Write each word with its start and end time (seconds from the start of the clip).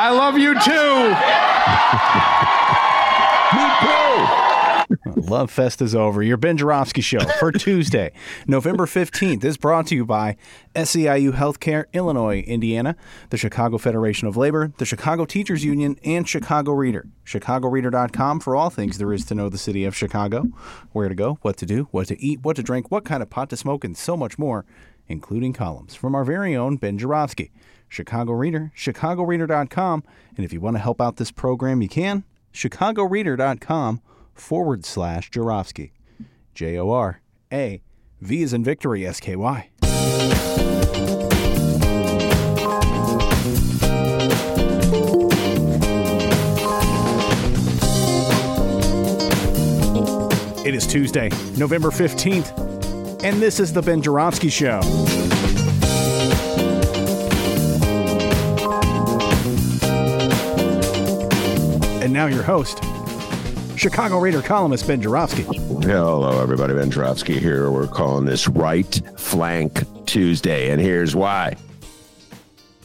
I 0.00 0.10
love 0.10 0.38
you 0.38 0.54
too. 0.54 1.16
Love 5.28 5.50
Fest 5.50 5.82
is 5.82 5.92
over. 5.92 6.22
Your 6.22 6.36
Ben 6.36 6.56
Joravsky 6.56 7.00
Show 7.00 7.18
for 7.40 7.50
Tuesday, 7.50 8.12
November 8.46 8.86
15th 8.86 9.42
is 9.42 9.56
brought 9.56 9.88
to 9.88 9.96
you 9.96 10.06
by 10.06 10.36
SEIU 10.76 11.32
Healthcare, 11.32 11.86
Illinois, 11.92 12.42
Indiana, 12.42 12.94
the 13.30 13.36
Chicago 13.36 13.76
Federation 13.76 14.28
of 14.28 14.36
Labor, 14.36 14.72
the 14.78 14.86
Chicago 14.86 15.24
Teachers 15.24 15.64
Union, 15.64 15.98
and 16.04 16.28
Chicago 16.28 16.70
Reader. 16.70 17.08
ChicagoReader.com 17.26 18.38
for 18.38 18.54
all 18.54 18.70
things 18.70 18.98
there 18.98 19.12
is 19.12 19.24
to 19.24 19.34
know 19.34 19.48
the 19.48 19.58
city 19.58 19.84
of 19.84 19.96
Chicago, 19.96 20.44
where 20.92 21.08
to 21.08 21.14
go, 21.16 21.40
what 21.42 21.56
to 21.56 21.66
do, 21.66 21.88
what 21.90 22.06
to 22.06 22.22
eat, 22.22 22.42
what 22.42 22.54
to 22.54 22.62
drink, 22.62 22.92
what 22.92 23.04
kind 23.04 23.20
of 23.20 23.30
pot 23.30 23.50
to 23.50 23.56
smoke, 23.56 23.82
and 23.82 23.96
so 23.96 24.16
much 24.16 24.38
more, 24.38 24.64
including 25.08 25.52
columns 25.52 25.96
from 25.96 26.14
our 26.14 26.24
very 26.24 26.54
own 26.54 26.76
Ben 26.76 26.98
Joravsky. 26.98 27.50
Chicago 27.88 28.32
Reader, 28.32 28.72
ChicagoReader.com, 28.76 30.04
and 30.36 30.44
if 30.44 30.52
you 30.52 30.60
want 30.60 30.76
to 30.76 30.82
help 30.82 31.00
out 31.00 31.16
this 31.16 31.30
program, 31.30 31.82
you 31.82 31.88
can. 31.88 32.24
ChicagoReader.com 32.52 34.00
forward 34.34 34.84
slash 34.84 35.30
Joravsky. 35.30 35.92
J 36.54 36.78
O 36.78 36.90
R 36.90 37.20
A 37.52 37.82
V 38.20 38.42
is 38.42 38.52
in 38.52 38.64
victory, 38.64 39.06
S 39.06 39.20
K 39.20 39.36
Y. 39.36 39.70
It 50.68 50.74
is 50.74 50.86
Tuesday, 50.86 51.30
November 51.56 51.88
15th, 51.88 53.24
and 53.24 53.40
this 53.40 53.58
is 53.58 53.72
the 53.72 53.80
Ben 53.80 54.02
Joravsky 54.02 54.50
Show. 54.50 54.82
And 62.08 62.14
now 62.14 62.24
your 62.24 62.42
host, 62.42 62.82
Chicago 63.78 64.18
Reader 64.18 64.40
columnist 64.40 64.86
Ben 64.86 65.02
Joravsky. 65.02 65.42
Hello, 65.42 66.40
everybody. 66.40 66.72
Ben 66.72 66.90
Joravsky 66.90 67.38
here. 67.38 67.70
We're 67.70 67.86
calling 67.86 68.24
this 68.24 68.48
Right 68.48 69.02
Flank 69.18 69.84
Tuesday, 70.06 70.70
and 70.70 70.80
here's 70.80 71.14
why. 71.14 71.54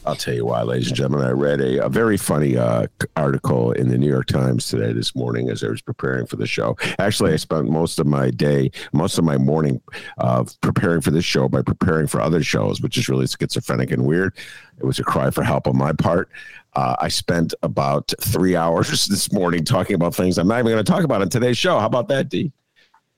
I'll 0.06 0.16
tell 0.16 0.34
you 0.34 0.44
why, 0.44 0.62
ladies 0.62 0.88
and 0.88 0.96
gentlemen. 0.96 1.26
I 1.26 1.30
read 1.30 1.60
a, 1.60 1.86
a 1.86 1.88
very 1.88 2.18
funny 2.18 2.58
uh, 2.58 2.88
article 3.16 3.72
in 3.72 3.88
the 3.88 3.96
New 3.96 4.08
York 4.08 4.26
Times 4.26 4.68
today, 4.68 4.92
this 4.92 5.16
morning, 5.16 5.48
as 5.48 5.64
I 5.64 5.68
was 5.68 5.80
preparing 5.80 6.26
for 6.26 6.36
the 6.36 6.46
show. 6.46 6.76
Actually, 6.98 7.32
I 7.32 7.36
spent 7.36 7.70
most 7.70 7.98
of 7.98 8.06
my 8.06 8.30
day, 8.30 8.70
most 8.92 9.16
of 9.16 9.24
my 9.24 9.38
morning, 9.38 9.80
uh, 10.18 10.44
preparing 10.60 11.00
for 11.00 11.10
this 11.10 11.24
show 11.24 11.48
by 11.48 11.62
preparing 11.62 12.06
for 12.06 12.20
other 12.20 12.42
shows, 12.42 12.82
which 12.82 12.98
is 12.98 13.08
really 13.08 13.26
schizophrenic 13.26 13.90
and 13.90 14.04
weird. 14.04 14.36
It 14.78 14.84
was 14.84 14.98
a 14.98 15.04
cry 15.04 15.30
for 15.30 15.42
help 15.42 15.66
on 15.66 15.78
my 15.78 15.92
part. 15.92 16.28
Uh, 16.74 16.96
I 17.00 17.08
spent 17.08 17.54
about 17.62 18.12
three 18.20 18.56
hours 18.64 19.06
this 19.06 19.32
morning 19.32 19.64
talking 19.64 19.94
about 19.94 20.14
things 20.14 20.36
I'm 20.36 20.48
not 20.48 20.58
even 20.58 20.72
going 20.72 20.84
to 20.84 20.92
talk 20.92 21.04
about 21.04 21.22
on 21.22 21.30
today's 21.30 21.56
show. 21.56 21.78
How 21.78 21.86
about 21.86 22.08
that, 22.08 22.28
D? 22.28 22.52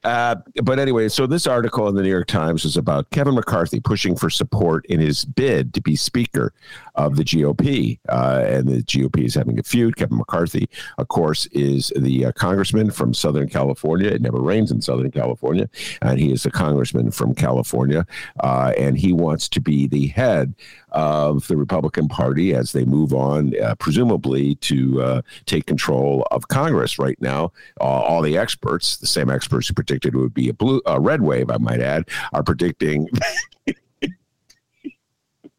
Uh, 0.06 0.36
but 0.62 0.78
anyway, 0.78 1.08
so 1.08 1.26
this 1.26 1.48
article 1.48 1.88
in 1.88 1.96
the 1.96 2.02
New 2.02 2.08
York 2.08 2.28
Times 2.28 2.64
is 2.64 2.76
about 2.76 3.10
Kevin 3.10 3.34
McCarthy 3.34 3.80
pushing 3.80 4.14
for 4.14 4.30
support 4.30 4.86
in 4.86 5.00
his 5.00 5.24
bid 5.24 5.74
to 5.74 5.80
be 5.80 5.96
Speaker 5.96 6.52
of 6.94 7.16
the 7.16 7.24
GOP. 7.24 7.98
Uh, 8.08 8.44
and 8.46 8.68
the 8.68 8.84
GOP 8.84 9.24
is 9.24 9.34
having 9.34 9.58
a 9.58 9.64
feud. 9.64 9.96
Kevin 9.96 10.18
McCarthy, 10.18 10.68
of 10.98 11.08
course, 11.08 11.46
is 11.46 11.92
the 11.96 12.26
uh, 12.26 12.32
congressman 12.32 12.92
from 12.92 13.12
Southern 13.12 13.48
California. 13.48 14.08
It 14.08 14.22
never 14.22 14.40
rains 14.40 14.70
in 14.70 14.80
Southern 14.80 15.10
California. 15.10 15.68
And 16.02 16.20
he 16.20 16.30
is 16.30 16.46
a 16.46 16.52
congressman 16.52 17.10
from 17.10 17.34
California. 17.34 18.06
Uh, 18.38 18.74
and 18.78 18.96
he 18.96 19.12
wants 19.12 19.48
to 19.48 19.60
be 19.60 19.88
the 19.88 20.06
head 20.06 20.54
of 20.96 21.46
the 21.46 21.56
Republican 21.56 22.08
Party 22.08 22.54
as 22.54 22.72
they 22.72 22.84
move 22.84 23.12
on, 23.12 23.52
uh, 23.60 23.74
presumably 23.76 24.54
to 24.56 25.02
uh, 25.02 25.22
take 25.44 25.66
control 25.66 26.26
of 26.30 26.48
Congress. 26.48 26.98
Right 26.98 27.20
now, 27.20 27.52
uh, 27.80 27.84
all 27.84 28.22
the 28.22 28.38
experts, 28.38 28.96
the 28.96 29.06
same 29.06 29.30
experts 29.30 29.68
who 29.68 29.74
predicted 29.74 30.14
it 30.14 30.18
would 30.18 30.34
be 30.34 30.48
a 30.48 30.54
blue, 30.54 30.80
a 30.86 30.98
red 30.98 31.20
wave, 31.20 31.50
I 31.50 31.58
might 31.58 31.80
add, 31.80 32.08
are 32.32 32.42
predicting. 32.42 33.08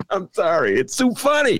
I'm 0.09 0.29
sorry. 0.33 0.79
It's 0.79 0.95
too 0.95 1.13
funny. 1.13 1.59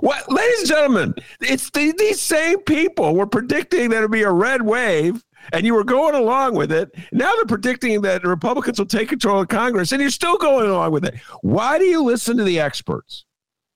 What, 0.00 0.30
ladies 0.30 0.60
and 0.60 0.68
gentlemen, 0.68 1.14
it's 1.40 1.70
the, 1.70 1.92
these 1.98 2.20
same 2.20 2.60
people 2.60 3.14
were 3.16 3.26
predicting 3.26 3.90
that 3.90 3.98
it'd 3.98 4.10
be 4.10 4.22
a 4.22 4.30
red 4.30 4.62
wave, 4.62 5.22
and 5.52 5.66
you 5.66 5.74
were 5.74 5.84
going 5.84 6.14
along 6.14 6.54
with 6.54 6.72
it. 6.72 6.94
Now 7.12 7.32
they're 7.34 7.46
predicting 7.46 8.00
that 8.02 8.22
the 8.22 8.28
Republicans 8.28 8.78
will 8.78 8.86
take 8.86 9.08
control 9.08 9.40
of 9.40 9.48
Congress, 9.48 9.92
and 9.92 10.00
you're 10.00 10.10
still 10.10 10.38
going 10.38 10.68
along 10.68 10.92
with 10.92 11.04
it. 11.04 11.14
Why 11.42 11.78
do 11.78 11.84
you 11.84 12.02
listen 12.02 12.36
to 12.36 12.44
the 12.44 12.60
experts? 12.60 13.24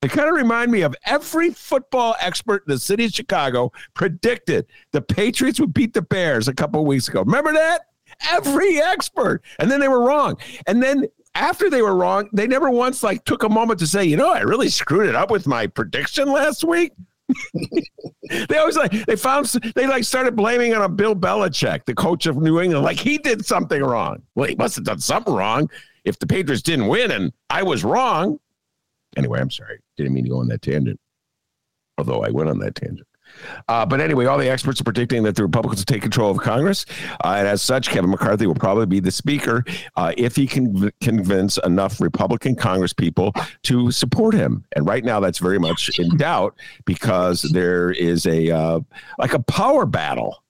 They 0.02 0.08
kind 0.08 0.28
of 0.28 0.34
remind 0.34 0.70
me 0.70 0.82
of 0.82 0.94
every 1.06 1.50
football 1.50 2.14
expert 2.20 2.64
in 2.66 2.74
the 2.74 2.78
city 2.78 3.06
of 3.06 3.12
Chicago 3.12 3.72
predicted 3.94 4.66
the 4.92 5.00
Patriots 5.00 5.58
would 5.58 5.72
beat 5.72 5.94
the 5.94 6.02
Bears 6.02 6.46
a 6.46 6.52
couple 6.52 6.84
weeks 6.84 7.08
ago. 7.08 7.22
Remember 7.22 7.54
that? 7.54 7.86
Every 8.30 8.82
expert. 8.82 9.42
And 9.58 9.70
then 9.70 9.80
they 9.80 9.88
were 9.88 10.04
wrong. 10.04 10.36
And 10.66 10.82
then 10.82 11.06
after 11.34 11.70
they 11.70 11.80
were 11.80 11.96
wrong, 11.96 12.28
they 12.34 12.46
never 12.46 12.70
once 12.70 13.02
like 13.02 13.24
took 13.24 13.44
a 13.44 13.48
moment 13.48 13.78
to 13.80 13.86
say, 13.86 14.04
you 14.04 14.18
know, 14.18 14.30
I 14.30 14.40
really 14.40 14.68
screwed 14.68 15.08
it 15.08 15.14
up 15.14 15.30
with 15.30 15.46
my 15.46 15.66
prediction 15.66 16.30
last 16.30 16.64
week. 16.64 16.92
they 18.48 18.58
always 18.58 18.76
like 18.76 18.92
they 19.06 19.16
found 19.16 19.46
they 19.74 19.86
like 19.86 20.04
started 20.04 20.36
blaming 20.36 20.72
it 20.72 20.78
on 20.78 20.96
Bill 20.96 21.14
Belichick, 21.14 21.84
the 21.84 21.94
coach 21.94 22.26
of 22.26 22.36
New 22.36 22.60
England, 22.60 22.84
like 22.84 22.98
he 22.98 23.18
did 23.18 23.44
something 23.44 23.82
wrong. 23.82 24.22
Well, 24.34 24.48
he 24.48 24.54
must 24.56 24.76
have 24.76 24.84
done 24.84 24.98
something 24.98 25.32
wrong 25.32 25.70
if 26.04 26.18
the 26.18 26.26
Patriots 26.26 26.62
didn't 26.62 26.88
win 26.88 27.10
and 27.10 27.32
I 27.50 27.62
was 27.62 27.84
wrong. 27.84 28.38
Anyway, 29.16 29.40
I'm 29.40 29.50
sorry, 29.50 29.78
didn't 29.96 30.12
mean 30.12 30.24
to 30.24 30.30
go 30.30 30.40
on 30.40 30.48
that 30.48 30.62
tangent. 30.62 31.00
Although 31.96 32.22
I 32.22 32.30
went 32.30 32.50
on 32.50 32.58
that 32.58 32.74
tangent. 32.74 33.06
Uh, 33.68 33.84
but 33.84 34.00
anyway, 34.00 34.26
all 34.26 34.38
the 34.38 34.48
experts 34.48 34.80
are 34.80 34.84
predicting 34.84 35.22
that 35.22 35.36
the 35.36 35.42
Republicans 35.42 35.80
will 35.80 35.84
take 35.84 36.02
control 36.02 36.30
of 36.30 36.38
Congress. 36.38 36.86
Uh, 37.24 37.34
and 37.38 37.48
as 37.48 37.62
such, 37.62 37.88
Kevin 37.88 38.10
McCarthy 38.10 38.46
will 38.46 38.54
probably 38.54 38.86
be 38.86 39.00
the 39.00 39.10
speaker 39.10 39.64
uh, 39.96 40.12
if 40.16 40.36
he 40.36 40.46
can 40.46 40.90
convince 41.00 41.58
enough 41.58 42.00
Republican 42.00 42.54
Congress 42.54 42.92
people 42.92 43.32
to 43.62 43.90
support 43.90 44.34
him. 44.34 44.64
And 44.76 44.86
right 44.86 45.04
now, 45.04 45.20
that's 45.20 45.38
very 45.38 45.58
much 45.58 45.98
in 45.98 46.16
doubt 46.16 46.56
because 46.84 47.42
there 47.42 47.90
is 47.92 48.26
a 48.26 48.50
uh, 48.50 48.80
like 49.18 49.34
a 49.34 49.42
power 49.42 49.86
battle. 49.86 50.42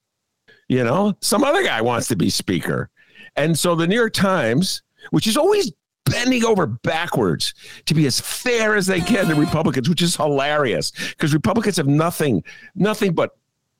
You 0.69 0.83
know, 0.83 1.15
some 1.21 1.45
other 1.45 1.63
guy 1.63 1.83
wants 1.83 2.09
to 2.09 2.17
be 2.17 2.31
speaker. 2.31 2.91
And 3.37 3.59
so 3.59 3.75
the 3.75 3.87
New 3.87 3.97
York 3.97 4.15
Times, 4.15 4.83
which 5.11 5.27
is 5.27 5.37
always 5.37 5.73
bending 6.05 6.45
over 6.45 6.67
backwards 6.67 7.55
to 7.87 7.95
be 7.95 8.07
as 8.07 8.21
fair 8.21 8.77
as 8.77 8.87
they 8.87 9.01
can 9.01 9.27
to 9.27 9.35
Republicans, 9.35 9.89
which 9.89 10.03
is 10.03 10.17
hilarious 10.17 10.93
because 11.11 11.33
Republicans 11.33 11.77
have 11.77 11.87
nothing, 11.87 12.43
nothing 12.75 13.15
but 13.15 13.37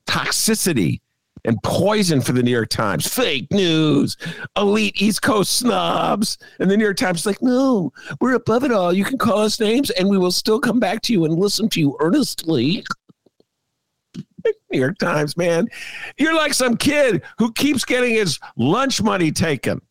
toxicity 0.07 1.01
and 1.45 1.61
poison 1.63 2.21
for 2.21 2.31
the 2.33 2.43
New 2.43 2.51
York 2.51 2.69
Times. 2.69 3.07
Fake 3.07 3.51
news, 3.51 4.17
elite 4.57 5.01
East 5.01 5.21
Coast 5.21 5.57
snobs. 5.57 6.37
And 6.59 6.69
the 6.69 6.75
New 6.75 6.83
York 6.83 6.97
Times 6.97 7.21
is 7.21 7.25
like, 7.25 7.41
no, 7.41 7.93
we're 8.19 8.33
above 8.33 8.63
it 8.63 8.71
all. 8.71 8.91
You 8.91 9.05
can 9.05 9.17
call 9.17 9.39
us 9.39 9.59
names 9.59 9.91
and 9.91 10.09
we 10.09 10.17
will 10.17 10.31
still 10.31 10.59
come 10.59 10.79
back 10.79 11.01
to 11.03 11.13
you 11.13 11.25
and 11.25 11.35
listen 11.35 11.69
to 11.69 11.79
you 11.79 11.95
earnestly. 11.99 12.83
New 14.71 14.79
York 14.79 14.97
Times, 14.97 15.37
man. 15.37 15.67
You're 16.17 16.35
like 16.35 16.53
some 16.53 16.77
kid 16.77 17.21
who 17.37 17.51
keeps 17.53 17.85
getting 17.85 18.13
his 18.13 18.39
lunch 18.57 19.01
money 19.01 19.31
taken 19.31 19.81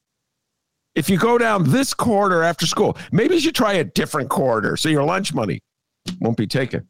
if 0.95 1.11
you 1.11 1.19
go 1.19 1.39
down 1.39 1.71
this 1.71 1.93
corridor 1.93 2.43
after 2.43 2.67
school, 2.67 2.97
maybe 3.13 3.35
you 3.35 3.41
should 3.41 3.55
try 3.55 3.75
a 3.75 3.85
different 3.85 4.31
corridor 4.31 4.77
so 4.77 4.89
your 4.89 5.03
lunch 5.05 5.35
money 5.35 5.61
won't 6.21 6.37
be 6.37 6.47
taken. 6.47 6.87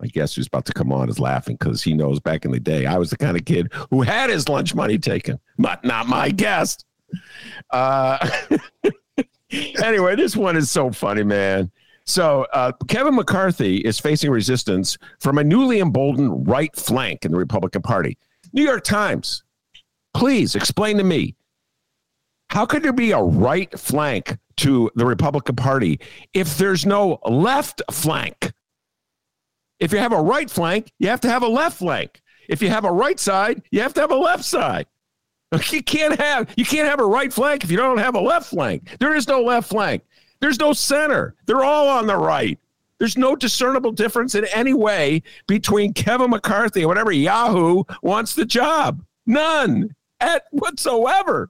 My 0.00 0.08
guess 0.08 0.34
who's 0.34 0.46
about 0.46 0.66
to 0.66 0.74
come 0.74 0.92
on 0.92 1.08
is 1.08 1.18
laughing 1.18 1.56
because 1.56 1.82
he 1.82 1.94
knows 1.94 2.20
back 2.20 2.44
in 2.44 2.50
the 2.50 2.60
day 2.60 2.84
I 2.84 2.98
was 2.98 3.10
the 3.10 3.16
kind 3.16 3.36
of 3.36 3.44
kid 3.44 3.72
who 3.90 4.02
had 4.02 4.28
his 4.28 4.48
lunch 4.48 4.74
money 4.74 4.98
taken, 4.98 5.38
but 5.58 5.84
not 5.84 6.06
my 6.06 6.30
guest. 6.30 6.84
Uh, 7.70 8.28
anyway, 9.82 10.16
this 10.16 10.36
one 10.36 10.56
is 10.56 10.70
so 10.70 10.90
funny, 10.90 11.22
man. 11.22 11.70
So 12.04 12.46
uh, 12.52 12.72
Kevin 12.88 13.14
McCarthy 13.14 13.78
is 13.78 13.98
facing 13.98 14.30
resistance 14.30 14.98
from 15.20 15.38
a 15.38 15.44
newly 15.44 15.80
emboldened 15.80 16.46
right 16.46 16.74
flank 16.76 17.24
in 17.24 17.32
the 17.32 17.38
Republican 17.38 17.82
Party. 17.82 18.18
New 18.52 18.62
York 18.62 18.84
Times, 18.84 19.44
please 20.14 20.54
explain 20.54 20.98
to 20.98 21.04
me 21.04 21.35
how 22.48 22.66
could 22.66 22.82
there 22.82 22.92
be 22.92 23.12
a 23.12 23.20
right 23.20 23.78
flank 23.78 24.38
to 24.58 24.90
the 24.94 25.04
Republican 25.04 25.56
Party 25.56 26.00
if 26.32 26.56
there's 26.58 26.86
no 26.86 27.18
left 27.24 27.82
flank? 27.90 28.52
If 29.78 29.92
you 29.92 29.98
have 29.98 30.12
a 30.12 30.22
right 30.22 30.50
flank, 30.50 30.92
you 30.98 31.08
have 31.08 31.20
to 31.22 31.28
have 31.28 31.42
a 31.42 31.48
left 31.48 31.78
flank. 31.78 32.22
If 32.48 32.62
you 32.62 32.68
have 32.68 32.84
a 32.84 32.92
right 32.92 33.18
side, 33.18 33.62
you 33.70 33.82
have 33.82 33.94
to 33.94 34.00
have 34.00 34.10
a 34.10 34.16
left 34.16 34.44
side. 34.44 34.86
You 35.70 35.82
can't 35.82 36.18
have 36.20 36.52
you 36.56 36.64
can't 36.64 36.88
have 36.88 37.00
a 37.00 37.06
right 37.06 37.32
flank 37.32 37.64
if 37.64 37.70
you 37.70 37.76
don't 37.76 37.98
have 37.98 38.14
a 38.14 38.20
left 38.20 38.50
flank. 38.50 38.96
There 38.98 39.14
is 39.14 39.28
no 39.28 39.42
left 39.42 39.68
flank. 39.68 40.02
There's 40.40 40.58
no 40.58 40.72
center. 40.72 41.34
They're 41.46 41.64
all 41.64 41.88
on 41.88 42.06
the 42.06 42.16
right. 42.16 42.58
There's 42.98 43.16
no 43.16 43.36
discernible 43.36 43.92
difference 43.92 44.34
in 44.34 44.44
any 44.46 44.74
way 44.74 45.22
between 45.46 45.92
Kevin 45.92 46.30
McCarthy 46.30 46.80
and 46.80 46.88
whatever 46.88 47.12
Yahoo 47.12 47.84
wants 48.02 48.34
the 48.34 48.44
job. 48.44 49.04
None 49.26 49.94
at 50.20 50.44
whatsoever. 50.50 51.48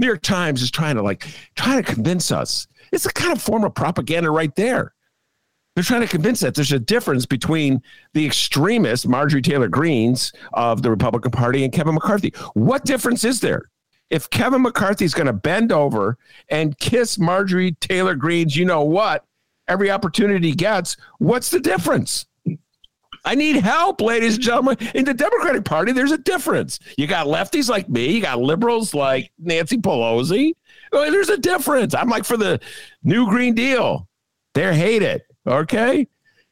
New 0.00 0.06
York 0.06 0.22
Times 0.22 0.62
is 0.62 0.70
trying 0.70 0.96
to 0.96 1.02
like 1.02 1.28
trying 1.54 1.82
to 1.82 1.94
convince 1.94 2.32
us. 2.32 2.66
It's 2.90 3.04
a 3.04 3.12
kind 3.12 3.32
of 3.32 3.42
form 3.42 3.64
of 3.64 3.74
propaganda 3.74 4.30
right 4.30 4.54
there. 4.56 4.94
They're 5.74 5.84
trying 5.84 6.00
to 6.00 6.08
convince 6.08 6.40
that 6.40 6.54
there's 6.54 6.72
a 6.72 6.78
difference 6.78 7.26
between 7.26 7.82
the 8.14 8.26
extremist 8.26 9.06
Marjorie 9.06 9.42
Taylor 9.42 9.68
Greens 9.68 10.32
of 10.54 10.82
the 10.82 10.90
Republican 10.90 11.30
Party 11.30 11.64
and 11.64 11.72
Kevin 11.72 11.94
McCarthy. 11.94 12.32
What 12.54 12.84
difference 12.84 13.24
is 13.24 13.40
there? 13.40 13.70
If 14.08 14.28
Kevin 14.30 14.62
McCarthy 14.62 15.04
is 15.04 15.14
going 15.14 15.28
to 15.28 15.32
bend 15.32 15.70
over 15.70 16.18
and 16.48 16.76
kiss 16.78 17.18
Marjorie 17.18 17.72
Taylor 17.80 18.16
Greens, 18.16 18.56
you 18.56 18.64
know 18.64 18.82
what? 18.82 19.24
Every 19.68 19.90
opportunity 19.90 20.48
he 20.48 20.54
gets, 20.54 20.96
what's 21.18 21.50
the 21.50 21.60
difference? 21.60 22.26
I 23.24 23.34
need 23.34 23.56
help, 23.56 24.00
ladies 24.00 24.34
and 24.34 24.42
gentlemen. 24.42 24.76
In 24.94 25.04
the 25.04 25.14
Democratic 25.14 25.64
Party, 25.64 25.92
there's 25.92 26.12
a 26.12 26.18
difference. 26.18 26.78
You 26.96 27.06
got 27.06 27.26
lefties 27.26 27.68
like 27.68 27.88
me, 27.88 28.12
you 28.14 28.22
got 28.22 28.40
liberals 28.40 28.94
like 28.94 29.30
Nancy 29.38 29.76
Pelosi. 29.76 30.54
There's 30.92 31.28
a 31.28 31.38
difference. 31.38 31.94
I'm 31.94 32.08
like 32.08 32.24
for 32.24 32.36
the 32.36 32.60
new 33.02 33.28
Green 33.28 33.54
Deal. 33.54 34.08
They 34.54 34.74
hate 34.74 35.02
it. 35.02 35.22
Okay. 35.46 36.06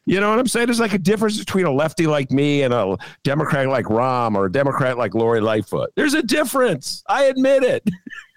You 0.05 0.19
know 0.19 0.29
what 0.29 0.39
I'm 0.39 0.47
saying? 0.47 0.67
There's 0.67 0.79
like 0.79 0.93
a 0.93 0.99
difference 0.99 1.37
between 1.37 1.65
a 1.65 1.71
lefty 1.71 2.07
like 2.07 2.31
me 2.31 2.63
and 2.63 2.73
a 2.73 2.97
Democrat 3.23 3.67
like 3.67 3.85
Rahm 3.85 4.35
or 4.35 4.45
a 4.45 4.51
Democrat 4.51 4.97
like 4.97 5.13
Lori 5.13 5.41
Lightfoot. 5.41 5.91
There's 5.95 6.15
a 6.15 6.23
difference. 6.23 7.03
I 7.07 7.25
admit 7.25 7.63
it. 7.63 7.87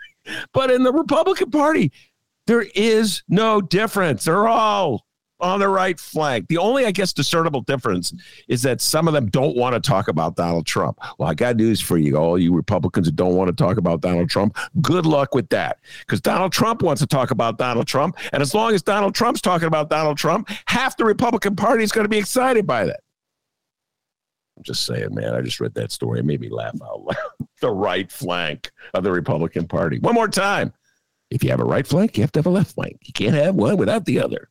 but 0.52 0.70
in 0.70 0.82
the 0.82 0.92
Republican 0.92 1.50
Party, 1.50 1.92
there 2.46 2.66
is 2.74 3.22
no 3.28 3.60
difference. 3.60 4.24
They're 4.24 4.48
all 4.48 5.06
on 5.42 5.60
the 5.60 5.68
right 5.68 5.98
flank. 5.98 6.48
The 6.48 6.58
only, 6.58 6.86
I 6.86 6.92
guess, 6.92 7.12
discernible 7.12 7.62
difference 7.62 8.14
is 8.48 8.62
that 8.62 8.80
some 8.80 9.08
of 9.08 9.14
them 9.14 9.26
don't 9.26 9.56
want 9.56 9.74
to 9.74 9.80
talk 9.80 10.08
about 10.08 10.36
Donald 10.36 10.66
Trump. 10.66 10.98
Well, 11.18 11.28
I 11.28 11.34
got 11.34 11.56
news 11.56 11.80
for 11.80 11.98
you, 11.98 12.16
all 12.16 12.38
you 12.38 12.54
Republicans 12.54 13.08
who 13.08 13.12
don't 13.12 13.34
want 13.34 13.48
to 13.48 13.54
talk 13.54 13.76
about 13.76 14.00
Donald 14.00 14.30
Trump. 14.30 14.56
Good 14.80 15.04
luck 15.04 15.34
with 15.34 15.48
that, 15.50 15.78
because 16.00 16.20
Donald 16.20 16.52
Trump 16.52 16.82
wants 16.82 17.00
to 17.00 17.06
talk 17.06 17.30
about 17.30 17.58
Donald 17.58 17.86
Trump, 17.86 18.16
and 18.32 18.40
as 18.42 18.54
long 18.54 18.74
as 18.74 18.82
Donald 18.82 19.14
Trump's 19.14 19.40
talking 19.40 19.68
about 19.68 19.90
Donald 19.90 20.16
Trump, 20.16 20.48
half 20.66 20.96
the 20.96 21.04
Republican 21.04 21.56
Party 21.56 21.84
is 21.84 21.92
going 21.92 22.04
to 22.04 22.08
be 22.08 22.18
excited 22.18 22.66
by 22.66 22.84
that. 22.86 23.00
I'm 24.56 24.62
just 24.62 24.84
saying, 24.86 25.14
man. 25.14 25.34
I 25.34 25.40
just 25.40 25.60
read 25.60 25.74
that 25.74 25.92
story. 25.92 26.20
It 26.20 26.24
made 26.24 26.40
me 26.40 26.48
laugh 26.48 26.74
out 26.82 27.04
loud. 27.04 27.16
the 27.60 27.70
right 27.70 28.10
flank 28.10 28.70
of 28.94 29.02
the 29.02 29.10
Republican 29.10 29.66
Party. 29.66 29.98
One 29.98 30.14
more 30.14 30.28
time. 30.28 30.72
If 31.30 31.42
you 31.42 31.50
have 31.50 31.60
a 31.60 31.64
right 31.64 31.86
flank, 31.86 32.18
you 32.18 32.22
have 32.22 32.32
to 32.32 32.40
have 32.40 32.46
a 32.46 32.50
left 32.50 32.74
flank. 32.74 32.98
You 33.02 33.12
can't 33.14 33.34
have 33.34 33.54
one 33.54 33.78
without 33.78 34.04
the 34.04 34.20
other. 34.20 34.50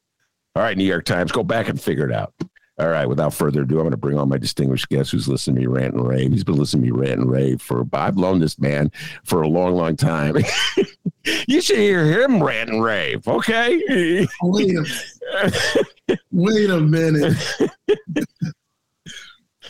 All 0.55 0.63
right, 0.63 0.77
New 0.77 0.83
York 0.83 1.05
Times, 1.05 1.31
go 1.31 1.43
back 1.43 1.69
and 1.69 1.81
figure 1.81 2.09
it 2.09 2.13
out. 2.13 2.33
All 2.77 2.89
right, 2.89 3.05
without 3.05 3.33
further 3.33 3.61
ado, 3.61 3.75
I'm 3.75 3.83
going 3.83 3.91
to 3.91 3.97
bring 3.97 4.17
on 4.17 4.27
my 4.27 4.37
distinguished 4.37 4.89
guest 4.89 5.11
who's 5.11 5.27
listening 5.27 5.55
to 5.55 5.61
me 5.61 5.67
rant 5.67 5.93
and 5.93 6.07
rave. 6.07 6.31
He's 6.31 6.43
been 6.43 6.55
listening 6.55 6.85
to 6.85 6.93
me 6.93 6.99
rant 6.99 7.21
and 7.21 7.29
rave 7.29 7.61
for, 7.61 7.85
I've 7.93 8.17
known 8.17 8.39
this 8.39 8.57
man 8.59 8.91
for 9.23 9.43
a 9.43 9.47
long, 9.47 9.75
long 9.75 9.95
time. 9.95 10.37
you 11.47 11.61
should 11.61 11.77
hear 11.77 12.03
him 12.05 12.41
rant 12.41 12.69
and 12.69 12.83
rave, 12.83 13.27
okay? 13.27 13.77
Wait 14.41 14.75
a, 14.75 15.51
wait 16.31 16.69
a 16.69 16.79
minute. 16.79 17.37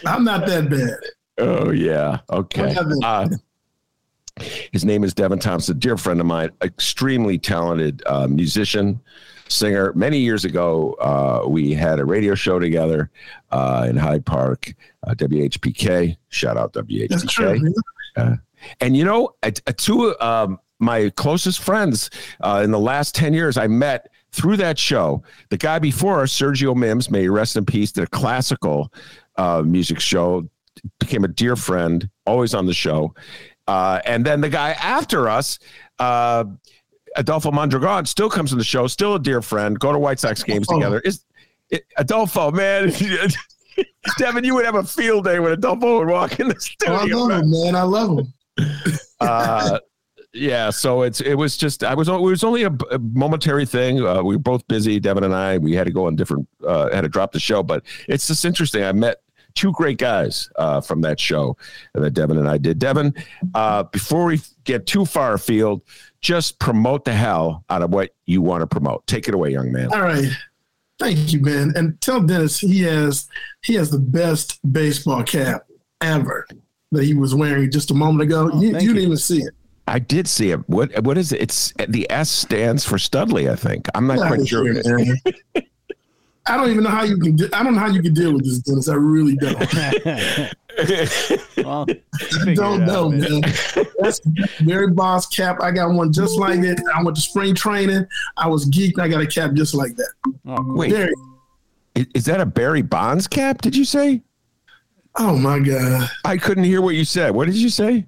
I'm 0.05 0.23
not 0.23 0.45
that 0.45 0.69
bad. 0.69 0.99
Oh, 1.37 1.71
yeah. 1.71 2.19
Okay. 2.31 2.75
Uh, 3.03 3.29
his 4.71 4.85
name 4.85 5.03
is 5.03 5.13
Devin 5.13 5.39
Thompson, 5.39 5.77
dear 5.79 5.97
friend 5.97 6.19
of 6.19 6.25
mine, 6.25 6.51
extremely 6.63 7.37
talented 7.37 8.01
uh, 8.05 8.27
musician, 8.27 9.01
singer. 9.51 9.93
Many 9.93 10.19
years 10.19 10.45
ago, 10.45 10.93
uh, 10.93 11.47
we 11.47 11.73
had 11.73 11.99
a 11.99 12.05
radio 12.05 12.35
show 12.35 12.59
together 12.59 13.09
uh, 13.51 13.87
in 13.89 13.97
Hyde 13.97 14.25
Park, 14.25 14.73
uh, 15.05 15.13
WHPK. 15.13 16.17
Shout 16.29 16.57
out 16.57 16.73
WHPK. 16.73 17.29
True, 17.29 17.73
uh, 18.17 18.35
and 18.79 18.95
you 18.95 19.05
know, 19.05 19.35
two 19.77 20.19
um, 20.19 20.59
my 20.79 21.09
closest 21.11 21.61
friends 21.61 22.09
uh, 22.41 22.61
in 22.63 22.71
the 22.71 22.79
last 22.79 23.13
10 23.15 23.33
years, 23.33 23.57
I 23.57 23.67
met 23.67 24.09
through 24.31 24.57
that 24.57 24.79
show. 24.79 25.23
The 25.49 25.57
guy 25.57 25.79
before 25.79 26.21
us, 26.21 26.33
Sergio 26.33 26.75
Mims, 26.75 27.11
may 27.11 27.27
rest 27.27 27.55
in 27.55 27.65
peace, 27.65 27.91
did 27.91 28.03
a 28.03 28.07
classical 28.07 28.91
uh, 29.35 29.61
music 29.63 29.99
show, 29.99 30.49
became 30.99 31.23
a 31.23 31.27
dear 31.27 31.55
friend, 31.55 32.09
always 32.25 32.53
on 32.53 32.65
the 32.65 32.73
show. 32.73 33.13
and 33.67 34.25
then 34.25 34.41
the 34.41 34.49
guy 34.49 34.71
after 34.71 35.29
us, 35.29 35.59
Adolfo 37.15 37.51
Mondragon 37.51 38.05
still 38.05 38.29
comes 38.29 38.51
on 38.51 38.57
the 38.57 38.63
show, 38.63 38.87
still 38.87 39.15
a 39.15 39.19
dear 39.19 39.41
friend. 39.41 39.79
Go 39.79 39.91
to 39.91 39.99
White 39.99 40.19
Sox 40.19 40.43
games 40.43 40.67
oh. 40.69 40.75
together. 40.75 40.99
Is 41.01 41.25
it, 41.69 41.85
Adolfo, 41.97 42.51
man? 42.51 42.91
Devin, 44.17 44.43
you 44.43 44.55
would 44.55 44.65
have 44.65 44.75
a 44.75 44.83
field 44.83 45.25
day 45.25 45.39
when 45.39 45.51
Adolfo 45.51 45.99
would 45.99 46.07
walk 46.07 46.39
in 46.39 46.47
the 46.47 46.59
studio. 46.59 46.95
Oh, 46.95 46.99
I 46.99 47.05
love 47.05 47.41
him, 47.43 47.51
man. 47.51 47.75
I 47.75 47.83
love 47.83 48.19
him. 48.19 48.33
uh, 49.19 49.79
yeah, 50.33 50.69
so 50.69 51.01
it's 51.01 51.19
it 51.21 51.35
was 51.35 51.57
just 51.57 51.83
I 51.83 51.93
was 51.93 52.07
it 52.07 52.13
was 52.13 52.43
only 52.43 52.63
a, 52.63 52.71
a 52.91 52.99
momentary 52.99 53.65
thing. 53.65 54.05
Uh, 54.05 54.23
we 54.23 54.35
were 54.35 54.41
both 54.41 54.65
busy, 54.67 54.99
Devin 54.99 55.23
and 55.23 55.35
I. 55.35 55.57
We 55.57 55.73
had 55.73 55.87
to 55.87 55.93
go 55.93 56.07
on 56.07 56.15
different 56.15 56.47
uh, 56.65 56.89
had 56.93 57.01
to 57.01 57.09
drop 57.09 57.33
the 57.33 57.39
show, 57.39 57.63
but 57.63 57.83
it's 58.07 58.27
just 58.27 58.45
interesting. 58.45 58.83
I 58.83 58.91
met 58.93 59.17
two 59.55 59.71
great 59.71 59.97
guys 59.97 60.49
uh, 60.57 60.81
from 60.81 61.01
that 61.01 61.19
show 61.19 61.57
that 61.93 62.11
Devin 62.11 62.37
and 62.37 62.47
I 62.47 62.57
did. 62.57 62.79
Devin, 62.79 63.13
uh, 63.53 63.83
before 63.83 64.25
we 64.25 64.41
get 64.63 64.85
too 64.85 65.05
far 65.05 65.33
afield, 65.33 65.81
just 66.21 66.59
promote 66.59 67.05
the 67.05 67.13
hell 67.13 67.63
out 67.69 67.81
of 67.81 67.91
what 67.91 68.11
you 68.25 68.41
want 68.41 68.61
to 68.61 68.67
promote. 68.67 69.05
Take 69.07 69.27
it 69.27 69.33
away, 69.33 69.51
young 69.51 69.71
man. 69.71 69.91
All 69.93 70.01
right. 70.01 70.29
Thank 70.99 71.33
you, 71.33 71.39
man. 71.41 71.73
And 71.75 71.99
tell 71.99 72.21
Dennis 72.21 72.59
he 72.59 72.83
has 72.83 73.27
he 73.63 73.73
has 73.73 73.89
the 73.89 73.99
best 73.99 74.59
baseball 74.71 75.23
cap 75.23 75.65
ever 75.99 76.45
that 76.91 77.03
he 77.03 77.15
was 77.15 77.33
wearing 77.33 77.71
just 77.71 77.89
a 77.89 77.93
moment 77.95 78.21
ago. 78.21 78.51
Oh, 78.53 78.61
you, 78.61 78.67
you 78.67 78.93
didn't 78.93 78.97
even 78.99 79.17
see 79.17 79.39
it. 79.39 79.53
I 79.87 79.97
did 79.99 80.27
see 80.27 80.51
it. 80.51 80.69
What 80.69 80.97
what 81.03 81.17
is 81.17 81.31
it? 81.31 81.41
It's 81.41 81.73
the 81.89 82.09
S 82.11 82.29
stands 82.29 82.85
for 82.85 82.99
Studley, 82.99 83.49
I 83.49 83.55
think. 83.55 83.87
I'm 83.95 84.05
not 84.05 84.19
quite 84.19 84.47
sure. 84.47 84.73
I 86.47 86.57
don't 86.57 86.69
even 86.69 86.83
know 86.83 86.89
how 86.89 87.03
you 87.03 87.17
can. 87.17 87.37
I 87.53 87.63
don't 87.63 87.75
know 87.75 87.79
how 87.79 87.87
you 87.87 88.01
can 88.01 88.13
deal 88.13 88.33
with 88.33 88.43
this, 88.43 88.59
Dennis. 88.59 88.89
I 88.89 88.95
really 88.95 89.35
don't. 89.35 89.59
well, 91.57 91.85
I 92.45 92.53
don't 92.53 92.85
know, 92.85 93.09
man. 93.09 93.41
That's 93.99 94.21
very 94.61 94.89
boss 94.89 95.27
cap. 95.27 95.57
I 95.61 95.71
got 95.71 95.91
one 95.91 96.11
just 96.11 96.39
like 96.39 96.59
it. 96.59 96.79
I 96.95 97.03
went 97.03 97.15
to 97.17 97.21
spring 97.21 97.53
training. 97.53 98.07
I 98.37 98.47
was 98.47 98.69
geeked. 98.69 98.99
I 98.99 99.07
got 99.07 99.21
a 99.21 99.27
cap 99.27 99.53
just 99.53 99.75
like 99.75 99.95
that. 99.97 100.11
Oh, 100.47 100.73
wait, 100.73 100.91
Barry. 100.91 101.13
is 102.15 102.25
that 102.25 102.41
a 102.41 102.45
Barry 102.45 102.81
Bonds 102.81 103.27
cap? 103.27 103.61
Did 103.61 103.75
you 103.75 103.85
say? 103.85 104.21
Oh 105.15 105.37
my 105.37 105.59
god! 105.59 106.09
I 106.25 106.37
couldn't 106.37 106.63
hear 106.63 106.81
what 106.81 106.95
you 106.95 107.05
said. 107.05 107.31
What 107.31 107.45
did 107.45 107.55
you 107.55 107.69
say? 107.69 108.07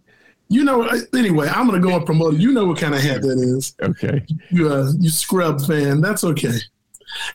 You 0.50 0.64
know, 0.64 0.90
anyway, 1.14 1.50
I'm 1.50 1.66
gonna 1.66 1.80
go 1.80 1.96
and 1.96 2.06
promote 2.06 2.36
it. 2.36 2.40
You 2.40 2.52
know 2.52 2.66
what 2.66 2.78
kind 2.78 2.96
of 2.96 3.02
hat 3.02 3.22
that 3.22 3.40
is. 3.40 3.76
Okay. 3.82 4.26
You 4.52 4.72
uh, 4.72 4.92
you 5.00 5.10
scrub 5.10 5.62
fan. 5.66 6.02
That's 6.02 6.24
okay. 6.24 6.60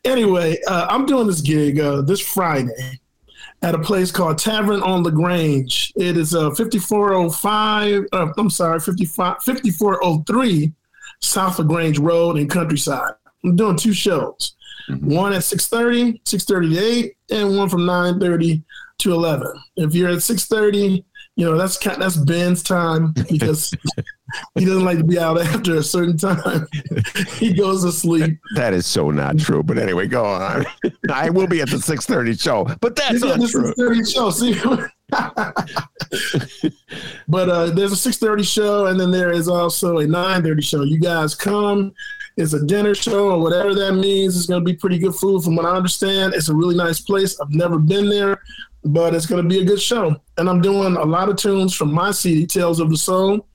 Anyway, 0.04 0.58
uh, 0.66 0.87
I'm 0.88 1.06
doing 1.06 1.26
this 1.26 1.40
gig 1.40 1.80
uh, 1.80 2.02
this 2.02 2.20
Friday 2.20 3.00
at 3.62 3.75
a 3.75 3.78
place 3.78 4.11
called 4.11 4.38
Tavern 4.38 4.82
on 4.82 5.02
the 5.02 5.11
Grange. 5.11 5.92
It 5.97 6.16
is 6.16 6.35
uh, 6.35 6.50
5405, 6.50 8.06
uh, 8.12 8.32
I'm 8.37 8.50
sorry, 8.50 8.80
55, 8.80 9.42
5403 9.42 10.73
South 11.20 11.58
LaGrange 11.58 11.99
Road 11.99 12.38
in 12.38 12.49
Countryside. 12.49 13.12
I'm 13.44 13.56
doing 13.56 13.76
two 13.76 13.92
shows. 13.92 14.54
Mm-hmm. 14.88 15.14
One 15.14 15.32
at 15.32 15.42
6.30, 15.42 16.23
6.30 16.23 16.75
to 16.75 16.78
8, 16.78 17.16
and 17.30 17.56
one 17.56 17.68
from 17.68 17.80
9.30 17.80 18.62
to 18.99 19.12
11. 19.12 19.47
If 19.76 19.94
you're 19.94 20.11
at 20.11 20.18
6.30, 20.18 21.04
you 21.37 21.44
know, 21.44 21.56
that's 21.56 21.78
that's 21.78 22.16
Ben's 22.16 22.64
time 22.64 23.12
because 23.12 23.73
he 24.54 24.64
doesn't 24.64 24.85
like 24.85 24.99
to 24.99 25.04
be 25.04 25.18
out 25.18 25.40
after 25.40 25.76
a 25.76 25.82
certain 25.82 26.16
time. 26.16 26.66
he 27.37 27.52
goes 27.52 27.85
to 27.85 27.92
sleep. 27.92 28.38
That 28.54 28.75
is 28.75 28.87
so 28.87 29.11
not 29.11 29.38
true. 29.38 29.62
But 29.62 29.78
anyway, 29.78 30.06
go 30.06 30.25
on. 30.25 30.66
I 31.12 31.30
will 31.30 31.47
be 31.47 31.61
at 31.61 31.70
the 31.70 31.80
six 31.80 32.06
thirty 32.06 32.35
show, 32.35 32.64
but 32.80 32.97
that's 32.97 33.23
not 33.23 33.37
true. 33.37 33.66
Six 33.66 33.76
thirty 33.76 34.04
show. 34.04 34.30
See. 34.30 34.61
but 37.28 37.49
uh, 37.49 37.70
there's 37.70 37.92
a 37.92 37.97
six 37.97 38.18
thirty 38.18 38.42
show, 38.42 38.87
and 38.87 39.00
then 39.00 39.11
there 39.11 39.32
is 39.32 39.49
also 39.49 39.99
a 39.99 40.06
nine 40.06 40.42
thirty 40.42 40.62
show. 40.62 40.82
You 40.82 41.00
guys 41.00 41.35
come. 41.35 41.92
It's 42.37 42.52
a 42.52 42.64
dinner 42.64 42.94
show 42.94 43.30
or 43.30 43.40
whatever 43.40 43.75
that 43.75 43.94
means. 43.94 44.37
It's 44.37 44.47
going 44.47 44.61
to 44.61 44.64
be 44.64 44.76
pretty 44.76 44.99
good 44.99 45.14
food, 45.14 45.42
from 45.42 45.56
what 45.56 45.66
I 45.66 45.75
understand. 45.75 46.35
It's 46.35 46.49
a 46.49 46.54
really 46.54 46.76
nice 46.76 47.00
place. 47.00 47.40
I've 47.40 47.50
never 47.50 47.78
been 47.78 48.08
there, 48.08 48.40
but 48.85 49.12
it's 49.12 49.26
going 49.26 49.42
to 49.42 49.49
be 49.49 49.61
a 49.61 49.64
good 49.64 49.80
show. 49.80 50.14
And 50.37 50.49
I'm 50.49 50.61
doing 50.61 50.97
a 50.97 51.04
lot 51.04 51.28
of 51.28 51.35
tunes 51.35 51.75
from 51.75 51.92
my 51.92 52.12
CD, 52.12 52.47
Tales 52.47 52.78
of 52.78 52.90
the 52.90 52.97
Soul 52.97 53.48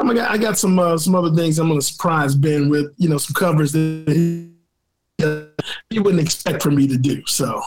I'm 0.00 0.18
I 0.18 0.38
got 0.38 0.58
some 0.58 0.78
uh, 0.78 0.96
some 0.96 1.14
other 1.14 1.34
things 1.34 1.58
I'm 1.58 1.68
gonna 1.68 1.82
surprise 1.82 2.34
Ben 2.34 2.70
with. 2.70 2.92
You 2.96 3.08
know, 3.08 3.18
some 3.18 3.34
covers 3.34 3.72
that 3.72 4.04
he, 4.08 4.50
uh, 5.22 6.00
wouldn't 6.00 6.22
expect 6.22 6.62
for 6.62 6.70
me 6.70 6.86
to 6.88 6.96
do. 6.96 7.22
So. 7.26 7.62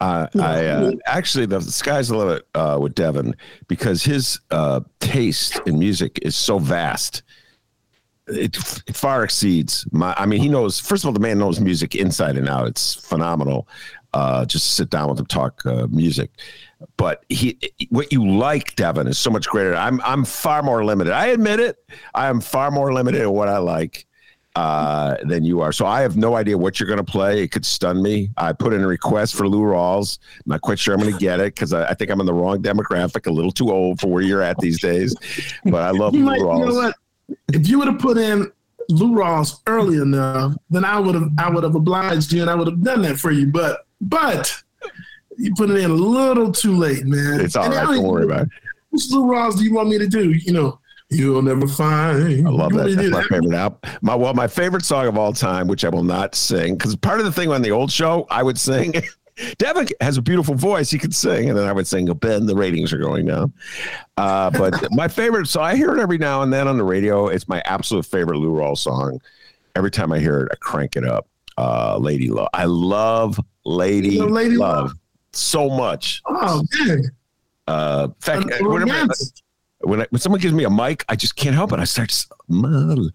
Uh, 0.00 0.26
I 0.40 0.66
uh, 0.66 0.92
actually 1.06 1.46
the 1.46 1.60
sky's 1.60 2.08
the 2.08 2.16
limit 2.16 2.44
uh, 2.56 2.76
with 2.80 2.92
Devin 2.96 3.36
because 3.68 4.02
his 4.02 4.40
uh, 4.50 4.80
taste 4.98 5.60
in 5.64 5.78
music 5.78 6.18
is 6.22 6.34
so 6.34 6.58
vast. 6.58 7.22
It, 8.26 8.56
it, 8.88 8.96
far 8.96 9.22
exceeds 9.22 9.86
my. 9.92 10.12
I 10.16 10.26
mean, 10.26 10.40
he 10.40 10.48
knows. 10.48 10.80
First 10.80 11.04
of 11.04 11.08
all, 11.08 11.12
the 11.12 11.20
man 11.20 11.38
knows 11.38 11.60
music 11.60 11.94
inside 11.94 12.36
and 12.36 12.48
out. 12.48 12.66
It's 12.66 12.94
phenomenal. 12.94 13.68
Uh, 14.12 14.44
just 14.44 14.74
sit 14.74 14.90
down 14.90 15.08
with 15.08 15.20
him, 15.20 15.26
talk 15.26 15.64
uh, 15.66 15.86
music. 15.88 16.30
But 16.96 17.24
he, 17.28 17.58
what 17.90 18.12
you 18.12 18.26
like, 18.26 18.76
Devin, 18.76 19.06
is 19.06 19.18
so 19.18 19.30
much 19.30 19.46
greater. 19.48 19.74
I'm, 19.74 20.00
I'm 20.02 20.24
far 20.24 20.62
more 20.62 20.84
limited. 20.84 21.12
I 21.12 21.26
admit 21.26 21.60
it. 21.60 21.76
I 22.14 22.28
am 22.28 22.40
far 22.40 22.70
more 22.70 22.92
limited 22.92 23.22
in 23.22 23.30
what 23.30 23.48
I 23.48 23.58
like 23.58 24.06
uh, 24.54 25.16
than 25.24 25.44
you 25.44 25.60
are. 25.60 25.72
So 25.72 25.86
I 25.86 26.02
have 26.02 26.16
no 26.16 26.36
idea 26.36 26.58
what 26.58 26.78
you're 26.78 26.86
going 26.86 26.98
to 26.98 27.04
play. 27.04 27.42
It 27.42 27.52
could 27.52 27.64
stun 27.64 28.02
me. 28.02 28.30
I 28.36 28.52
put 28.52 28.72
in 28.72 28.82
a 28.82 28.86
request 28.86 29.34
for 29.34 29.48
Lou 29.48 29.62
Rawls. 29.62 30.18
I'm 30.36 30.42
not 30.46 30.60
quite 30.60 30.78
sure 30.78 30.94
I'm 30.94 31.00
going 31.00 31.12
to 31.12 31.18
get 31.18 31.40
it 31.40 31.54
because 31.54 31.72
I, 31.72 31.88
I, 31.88 31.94
think 31.94 32.10
I'm 32.10 32.20
in 32.20 32.26
the 32.26 32.34
wrong 32.34 32.62
demographic, 32.62 33.26
a 33.26 33.30
little 33.30 33.52
too 33.52 33.70
old 33.70 34.00
for 34.00 34.08
where 34.08 34.22
you're 34.22 34.42
at 34.42 34.58
these 34.58 34.80
days. 34.80 35.14
But 35.64 35.82
I 35.82 35.90
love 35.90 36.12
Lou 36.14 36.20
might, 36.20 36.40
Rawls. 36.40 36.58
You 36.58 36.66
know 36.66 36.74
what? 36.74 36.96
If 37.52 37.68
you 37.68 37.78
would 37.78 37.88
have 37.88 37.98
put 37.98 38.18
in 38.18 38.52
Lou 38.88 39.14
Rawls 39.14 39.60
early 39.66 39.98
enough, 39.98 40.54
then 40.70 40.84
I 40.84 40.98
would 40.98 41.14
have 41.14 41.30
I 41.38 41.48
would 41.48 41.64
have 41.64 41.74
obliged 41.74 42.32
you 42.32 42.42
and 42.42 42.50
I 42.50 42.54
would 42.54 42.66
have 42.66 42.82
done 42.82 43.02
that 43.02 43.18
for 43.18 43.30
you. 43.30 43.46
But 43.46 43.86
but 44.00 44.62
you 45.42 45.54
put 45.54 45.70
it 45.70 45.76
in 45.78 45.90
a 45.90 45.94
little 45.94 46.52
too 46.52 46.76
late, 46.76 47.04
man. 47.04 47.40
It's 47.40 47.56
all 47.56 47.64
and 47.64 47.74
right. 47.74 47.94
Don't 47.94 48.04
worry 48.04 48.24
about 48.24 48.42
it. 48.42 48.48
Which 48.90 49.10
Lou 49.10 49.24
Rawls 49.24 49.56
do 49.58 49.64
you 49.64 49.74
want 49.74 49.88
me 49.88 49.98
to 49.98 50.06
do? 50.06 50.32
You 50.32 50.52
know, 50.52 50.78
You'll 51.12 51.42
never 51.42 51.68
find. 51.68 52.46
I 52.46 52.50
love 52.50 52.72
that. 52.72 52.96
That's 52.96 53.10
my 53.10 53.22
favorite 53.24 53.54
album. 53.54 53.78
My 54.00 54.14
well, 54.14 54.32
my 54.32 54.48
favorite 54.48 54.84
song 54.84 55.06
of 55.06 55.18
all 55.18 55.32
time, 55.32 55.68
which 55.68 55.84
I 55.84 55.90
will 55.90 56.02
not 56.02 56.34
sing, 56.34 56.74
because 56.74 56.96
part 56.96 57.20
of 57.20 57.26
the 57.26 57.32
thing 57.32 57.50
on 57.50 57.60
the 57.60 57.70
old 57.70 57.92
show, 57.92 58.26
I 58.30 58.42
would 58.42 58.58
sing. 58.58 58.94
Devin 59.58 59.88
has 60.00 60.16
a 60.16 60.22
beautiful 60.22 60.54
voice; 60.54 60.90
he 60.90 60.98
could 60.98 61.14
sing, 61.14 61.50
and 61.50 61.58
then 61.58 61.68
I 61.68 61.72
would 61.72 61.86
sing. 61.86 62.06
Ben, 62.06 62.46
the 62.46 62.56
ratings 62.56 62.92
are 62.94 62.98
going 62.98 63.26
down. 63.26 63.52
Uh, 64.16 64.50
but 64.50 64.88
my 64.92 65.06
favorite, 65.06 65.48
so 65.48 65.60
I 65.60 65.76
hear 65.76 65.92
it 65.92 66.00
every 66.00 66.18
now 66.18 66.42
and 66.42 66.52
then 66.52 66.66
on 66.66 66.78
the 66.78 66.84
radio. 66.84 67.28
It's 67.28 67.46
my 67.46 67.62
absolute 67.66 68.06
favorite 68.06 68.38
Lou 68.38 68.52
Rawls 68.52 68.78
song. 68.78 69.20
Every 69.76 69.90
time 69.90 70.12
I 70.12 70.18
hear 70.18 70.42
it, 70.42 70.48
I 70.52 70.56
crank 70.60 70.96
it 70.96 71.04
up. 71.04 71.26
Uh, 71.58 71.98
Lady 71.98 72.28
Love. 72.28 72.48
I 72.54 72.64
love 72.64 73.38
Lady, 73.64 74.18
Lady 74.18 74.56
Love, 74.56 74.84
Love 74.84 74.94
so 75.32 75.68
much. 75.68 76.22
Oh, 76.26 76.62
man. 76.78 77.10
Uh, 77.66 78.08
in 78.08 78.14
fact, 78.20 78.46
whenever, 78.60 79.08
when, 79.80 80.02
I, 80.02 80.06
when 80.10 80.20
someone 80.20 80.40
gives 80.40 80.54
me 80.54 80.64
a 80.64 80.70
mic, 80.70 81.04
I 81.08 81.16
just 81.16 81.36
can't 81.36 81.54
help 81.54 81.72
it. 81.72 81.78
I 81.78 81.84
start, 81.84 82.10
to, 82.10 83.12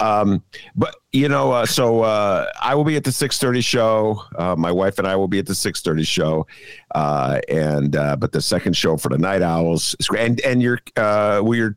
um, 0.00 0.42
but 0.74 0.94
you 1.12 1.28
know, 1.28 1.52
uh, 1.52 1.66
so 1.66 2.02
uh, 2.02 2.46
I 2.60 2.74
will 2.74 2.84
be 2.84 2.96
at 2.96 3.04
the 3.04 3.12
six 3.12 3.38
thirty 3.38 3.60
show. 3.60 4.22
Uh, 4.36 4.54
my 4.56 4.72
wife 4.72 4.98
and 4.98 5.06
I 5.06 5.16
will 5.16 5.28
be 5.28 5.38
at 5.38 5.46
the 5.46 5.54
six 5.54 5.80
thirty 5.80 6.04
show, 6.04 6.46
uh, 6.94 7.40
and 7.48 7.96
uh, 7.96 8.16
but 8.16 8.32
the 8.32 8.40
second 8.40 8.76
show 8.76 8.96
for 8.96 9.08
the 9.08 9.18
Night 9.18 9.42
Owls. 9.42 9.94
And 10.16 10.40
and 10.40 10.62
your 10.62 10.80
uh, 10.96 11.40
will 11.42 11.56
your 11.56 11.76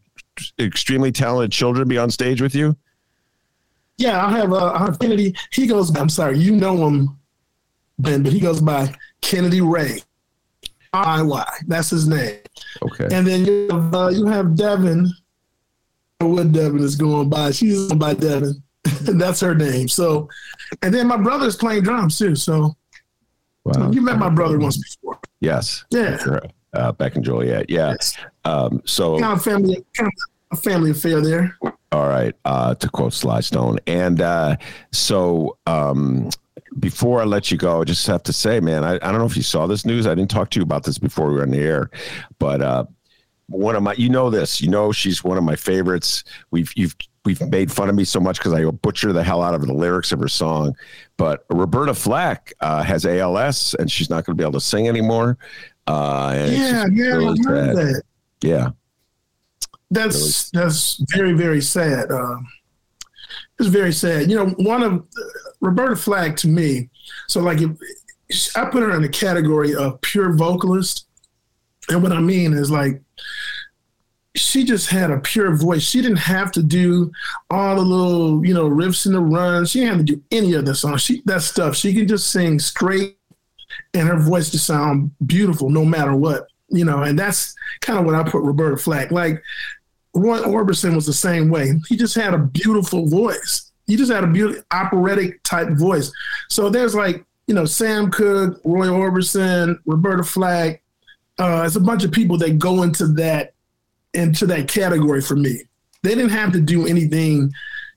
extremely 0.59 1.11
talented 1.11 1.51
children 1.51 1.87
be 1.87 1.97
on 1.97 2.09
stage 2.09 2.41
with 2.41 2.55
you? 2.55 2.75
Yeah, 3.97 4.25
I 4.25 4.31
have 4.37 4.53
uh, 4.53 4.95
Kennedy. 4.99 5.35
He 5.51 5.67
goes. 5.67 5.95
I'm 5.95 6.09
sorry, 6.09 6.37
you 6.39 6.55
know 6.55 6.87
him, 6.87 7.17
Ben, 7.99 8.23
but 8.23 8.31
he 8.31 8.39
goes 8.39 8.61
by 8.61 8.93
Kennedy 9.21 9.61
Ray. 9.61 10.01
I 10.93 11.21
Y. 11.21 11.45
That's 11.67 11.89
his 11.89 12.07
name. 12.07 12.39
Okay. 12.81 13.07
And 13.15 13.25
then 13.25 13.45
you 13.45 13.67
have, 13.71 13.95
uh, 13.95 14.09
you 14.09 14.25
have 14.25 14.55
Devin. 14.55 15.09
What 16.19 16.51
Devin 16.51 16.79
is 16.79 16.95
going 16.95 17.29
by? 17.29 17.51
She's 17.51 17.87
going 17.87 17.99
by 17.99 18.13
Devin. 18.13 18.61
That's 19.01 19.39
her 19.39 19.55
name. 19.55 19.87
So, 19.87 20.29
and 20.81 20.93
then 20.93 21.07
my 21.07 21.17
brother's 21.17 21.55
playing 21.55 21.83
drums 21.83 22.17
too. 22.17 22.35
So, 22.35 22.75
wow. 23.63 23.91
you 23.91 24.01
met 24.01 24.17
my 24.17 24.29
brother 24.29 24.59
once 24.59 24.77
before. 24.77 25.19
Yes. 25.39 25.85
Yeah. 25.91 26.17
Sure. 26.17 26.41
Uh, 26.73 26.91
back 26.91 27.15
in 27.15 27.23
Joliet. 27.23 27.69
Yeah. 27.69 27.91
Yes. 27.91 28.17
Um, 28.45 28.81
so 28.85 29.19
kind 29.19 29.33
of 29.33 29.43
family, 29.43 29.83
kind 29.95 30.07
of 30.51 30.57
a 30.57 30.61
family 30.61 30.91
affair 30.91 31.21
there. 31.21 31.57
All 31.91 32.07
right. 32.07 32.35
Uh, 32.45 32.75
to 32.75 32.89
quote 32.89 33.13
Sly 33.13 33.41
Stone, 33.41 33.79
and 33.87 34.21
uh, 34.21 34.55
so 34.91 35.57
um, 35.67 36.29
before 36.79 37.21
I 37.21 37.25
let 37.25 37.51
you 37.51 37.57
go, 37.57 37.81
I 37.81 37.83
just 37.83 38.07
have 38.07 38.23
to 38.23 38.33
say, 38.33 38.59
man, 38.59 38.83
I, 38.83 38.95
I 38.95 39.11
don't 39.11 39.19
know 39.19 39.25
if 39.25 39.37
you 39.37 39.43
saw 39.43 39.67
this 39.67 39.85
news. 39.85 40.07
I 40.07 40.15
didn't 40.15 40.31
talk 40.31 40.49
to 40.51 40.59
you 40.59 40.63
about 40.63 40.83
this 40.83 40.97
before 40.97 41.27
we 41.27 41.35
were 41.35 41.43
on 41.43 41.51
the 41.51 41.59
air, 41.59 41.89
but 42.39 42.61
uh, 42.61 42.85
one 43.47 43.75
of 43.75 43.83
my, 43.83 43.93
you 43.93 44.09
know 44.09 44.29
this, 44.29 44.61
you 44.61 44.69
know, 44.69 44.91
she's 44.91 45.23
one 45.23 45.37
of 45.37 45.43
my 45.43 45.55
favorites. 45.55 46.23
We've 46.51 46.71
you've 46.75 46.95
we've 47.25 47.41
made 47.49 47.71
fun 47.71 47.89
of 47.89 47.95
me 47.95 48.03
so 48.03 48.19
much 48.19 48.39
because 48.39 48.53
I 48.53 48.63
butcher 48.65 49.13
the 49.13 49.23
hell 49.23 49.41
out 49.41 49.53
of 49.53 49.65
the 49.65 49.73
lyrics 49.73 50.11
of 50.11 50.19
her 50.19 50.27
song. 50.27 50.75
But 51.17 51.45
Roberta 51.49 51.93
Flack 51.93 52.53
uh, 52.61 52.83
has 52.83 53.05
ALS 53.05 53.75
and 53.75 53.91
she's 53.91 54.09
not 54.09 54.25
going 54.25 54.35
to 54.35 54.41
be 54.41 54.43
able 54.43 54.59
to 54.59 54.65
sing 54.65 54.87
anymore. 54.87 55.37
Uh, 55.87 56.47
yeah, 56.49 56.85
yeah, 56.91 57.05
really 57.05 57.39
I 57.45 57.49
heard 57.49 57.75
that. 57.77 58.03
Yeah, 58.41 58.69
that's 59.89 60.51
really. 60.53 60.65
that's 60.65 61.03
very 61.13 61.33
very 61.33 61.61
sad. 61.61 62.11
Uh, 62.11 62.37
it's 63.61 63.69
very 63.69 63.93
sad. 63.93 64.29
You 64.29 64.35
know, 64.35 64.47
one 64.57 64.83
of 64.83 65.05
Roberta 65.61 65.95
Flack 65.95 66.35
to 66.37 66.47
me, 66.47 66.89
so 67.27 67.41
like 67.41 67.59
if, 67.61 67.71
I 68.55 68.65
put 68.65 68.83
her 68.83 68.95
in 68.95 69.01
the 69.01 69.09
category 69.09 69.75
of 69.75 69.99
pure 70.01 70.33
vocalist. 70.33 71.07
And 71.89 72.01
what 72.01 72.13
I 72.13 72.19
mean 72.19 72.53
is 72.53 72.71
like 72.71 73.01
she 74.35 74.63
just 74.63 74.89
had 74.89 75.11
a 75.11 75.19
pure 75.19 75.55
voice. 75.55 75.83
She 75.83 76.01
didn't 76.01 76.17
have 76.17 76.51
to 76.53 76.63
do 76.63 77.11
all 77.49 77.75
the 77.75 77.81
little, 77.81 78.45
you 78.45 78.53
know, 78.53 78.69
riffs 78.69 79.05
and 79.05 79.15
the 79.15 79.19
runs. 79.19 79.71
She 79.71 79.79
didn't 79.79 79.97
have 79.97 80.05
to 80.05 80.15
do 80.15 80.23
any 80.31 80.53
of 80.53 80.65
the 80.65 80.73
songs. 80.73 81.01
She 81.01 81.21
that 81.25 81.41
stuff. 81.41 81.75
She 81.75 81.93
can 81.93 82.07
just 82.07 82.31
sing 82.31 82.59
straight 82.59 83.17
and 83.93 84.07
her 84.07 84.19
voice 84.19 84.49
just 84.49 84.65
sound 84.65 85.11
beautiful 85.25 85.69
no 85.69 85.83
matter 85.83 86.15
what. 86.15 86.47
You 86.69 86.85
know, 86.85 87.03
and 87.03 87.19
that's 87.19 87.53
kind 87.81 87.99
of 87.99 88.05
what 88.05 88.15
I 88.15 88.23
put 88.23 88.43
Roberta 88.43 88.77
Flack. 88.77 89.11
Like 89.11 89.43
Roy 90.13 90.39
Orbison 90.39 90.95
was 90.95 91.05
the 91.05 91.13
same 91.13 91.49
way. 91.49 91.73
He 91.87 91.95
just 91.95 92.15
had 92.15 92.33
a 92.33 92.37
beautiful 92.37 93.07
voice. 93.07 93.71
He 93.87 93.95
just 93.95 94.11
had 94.11 94.23
a 94.23 94.27
beautiful 94.27 94.63
operatic 94.71 95.41
type 95.43 95.69
voice. 95.71 96.11
So 96.49 96.69
there's 96.69 96.95
like, 96.95 97.23
you 97.47 97.53
know, 97.53 97.65
Sam 97.65 98.11
Cooke, 98.11 98.59
Roy 98.63 98.87
Orbison, 98.87 99.79
Roberta 99.85 100.23
Flack. 100.23 100.81
Uh, 101.39 101.63
it's 101.65 101.75
a 101.75 101.81
bunch 101.81 102.03
of 102.03 102.11
people 102.11 102.37
that 102.37 102.59
go 102.59 102.83
into 102.83 103.07
that 103.07 103.53
into 104.13 104.45
that 104.45 104.67
category 104.67 105.21
for 105.21 105.35
me. 105.35 105.61
They 106.03 106.15
didn't 106.15 106.31
have 106.31 106.51
to 106.53 106.59
do 106.59 106.85
anything 106.85 107.51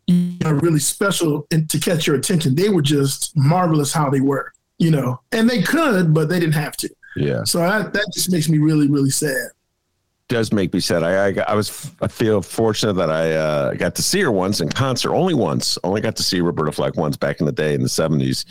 you 0.07 0.37
know, 0.41 0.53
really 0.53 0.79
special 0.79 1.47
to 1.51 1.79
catch 1.81 2.07
your 2.07 2.17
attention. 2.17 2.55
They 2.55 2.69
were 2.69 2.83
just 2.83 3.37
marvelous 3.37 3.93
how 3.93 4.11
they 4.11 4.21
were, 4.21 4.53
you 4.79 4.91
know, 4.91 5.21
and 5.33 5.49
they 5.49 5.63
could, 5.63 6.13
but 6.13 6.29
they 6.29 6.39
didn't 6.39 6.55
have 6.55 6.77
to. 6.79 6.91
Yeah. 7.17 7.45
So 7.45 7.63
I, 7.63 7.83
that 7.83 8.11
just 8.13 8.31
makes 8.31 8.49
me 8.49 8.59
really, 8.59 8.89
really 8.89 9.11
sad 9.11 9.51
does 10.29 10.53
make 10.53 10.73
me 10.73 10.81
sad. 10.81 11.03
I, 11.03 11.29
I, 11.29 11.45
I 11.49 11.55
was 11.55 11.91
I 12.01 12.09
feel 12.09 12.41
fortunate 12.41 12.95
that 12.95 13.11
I 13.11 13.33
uh, 13.33 13.75
got 13.75 13.95
to 13.97 14.03
see 14.03 14.21
her 14.21 14.33
once 14.33 14.61
in 14.61 14.71
concert, 14.71 15.15
only 15.15 15.35
once. 15.35 15.77
Only 15.85 16.01
got 16.01 16.17
to 16.17 16.23
see 16.23 16.41
Roberta 16.41 16.73
Flack 16.73 16.97
once 16.97 17.17
back 17.17 17.41
in 17.41 17.47
the 17.47 17.53
day 17.53 17.75
in 17.75 17.83
the 17.83 17.89
seventies, 17.89 18.47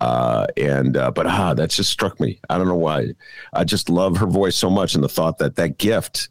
uh, 0.00 0.46
and 0.56 0.96
uh, 0.96 1.10
but 1.10 1.26
ah, 1.26 1.54
that 1.54 1.70
just 1.70 1.90
struck 1.90 2.20
me. 2.20 2.40
I 2.48 2.56
don't 2.56 2.68
know 2.68 2.76
why. 2.76 3.14
I 3.52 3.64
just 3.64 3.90
love 3.90 4.16
her 4.18 4.26
voice 4.26 4.56
so 4.56 4.70
much, 4.70 4.94
and 4.94 5.02
the 5.02 5.08
thought 5.08 5.38
that 5.38 5.56
that 5.56 5.78
gift, 5.78 6.28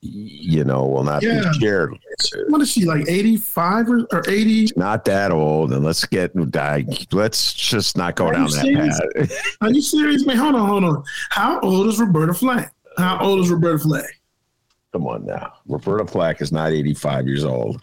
you 0.00 0.64
know, 0.64 0.84
will 0.84 1.04
not 1.04 1.22
yeah. 1.22 1.52
be 1.52 1.60
shared. 1.60 1.96
What 2.48 2.60
is 2.60 2.72
she 2.72 2.86
like, 2.86 3.08
eighty 3.08 3.36
five 3.36 3.88
or, 3.88 4.00
or 4.10 4.28
eighty? 4.28 4.68
Not 4.76 5.04
that 5.04 5.30
old, 5.30 5.72
and 5.72 5.84
let's 5.84 6.04
get 6.06 6.32
let's 7.12 7.54
just 7.54 7.96
not 7.96 8.16
go 8.16 8.26
Are 8.26 8.32
down 8.32 8.50
that 8.50 9.00
path. 9.20 9.56
Are 9.60 9.70
you 9.70 9.80
serious, 9.80 10.26
man? 10.26 10.38
Hold 10.38 10.56
on, 10.56 10.68
hold 10.68 10.84
on. 10.84 11.04
How 11.30 11.60
old 11.60 11.86
is 11.86 12.00
Roberta 12.00 12.34
Flack? 12.34 12.74
How 12.98 13.20
old 13.20 13.38
is 13.40 13.50
Roberta 13.50 13.78
Flack? 13.78 14.20
Come 14.94 15.08
on 15.08 15.26
now. 15.26 15.54
Roberta 15.66 16.06
Flack 16.06 16.40
is 16.40 16.52
not 16.52 16.70
85 16.70 17.26
years 17.26 17.44
old. 17.44 17.82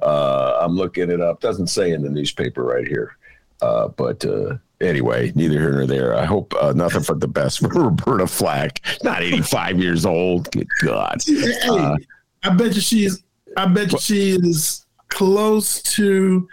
Uh, 0.00 0.58
I'm 0.60 0.76
looking 0.76 1.10
it 1.10 1.20
up. 1.20 1.40
Doesn't 1.40 1.66
say 1.66 1.90
in 1.90 2.00
the 2.00 2.08
newspaper 2.08 2.62
right 2.62 2.86
here. 2.86 3.16
Uh, 3.60 3.88
but 3.88 4.24
uh, 4.24 4.54
anyway, 4.80 5.32
neither 5.34 5.58
here 5.58 5.72
nor 5.72 5.84
there. 5.84 6.14
I 6.14 6.24
hope 6.24 6.54
uh, 6.62 6.72
nothing 6.76 7.02
but 7.08 7.18
the 7.18 7.26
best 7.26 7.58
for 7.58 7.66
Roberta 7.74 8.28
Flack. 8.28 8.80
Not 9.02 9.24
85 9.24 9.80
years 9.80 10.06
old. 10.06 10.48
Good 10.52 10.68
God. 10.84 11.16
Hey, 11.26 11.54
uh, 11.68 11.96
I 12.44 12.50
bet 12.50 12.72
you 12.76 12.82
she's. 12.82 13.20
I 13.56 13.66
bet 13.66 13.90
you 13.90 13.98
she 13.98 14.30
is 14.36 14.86
close 15.08 15.82
to. 15.94 16.48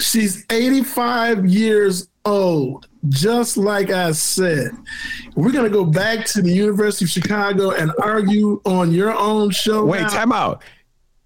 She's 0.00 0.46
85 0.50 1.46
years 1.46 2.06
old 2.24 2.88
just 3.08 3.56
like 3.56 3.90
I 3.90 4.12
said, 4.12 4.72
we're 5.34 5.52
going 5.52 5.64
to 5.64 5.70
go 5.70 5.84
back 5.84 6.24
to 6.26 6.42
the 6.42 6.52
University 6.52 7.04
of 7.04 7.10
Chicago 7.10 7.70
and 7.72 7.92
argue 8.00 8.60
on 8.64 8.92
your 8.92 9.14
own 9.14 9.50
show. 9.50 9.84
Wait, 9.84 10.02
now. 10.02 10.08
time 10.08 10.32
out. 10.32 10.62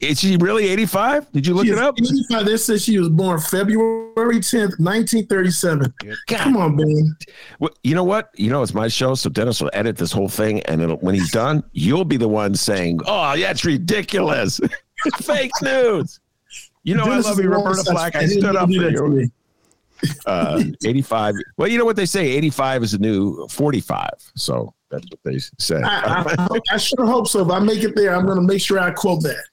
Is 0.01 0.21
she 0.21 0.37
really 0.37 0.69
85? 0.69 1.33
Did 1.33 1.47
you 1.47 1.55
look 1.55 1.67
she 1.67 1.73
it 1.73 1.79
up? 1.79 1.97
85. 1.99 2.45
They 2.47 2.57
said 2.57 2.81
she 2.81 2.99
was 3.01 3.09
born 3.09 3.41
February 3.41 4.39
10th, 4.39 4.79
1937. 4.79 5.93
God. 6.05 6.17
Come 6.29 6.57
on, 6.57 6.77
man. 6.77 7.17
Well, 7.59 7.71
you 7.83 7.97
know 7.97 8.05
what? 8.05 8.31
You 8.37 8.51
know, 8.51 8.63
it's 8.63 8.75
my 8.75 8.87
show, 8.87 9.17
so 9.17 9.29
Dennis 9.29 9.61
will 9.61 9.71
edit 9.73 9.97
this 9.97 10.13
whole 10.13 10.29
thing. 10.29 10.61
And 10.63 11.01
when 11.03 11.17
he's 11.17 11.33
done, 11.33 11.65
you'll 11.73 12.05
be 12.05 12.17
the 12.17 12.29
one 12.29 12.55
saying, 12.55 13.01
oh, 13.07 13.37
that's 13.37 13.65
ridiculous. 13.65 14.61
Fake 15.17 15.51
news. 15.63 16.21
You 16.85 16.95
know, 16.95 17.05
Dennis 17.05 17.27
I 17.27 17.31
love 17.31 17.41
you, 17.41 17.51
Roberta 17.51 17.83
Flack. 17.83 18.15
I 18.15 18.27
stood 18.27 18.55
up 18.55 18.69
for 18.69 18.73
you. 18.73 19.31
Uh, 20.27 20.63
85. 20.85 21.35
Well, 21.57 21.69
you 21.69 21.79
know 21.79 21.85
what 21.85 21.97
they 21.97 22.07
say 22.07 22.27
85 22.29 22.83
is 22.83 22.95
a 22.95 22.99
new 22.99 23.47
45. 23.49 24.11
So 24.37 24.75
that's 24.91 25.07
what 25.11 25.21
they 25.25 25.39
say. 25.59 25.81
I, 25.83 26.37
I, 26.39 26.59
I 26.73 26.77
sure 26.77 27.07
hope 27.07 27.29
so. 27.29 27.43
If 27.45 27.51
I 27.51 27.59
make 27.59 27.83
it 27.83 27.95
there, 27.97 28.15
I'm 28.15 28.25
going 28.25 28.37
to 28.39 28.43
make 28.43 28.61
sure 28.61 28.79
I 28.79 28.91
quote 28.91 29.23
that. 29.23 29.45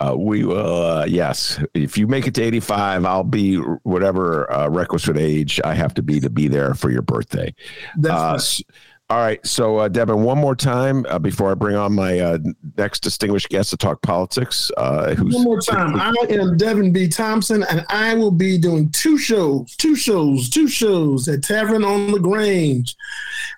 Uh, 0.00 0.14
we 0.18 0.44
will, 0.44 0.84
uh, 0.84 1.04
yes. 1.06 1.58
If 1.72 1.96
you 1.96 2.06
make 2.06 2.26
it 2.26 2.34
to 2.34 2.42
85, 2.42 3.04
I'll 3.06 3.22
be 3.24 3.56
whatever 3.84 4.52
uh, 4.52 4.68
requisite 4.68 5.16
age 5.16 5.60
I 5.64 5.74
have 5.74 5.94
to 5.94 6.02
be 6.02 6.20
to 6.20 6.28
be 6.28 6.48
there 6.48 6.74
for 6.74 6.90
your 6.90 7.02
birthday. 7.02 7.54
That's 7.96 8.60
Uh, 8.60 8.64
all 9.10 9.18
right. 9.18 9.44
So, 9.46 9.76
uh, 9.76 9.88
Devin, 9.88 10.22
one 10.22 10.38
more 10.38 10.56
time 10.56 11.04
uh, 11.08 11.18
before 11.18 11.50
I 11.50 11.54
bring 11.54 11.76
on 11.76 11.92
my 11.92 12.18
uh, 12.18 12.38
next 12.78 13.00
distinguished 13.00 13.50
guest 13.50 13.68
to 13.70 13.76
talk 13.76 14.00
politics. 14.00 14.70
Uh, 14.78 15.14
who's 15.14 15.34
One 15.34 15.44
more 15.44 15.60
time. 15.60 16.00
I 16.00 16.14
am 16.30 16.56
Devin 16.56 16.92
B. 16.92 17.08
Thompson, 17.08 17.62
and 17.64 17.84
I 17.90 18.14
will 18.14 18.30
be 18.30 18.56
doing 18.56 18.88
two 18.90 19.18
shows, 19.18 19.76
two 19.76 19.96
shows, 19.96 20.48
two 20.48 20.66
shows 20.66 21.28
at 21.28 21.42
Tavern 21.42 21.84
on 21.84 22.12
LaGrange. 22.12 22.96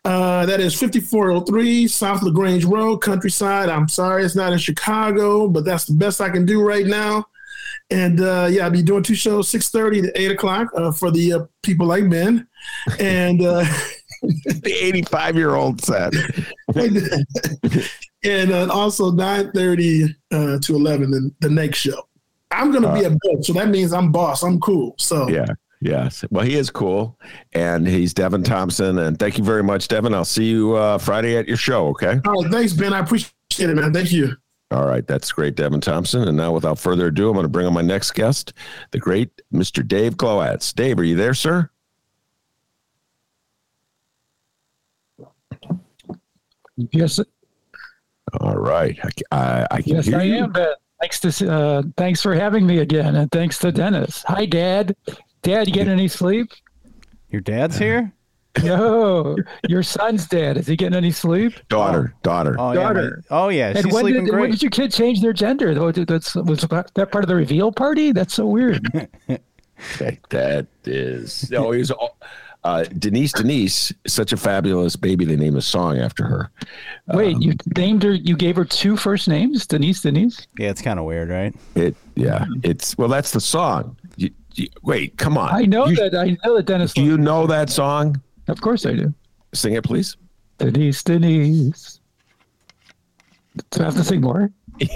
Uh, 0.04 0.44
that 0.46 0.58
is 0.58 0.74
5403 0.74 1.86
South 1.86 2.22
LaGrange 2.22 2.64
Road, 2.64 2.98
Countryside. 2.98 3.68
I'm 3.68 3.88
sorry 3.88 4.24
it's 4.24 4.34
not 4.34 4.52
in 4.52 4.58
Chicago, 4.58 5.48
but 5.48 5.64
that's 5.64 5.84
the 5.84 5.94
best 5.94 6.20
I 6.20 6.30
can 6.30 6.44
do 6.44 6.62
right 6.62 6.86
now. 6.86 7.26
And 7.90 8.20
uh, 8.20 8.48
yeah, 8.50 8.64
I'll 8.64 8.70
be 8.70 8.82
doing 8.82 9.02
two 9.02 9.14
shows, 9.14 9.50
6.30 9.52 10.02
to 10.02 10.20
8 10.20 10.30
o'clock 10.32 10.68
uh, 10.74 10.90
for 10.90 11.10
the 11.10 11.32
uh, 11.32 11.38
people 11.62 11.86
like 11.86 12.08
Ben. 12.10 12.48
And 12.98 13.42
uh, 13.42 13.64
the 14.26 14.72
85 14.72 15.36
year 15.36 15.54
old 15.54 15.80
said. 15.82 16.12
and 18.24 18.52
uh, 18.52 18.68
also 18.72 19.10
9.30 19.10 20.14
uh, 20.32 20.58
to 20.60 20.74
11 20.74 21.10
the, 21.10 21.30
the 21.40 21.50
next 21.50 21.78
show. 21.78 22.08
I'm 22.50 22.70
going 22.70 22.84
to 22.84 22.92
be 22.92 23.04
a 23.04 23.10
boss, 23.10 23.46
so 23.46 23.52
that 23.54 23.68
means 23.68 23.92
I'm 23.92 24.12
boss. 24.12 24.42
I'm 24.42 24.60
cool. 24.60 24.94
So 24.98 25.28
Yeah. 25.28 25.46
Yes. 25.80 26.24
Well, 26.30 26.44
he 26.44 26.54
is 26.54 26.70
cool. 26.70 27.18
And 27.52 27.86
he's 27.86 28.14
Devin 28.14 28.42
Thompson. 28.42 28.98
And 28.98 29.18
thank 29.18 29.36
you 29.36 29.44
very 29.44 29.62
much, 29.62 29.86
Devin. 29.88 30.14
I'll 30.14 30.24
see 30.24 30.44
you 30.46 30.74
uh, 30.74 30.96
Friday 30.96 31.36
at 31.36 31.46
your 31.46 31.58
show. 31.58 31.88
Okay. 31.88 32.20
Right, 32.24 32.50
thanks, 32.50 32.72
Ben. 32.72 32.94
I 32.94 33.00
appreciate 33.00 33.34
it, 33.58 33.74
man. 33.74 33.92
Thank 33.92 34.10
you. 34.10 34.34
All 34.70 34.86
right, 34.86 35.06
that's 35.06 35.30
great, 35.30 35.54
Devin 35.56 35.82
Thompson. 35.82 36.26
And 36.26 36.36
now, 36.36 36.52
without 36.52 36.78
further 36.78 37.08
ado, 37.08 37.28
I'm 37.28 37.34
going 37.34 37.44
to 37.44 37.50
bring 37.50 37.66
on 37.66 37.74
my 37.74 37.82
next 37.82 38.12
guest, 38.12 38.54
the 38.92 38.98
great 38.98 39.30
Mr. 39.52 39.86
Dave 39.86 40.16
Glowacz. 40.16 40.74
Dave, 40.74 40.98
are 40.98 41.04
you 41.04 41.16
there, 41.16 41.34
sir? 41.34 41.70
Yes, 46.76 47.20
All 48.40 48.56
right, 48.56 48.98
I, 49.30 49.36
I, 49.36 49.66
I 49.70 49.82
can 49.82 49.96
yes, 49.96 50.06
hear 50.06 50.18
I 50.18 50.22
you. 50.24 50.36
am. 50.44 50.52
Ben. 50.52 50.68
Thanks 51.00 51.20
to 51.20 51.52
uh, 51.52 51.82
thanks 51.96 52.22
for 52.22 52.34
having 52.34 52.66
me 52.66 52.78
again, 52.78 53.14
and 53.16 53.30
thanks 53.30 53.58
to 53.58 53.70
Dennis. 53.70 54.24
Hi, 54.26 54.46
Dad. 54.46 54.96
Dad, 55.42 55.68
you 55.68 55.74
getting 55.74 55.92
any 55.92 56.08
sleep? 56.08 56.50
Your 57.30 57.40
dad's 57.40 57.78
here? 57.78 58.12
No, 58.62 59.36
your 59.68 59.82
son's 59.82 60.28
dad. 60.28 60.56
Is 60.56 60.68
he 60.68 60.76
getting 60.76 60.96
any 60.96 61.10
sleep? 61.10 61.54
Daughter, 61.68 62.14
daughter. 62.22 62.54
Oh, 62.56 62.70
yeah. 62.70 62.82
Daughter. 62.84 63.24
oh, 63.28 63.48
yeah. 63.48 63.72
and 63.74 63.90
when 63.92 64.04
sleeping 64.04 64.26
did, 64.26 64.32
when 64.36 64.48
did 64.52 64.62
your 64.62 64.70
kid 64.70 64.92
change 64.92 65.20
their 65.20 65.32
gender? 65.32 65.74
That's 66.04 66.36
was 66.36 66.60
that 66.60 67.08
part 67.10 67.24
of 67.24 67.26
the 67.26 67.34
reveal 67.34 67.72
party? 67.72 68.12
That's 68.12 68.32
so 68.34 68.46
weird. 68.46 69.10
Okay, 69.96 70.20
that 70.30 70.68
is. 70.84 71.50
Oh, 71.56 71.72
he's 71.72 71.90
all- 71.90 72.16
uh, 72.64 72.84
Denise. 72.98 73.32
Denise, 73.32 73.92
such 74.06 74.32
a 74.32 74.36
fabulous 74.36 74.96
baby. 74.96 75.24
They 75.24 75.36
named 75.36 75.56
a 75.56 75.62
song 75.62 75.98
after 75.98 76.24
her. 76.24 76.50
Wait, 77.08 77.40
you 77.40 77.54
named 77.76 78.02
her? 78.02 78.12
You 78.12 78.36
gave 78.36 78.56
her 78.56 78.64
two 78.64 78.96
first 78.96 79.28
names, 79.28 79.66
Denise. 79.66 80.00
Denise. 80.02 80.46
yeah, 80.58 80.70
it's 80.70 80.80
kind 80.82 80.98
of 80.98 81.04
weird, 81.04 81.28
right? 81.28 81.54
It, 81.74 81.94
yeah, 82.14 82.46
it's 82.62 82.96
well. 82.98 83.08
That's 83.08 83.30
the 83.32 83.40
song. 83.40 83.96
You, 84.16 84.30
you, 84.54 84.68
wait, 84.82 85.16
come 85.18 85.36
on. 85.36 85.54
I 85.54 85.62
know 85.62 85.86
You- 85.86 85.96
that. 85.96 86.14
I 86.14 86.36
know 86.44 86.56
that 86.56 86.66
Dennis. 86.66 86.92
Do 86.94 87.02
you 87.02 87.18
know 87.18 87.46
that 87.46 87.68
song? 87.70 88.20
Of 88.48 88.60
course, 88.60 88.86
I 88.86 88.94
do. 88.94 89.12
Sing 89.52 89.74
it, 89.74 89.84
please. 89.84 90.16
Denise. 90.58 91.02
Denise. 91.02 92.00
Do 93.70 93.80
I 93.82 93.84
have 93.84 93.94
to 93.96 94.04
sing 94.04 94.20
more? 94.20 94.50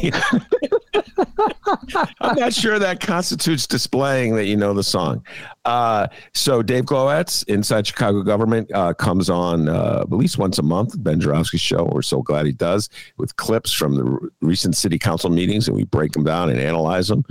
I'm 2.20 2.37
not 2.37 2.52
sure 2.52 2.78
that 2.78 3.00
constitutes 3.00 3.66
displaying 3.66 4.35
that 4.37 4.46
you 4.46 4.57
know 4.57 4.72
the 4.74 4.83
song. 4.83 5.24
Uh, 5.68 6.09
so 6.33 6.62
Dave 6.62 6.87
Glowacz, 6.87 7.46
Inside 7.46 7.87
Chicago 7.87 8.22
Government, 8.22 8.72
uh, 8.72 8.94
comes 8.94 9.28
on 9.28 9.68
uh, 9.68 9.98
at 10.00 10.11
least 10.11 10.38
once 10.38 10.59
a 10.59 10.62
month. 10.62 10.94
Ben 11.02 11.20
Joravsky's 11.20 11.61
show. 11.61 11.90
We're 11.92 12.00
so 12.00 12.22
glad 12.22 12.46
he 12.46 12.52
does 12.52 12.88
with 13.18 13.37
clips 13.37 13.70
from 13.70 13.94
the 13.94 14.31
recent 14.40 14.76
city 14.76 14.98
council 14.98 15.28
meetings, 15.28 15.68
and 15.68 15.76
we 15.76 15.85
break 15.85 16.12
them 16.12 16.24
down 16.24 16.48
and 16.48 16.59
analyze 16.59 17.09
them. 17.09 17.22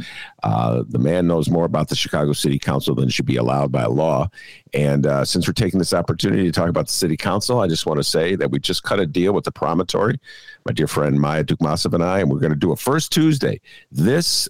Uh, 0.44 0.84
the 0.88 1.00
man 1.00 1.26
knows 1.26 1.50
more 1.50 1.66
about 1.66 1.90
the 1.90 1.96
Chicago 1.96 2.32
City 2.32 2.60
Council 2.60 2.94
than 2.94 3.10
should 3.10 3.26
be 3.26 3.38
allowed 3.38 3.72
by 3.72 3.86
law. 3.86 4.30
And 4.72 5.08
uh, 5.08 5.26
since 5.26 5.48
we're 5.48 5.54
taking 5.54 5.80
this 5.80 5.94
opportunity 5.94 6.44
to 6.44 6.52
talk 6.52 6.70
about 6.70 6.86
the 6.86 6.94
city 6.94 7.18
council, 7.18 7.60
I 7.60 7.68
just 7.68 7.88
want 7.88 7.98
to 7.98 8.04
say 8.04 8.36
that 8.36 8.52
we 8.52 8.60
just 8.60 8.84
cut 8.84 9.00
a 9.00 9.08
deal 9.08 9.34
with 9.34 9.46
the 9.46 9.52
promontory, 9.52 10.20
my 10.64 10.74
dear 10.74 10.88
friend 10.88 11.20
Maya 11.20 11.44
Dukmasov 11.44 11.96
and 11.96 12.04
I, 12.04 12.20
and 12.20 12.30
we're 12.30 12.38
going 12.38 12.54
to 12.54 12.56
do 12.56 12.72
a 12.72 12.76
first 12.76 13.12
Tuesday 13.12 13.62
this 13.92 14.48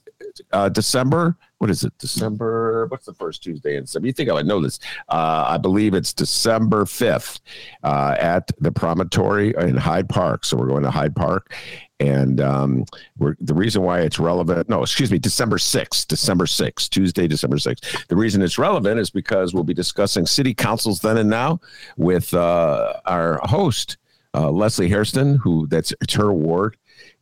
uh, 0.51 0.67
December. 0.67 1.37
What 1.59 1.71
is 1.71 1.83
it? 1.83 1.93
December. 1.97 2.85
What's 2.87 3.05
the 3.05 3.13
first 3.13 3.41
Tuesday 3.41 3.77
in 3.77 3.83
December? 3.83 4.07
You 4.07 4.13
think 4.13 4.29
I 4.29 4.33
would 4.33 4.45
know 4.45 4.61
this? 4.61 4.79
Uh, 5.09 5.45
I 5.47 5.57
believe 5.57 5.95
it's 5.95 6.13
December 6.13 6.85
fifth 6.85 7.39
uh, 7.83 8.15
at 8.19 8.51
the 8.59 8.71
promontory 8.71 9.55
in 9.57 9.75
Hyde 9.75 10.07
Park. 10.07 10.45
So 10.45 10.55
we're 10.55 10.67
going 10.67 10.83
to 10.83 10.91
Hyde 10.91 11.15
Park, 11.15 11.55
and 11.99 12.39
um, 12.41 12.85
we're 13.17 13.35
the 13.39 13.55
reason 13.55 13.81
why 13.81 14.01
it's 14.01 14.19
relevant. 14.19 14.69
No, 14.69 14.83
excuse 14.83 15.11
me, 15.11 15.17
December 15.17 15.57
sixth. 15.57 16.07
December 16.07 16.45
sixth, 16.45 16.91
Tuesday, 16.91 17.27
December 17.27 17.57
sixth. 17.57 18.07
The 18.07 18.15
reason 18.15 18.43
it's 18.43 18.59
relevant 18.59 18.99
is 18.99 19.09
because 19.09 19.55
we'll 19.55 19.63
be 19.63 19.73
discussing 19.73 20.27
city 20.27 20.53
councils 20.53 20.99
then 20.99 21.17
and 21.17 21.29
now 21.29 21.59
with 21.97 22.33
uh, 22.35 22.93
our 23.05 23.39
host. 23.43 23.97
Uh, 24.33 24.51
Leslie 24.51 24.89
Hairston, 24.89 25.37
who 25.37 25.65
that's 25.65 25.91
it's 25.99 26.13
her 26.13 26.31
ward, 26.31 26.77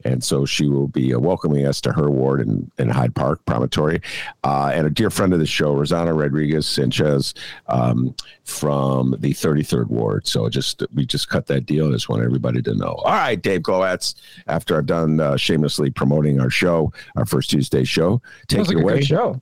and 0.05 0.23
so 0.23 0.45
she 0.45 0.69
will 0.69 0.87
be 0.87 1.13
uh, 1.13 1.19
welcoming 1.19 1.65
us 1.65 1.81
to 1.81 1.91
her 1.91 2.09
ward 2.09 2.39
in, 2.39 2.71
in 2.77 2.87
Hyde 2.89 3.13
Park 3.15 3.43
Promontory, 3.45 4.01
uh, 4.43 4.71
and 4.73 4.87
a 4.87 4.89
dear 4.89 5.09
friend 5.09 5.33
of 5.33 5.39
the 5.39 5.45
show, 5.45 5.75
Rossana 5.75 6.17
Rodriguez 6.17 6.67
Sanchez, 6.67 7.33
um, 7.67 8.15
from 8.43 9.15
the 9.19 9.33
33rd 9.33 9.87
ward. 9.87 10.27
So 10.27 10.47
just 10.47 10.83
we 10.93 11.05
just 11.05 11.27
cut 11.27 11.47
that 11.47 11.65
deal. 11.65 11.89
I 11.89 11.91
just 11.91 12.07
want 12.07 12.23
everybody 12.23 12.61
to 12.61 12.75
know. 12.75 12.93
All 12.93 13.11
right, 13.11 13.41
Dave 13.41 13.61
Glowacz. 13.61 14.15
After 14.47 14.77
I've 14.77 14.85
done 14.85 15.19
uh, 15.19 15.35
shamelessly 15.35 15.89
promoting 15.89 16.39
our 16.39 16.51
show, 16.51 16.93
our 17.15 17.25
first 17.25 17.49
Tuesday 17.49 17.83
show, 17.83 18.21
take 18.47 18.59
it 18.59 18.67
like 18.67 18.77
a 18.77 18.79
away. 18.79 18.93
great 18.93 19.05
show. 19.05 19.41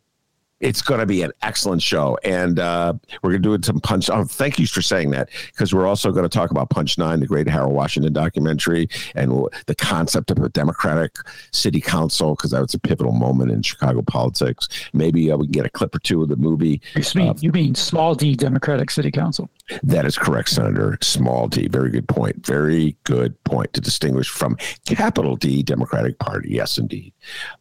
It's 0.63 0.82
going 0.82 1.02
to 1.02 1.06
be 1.06 1.23
an 1.23 1.32
excellent 1.41 1.82
show, 1.82 2.17
and 2.23 2.58
uh, 2.58 2.93
we're 3.21 3.32
going 3.32 3.43
to 3.43 3.58
do 3.58 3.63
some 3.65 3.82
punch. 3.82 4.10
Oh, 4.10 4.23
thank 4.23 4.58
you 4.58 4.65
for 4.65 4.82
saying 4.82 5.12
that, 5.12 5.30
because 5.47 5.73
we're 5.73 5.86
also 5.86 6.10
going 6.12 6.23
to 6.23 6.30
talk 6.30 6.52
about 6.52 6.69
Punch 6.69 6.97
Nine, 6.97 7.19
the 7.19 7.28
great 7.28 7.49
Harold 7.49 7.73
Washington 7.73 8.13
documentary, 8.13 8.88
and 9.13 9.30
the 9.67 9.76
concept 9.76 10.32
of 10.32 10.38
a 10.38 10.47
democratic 10.47 11.17
city 11.52 11.82
council, 11.82 12.36
because 12.36 12.52
that 12.52 12.62
was 12.62 12.73
a 12.73 12.80
pivotal 12.80 13.12
moment 13.12 13.52
in 13.52 13.62
Chicago 13.62 14.02
politics. 14.02 14.69
Maybe 14.93 15.30
uh, 15.30 15.36
we 15.36 15.47
can 15.47 15.52
get 15.52 15.65
a 15.65 15.69
clip 15.69 15.93
or 15.95 15.99
two 15.99 16.23
of 16.23 16.30
the 16.30 16.38
movie. 16.38 16.82
You 16.95 17.04
mean, 17.15 17.30
Uh, 17.30 17.34
you 17.41 17.52
mean 17.52 17.76
small 17.76 18.15
D 18.15 18.34
Democratic 18.34 18.89
City 18.89 19.12
Council? 19.12 19.49
That 19.84 20.06
is 20.06 20.17
correct, 20.17 20.49
Senator 20.49 20.97
Small 21.02 21.49
D. 21.49 21.67
Very 21.67 21.89
good 21.89 22.08
point. 22.08 22.45
Very 22.45 22.95
good 23.04 23.41
point 23.43 23.73
to 23.73 23.82
distinguish 23.82 24.30
from 24.30 24.56
capital 24.86 25.36
D 25.36 25.62
Democratic 25.62 26.19
Party. 26.19 26.52
Yes, 26.52 26.78
indeed. 26.78 27.12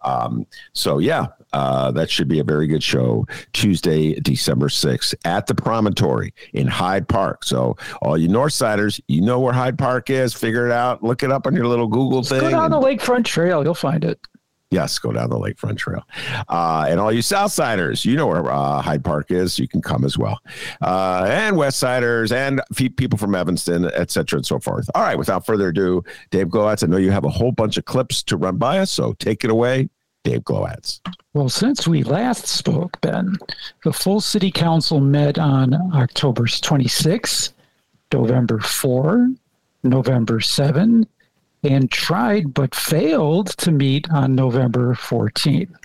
Um, 0.02 0.46
so, 0.72 0.98
yeah, 0.98 1.26
uh, 1.52 1.90
that 1.92 2.10
should 2.10 2.28
be 2.28 2.38
a 2.38 2.44
very 2.44 2.66
good 2.66 2.82
show 2.82 3.26
Tuesday, 3.52 4.14
December 4.20 4.68
6th 4.68 5.14
at 5.24 5.46
the 5.46 5.54
Promontory 5.54 6.32
in 6.52 6.66
Hyde 6.66 7.08
Park. 7.08 7.44
So, 7.44 7.76
all 8.00 8.16
you 8.16 8.28
Northsiders, 8.28 9.00
you 9.08 9.20
know 9.20 9.40
where 9.40 9.52
Hyde 9.52 9.78
Park 9.78 10.10
is. 10.10 10.34
Figure 10.34 10.66
it 10.66 10.72
out. 10.72 11.02
Look 11.02 11.22
it 11.22 11.30
up 11.30 11.46
on 11.46 11.54
your 11.54 11.66
little 11.66 11.88
Google 11.88 12.22
thing. 12.22 12.40
Go 12.40 12.50
down 12.50 12.72
and- 12.72 12.74
the 12.74 12.80
Lakefront 12.80 13.24
Trail. 13.24 13.62
You'll 13.64 13.74
find 13.74 14.04
it. 14.04 14.18
Yes, 14.70 14.98
go 14.98 15.12
down 15.12 15.28
the 15.28 15.36
Lakefront 15.36 15.76
Trail. 15.76 16.02
Uh, 16.48 16.86
and 16.88 16.98
all 16.98 17.12
you 17.12 17.20
Southsiders, 17.20 18.06
you 18.06 18.16
know 18.16 18.26
where 18.26 18.50
uh, 18.50 18.80
Hyde 18.80 19.04
Park 19.04 19.30
is. 19.30 19.58
You 19.58 19.68
can 19.68 19.82
come 19.82 20.02
as 20.02 20.16
well. 20.16 20.38
Uh, 20.80 21.26
and 21.28 21.56
Westsiders 21.56 22.32
and 22.32 22.62
people 22.96 23.18
from 23.18 23.34
Evanston, 23.34 23.90
et 23.92 24.10
cetera, 24.10 24.38
and 24.38 24.46
so 24.46 24.58
forth. 24.58 24.88
All 24.94 25.02
right, 25.02 25.18
without 25.18 25.44
further 25.44 25.68
ado, 25.68 26.02
Dave 26.30 26.46
Glowacz, 26.46 26.82
I 26.82 26.86
know 26.86 26.96
you 26.96 27.10
have 27.10 27.26
a 27.26 27.28
whole 27.28 27.52
bunch 27.52 27.76
of 27.76 27.84
clips 27.84 28.22
to 28.22 28.38
run 28.38 28.56
by 28.56 28.78
us, 28.78 28.90
so 28.90 29.12
take 29.18 29.44
it 29.44 29.50
away, 29.50 29.90
Dave 30.24 30.42
Glowacz. 30.42 31.00
Well, 31.34 31.48
since 31.48 31.88
we 31.88 32.02
last 32.02 32.46
spoke, 32.46 33.00
Ben, 33.00 33.36
the 33.84 33.92
full 33.92 34.20
city 34.20 34.50
council 34.50 35.00
met 35.00 35.38
on 35.38 35.74
October 35.94 36.46
26, 36.46 37.52
November 38.12 38.60
4, 38.60 39.32
November 39.82 40.40
7, 40.40 41.06
and 41.64 41.90
tried 41.90 42.54
but 42.54 42.74
failed 42.74 43.48
to 43.58 43.72
meet 43.72 44.10
on 44.10 44.34
November 44.34 44.94
14. 44.94 45.76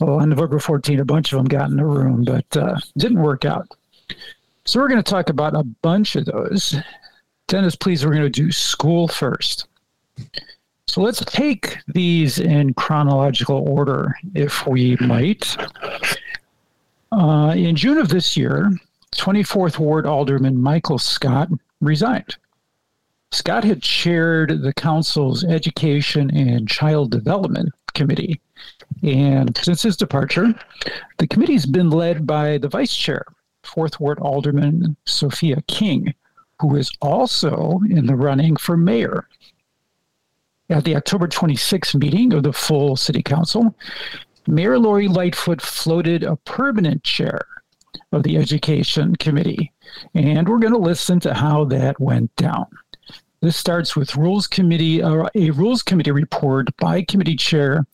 Well, 0.00 0.20
on 0.20 0.30
November 0.30 0.58
14, 0.58 1.00
a 1.00 1.04
bunch 1.04 1.32
of 1.32 1.38
them 1.38 1.46
got 1.46 1.70
in 1.70 1.76
the 1.76 1.84
room, 1.84 2.24
but 2.24 2.56
uh, 2.56 2.76
didn't 2.96 3.20
work 3.20 3.44
out. 3.44 3.68
So 4.64 4.80
we're 4.80 4.88
going 4.88 5.02
to 5.02 5.10
talk 5.10 5.28
about 5.28 5.54
a 5.54 5.64
bunch 5.82 6.16
of 6.16 6.24
those. 6.26 6.76
Dennis, 7.48 7.76
please, 7.76 8.04
we're 8.04 8.12
going 8.12 8.22
to 8.22 8.30
do 8.30 8.52
school 8.52 9.08
first. 9.08 9.66
So 10.90 11.02
let's 11.02 11.24
take 11.24 11.78
these 11.86 12.40
in 12.40 12.74
chronological 12.74 13.58
order, 13.58 14.16
if 14.34 14.66
we 14.66 14.96
might. 14.96 15.56
Uh, 17.12 17.54
in 17.56 17.76
June 17.76 17.96
of 17.96 18.08
this 18.08 18.36
year, 18.36 18.72
24th 19.14 19.78
Ward 19.78 20.04
Alderman 20.04 20.60
Michael 20.60 20.98
Scott 20.98 21.48
resigned. 21.80 22.36
Scott 23.30 23.62
had 23.62 23.82
chaired 23.82 24.62
the 24.62 24.74
council's 24.74 25.44
Education 25.44 26.28
and 26.36 26.68
Child 26.68 27.12
Development 27.12 27.72
Committee. 27.94 28.40
And 29.04 29.56
since 29.58 29.82
his 29.82 29.96
departure, 29.96 30.52
the 31.18 31.28
committee's 31.28 31.66
been 31.66 31.90
led 31.90 32.26
by 32.26 32.58
the 32.58 32.68
vice 32.68 32.96
chair, 32.96 33.24
4th 33.62 34.00
Ward 34.00 34.18
Alderman 34.18 34.96
Sophia 35.06 35.62
King, 35.68 36.12
who 36.60 36.74
is 36.74 36.90
also 37.00 37.78
in 37.88 38.06
the 38.06 38.16
running 38.16 38.56
for 38.56 38.76
mayor. 38.76 39.28
At 40.70 40.84
the 40.84 40.94
October 40.94 41.26
26th 41.26 41.96
meeting 41.96 42.32
of 42.32 42.44
the 42.44 42.52
full 42.52 42.94
city 42.94 43.24
council, 43.24 43.74
Mayor 44.46 44.78
Lori 44.78 45.08
Lightfoot 45.08 45.60
floated 45.60 46.22
a 46.22 46.36
permanent 46.36 47.02
chair 47.02 47.40
of 48.12 48.22
the 48.22 48.36
Education 48.36 49.16
Committee, 49.16 49.72
and 50.14 50.48
we're 50.48 50.60
going 50.60 50.72
to 50.72 50.78
listen 50.78 51.18
to 51.20 51.34
how 51.34 51.64
that 51.64 52.00
went 52.00 52.34
down. 52.36 52.66
This 53.40 53.56
starts 53.56 53.96
with 53.96 54.16
Rules 54.16 54.46
Committee, 54.46 55.02
uh, 55.02 55.26
a 55.34 55.50
Rules 55.50 55.82
Committee 55.82 56.12
report 56.12 56.68
by 56.76 57.02
Committee 57.02 57.36
Chair 57.36 57.84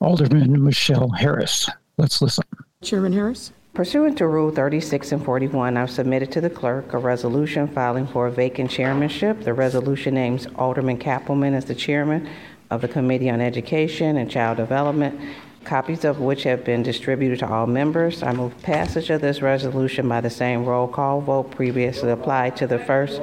Alderman 0.00 0.62
Michelle 0.62 1.10
Harris. 1.10 1.68
Let's 1.98 2.22
listen. 2.22 2.44
Chairman 2.80 3.12
Harris. 3.12 3.52
Pursuant 3.72 4.18
to 4.18 4.26
Rule 4.26 4.50
36 4.50 5.12
and 5.12 5.24
41, 5.24 5.76
I've 5.76 5.90
submitted 5.90 6.32
to 6.32 6.40
the 6.40 6.50
clerk 6.50 6.92
a 6.92 6.98
resolution 6.98 7.68
filing 7.68 8.04
for 8.04 8.26
a 8.26 8.30
vacant 8.30 8.68
chairmanship. 8.68 9.44
The 9.44 9.54
resolution 9.54 10.14
names 10.14 10.48
Alderman 10.56 10.98
Cappleman 10.98 11.54
as 11.54 11.66
the 11.66 11.74
chairman 11.76 12.28
of 12.70 12.80
the 12.80 12.88
Committee 12.88 13.30
on 13.30 13.40
Education 13.40 14.16
and 14.16 14.28
Child 14.28 14.56
Development, 14.56 15.18
copies 15.64 16.04
of 16.04 16.18
which 16.18 16.42
have 16.42 16.64
been 16.64 16.82
distributed 16.82 17.38
to 17.38 17.48
all 17.48 17.68
members. 17.68 18.24
I 18.24 18.32
move 18.32 18.60
passage 18.62 19.08
of 19.08 19.20
this 19.20 19.40
resolution 19.40 20.08
by 20.08 20.20
the 20.20 20.30
same 20.30 20.64
roll 20.64 20.88
call 20.88 21.20
vote 21.20 21.52
previously 21.52 22.10
applied 22.10 22.56
to 22.56 22.66
the 22.66 22.80
first. 22.80 23.22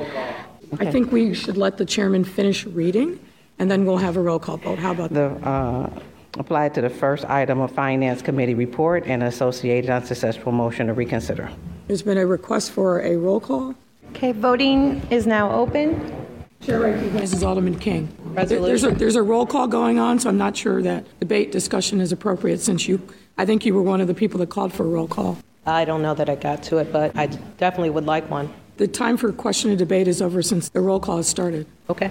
I 0.80 0.90
think 0.90 1.12
we 1.12 1.34
should 1.34 1.58
let 1.58 1.78
the 1.78 1.86
chairman 1.86 2.24
finish 2.24 2.66
reading, 2.66 3.20
and 3.60 3.70
then 3.70 3.86
we'll 3.86 3.98
have 3.98 4.16
a 4.16 4.22
roll 4.22 4.40
call 4.40 4.58
vote. 4.58 4.80
How 4.80 4.92
about 4.92 5.10
that? 5.10 5.42
The, 5.42 5.48
uh, 5.48 5.90
applied 6.40 6.74
to 6.76 6.82
the 6.82 6.90
first 6.90 7.26
item 7.26 7.60
of 7.60 7.72
Finance 7.72 8.22
Committee 8.22 8.54
report 8.54 9.04
and 9.06 9.24
associated 9.24 9.90
unsuccessful 9.90 10.52
motion 10.52 10.88
to 10.88 10.94
reconsider. 10.94 11.50
There's 11.88 12.02
been 12.02 12.18
a 12.18 12.26
request 12.26 12.72
for 12.72 13.02
a 13.02 13.16
roll 13.18 13.40
call. 13.40 13.76
Okay, 14.12 14.32
voting 14.32 15.02
is 15.10 15.28
now 15.28 15.52
open. 15.52 16.14
Chair 16.62 16.80
recognizes 16.80 17.44
Alderman 17.44 17.78
King. 17.80 18.10
There- 18.34 18.46
There's 18.46 18.84
a, 18.84 18.92
there's 18.92 19.16
a 19.16 19.22
roll 19.24 19.46
call 19.46 19.68
going 19.68 20.00
on, 20.00 20.20
so 20.20 20.30
I'm 20.30 20.38
not 20.38 20.56
sure 20.58 20.82
that 20.82 21.06
debate 21.20 21.52
discussion 21.52 22.02
is 22.02 22.12
appropriate 22.12 22.60
since 22.62 22.88
you, 22.88 23.02
I 23.38 23.46
think 23.46 23.66
you 23.66 23.74
were 23.74 23.82
one 23.84 24.02
of 24.02 24.08
the 24.08 24.14
people 24.14 24.40
that 24.40 24.50
called 24.50 24.74
for 24.74 24.84
a 24.84 24.88
roll 24.88 25.08
call. 25.08 25.38
I 25.66 25.86
don't 25.86 26.02
know 26.02 26.14
that 26.16 26.30
I 26.30 26.36
got 26.36 26.64
to 26.64 26.78
it, 26.78 26.92
but 26.94 27.16
I 27.18 27.28
definitely 27.58 27.90
would 27.92 28.06
like 28.06 28.30
one. 28.30 28.52
The 28.78 28.88
time 28.88 29.18
for 29.18 29.32
question 29.32 29.70
and 29.70 29.78
debate 29.80 30.08
is 30.08 30.22
over 30.22 30.42
since 30.42 30.70
the 30.70 30.82
roll 30.82 31.00
call 31.00 31.18
has 31.18 31.28
started. 31.28 31.68
Okay. 31.90 32.10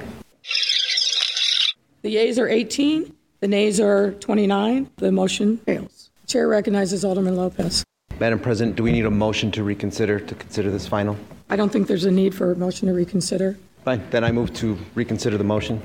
The 2.03 2.11
yeas 2.11 2.39
are 2.39 2.49
18, 2.49 3.13
the 3.41 3.49
nays 3.49 3.81
are 3.81 4.13
29. 4.13 4.91
The 4.97 5.13
motion 5.13 5.59
fails. 5.59 6.11
Chair 6.27 6.49
recognizes 6.49 7.05
Alderman 7.05 7.37
Lopez. 7.37 7.85
Madam 8.19 8.39
President, 8.39 8.77
do 8.77 8.83
we 8.83 8.93
need 8.93 9.05
a 9.05 9.11
motion 9.11 9.51
to 9.53 9.63
reconsider, 9.63 10.19
to 10.19 10.35
consider 10.35 10.71
this 10.71 10.87
final? 10.89 11.17
I 11.51 11.57
don't 11.57 11.71
think 11.71 11.87
there's 11.87 12.05
a 12.07 12.11
need 12.11 12.35
for 12.35 12.51
a 12.53 12.57
motion 12.57 12.89
to 12.89 12.95
reconsider. 12.95 13.57
Fine, 13.85 14.03
then 14.11 14.25
I 14.25 14.33
move 14.33 14.53
to 14.55 14.77
reconsider 14.95 15.37
the 15.39 15.45
motion. 15.45 15.81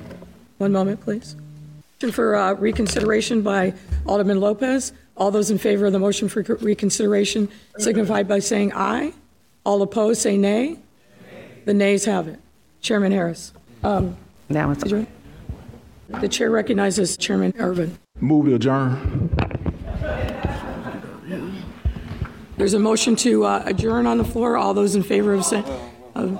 One 0.58 0.72
moment, 0.72 1.02
please. 1.02 1.36
Motion 2.02 2.14
for 2.14 2.36
uh, 2.36 2.54
reconsideration 2.54 3.42
by 3.42 3.74
Alderman 4.08 4.40
Lopez. 4.40 4.94
All 5.18 5.30
those 5.30 5.52
in 5.52 5.58
favor 5.58 5.86
of 5.86 5.92
the 5.94 6.00
motion 6.00 6.30
for 6.30 6.42
reconsideration 6.42 7.50
signify 7.78 8.24
by 8.24 8.40
saying 8.40 8.72
aye. 8.74 9.14
All 9.66 9.82
opposed, 9.84 10.22
say 10.22 10.38
nay. 10.38 10.80
The 11.66 11.74
nays 11.76 12.06
have 12.06 12.28
it. 12.28 12.40
Chairman 12.82 13.12
Harris. 13.12 13.52
Um, 13.84 14.18
Now 14.50 14.72
it's 14.72 14.82
did 14.82 14.92
you- 14.92 15.08
The 16.20 16.28
chair 16.28 16.52
recognizes 16.52 17.16
Chairman 17.18 17.54
Ervin. 17.58 17.98
Move 18.20 18.48
to 18.48 18.56
adjourn. 18.56 19.30
There's 22.58 22.74
a 22.74 22.80
motion 22.80 23.16
to 23.18 23.46
uh, 23.46 23.64
adjourn 23.66 24.06
on 24.06 24.18
the 24.18 24.24
floor. 24.24 24.58
All 24.58 24.74
those 24.74 24.96
in 24.96 25.04
favor 25.04 25.34
of 25.34 25.44
saying, 25.46 25.66
of 26.14 26.32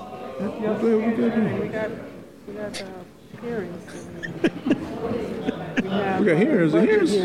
We 5.02 6.26
got 6.26 6.36
hearings, 6.36 6.74
and 6.74 6.88
hearings. 6.88 7.16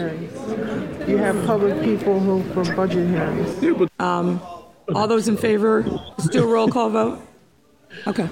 You 1.08 1.18
have 1.18 1.46
public 1.46 1.84
people 1.84 2.20
who, 2.20 2.42
for 2.54 2.64
budget 2.76 3.08
hearings. 3.08 3.62
Yeah, 3.62 3.74
but 3.74 3.92
All 4.96 5.08
those 5.08 5.28
in 5.28 5.38
favor, 5.38 5.84
let's 5.84 6.30
do 6.30 6.44
a 6.44 6.48
roll 6.48 6.68
call 6.68 6.90
vote. 6.90 7.22
Okay. 8.08 8.30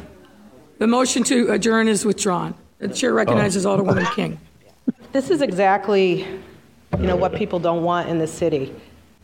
The 0.80 0.88
motion 0.88 1.24
to 1.26 1.52
adjourn 1.52 1.88
is 1.88 2.06
withdrawn. 2.06 2.56
The 2.80 2.90
chair 2.90 3.14
recognizes 3.14 3.66
oh. 3.66 3.78
Alderwoman 3.78 4.14
King. 4.16 4.40
This 5.12 5.30
is 5.30 5.42
exactly, 5.42 6.28
you 7.00 7.08
know, 7.08 7.16
what 7.16 7.34
people 7.34 7.58
don't 7.58 7.84
want 7.84 8.10
in 8.10 8.20
the 8.20 8.28
city. 8.28 8.76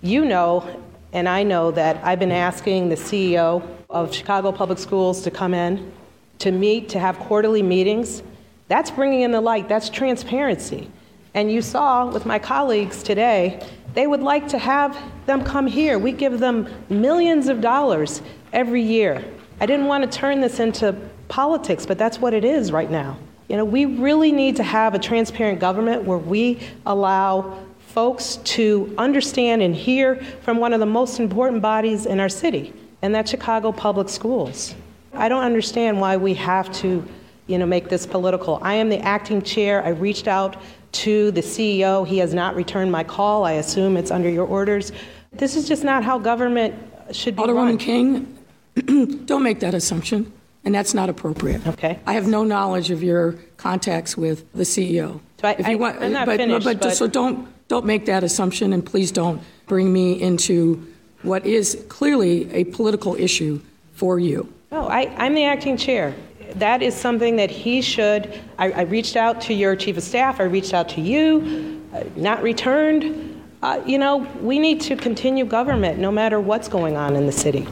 You 0.02 0.24
know, 0.24 0.66
and 1.12 1.28
I 1.28 1.44
know 1.44 1.70
that 1.72 2.02
I've 2.02 2.18
been 2.18 2.32
asking 2.32 2.88
the 2.88 2.96
CEO 2.96 3.62
of 3.90 4.14
Chicago 4.14 4.54
Public 4.54 4.80
Schools 4.80 5.22
to 5.24 5.32
come 5.32 5.54
in, 5.54 5.92
to 6.40 6.52
meet, 6.52 6.88
to 6.90 7.00
have 7.00 7.20
quarterly 7.20 7.62
meetings. 7.62 8.24
That's 8.70 8.90
bringing 8.90 9.22
in 9.22 9.32
the 9.32 9.42
light, 9.42 9.68
that's 9.68 9.90
transparency. 9.90 10.90
And 11.34 11.52
you 11.52 11.62
saw 11.62 12.10
with 12.10 12.26
my 12.26 12.40
colleagues 12.40 13.04
today, 13.04 13.62
they 13.94 14.08
would 14.08 14.22
like 14.22 14.48
to 14.48 14.58
have 14.58 14.98
them 15.26 15.44
come 15.44 15.68
here. 15.68 16.00
We 16.00 16.14
give 16.14 16.40
them 16.40 16.70
millions 16.90 17.50
of 17.50 17.60
dollars 17.60 18.22
every 18.54 18.82
year. 18.82 19.24
I 19.60 19.66
didn't 19.66 19.88
want 19.88 20.10
to 20.10 20.18
turn 20.18 20.40
this 20.40 20.60
into 20.62 20.96
politics, 21.28 21.86
but 21.86 21.98
that's 21.98 22.20
what 22.20 22.34
it 22.34 22.46
is 22.46 22.72
right 22.72 22.90
now. 22.90 23.18
You 23.48 23.58
know, 23.58 23.66
we 23.66 23.86
really 23.86 24.32
need 24.32 24.56
to 24.58 24.64
have 24.64 24.94
a 24.94 25.00
transparent 25.00 25.60
government 25.60 26.04
where 26.04 26.18
we 26.18 26.60
allow 26.86 27.58
folks 27.80 28.38
to 28.38 28.94
understand 28.98 29.62
and 29.62 29.76
hear 29.76 30.16
from 30.44 30.58
one 30.58 30.74
of 30.74 30.80
the 30.80 30.86
most 30.86 31.20
important 31.20 31.62
bodies 31.62 32.06
in 32.06 32.20
our 32.20 32.30
city, 32.30 32.74
and 33.02 33.14
that's 33.14 33.30
Chicago 33.30 33.72
Public 33.72 34.08
Schools. 34.08 34.76
I 35.14 35.28
don't 35.28 35.44
understand 35.44 36.00
why 36.00 36.16
we 36.16 36.34
have 36.36 36.72
to, 36.78 37.06
you 37.48 37.58
know, 37.58 37.66
make 37.66 37.90
this 37.90 38.06
political. 38.06 38.60
I 38.62 38.76
am 38.76 38.90
the 38.90 39.00
acting 39.00 39.42
chair. 39.42 39.84
I 39.84 39.90
reached 39.90 40.28
out 40.28 40.56
to 40.94 41.32
the 41.32 41.42
CEO. 41.42 42.08
He 42.08 42.18
has 42.20 42.34
not 42.34 42.56
returned 42.56 42.92
my 42.92 43.04
call. 43.04 43.44
I 43.44 43.54
assume 43.54 43.98
it's 43.98 44.12
under 44.12 44.30
your 44.30 44.48
orders. 44.48 44.92
This 45.34 45.56
is 45.56 45.68
just 45.68 45.84
not 45.84 46.04
how 46.04 46.18
government 46.18 46.76
should 47.12 47.36
be 47.36 47.42
Alderwoman 47.42 47.56
run. 47.56 47.78
King, 47.78 48.38
don't 49.26 49.44
make 49.44 49.60
that 49.62 49.74
assumption, 49.74 50.32
and 50.64 50.74
that's 50.76 50.94
not 50.94 51.10
appropriate. 51.10 51.66
Okay. 51.68 52.00
I 52.06 52.14
have 52.14 52.28
no 52.28 52.44
knowledge 52.44 52.92
of 52.92 53.02
your 53.04 53.36
contacts 53.58 54.16
with 54.18 54.52
the 54.54 54.64
CEO. 54.66 55.20
So 55.42 55.48
I- 55.48 55.56
If 55.58 55.68
you 55.68 55.74
I- 55.74 55.76
want- 55.76 56.02
I'm 56.02 56.14
not 56.14 56.26
but- 56.28 56.38
finished, 56.38 56.66
but- 56.66 56.80
but- 56.82 56.96
So 56.96 57.08
don't, 57.08 57.48
don't 57.68 57.86
make 57.86 58.06
that 58.06 58.24
assumption, 58.24 58.74
and 58.74 58.86
please 58.86 59.12
don't 59.12 59.42
bring 59.68 59.92
me 59.92 60.22
into 60.22 60.86
what 61.24 61.46
is 61.46 61.84
clearly 61.90 62.50
a 62.54 62.64
political 62.66 63.16
issue 63.16 63.60
for 63.94 64.20
you. 64.20 64.48
No, 64.72 64.88
I, 64.88 65.12
I'm 65.18 65.34
the 65.36 65.44
acting 65.46 65.78
chair. 65.78 66.14
That 66.56 66.82
is 66.82 66.94
something 66.96 67.38
that 67.38 67.50
he 67.50 67.82
should. 67.82 68.40
I, 68.60 68.72
I 68.72 68.82
reached 68.82 69.16
out 69.16 69.40
to 69.42 69.54
your 69.54 69.76
chief 69.76 69.98
of 69.98 70.04
staff. 70.04 70.40
I 70.40 70.44
reached 70.44 70.74
out 70.74 70.90
to 70.90 71.02
you, 71.02 71.82
uh, 71.94 72.04
not 72.16 72.42
returned. 72.44 73.42
Uh, 73.64 73.80
you 73.86 73.98
know, 73.98 74.28
we 74.42 74.60
need 74.60 74.82
to 74.82 74.96
continue 74.96 75.46
government 75.46 76.00
no 76.00 76.12
matter 76.12 76.40
what's 76.40 76.68
going 76.68 76.98
on 76.98 77.16
in 77.16 77.26
the 77.26 77.32
city. 77.32 77.68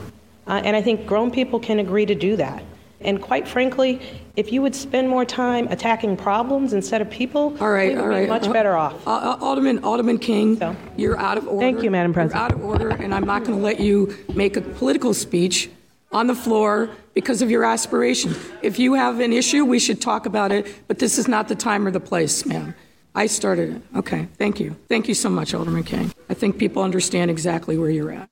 Uh, 0.48 0.62
and 0.64 0.76
I 0.76 0.82
think 0.82 1.06
grown 1.06 1.30
people 1.32 1.60
can 1.60 1.80
agree 1.80 2.06
to 2.06 2.16
do 2.16 2.36
that. 2.38 2.64
And 3.02 3.22
quite 3.22 3.48
frankly, 3.48 4.02
if 4.36 4.52
you 4.52 4.62
would 4.62 4.76
spend 4.76 5.08
more 5.10 5.24
time 5.26 5.68
attacking 5.70 6.18
problems 6.18 6.74
instead 6.74 7.02
of 7.02 7.10
people, 7.10 7.56
All 7.62 7.72
right, 7.72 7.90
we 7.90 7.96
would 7.96 8.02
all 8.04 8.10
right. 8.10 8.24
be 8.24 8.28
much 8.30 8.52
better 8.52 8.76
off. 8.76 9.08
Uh, 9.08 9.12
uh, 9.12 9.38
Alderman, 9.42 9.84
Alderman 9.84 10.18
King, 10.20 10.58
So- 10.58 10.76
you're 10.98 11.18
out 11.18 11.38
of 11.38 11.48
order. 11.48 11.60
Thank 11.62 11.84
you, 11.84 11.92
Madam 11.92 12.10
You're 12.12 12.14
President. 12.16 12.44
out 12.44 12.52
of 12.52 12.64
order, 12.64 12.90
and 12.90 13.14
I'm 13.14 13.26
not 13.26 13.44
going 13.46 13.58
to 13.58 13.64
let 13.64 13.80
you 13.80 14.16
make 14.36 14.58
a 14.58 14.62
political 14.62 15.14
speech 15.14 15.70
on 16.12 16.28
the 16.28 16.36
floor 16.36 16.90
because 17.14 17.42
of 17.42 17.50
your 17.50 17.64
aspirations. 17.64 18.38
If 18.62 18.80
you 18.80 18.96
have 18.96 19.20
an 19.20 19.32
issue, 19.32 19.64
we 19.64 19.80
should 19.80 20.02
talk 20.02 20.26
about 20.26 20.52
it, 20.52 20.68
but 20.88 21.00
this 21.00 21.18
is 21.18 21.28
not 21.28 21.48
the 21.48 21.56
time 21.56 21.86
or 21.88 21.92
the 21.92 22.00
place, 22.00 22.46
ma'am. 22.46 22.74
I 23.16 23.28
started 23.28 23.76
it. 23.78 23.82
Okay, 23.98 24.28
thank 24.38 24.60
you. 24.60 24.76
Thank 24.88 25.08
you 25.08 25.14
so 25.14 25.30
much, 25.30 25.54
Alderman 25.54 25.84
King. 25.84 26.12
I 26.30 26.34
think 26.34 26.58
people 26.58 26.84
understand 26.84 27.32
exactly 27.32 27.78
where 27.78 27.90
you're 27.90 28.12
at. 28.12 28.30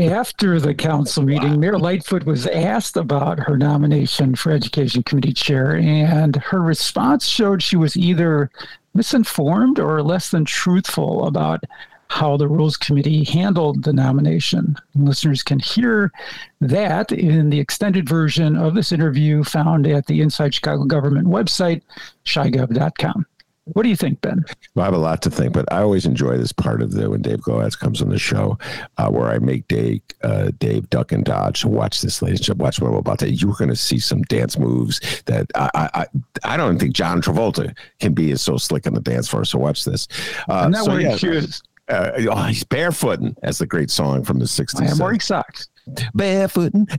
After 0.00 0.58
the 0.58 0.74
council 0.74 1.22
meeting, 1.22 1.60
Mayor 1.60 1.78
Lightfoot 1.78 2.24
was 2.24 2.46
asked 2.46 2.96
about 2.96 3.38
her 3.38 3.56
nomination 3.56 4.34
for 4.34 4.50
Education 4.50 5.02
Committee 5.02 5.32
Chair, 5.32 5.76
and 5.76 6.36
her 6.36 6.60
response 6.60 7.26
showed 7.26 7.62
she 7.62 7.76
was 7.76 7.96
either 7.96 8.50
misinformed 8.94 9.78
or 9.78 10.02
less 10.02 10.30
than 10.30 10.44
truthful 10.44 11.26
about 11.26 11.64
how 12.08 12.36
the 12.36 12.48
Rules 12.48 12.76
Committee 12.76 13.24
handled 13.24 13.82
the 13.82 13.92
nomination. 13.92 14.76
Listeners 14.94 15.42
can 15.42 15.58
hear 15.58 16.12
that 16.60 17.10
in 17.12 17.50
the 17.50 17.58
extended 17.58 18.08
version 18.08 18.56
of 18.56 18.74
this 18.74 18.92
interview 18.92 19.42
found 19.42 19.86
at 19.86 20.06
the 20.06 20.20
Inside 20.20 20.54
Chicago 20.54 20.84
Government 20.84 21.26
website, 21.26 21.82
shigov.com. 22.24 23.26
What 23.66 23.84
do 23.84 23.88
you 23.88 23.96
think, 23.96 24.20
Ben? 24.20 24.44
Well, 24.74 24.82
I 24.82 24.86
have 24.86 24.94
a 24.94 24.98
lot 24.98 25.22
to 25.22 25.30
think, 25.30 25.54
but 25.54 25.70
I 25.72 25.80
always 25.80 26.04
enjoy 26.04 26.36
this 26.36 26.52
part 26.52 26.82
of 26.82 26.92
the 26.92 27.08
when 27.08 27.22
Dave 27.22 27.38
Glowacz 27.38 27.78
comes 27.78 28.02
on 28.02 28.10
the 28.10 28.18
show, 28.18 28.58
uh, 28.98 29.08
where 29.08 29.30
I 29.30 29.38
make 29.38 29.66
Dave 29.68 30.02
uh, 30.22 30.50
Dave 30.58 30.90
duck 30.90 31.12
and 31.12 31.24
dodge. 31.24 31.62
So 31.62 31.68
watch 31.68 32.02
this, 32.02 32.20
ladies 32.20 32.46
and. 32.48 32.58
Watch 32.58 32.80
what 32.80 32.88
I'm 32.88 32.94
about 32.94 33.20
to. 33.20 33.30
You're 33.30 33.54
going 33.54 33.70
to 33.70 33.76
see 33.76 33.98
some 33.98 34.22
dance 34.22 34.58
moves 34.58 35.00
that 35.24 35.46
I, 35.54 35.70
I 35.94 36.06
I 36.44 36.56
don't 36.58 36.78
think 36.78 36.94
John 36.94 37.22
Travolta 37.22 37.74
can 38.00 38.12
be 38.12 38.32
as 38.32 38.42
so 38.42 38.58
slick 38.58 38.86
on 38.86 38.92
the 38.92 39.00
dance 39.00 39.28
floor. 39.28 39.46
So 39.46 39.58
watch 39.58 39.84
this. 39.84 40.08
Uh, 40.48 40.64
I'm 40.64 40.70
not 40.70 40.84
so 40.84 40.90
wearing 40.90 41.06
yeah, 41.06 41.16
shoes. 41.16 41.62
Uh, 41.88 42.10
oh, 42.30 42.42
he's 42.44 42.64
barefooting. 42.64 43.34
That's 43.42 43.58
the 43.58 43.66
great 43.66 43.90
song 43.90 44.24
from 44.24 44.38
the 44.38 44.46
'60s. 44.46 44.82
I 44.82 44.90
am 44.90 44.98
wearing 44.98 45.20
socks. 45.20 45.68
Barefooting. 45.88 46.98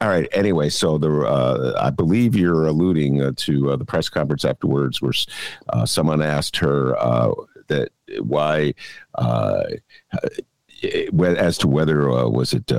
All 0.00 0.08
right. 0.08 0.28
Anyway, 0.32 0.68
so 0.68 0.98
the 0.98 1.10
uh, 1.22 1.78
I 1.80 1.90
believe 1.90 2.36
you're 2.36 2.66
alluding 2.66 3.22
uh, 3.22 3.32
to 3.36 3.70
uh, 3.72 3.76
the 3.76 3.84
press 3.84 4.08
conference 4.08 4.44
afterwards, 4.44 5.00
where 5.00 5.12
uh, 5.70 5.86
someone 5.86 6.22
asked 6.22 6.56
her 6.58 6.96
uh, 6.98 7.32
that 7.68 7.90
why, 8.20 8.74
uh, 9.14 9.64
as 10.82 11.58
to 11.58 11.68
whether 11.68 12.08
was 12.28 12.52
it 12.52 12.70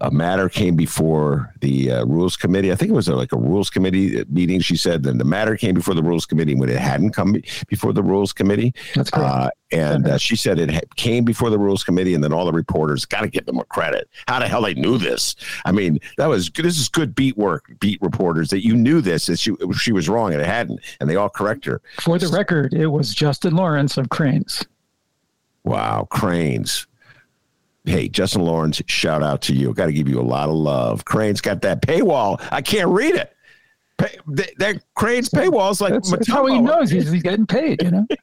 a 0.00 0.10
matter 0.10 0.48
came 0.48 0.76
before 0.76 1.52
the 1.60 1.90
uh, 1.90 2.04
rules 2.04 2.36
committee. 2.36 2.72
I 2.72 2.74
think 2.74 2.90
it 2.90 2.94
was 2.94 3.08
like 3.08 3.32
a 3.32 3.38
rules 3.38 3.70
committee 3.70 4.24
meeting. 4.28 4.60
She 4.60 4.76
said 4.76 5.02
then 5.02 5.18
the 5.18 5.24
matter 5.24 5.56
came 5.56 5.74
before 5.74 5.94
the 5.94 6.02
rules 6.02 6.26
committee 6.26 6.54
when 6.54 6.68
it 6.68 6.78
hadn't 6.78 7.10
come 7.10 7.36
before 7.68 7.92
the 7.92 8.02
rules 8.02 8.32
committee. 8.32 8.74
That's 8.94 9.10
correct. 9.10 9.34
Uh, 9.34 9.50
and 9.72 10.08
uh, 10.08 10.18
she 10.18 10.36
said 10.36 10.58
it 10.58 10.96
came 10.96 11.24
before 11.24 11.48
the 11.50 11.58
rules 11.58 11.84
committee, 11.84 12.14
and 12.14 12.24
then 12.24 12.32
all 12.32 12.44
the 12.44 12.52
reporters 12.52 13.04
got 13.04 13.20
to 13.20 13.28
give 13.28 13.46
them 13.46 13.58
a 13.58 13.64
credit. 13.64 14.08
How 14.26 14.40
the 14.40 14.48
hell 14.48 14.62
they 14.62 14.74
knew 14.74 14.98
this? 14.98 15.36
I 15.64 15.72
mean, 15.72 15.98
that 16.16 16.26
was 16.26 16.48
good. 16.48 16.64
this 16.64 16.78
is 16.78 16.88
good 16.88 17.14
beat 17.14 17.36
work, 17.36 17.72
beat 17.78 18.00
reporters 18.02 18.50
that 18.50 18.64
you 18.64 18.74
knew 18.74 19.00
this 19.00 19.26
that 19.26 19.38
she 19.38 19.54
she 19.76 19.92
was 19.92 20.08
wrong 20.08 20.32
and 20.32 20.42
it 20.42 20.46
hadn't, 20.46 20.80
and 21.00 21.08
they 21.08 21.16
all 21.16 21.28
correct 21.28 21.64
her. 21.64 21.80
For 22.00 22.18
the 22.18 22.28
record, 22.28 22.74
it 22.74 22.88
was 22.88 23.14
Justin 23.14 23.54
Lawrence 23.54 23.96
of 23.96 24.08
Crain's. 24.08 24.64
Wow, 25.62 26.08
Crain's 26.10 26.86
hey, 27.90 28.08
Justin 28.08 28.42
Lawrence, 28.42 28.80
shout 28.86 29.22
out 29.22 29.42
to 29.42 29.54
you. 29.54 29.74
Got 29.74 29.86
to 29.86 29.92
give 29.92 30.08
you 30.08 30.20
a 30.20 30.22
lot 30.22 30.48
of 30.48 30.54
love. 30.54 31.04
Crain's 31.04 31.40
got 31.40 31.62
that 31.62 31.82
paywall. 31.82 32.40
I 32.50 32.62
can't 32.62 32.88
read 32.88 33.14
it. 33.14 33.34
Pay, 33.98 34.16
that, 34.28 34.50
that 34.58 34.82
Crain's 34.94 35.28
paywall 35.28 35.70
is 35.72 35.80
like 35.80 35.92
that's, 35.92 36.10
that's 36.10 36.28
how 36.28 36.46
he 36.46 36.58
knows 36.58 36.90
he's, 36.90 37.10
he's 37.10 37.22
getting 37.22 37.46
paid. 37.46 37.82
You 37.82 37.90
know. 37.90 38.06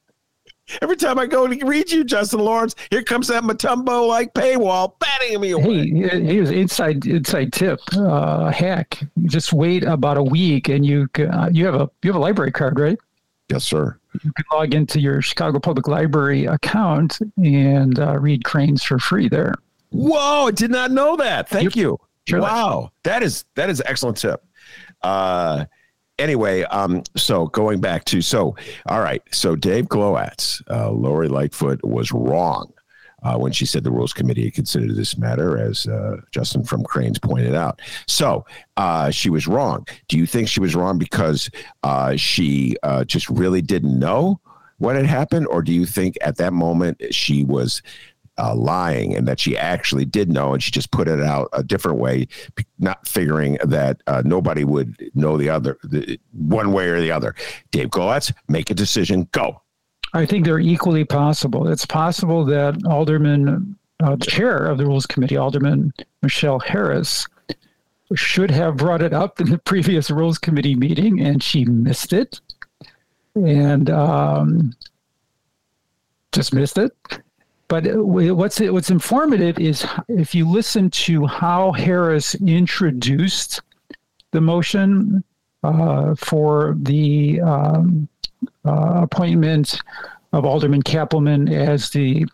Every 0.81 0.97
time 0.97 1.17
I 1.17 1.27
go 1.27 1.47
to 1.47 1.65
read 1.65 1.91
you, 1.91 2.03
Justin 2.03 2.39
Lawrence, 2.39 2.75
here 2.91 3.01
comes 3.01 3.27
that 3.27 3.43
Mutombo 3.43 4.05
like 4.05 4.33
paywall 4.33 4.99
batting 4.99 5.39
me 5.39 5.51
away. 5.51 5.89
Hey, 5.89 6.21
here's 6.21 6.49
inside 6.51 7.05
inside 7.05 7.53
tip 7.53 7.79
uh, 7.95 8.51
hack. 8.51 8.99
Just 9.27 9.53
wait 9.53 9.85
about 9.85 10.17
a 10.17 10.23
week, 10.23 10.67
and 10.67 10.85
you 10.85 11.07
uh, 11.19 11.49
you 11.53 11.65
have 11.65 11.75
a 11.75 11.89
you 12.03 12.09
have 12.09 12.17
a 12.17 12.19
library 12.19 12.51
card, 12.51 12.79
right? 12.79 12.97
Yes, 13.49 13.63
sir. 13.63 13.97
You 14.23 14.31
can 14.33 14.45
log 14.51 14.73
into 14.73 14.99
your 14.99 15.21
Chicago 15.21 15.59
Public 15.59 15.87
Library 15.87 16.45
account 16.45 17.19
and 17.37 17.99
uh, 17.99 18.19
read 18.19 18.43
Crain's 18.43 18.83
for 18.83 18.99
free 18.99 19.29
there. 19.29 19.53
Whoa! 19.91 20.47
I 20.47 20.51
did 20.51 20.71
not 20.71 20.91
know 20.91 21.15
that. 21.17 21.49
Thank 21.49 21.75
you. 21.75 21.99
Sure 22.27 22.41
wow, 22.41 22.91
that 23.03 23.23
is 23.23 23.45
that 23.55 23.69
is 23.69 23.81
excellent 23.85 24.17
tip. 24.17 24.43
Uh, 25.01 25.65
anyway, 26.19 26.63
um, 26.63 27.03
so 27.15 27.47
going 27.47 27.79
back 27.79 28.03
to 28.05 28.21
so 28.21 28.55
all 28.87 28.99
right, 28.99 29.21
so 29.31 29.55
Dave 29.55 29.85
Glowacz, 29.85 30.61
uh, 30.69 30.91
Lori 30.91 31.29
Lightfoot 31.29 31.83
was 31.83 32.11
wrong 32.11 32.73
uh, 33.23 33.37
when 33.37 33.51
she 33.51 33.65
said 33.65 33.83
the 33.83 33.91
Rules 33.91 34.13
Committee 34.13 34.49
considered 34.51 34.95
this 34.95 35.17
matter, 35.17 35.57
as 35.57 35.87
uh, 35.87 36.17
Justin 36.31 36.63
from 36.63 36.83
Crain's 36.83 37.19
pointed 37.19 37.55
out. 37.55 37.81
So 38.07 38.45
uh, 38.77 39.09
she 39.09 39.29
was 39.29 39.47
wrong. 39.47 39.87
Do 40.07 40.17
you 40.17 40.25
think 40.25 40.47
she 40.47 40.59
was 40.59 40.75
wrong 40.75 40.97
because 40.97 41.49
uh, 41.83 42.15
she 42.15 42.75
uh, 42.83 43.03
just 43.05 43.29
really 43.29 43.61
didn't 43.61 43.97
know 43.97 44.39
what 44.77 44.95
had 44.95 45.07
happened, 45.07 45.47
or 45.47 45.63
do 45.63 45.73
you 45.73 45.85
think 45.85 46.17
at 46.21 46.37
that 46.37 46.53
moment 46.53 47.01
she 47.11 47.43
was? 47.43 47.81
Uh, 48.39 48.53
lying 48.53 49.15
and 49.15 49.27
that 49.27 49.39
she 49.39 49.57
actually 49.57 50.05
did 50.05 50.29
know 50.29 50.53
and 50.53 50.61
she 50.61 50.69
just 50.69 50.91
put 50.91 51.07
it 51.07 51.19
out 51.19 51.49
a 51.53 51.63
different 51.63 51.97
way 51.97 52.27
not 52.77 53.07
figuring 53.07 53.57
that 53.63 53.99
nobody 54.25 54.63
would 54.63 54.95
know 55.15 55.37
the 55.37 55.49
other 55.49 55.79
the, 55.81 56.19
one 56.33 56.71
way 56.71 56.87
or 56.87 57.01
the 57.01 57.09
other 57.09 57.33
dave 57.71 57.89
goetz 57.89 58.31
make 58.47 58.69
a 58.69 58.75
decision 58.75 59.27
go 59.31 59.59
I 60.13 60.25
think 60.25 60.45
they're 60.45 60.59
equally 60.59 61.03
possible. 61.03 61.67
It's 61.67 61.85
possible 61.85 62.45
that 62.45 62.85
Alderman, 62.85 63.77
uh, 64.01 64.15
the 64.15 64.25
chair 64.25 64.65
of 64.65 64.77
the 64.77 64.85
Rules 64.85 65.05
Committee, 65.05 65.37
Alderman 65.37 65.93
Michelle 66.21 66.59
Harris, 66.59 67.27
should 68.15 68.51
have 68.51 68.77
brought 68.77 69.01
it 69.01 69.13
up 69.13 69.39
in 69.41 69.49
the 69.49 69.57
previous 69.65 70.09
Rules 70.09 70.37
Committee 70.37 70.75
meeting 70.75 71.19
and 71.19 71.43
she 71.43 71.65
missed 71.65 72.13
it 72.13 72.39
and 73.35 73.89
um, 73.89 74.73
just 76.31 76.53
missed 76.53 76.77
it. 76.77 76.93
But 77.67 77.83
what's 77.97 78.61
what's 78.61 78.89
informative 78.89 79.59
is 79.59 79.85
if 80.07 80.33
you 80.33 80.49
listen 80.49 80.89
to 80.91 81.25
how 81.25 81.73
Harris 81.73 82.33
introduced 82.35 83.61
the 84.31 84.39
motion 84.39 85.21
uh, 85.63 86.15
for 86.15 86.77
the 86.79 87.41
um, 87.41 88.07
uh, 88.65 89.01
appointment 89.03 89.79
of 90.33 90.45
Alderman 90.45 90.81
Cappleman 90.81 91.47
as 91.49 91.89
the 91.89 92.25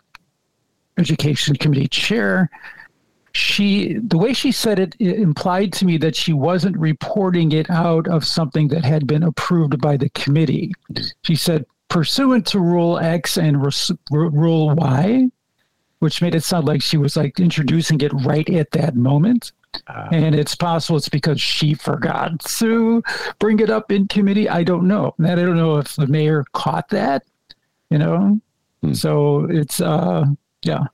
Education 0.98 1.56
Committee 1.56 1.88
chair. 1.88 2.50
She, 3.32 3.94
the 3.94 4.16
way 4.16 4.32
she 4.32 4.52
said 4.52 4.78
it, 4.78 4.94
it 5.00 5.18
implied 5.18 5.72
to 5.74 5.84
me 5.84 5.96
that 5.98 6.14
she 6.14 6.32
wasn't 6.32 6.78
reporting 6.78 7.50
it 7.50 7.68
out 7.68 8.06
of 8.06 8.24
something 8.24 8.68
that 8.68 8.84
had 8.84 9.06
been 9.06 9.24
approved 9.24 9.80
by 9.80 9.96
the 9.96 10.08
committee. 10.10 10.72
She 11.22 11.34
said, 11.34 11.66
pursuant 11.88 12.46
to 12.48 12.60
Rule 12.60 12.98
X 12.98 13.36
and 13.36 13.60
Rule 14.10 14.74
Y, 14.76 15.28
which 15.98 16.22
made 16.22 16.34
it 16.34 16.44
sound 16.44 16.66
like 16.66 16.82
she 16.82 16.96
was 16.96 17.16
like 17.16 17.40
introducing 17.40 18.00
it 18.00 18.12
right 18.12 18.48
at 18.50 18.70
that 18.72 18.94
moment. 18.94 19.52
Uh, 19.86 20.08
and 20.12 20.34
it's 20.34 20.54
possible 20.54 20.96
it's 20.96 21.08
because 21.08 21.40
she 21.40 21.74
forgot 21.74 22.38
to 22.40 23.02
bring 23.38 23.60
it 23.60 23.70
up 23.70 23.90
in 23.90 24.06
committee. 24.08 24.48
I 24.48 24.62
don't 24.62 24.86
know. 24.86 25.14
And 25.18 25.26
I 25.26 25.34
don't 25.34 25.56
know 25.56 25.78
if 25.78 25.96
the 25.96 26.06
mayor 26.06 26.44
caught 26.52 26.88
that, 26.90 27.24
you 27.90 27.98
know? 27.98 28.40
Hmm. 28.82 28.92
So 28.92 29.46
it's, 29.50 29.80
uh, 29.80 30.24
yeah. 30.62 30.84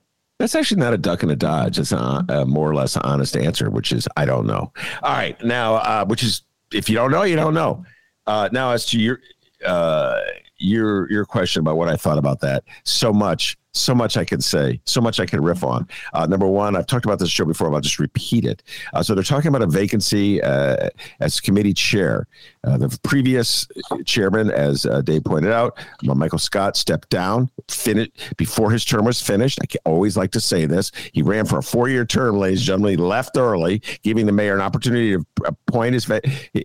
That's 0.41 0.55
actually 0.55 0.79
not 0.79 0.93
a 0.93 0.97
duck 0.97 1.21
and 1.21 1.31
a 1.31 1.35
dodge. 1.35 1.77
It's 1.77 1.91
a, 1.91 2.25
a, 2.27 2.45
more 2.45 2.67
or 2.67 2.73
less 2.73 2.97
honest 2.97 3.37
answer, 3.37 3.69
which 3.69 3.91
is 3.91 4.07
I 4.17 4.25
don't 4.25 4.47
know. 4.47 4.73
All 5.03 5.13
right, 5.13 5.39
now, 5.43 5.75
uh, 5.75 6.05
which 6.05 6.23
is 6.23 6.41
if 6.73 6.89
you 6.89 6.95
don't 6.95 7.11
know, 7.11 7.21
you 7.21 7.35
don't 7.35 7.53
know. 7.53 7.85
Uh, 8.25 8.49
now, 8.51 8.71
as 8.71 8.87
to 8.87 8.99
your 8.99 9.19
uh, 9.63 10.19
your 10.57 11.11
your 11.11 11.25
question 11.25 11.59
about 11.59 11.77
what 11.77 11.89
I 11.89 11.95
thought 11.95 12.17
about 12.17 12.39
that, 12.41 12.63
so 12.85 13.13
much 13.13 13.55
so 13.73 13.95
much 13.95 14.17
I 14.17 14.25
could 14.25 14.43
say, 14.43 14.81
so 14.85 14.99
much 14.99 15.19
I 15.19 15.25
could 15.25 15.43
riff 15.43 15.63
on. 15.63 15.87
Uh, 16.13 16.25
number 16.25 16.47
one, 16.47 16.75
I've 16.75 16.87
talked 16.87 17.05
about 17.05 17.19
this 17.19 17.29
show 17.29 17.45
before, 17.45 17.69
but 17.69 17.75
I'll 17.75 17.81
just 17.81 17.99
repeat 17.99 18.45
it. 18.45 18.63
Uh, 18.93 19.01
so 19.01 19.15
they're 19.15 19.23
talking 19.23 19.47
about 19.47 19.61
a 19.61 19.67
vacancy 19.67 20.41
uh, 20.41 20.89
as 21.19 21.39
committee 21.39 21.73
chair. 21.73 22.27
Uh, 22.63 22.77
the 22.77 22.99
previous 23.03 23.67
chairman, 24.05 24.51
as 24.51 24.85
uh, 24.85 25.01
Dave 25.01 25.23
pointed 25.23 25.51
out, 25.51 25.79
Michael 26.03 26.37
Scott 26.37 26.75
stepped 26.75 27.09
down 27.09 27.49
fin- 27.69 28.11
before 28.37 28.71
his 28.71 28.83
term 28.83 29.05
was 29.05 29.21
finished. 29.21 29.59
I 29.61 29.77
always 29.85 30.17
like 30.17 30.31
to 30.31 30.41
say 30.41 30.65
this. 30.65 30.91
He 31.13 31.21
ran 31.21 31.45
for 31.45 31.59
a 31.59 31.63
four-year 31.63 32.05
term, 32.05 32.37
ladies 32.37 32.59
and 32.59 32.65
gentlemen. 32.67 32.91
He 32.91 32.97
left 32.97 33.37
early, 33.37 33.81
giving 34.03 34.25
the 34.25 34.31
mayor 34.31 34.53
an 34.53 34.61
opportunity 34.61 35.15
to 35.15 35.25
appoint 35.45 35.93
his 35.93 36.09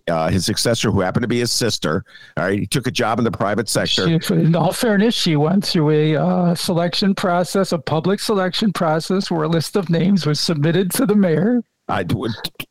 uh, 0.07 0.29
his 0.29 0.45
successor, 0.45 0.91
who 0.91 0.99
happened 0.99 1.23
to 1.23 1.27
be 1.27 1.39
his 1.39 1.51
sister. 1.51 2.03
All 2.35 2.43
right, 2.43 2.59
he 2.59 2.67
took 2.67 2.85
a 2.85 2.91
job 2.91 3.17
in 3.17 3.23
the 3.23 3.31
private 3.31 3.69
sector. 3.69 4.19
She, 4.19 4.33
in 4.33 4.55
all 4.55 4.73
fairness, 4.73 5.15
she 5.15 5.35
went 5.35 5.65
through 5.65 6.15
a 6.17 6.55
selection 6.55 6.96
process, 7.15 7.71
a 7.71 7.77
public 7.77 8.19
selection 8.19 8.73
process, 8.73 9.29
where 9.29 9.43
a 9.43 9.47
list 9.47 9.75
of 9.75 9.89
names 9.89 10.25
was 10.25 10.39
submitted 10.39 10.91
to 10.91 11.05
the 11.05 11.15
mayor. 11.15 11.63
I 11.89 12.03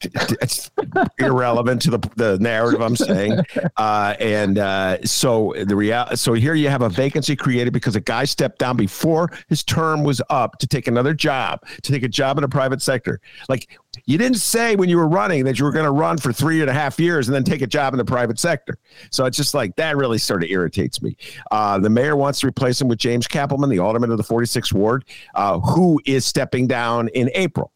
it's 0.03 0.71
irrelevant 1.19 1.81
to 1.83 1.91
the, 1.91 1.99
the 2.17 2.39
narrative 2.39 2.83
I'm 2.83 2.97
saying. 2.97 3.41
Uh, 3.77 4.15
and 4.21 4.59
uh, 4.59 5.03
so 5.05 5.55
the 5.67 5.75
real 5.75 6.07
so 6.15 6.35
here 6.35 6.55
you 6.55 6.69
have 6.69 6.83
a 6.83 6.89
vacancy 6.89 7.35
created 7.35 7.73
because 7.73 7.97
a 7.97 8.01
guy 8.01 8.25
stepped 8.25 8.59
down 8.59 8.77
before 8.77 9.31
his 9.49 9.65
term 9.65 10.05
was 10.05 10.21
up 10.29 10.59
to 10.59 10.67
take 10.67 10.87
another 10.87 11.15
job, 11.15 11.61
to 11.83 11.93
take 11.93 12.03
a 12.03 12.09
job 12.09 12.37
in 12.39 12.45
a 12.45 12.49
private 12.49 12.83
sector. 12.83 13.21
Like 13.49 13.79
you 14.07 14.19
didn't 14.19 14.39
say 14.39 14.77
when 14.77 14.89
you 14.89 14.97
were 14.97 15.09
running 15.09 15.45
that 15.45 15.59
you 15.59 15.65
were 15.65 15.73
going 15.73 15.85
to 15.85 15.91
run 15.91 16.17
for 16.17 16.33
three 16.33 16.61
and 16.61 16.71
a 16.71 16.73
half 16.73 16.99
years 16.99 17.29
and 17.29 17.35
then 17.35 17.43
take 17.43 17.61
a 17.61 17.67
job 17.67 17.93
in 17.93 17.99
the 17.99 18.05
private 18.05 18.39
sector. 18.39 18.79
So 19.11 19.25
it's 19.25 19.37
just 19.37 19.53
like 19.53 19.75
that 19.77 19.97
really 19.97 20.19
sort 20.19 20.45
of 20.45 20.51
irritates 20.51 21.03
me. 21.03 21.17
Uh, 21.51 21.79
the 21.79 21.91
mayor 21.91 22.17
wants 22.17 22.41
to 22.41 22.47
replace 22.47 22.81
him 22.81 22.87
with 22.87 22.99
James 22.99 23.27
Cappleman, 23.27 23.69
the 23.69 23.81
alderman 23.81 24.13
of 24.13 24.17
the 24.17 24.25
46th 24.25 24.73
ward, 24.73 25.05
uh, 25.35 25.59
who 25.59 26.01
is 26.07 26.25
stepping 26.25 26.69
down 26.69 27.09
in 27.09 27.31
April. 27.35 27.73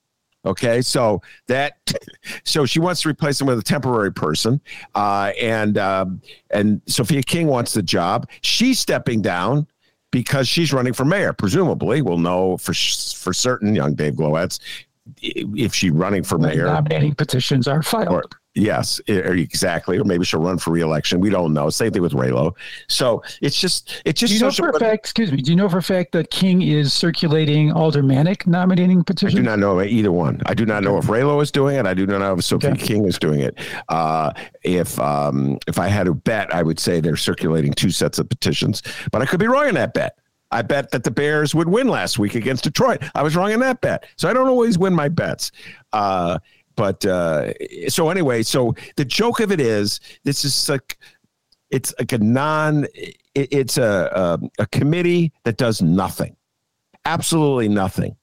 Okay, 0.46 0.80
so 0.80 1.20
that 1.48 1.74
so 2.44 2.64
she 2.64 2.80
wants 2.80 3.02
to 3.02 3.08
replace 3.08 3.40
him 3.40 3.46
with 3.46 3.58
a 3.58 3.62
temporary 3.62 4.12
person, 4.12 4.58
uh, 4.94 5.32
and 5.38 5.76
um, 5.76 6.22
and 6.50 6.80
Sophia 6.86 7.22
King 7.22 7.46
wants 7.46 7.74
the 7.74 7.82
job. 7.82 8.26
She's 8.40 8.78
stepping 8.78 9.20
down 9.20 9.66
because 10.10 10.48
she's 10.48 10.72
running 10.72 10.94
for 10.94 11.04
mayor. 11.04 11.34
Presumably, 11.34 12.00
we'll 12.00 12.16
know 12.16 12.56
for 12.56 12.72
for 12.72 13.34
certain. 13.34 13.74
Young 13.74 13.94
Dave 13.94 14.14
Glowacz, 14.14 14.60
if 15.20 15.74
she's 15.74 15.90
running 15.90 16.22
for 16.22 16.38
mayor, 16.38 16.66
nominating 16.66 17.14
petitions 17.14 17.66
are 17.68 17.82
filed. 17.82 18.08
Or, 18.08 18.24
Yes, 18.54 19.00
exactly. 19.06 19.96
Or 19.96 20.02
maybe 20.02 20.24
she'll 20.24 20.40
run 20.40 20.58
for 20.58 20.72
reelection. 20.72 21.20
We 21.20 21.30
don't 21.30 21.54
know. 21.54 21.70
Same 21.70 21.92
thing 21.92 22.02
with 22.02 22.14
Raylo. 22.14 22.52
So 22.88 23.22
it's 23.40 23.58
just 23.58 24.02
it's 24.04 24.18
just 24.18 24.32
Do 24.32 24.34
you 24.34 24.40
know 24.44 24.50
for 24.50 24.70
a 24.70 24.78
fact? 24.78 25.04
Excuse 25.04 25.30
me. 25.30 25.40
Do 25.40 25.52
you 25.52 25.56
know 25.56 25.68
for 25.68 25.78
a 25.78 25.82
fact 25.82 26.10
that 26.12 26.32
King 26.32 26.62
is 26.62 26.92
circulating 26.92 27.70
aldermanic 27.70 28.48
nominating 28.48 29.04
petitions? 29.04 29.38
I 29.38 29.42
do 29.42 29.48
not 29.48 29.60
know 29.60 29.80
either 29.80 30.10
one. 30.10 30.42
I 30.46 30.54
do 30.54 30.66
not 30.66 30.82
know 30.82 30.98
if 30.98 31.04
Raylo 31.04 31.40
is 31.40 31.52
doing 31.52 31.76
it. 31.76 31.86
I 31.86 31.94
do 31.94 32.06
not 32.06 32.18
know 32.18 32.34
if 32.34 32.44
Sophie 32.44 32.68
Okay. 32.68 32.86
King 32.86 33.04
is 33.06 33.20
doing 33.20 33.40
it. 33.40 33.56
Uh, 33.88 34.32
if 34.64 34.98
um, 34.98 35.58
if 35.68 35.78
I 35.78 35.86
had 35.86 36.06
to 36.06 36.14
bet, 36.14 36.52
I 36.52 36.64
would 36.64 36.80
say 36.80 36.98
they're 36.98 37.16
circulating 37.16 37.72
two 37.72 37.90
sets 37.90 38.18
of 38.18 38.28
petitions, 38.28 38.82
but 39.12 39.22
I 39.22 39.26
could 39.26 39.38
be 39.38 39.46
wrong 39.46 39.68
in 39.68 39.74
that 39.76 39.94
bet. 39.94 40.18
I 40.50 40.62
bet 40.62 40.90
that 40.90 41.04
the 41.04 41.10
Bears 41.10 41.54
would 41.54 41.68
win 41.68 41.88
last 41.88 42.18
week 42.18 42.34
against 42.34 42.64
Detroit. 42.64 43.02
I 43.14 43.22
was 43.22 43.36
wrong 43.36 43.52
in 43.52 43.60
that 43.60 43.80
bet, 43.80 44.06
so 44.16 44.28
I 44.28 44.32
don't 44.32 44.48
always 44.48 44.78
win 44.78 44.94
my 44.94 45.08
bets. 45.08 45.52
Uh, 45.92 46.38
but 46.76 47.04
uh, 47.04 47.52
so 47.88 48.08
anyway, 48.10 48.42
so 48.42 48.74
the 48.96 49.04
joke 49.04 49.40
of 49.40 49.52
it 49.52 49.60
is, 49.60 50.00
this 50.24 50.44
is 50.44 50.68
like 50.68 50.98
it's 51.70 51.94
like 51.98 52.12
a 52.12 52.18
non. 52.18 52.86
It's 53.34 53.78
a, 53.78 54.10
a 54.58 54.62
a 54.62 54.66
committee 54.66 55.32
that 55.44 55.56
does 55.56 55.82
nothing, 55.82 56.36
absolutely 57.04 57.68
nothing. 57.68 58.16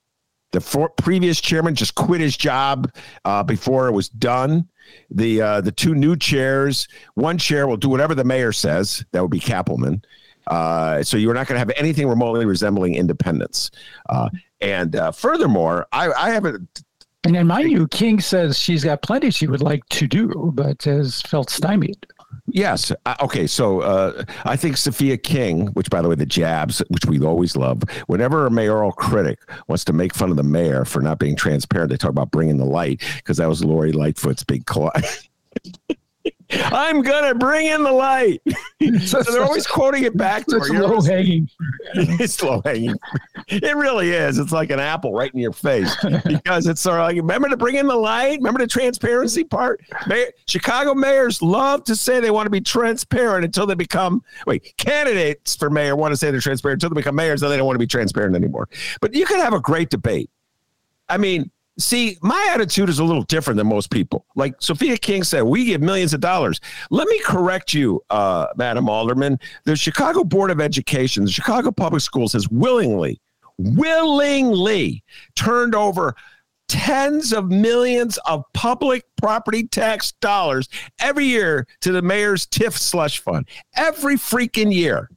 The 0.52 0.62
for, 0.62 0.90
previous 0.90 1.40
chairman 1.42 1.76
just 1.76 1.96
quit 1.96 2.22
his 2.22 2.36
job 2.36 2.92
uh, 3.26 3.44
before 3.44 3.88
it 3.88 3.92
was 3.92 4.10
done. 4.10 4.68
The 5.12 5.42
uh, 5.42 5.62
the 5.62 5.72
two 5.72 5.94
new 5.94 6.16
chairs, 6.16 6.88
one 7.16 7.38
chair 7.38 7.68
will 7.68 7.78
do 7.78 7.90
whatever 7.90 8.16
the 8.16 8.24
mayor 8.24 8.52
says. 8.52 9.06
That 9.12 9.22
would 9.22 9.32
be 9.32 9.40
Cappleman. 9.40 10.04
Uh, 10.48 11.04
so 11.04 11.18
you're 11.18 11.34
not 11.34 11.48
going 11.48 11.56
to 11.56 11.60
have 11.60 11.72
anything 11.76 12.08
remotely 12.08 12.46
resembling 12.46 12.96
independence. 12.96 13.72
Uh, 14.10 14.30
and 14.62 14.96
uh, 14.96 15.12
furthermore, 15.12 15.88
I, 15.92 16.12
I 16.12 16.30
haven't. 16.32 16.84
And 17.24 17.36
then, 17.36 17.48
mind 17.48 17.72
you, 17.72 17.88
King 17.90 18.22
says 18.22 18.58
she's 18.58 18.84
got 18.84 19.02
plenty 19.02 19.32
she 19.32 19.48
would 19.48 19.62
like 19.62 19.84
to 19.90 20.08
do, 20.08 20.52
but 20.54 20.84
has 20.84 21.22
felt 21.24 21.50
stymied. 21.50 22.06
Yes. 22.48 22.92
Uh, 23.06 23.16
okay. 23.22 23.48
So 23.48 23.82
uh, 23.82 24.24
I 24.46 24.56
think 24.56 24.78
Sophia 24.78 25.18
King, 25.18 25.68
which 25.68 25.90
by 25.90 26.02
the 26.02 26.08
way, 26.08 26.16
the 26.16 26.26
jabs, 26.26 26.82
which 26.90 27.06
we 27.06 27.20
always 27.20 27.56
love, 27.56 27.84
whenever 28.08 28.46
a 28.46 28.52
mayoral 28.52 28.92
critic 28.94 29.40
wants 29.68 29.84
to 29.86 29.94
make 29.94 30.14
fun 30.14 30.32
of 30.32 30.38
the 30.38 30.44
mayor 30.44 30.86
for 30.86 31.02
not 31.02 31.20
being 31.20 31.36
transparent, 31.36 31.90
they 31.90 31.98
talk 31.98 32.12
about 32.12 32.32
bringing 32.32 32.58
the 32.58 32.66
light 32.66 33.02
because 33.18 33.38
that 33.38 33.50
was 33.50 33.64
Lori 33.64 33.92
Lightfoot's 33.92 34.44
big 34.44 34.66
call. 34.66 34.92
I'm 36.52 37.02
gonna 37.02 37.36
bring 37.36 37.68
in 37.68 37.84
the 37.84 37.92
light. 37.92 38.42
so 39.06 39.22
they're 39.24 39.44
always 39.44 39.68
quoting 39.68 40.04
it 40.04 40.16
back 40.16 40.46
to 40.48 40.56
It's 40.58 40.70
her. 40.70 40.80
Low 40.80 40.88
always- 40.92 41.08
hanging. 41.08 41.50
it's 41.96 42.42
low 42.42 42.62
hanging. 42.64 42.96
It 43.48 43.76
really 43.76 44.12
is. 44.12 44.38
It's 44.40 44.52
like 44.52 44.70
an 44.72 44.80
apple 44.80 45.14
right 45.14 45.34
in 45.34 45.40
your 45.40 45.52
face 45.54 45.94
because 46.26 46.68
it's 46.68 46.82
sort 46.82 47.00
of 47.00 47.06
like, 47.06 47.16
remember 47.18 47.50
to 47.50 47.58
bring 47.58 47.76
in 47.76 47.88
the 47.88 47.96
light? 47.96 48.38
Remember 48.40 48.60
the 48.60 48.68
transparency 48.68 49.44
part? 49.44 49.82
Mayor, 50.08 50.28
Chicago 50.48 50.94
mayors 50.94 51.42
love 51.42 51.84
to 51.86 51.96
say 51.96 52.20
they 52.20 52.32
want 52.32 52.46
to 52.46 52.52
be 52.52 52.62
transparent 52.62 53.44
until 53.46 53.66
they 53.66 53.76
become, 53.76 54.24
wait, 54.46 54.74
candidates 54.78 55.56
for 55.56 55.70
mayor 55.70 55.96
want 55.96 56.12
to 56.14 56.18
say 56.18 56.32
they're 56.32 56.40
transparent 56.40 56.82
until 56.82 56.94
they 56.96 57.00
become 57.02 57.16
mayors, 57.16 57.42
and 57.44 57.52
they 57.52 57.58
don't 57.58 57.66
want 57.66 57.76
to 57.76 57.80
be 57.80 57.88
transparent 57.88 58.36
anymore. 58.36 58.68
But 59.02 59.14
you 59.14 59.26
can 59.26 59.40
have 59.40 59.54
a 59.54 59.60
great 59.60 59.90
debate. 59.90 60.30
I 61.10 61.18
mean, 61.18 61.52
see, 61.80 62.18
my 62.22 62.52
attitude 62.54 62.90
is 62.90 63.00
a 63.00 63.04
little 63.04 63.24
different 63.24 63.58
than 63.58 63.68
most 63.68 63.90
people. 63.90 64.26
Like 64.36 64.56
Sophia 64.60 64.98
King 64.98 65.24
said, 65.24 65.44
we 65.44 65.66
give 65.66 65.82
millions 65.82 66.14
of 66.14 66.22
dollars. 66.22 66.60
Let 66.90 67.08
me 67.08 67.20
correct 67.20 67.74
you, 67.74 68.02
uh, 68.10 68.48
Madam 68.56 68.90
Alderman. 68.90 69.40
The 69.66 69.76
Chicago 69.76 70.24
Board 70.24 70.52
of 70.52 70.60
Education, 70.60 71.26
the 71.26 71.32
Chicago 71.32 71.72
Public 71.72 72.02
Schools 72.02 72.34
has 72.34 72.50
willingly, 72.50 73.22
willingly 73.58 75.04
turned 75.36 75.76
over 75.76 76.16
tens 76.68 77.32
of 77.32 77.50
millions 77.50 78.18
of 78.26 78.44
public 78.54 79.06
property 79.16 79.66
tax 79.66 80.12
dollars 80.14 80.68
every 81.00 81.26
year 81.26 81.66
to 81.82 81.92
the 81.92 82.02
mayor's 82.02 82.46
TIF 82.46 82.74
slush 82.74 83.20
fund. 83.20 83.48
Every 83.76 84.16
freaking 84.16 84.74
year. 84.74 85.10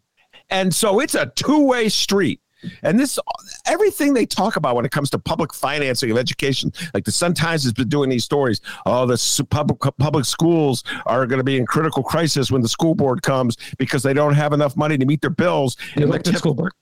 And 0.50 0.74
so 0.74 1.00
it's 1.00 1.14
a 1.14 1.26
two-way 1.34 1.88
street. 1.88 2.40
And 2.82 2.98
this, 2.98 3.18
everything 3.66 4.14
they 4.14 4.26
talk 4.26 4.56
about 4.56 4.76
when 4.76 4.84
it 4.84 4.90
comes 4.90 5.10
to 5.10 5.18
public 5.18 5.54
financing 5.54 6.10
of 6.10 6.18
education, 6.18 6.72
like 6.94 7.04
the 7.04 7.12
Sun 7.12 7.34
Times 7.34 7.62
has 7.64 7.72
been 7.72 7.88
doing 7.88 8.10
these 8.10 8.24
stories. 8.24 8.60
Oh, 8.86 9.06
the 9.06 9.46
public 9.50 9.78
public 9.98 10.24
schools 10.24 10.84
are 11.06 11.26
going 11.26 11.38
to 11.38 11.44
be 11.44 11.56
in 11.56 11.66
critical 11.66 12.02
crisis 12.02 12.50
when 12.50 12.62
the 12.62 12.68
school 12.68 12.94
board 12.94 13.22
comes 13.22 13.56
because 13.78 14.02
they 14.02 14.12
don't 14.12 14.34
have 14.34 14.52
enough 14.52 14.76
money 14.76 14.98
to 14.98 15.06
meet 15.06 15.20
their 15.20 15.30
bills. 15.30 15.76
The 15.96 16.02
elected 16.02 16.36
school 16.36 16.54
board. 16.54 16.72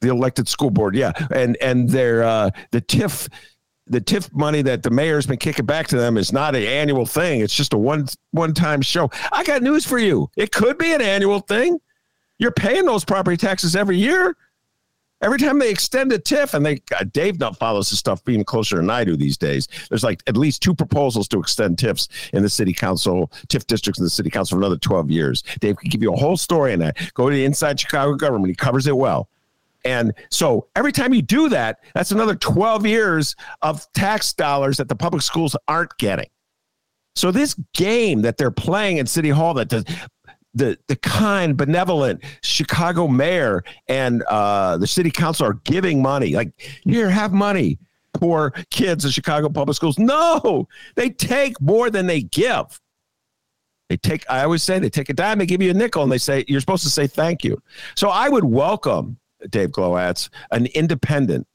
the 0.00 0.08
elected 0.08 0.48
school 0.48 0.70
board, 0.70 0.94
yeah, 0.94 1.12
and 1.32 1.56
and 1.60 1.88
their 1.88 2.22
uh, 2.22 2.50
the 2.70 2.80
TIF. 2.80 3.28
The 3.88 4.00
TIF 4.00 4.34
money 4.34 4.62
that 4.62 4.82
the 4.82 4.90
mayor's 4.90 5.26
been 5.26 5.36
kicking 5.36 5.64
back 5.64 5.86
to 5.88 5.96
them 5.96 6.16
is 6.16 6.32
not 6.32 6.56
an 6.56 6.64
annual 6.64 7.06
thing. 7.06 7.40
It's 7.40 7.54
just 7.54 7.72
a 7.72 7.78
one 7.78 8.08
one 8.32 8.52
time 8.52 8.82
show. 8.82 9.08
I 9.30 9.44
got 9.44 9.62
news 9.62 9.86
for 9.86 9.98
you. 9.98 10.28
It 10.36 10.50
could 10.50 10.76
be 10.76 10.92
an 10.92 11.00
annual 11.00 11.38
thing. 11.38 11.78
You're 12.38 12.50
paying 12.50 12.84
those 12.84 13.04
property 13.04 13.36
taxes 13.36 13.76
every 13.76 13.96
year. 13.96 14.36
Every 15.22 15.38
time 15.38 15.58
they 15.58 15.70
extend 15.70 16.12
a 16.12 16.18
TIF, 16.18 16.52
and 16.52 16.64
they 16.64 16.82
uh, 16.94 17.04
Dave 17.10 17.40
now 17.40 17.52
follows 17.52 17.88
this 17.88 17.98
stuff 17.98 18.20
even 18.28 18.44
closer 18.44 18.76
than 18.76 18.90
I 18.90 19.02
do 19.02 19.16
these 19.16 19.38
days. 19.38 19.66
There's 19.88 20.04
like 20.04 20.22
at 20.26 20.36
least 20.36 20.62
two 20.62 20.74
proposals 20.74 21.26
to 21.28 21.40
extend 21.40 21.78
TIFs 21.78 22.08
in 22.34 22.42
the 22.42 22.50
city 22.50 22.74
council, 22.74 23.32
TIF 23.48 23.66
districts 23.66 23.98
in 23.98 24.04
the 24.04 24.10
city 24.10 24.28
council 24.28 24.56
for 24.56 24.60
another 24.60 24.76
12 24.76 25.10
years. 25.10 25.42
Dave 25.60 25.78
can 25.78 25.88
give 25.88 26.02
you 26.02 26.12
a 26.12 26.16
whole 26.16 26.36
story 26.36 26.74
on 26.74 26.80
that. 26.80 26.98
Go 27.14 27.30
to 27.30 27.34
the 27.34 27.44
Inside 27.46 27.80
Chicago 27.80 28.14
Government; 28.14 28.48
he 28.50 28.54
covers 28.54 28.86
it 28.86 28.96
well. 28.96 29.30
And 29.86 30.12
so 30.30 30.66
every 30.76 30.92
time 30.92 31.14
you 31.14 31.22
do 31.22 31.48
that, 31.48 31.78
that's 31.94 32.10
another 32.10 32.34
12 32.34 32.84
years 32.86 33.36
of 33.62 33.90
tax 33.92 34.32
dollars 34.32 34.76
that 34.76 34.88
the 34.88 34.96
public 34.96 35.22
schools 35.22 35.56
aren't 35.68 35.96
getting. 35.96 36.26
So 37.14 37.30
this 37.30 37.54
game 37.72 38.20
that 38.22 38.36
they're 38.36 38.50
playing 38.50 38.98
in 38.98 39.06
City 39.06 39.30
Hall 39.30 39.54
that 39.54 39.70
the 39.70 39.84
the, 40.56 40.78
the 40.88 40.96
kind, 40.96 41.56
benevolent 41.56 42.24
Chicago 42.42 43.06
mayor 43.06 43.62
and 43.88 44.22
uh, 44.24 44.78
the 44.78 44.86
city 44.86 45.10
council 45.10 45.46
are 45.46 45.60
giving 45.64 46.02
money. 46.02 46.34
Like, 46.34 46.50
here, 46.84 47.10
have 47.10 47.32
money. 47.32 47.78
Poor 48.14 48.52
kids 48.70 49.04
in 49.04 49.10
Chicago 49.10 49.50
public 49.50 49.76
schools. 49.76 49.98
No, 49.98 50.66
they 50.94 51.10
take 51.10 51.60
more 51.60 51.90
than 51.90 52.06
they 52.06 52.22
give. 52.22 52.80
They 53.90 53.98
take, 53.98 54.24
I 54.30 54.42
always 54.42 54.62
say, 54.62 54.78
they 54.78 54.88
take 54.88 55.10
a 55.10 55.14
dime, 55.14 55.38
they 55.38 55.46
give 55.46 55.60
you 55.60 55.70
a 55.70 55.74
nickel, 55.74 56.02
and 56.02 56.10
they 56.10 56.18
say, 56.18 56.44
you're 56.48 56.60
supposed 56.60 56.82
to 56.84 56.90
say 56.90 57.06
thank 57.06 57.44
you. 57.44 57.62
So 57.94 58.08
I 58.08 58.30
would 58.30 58.44
welcome, 58.44 59.18
Dave 59.50 59.70
Glowacz, 59.70 60.30
an 60.50 60.66
independent 60.74 61.46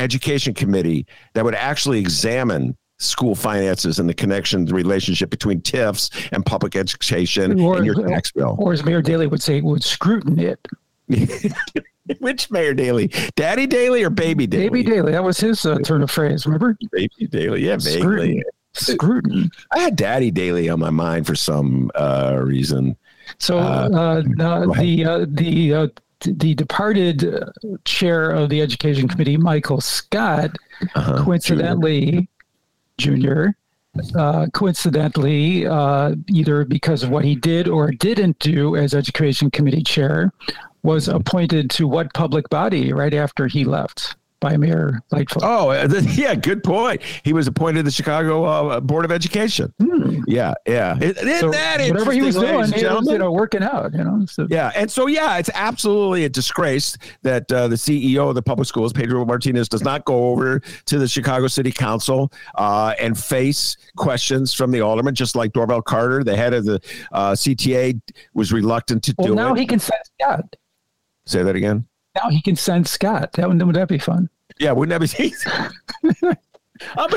education 0.00 0.52
committee 0.52 1.06
that 1.34 1.44
would 1.44 1.54
actually 1.54 2.00
examine 2.00 2.76
school 2.98 3.34
finances 3.34 3.98
and 3.98 4.08
the 4.08 4.14
connection, 4.14 4.64
the 4.64 4.74
relationship 4.74 5.30
between 5.30 5.60
TIFs 5.60 6.10
and 6.32 6.44
public 6.44 6.74
education 6.76 7.60
Or, 7.60 7.76
and 7.76 7.86
your 7.86 7.94
tax 8.06 8.32
bill. 8.32 8.56
or 8.58 8.72
as 8.72 8.84
Mayor 8.84 9.02
Daley 9.02 9.26
would 9.26 9.42
say, 9.42 9.60
would 9.60 9.84
scrutiny 9.84 10.44
it. 10.46 10.66
Which 12.20 12.50
Mayor 12.50 12.74
Daley? 12.74 13.08
Daddy 13.36 13.66
Daley 13.66 14.02
or 14.02 14.10
Baby 14.10 14.46
Daley? 14.46 14.68
Baby 14.70 14.82
Daley, 14.90 15.12
that 15.12 15.22
was 15.22 15.38
his 15.38 15.64
uh, 15.66 15.78
turn 15.78 16.02
of 16.02 16.10
phrase, 16.10 16.46
remember? 16.46 16.76
Baby 16.90 17.26
Daley, 17.28 17.64
yeah, 17.66 17.76
vaguely. 17.76 18.00
Scrutiny. 18.00 18.42
Scrutiny. 18.74 19.50
I 19.72 19.78
had 19.80 19.96
Daddy 19.96 20.30
Daley 20.30 20.68
on 20.68 20.78
my 20.80 20.90
mind 20.90 21.26
for 21.26 21.34
some 21.34 21.90
uh, 21.94 22.38
reason. 22.42 22.96
So 23.38 23.58
Uh, 23.58 23.88
uh, 23.94 24.20
the 24.22 25.04
uh, 25.06 25.26
the 25.28 25.74
uh, 25.74 25.86
the 26.20 26.54
departed 26.54 27.44
chair 27.84 28.30
of 28.30 28.48
the 28.48 28.60
education 28.62 29.06
committee, 29.06 29.36
Michael 29.36 29.80
Scott, 29.80 30.50
Uh-huh. 30.94 31.22
coincidentally, 31.24 32.28
Junior, 32.98 33.56
uh, 34.14 34.46
coincidentally, 34.52 35.66
uh, 35.66 36.14
either 36.28 36.64
because 36.64 37.02
of 37.02 37.10
what 37.10 37.24
he 37.24 37.34
did 37.34 37.68
or 37.68 37.90
didn't 37.90 38.38
do 38.38 38.76
as 38.76 38.94
education 38.94 39.50
committee 39.50 39.82
chair, 39.82 40.32
was 40.82 41.08
appointed 41.08 41.70
to 41.70 41.88
what 41.88 42.12
public 42.14 42.48
body 42.50 42.92
right 42.92 43.14
after 43.14 43.46
he 43.46 43.64
left 43.64 44.16
by 44.40 44.56
Mayor 44.56 45.00
Lightfoot. 45.10 45.42
Oh, 45.44 45.72
yeah, 46.14 46.34
good 46.34 46.62
point. 46.62 47.02
He 47.24 47.32
was 47.32 47.46
appointed 47.46 47.78
to 47.78 47.82
the 47.84 47.90
Chicago 47.90 48.44
uh, 48.44 48.80
Board 48.80 49.04
of 49.04 49.10
Education. 49.12 49.72
Yeah, 50.26 50.54
yeah. 50.66 50.96
It- 51.00 51.16
isn't 51.18 51.40
So 51.40 51.50
that 51.50 51.80
whatever 51.90 52.12
he 52.12 52.22
was 52.22 52.36
doing, 52.36 52.72
he 52.72 52.84
was, 52.84 53.06
you 53.08 53.18
know, 53.18 53.32
working 53.32 53.62
out. 53.62 53.92
You 53.92 54.04
know, 54.04 54.26
so 54.26 54.46
Yeah, 54.50 54.70
and 54.74 54.90
so 54.90 55.06
yeah, 55.06 55.38
it's 55.38 55.50
absolutely 55.54 56.24
a 56.24 56.28
disgrace 56.28 56.96
that 57.22 57.50
uh, 57.50 57.68
the 57.68 57.76
CEO 57.76 58.28
of 58.28 58.34
the 58.34 58.42
public 58.42 58.68
schools, 58.68 58.92
Pedro 58.92 59.24
Martinez, 59.24 59.68
does 59.68 59.82
not 59.82 60.04
go 60.04 60.28
over 60.30 60.60
to 60.86 60.98
the 60.98 61.08
Chicago 61.08 61.48
City 61.48 61.72
Council 61.72 62.32
uh, 62.56 62.94
and 63.00 63.18
face 63.18 63.76
questions 63.96 64.54
from 64.54 64.70
the 64.70 64.80
alderman, 64.80 65.14
just 65.14 65.34
like 65.34 65.52
Dorval 65.52 65.84
Carter, 65.84 66.22
the 66.22 66.36
head 66.36 66.54
of 66.54 66.64
the 66.64 66.80
uh, 67.12 67.32
CTA, 67.32 68.00
was 68.34 68.52
reluctant 68.52 69.02
to 69.04 69.14
well, 69.18 69.28
do 69.28 69.34
now 69.34 69.54
it. 69.54 69.58
he 69.58 69.66
can 69.66 69.78
send 69.78 70.00
Scott. 70.20 70.56
Say 71.26 71.42
that 71.42 71.56
again. 71.56 71.86
Now 72.22 72.30
he 72.30 72.42
can 72.42 72.56
send 72.56 72.88
Scott. 72.88 73.32
That 73.34 73.48
would, 73.48 73.62
would 73.62 73.76
that 73.76 73.88
be 73.88 73.98
fun? 73.98 74.28
Yeah, 74.58 74.72
wouldn't 74.72 75.00
that 75.00 75.16
be? 75.16 76.36
I'll 76.96 77.08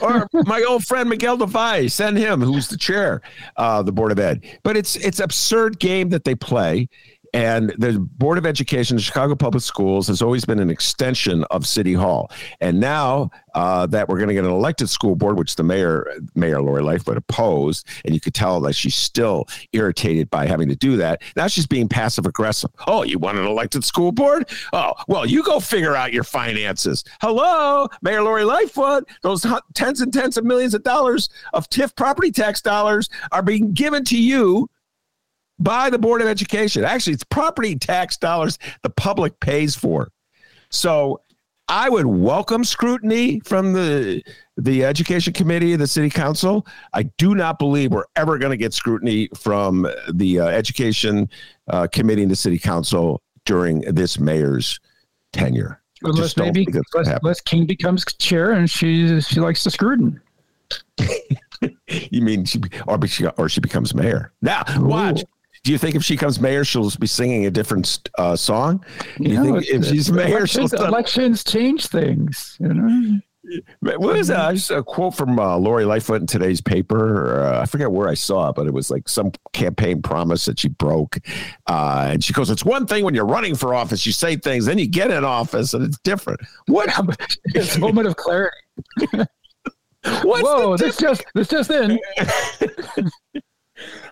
or 0.00 0.28
my 0.46 0.62
old 0.62 0.84
friend 0.84 1.08
Miguel 1.08 1.36
del 1.36 1.46
Valle, 1.48 1.88
send 1.88 2.16
him, 2.16 2.40
who's 2.40 2.68
the 2.68 2.76
chair, 2.76 3.20
uh, 3.56 3.82
the 3.82 3.92
board 3.92 4.12
of 4.12 4.18
ed. 4.18 4.44
But 4.62 4.76
it's 4.76 4.96
it's 4.96 5.20
absurd 5.20 5.78
game 5.78 6.10
that 6.10 6.24
they 6.24 6.34
play, 6.34 6.88
And 7.32 7.72
the 7.78 7.98
Board 7.98 8.38
of 8.38 8.46
Education, 8.46 8.96
the 8.96 9.02
Chicago 9.02 9.34
Public 9.34 9.62
Schools, 9.62 10.08
has 10.08 10.22
always 10.22 10.44
been 10.44 10.58
an 10.58 10.70
extension 10.70 11.44
of 11.44 11.66
City 11.66 11.94
Hall. 11.94 12.30
And 12.60 12.80
now 12.80 13.30
uh, 13.54 13.86
that 13.86 14.08
we're 14.08 14.18
going 14.18 14.28
to 14.28 14.34
get 14.34 14.44
an 14.44 14.50
elected 14.50 14.88
school 14.90 15.14
board, 15.14 15.38
which 15.38 15.56
the 15.56 15.62
mayor, 15.62 16.06
Mayor 16.34 16.60
Lori 16.60 16.82
Lightfoot, 16.82 17.16
opposed, 17.16 17.86
and 18.04 18.14
you 18.14 18.20
could 18.20 18.34
tell 18.34 18.60
that 18.60 18.74
she's 18.74 18.94
still 18.94 19.46
irritated 19.72 20.30
by 20.30 20.46
having 20.46 20.68
to 20.68 20.76
do 20.76 20.96
that. 20.96 21.22
Now 21.36 21.46
she's 21.46 21.66
being 21.66 21.88
passive 21.88 22.26
aggressive. 22.26 22.70
Oh, 22.86 23.02
you 23.02 23.18
want 23.18 23.38
an 23.38 23.46
elected 23.46 23.84
school 23.84 24.12
board? 24.12 24.48
Oh, 24.72 24.94
well, 25.08 25.26
you 25.26 25.42
go 25.42 25.60
figure 25.60 25.94
out 25.94 26.12
your 26.12 26.24
finances. 26.24 27.04
Hello, 27.20 27.88
Mayor 28.02 28.22
Lori 28.22 28.44
Lightfoot. 28.44 29.08
Those 29.22 29.46
tens 29.74 30.00
and 30.00 30.12
tens 30.12 30.36
of 30.36 30.44
millions 30.44 30.74
of 30.74 30.82
dollars 30.82 31.28
of 31.52 31.68
TIF 31.70 31.94
property 31.94 32.30
tax 32.30 32.60
dollars 32.60 33.08
are 33.32 33.42
being 33.42 33.72
given 33.72 34.04
to 34.06 34.20
you 34.20 34.68
by 35.60 35.90
the 35.90 35.98
Board 35.98 36.22
of 36.22 36.28
Education. 36.28 36.84
Actually, 36.84 37.12
it's 37.12 37.24
property 37.24 37.76
tax 37.76 38.16
dollars 38.16 38.58
the 38.82 38.90
public 38.90 39.38
pays 39.40 39.76
for. 39.76 40.08
So 40.70 41.20
I 41.68 41.88
would 41.88 42.06
welcome 42.06 42.64
scrutiny 42.64 43.40
from 43.40 43.72
the 43.72 44.22
the 44.56 44.84
education 44.84 45.32
committee, 45.32 45.76
the 45.76 45.86
city 45.86 46.10
council. 46.10 46.66
I 46.92 47.04
do 47.16 47.34
not 47.34 47.58
believe 47.58 47.92
we're 47.92 48.04
ever 48.16 48.38
going 48.38 48.50
to 48.50 48.56
get 48.56 48.74
scrutiny 48.74 49.28
from 49.36 49.86
the 50.12 50.40
uh, 50.40 50.46
education 50.46 51.28
uh, 51.68 51.86
committee 51.86 52.22
and 52.22 52.30
the 52.30 52.36
city 52.36 52.58
council 52.58 53.22
during 53.44 53.80
this 53.82 54.18
mayor's 54.18 54.80
tenure. 55.32 55.80
Unless 56.02 56.36
maybe 56.36 56.66
unless 56.94 57.40
King 57.42 57.66
becomes 57.66 58.04
chair 58.18 58.52
and 58.52 58.68
she 58.68 59.20
she 59.20 59.38
likes 59.38 59.62
to 59.64 59.70
scrutiny. 59.70 60.16
you 61.86 62.22
mean 62.22 62.44
she 62.44 62.60
or 62.86 63.06
she 63.06 63.26
or 63.26 63.48
she 63.48 63.60
becomes 63.60 63.94
mayor? 63.94 64.32
Now 64.40 64.64
watch. 64.78 65.22
Do 65.62 65.72
you 65.72 65.78
think 65.78 65.94
if 65.94 66.02
she 66.02 66.16
comes 66.16 66.40
mayor, 66.40 66.64
she'll 66.64 66.90
be 66.90 67.06
singing 67.06 67.44
a 67.44 67.50
different 67.50 68.08
uh, 68.16 68.34
song? 68.34 68.84
Do 69.18 69.28
you, 69.28 69.42
think 69.42 69.68
if 69.68 69.84
she's 69.84 70.10
mayor, 70.10 70.38
elections, 70.38 70.72
elections 70.72 71.44
change 71.44 71.86
things. 71.86 72.56
You 72.60 72.68
know. 72.68 73.20
What 73.80 74.16
is 74.16 74.28
that? 74.28 74.54
Just 74.54 74.70
a 74.70 74.82
quote 74.82 75.14
from 75.14 75.38
uh, 75.38 75.56
Lori 75.56 75.84
Lightfoot 75.84 76.20
in 76.20 76.26
today's 76.26 76.60
paper. 76.60 77.42
Uh, 77.42 77.60
I 77.62 77.66
forget 77.66 77.90
where 77.90 78.08
I 78.08 78.14
saw 78.14 78.50
it, 78.50 78.54
but 78.54 78.66
it 78.66 78.72
was 78.72 78.90
like 78.90 79.08
some 79.08 79.32
campaign 79.52 80.02
promise 80.02 80.44
that 80.44 80.60
she 80.60 80.68
broke. 80.68 81.18
Uh, 81.66 82.08
and 82.12 82.24
she 82.24 82.32
goes, 82.32 82.50
"It's 82.50 82.64
one 82.64 82.86
thing 82.86 83.04
when 83.04 83.14
you're 83.14 83.26
running 83.26 83.54
for 83.54 83.74
office, 83.74 84.06
you 84.06 84.12
say 84.12 84.36
things, 84.36 84.66
then 84.66 84.78
you 84.78 84.86
get 84.86 85.10
in 85.10 85.24
office, 85.24 85.74
and 85.74 85.84
it's 85.84 85.98
different." 86.00 86.40
What? 86.66 86.90
it's 87.46 87.76
a 87.76 87.80
moment 87.80 88.08
of 88.08 88.16
clarity. 88.16 88.56
What's 90.22 90.42
Whoa! 90.42 90.76
This 90.76 90.96
just 90.96 91.24
this 91.34 91.48
just 91.48 91.70
in. 91.70 91.98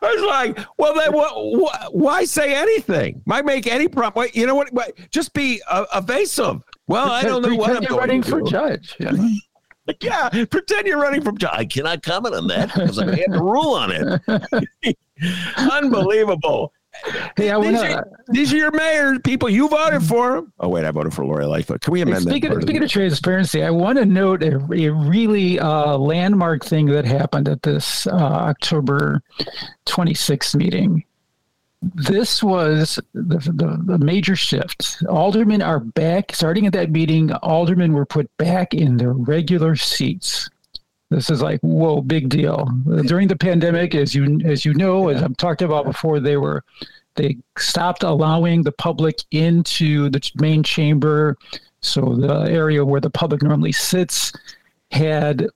I 0.03 0.15
was 0.15 0.25
like, 0.25 0.67
well, 0.79 0.95
then 0.95 1.13
what, 1.13 1.95
Why 1.95 2.25
say 2.25 2.55
anything? 2.55 3.23
Might 3.27 3.45
make 3.45 3.67
any 3.67 3.89
problem? 3.89 4.29
You 4.33 4.47
know 4.47 4.55
what? 4.55 4.71
Just 5.11 5.33
be 5.33 5.61
uh, 5.69 5.87
evasive. 5.95 6.63
Well, 6.87 7.11
I 7.11 7.23
don't 7.23 7.43
know 7.43 7.55
what 7.55 7.77
I'm 7.77 7.83
you're 7.83 7.99
running 7.99 8.23
for 8.23 8.41
judge. 8.43 8.97
Yeah. 8.99 9.13
yeah, 10.01 10.45
pretend 10.51 10.87
you're 10.87 11.01
running 11.01 11.23
from 11.23 11.39
judge. 11.39 11.51
I 11.53 11.65
cannot 11.65 12.03
comment 12.03 12.35
on 12.35 12.47
that 12.49 12.73
because 12.75 12.99
I 12.99 13.07
had 13.07 13.33
to 13.33 13.43
rule 13.43 13.75
on 13.75 13.91
it. 13.93 14.99
Unbelievable. 15.57 16.73
Hey, 17.37 17.51
I 17.51 17.61
these, 17.61 17.73
wanna, 17.75 17.95
are, 17.95 18.09
these 18.29 18.53
are 18.53 18.57
your 18.57 18.73
mayors, 18.73 19.19
people. 19.23 19.49
You 19.49 19.69
voted 19.69 20.03
for 20.03 20.35
them. 20.35 20.53
Oh 20.59 20.69
wait, 20.69 20.85
I 20.85 20.91
voted 20.91 21.15
for 21.15 21.25
Lori 21.25 21.47
Lightfoot. 21.47 21.81
Can 21.81 21.93
we 21.93 22.01
amend 22.01 22.23
speaking, 22.23 22.53
that? 22.53 22.63
Speaking 22.63 22.83
of 22.83 22.91
transparency, 22.91 23.63
I 23.63 23.71
want 23.71 23.99
to 23.99 24.05
note 24.05 24.43
a, 24.43 24.57
a 24.73 24.89
really 24.91 25.59
uh, 25.61 25.97
landmark 25.97 26.65
thing 26.65 26.87
that 26.87 27.05
happened 27.05 27.49
at 27.49 27.63
this 27.63 28.07
uh, 28.07 28.11
October 28.13 29.23
26th 29.87 30.57
meeting. 30.57 31.05
This 31.81 32.43
was 32.43 32.99
the, 33.15 33.39
the, 33.39 33.81
the 33.85 33.99
major 33.99 34.35
shift. 34.35 35.03
Aldermen 35.09 35.63
are 35.63 35.79
back. 35.79 36.35
Starting 36.35 36.67
at 36.67 36.73
that 36.73 36.91
meeting, 36.91 37.33
aldermen 37.35 37.93
were 37.93 38.07
put 38.07 38.37
back 38.37 38.75
in 38.75 38.97
their 38.97 39.13
regular 39.13 39.77
seats. 39.77 40.51
This 41.11 41.31
is 41.31 41.41
like 41.43 41.61
whoa, 41.61 42.03
big 42.03 42.29
deal. 42.29 42.69
During 43.07 43.29
the 43.29 43.37
pandemic, 43.37 43.95
as 43.95 44.15
you 44.15 44.41
as 44.45 44.65
you 44.65 44.75
know, 44.75 45.09
as 45.09 45.23
I've 45.23 45.37
talked 45.37 45.63
about 45.63 45.87
before, 45.87 46.21
they 46.21 46.37
were 46.37 46.65
they 47.15 47.37
stopped 47.57 48.03
allowing 48.03 48.63
the 48.63 48.73
public 48.73 49.23
into 49.31 50.11
the 50.11 50.31
main 50.37 50.63
chamber. 50.63 51.37
So 51.81 52.15
the 52.15 52.51
area 52.51 52.85
where 52.85 53.01
the 53.01 53.11
public 53.11 53.43
normally 53.43 53.73
sits 53.73 54.33
had 54.91 55.49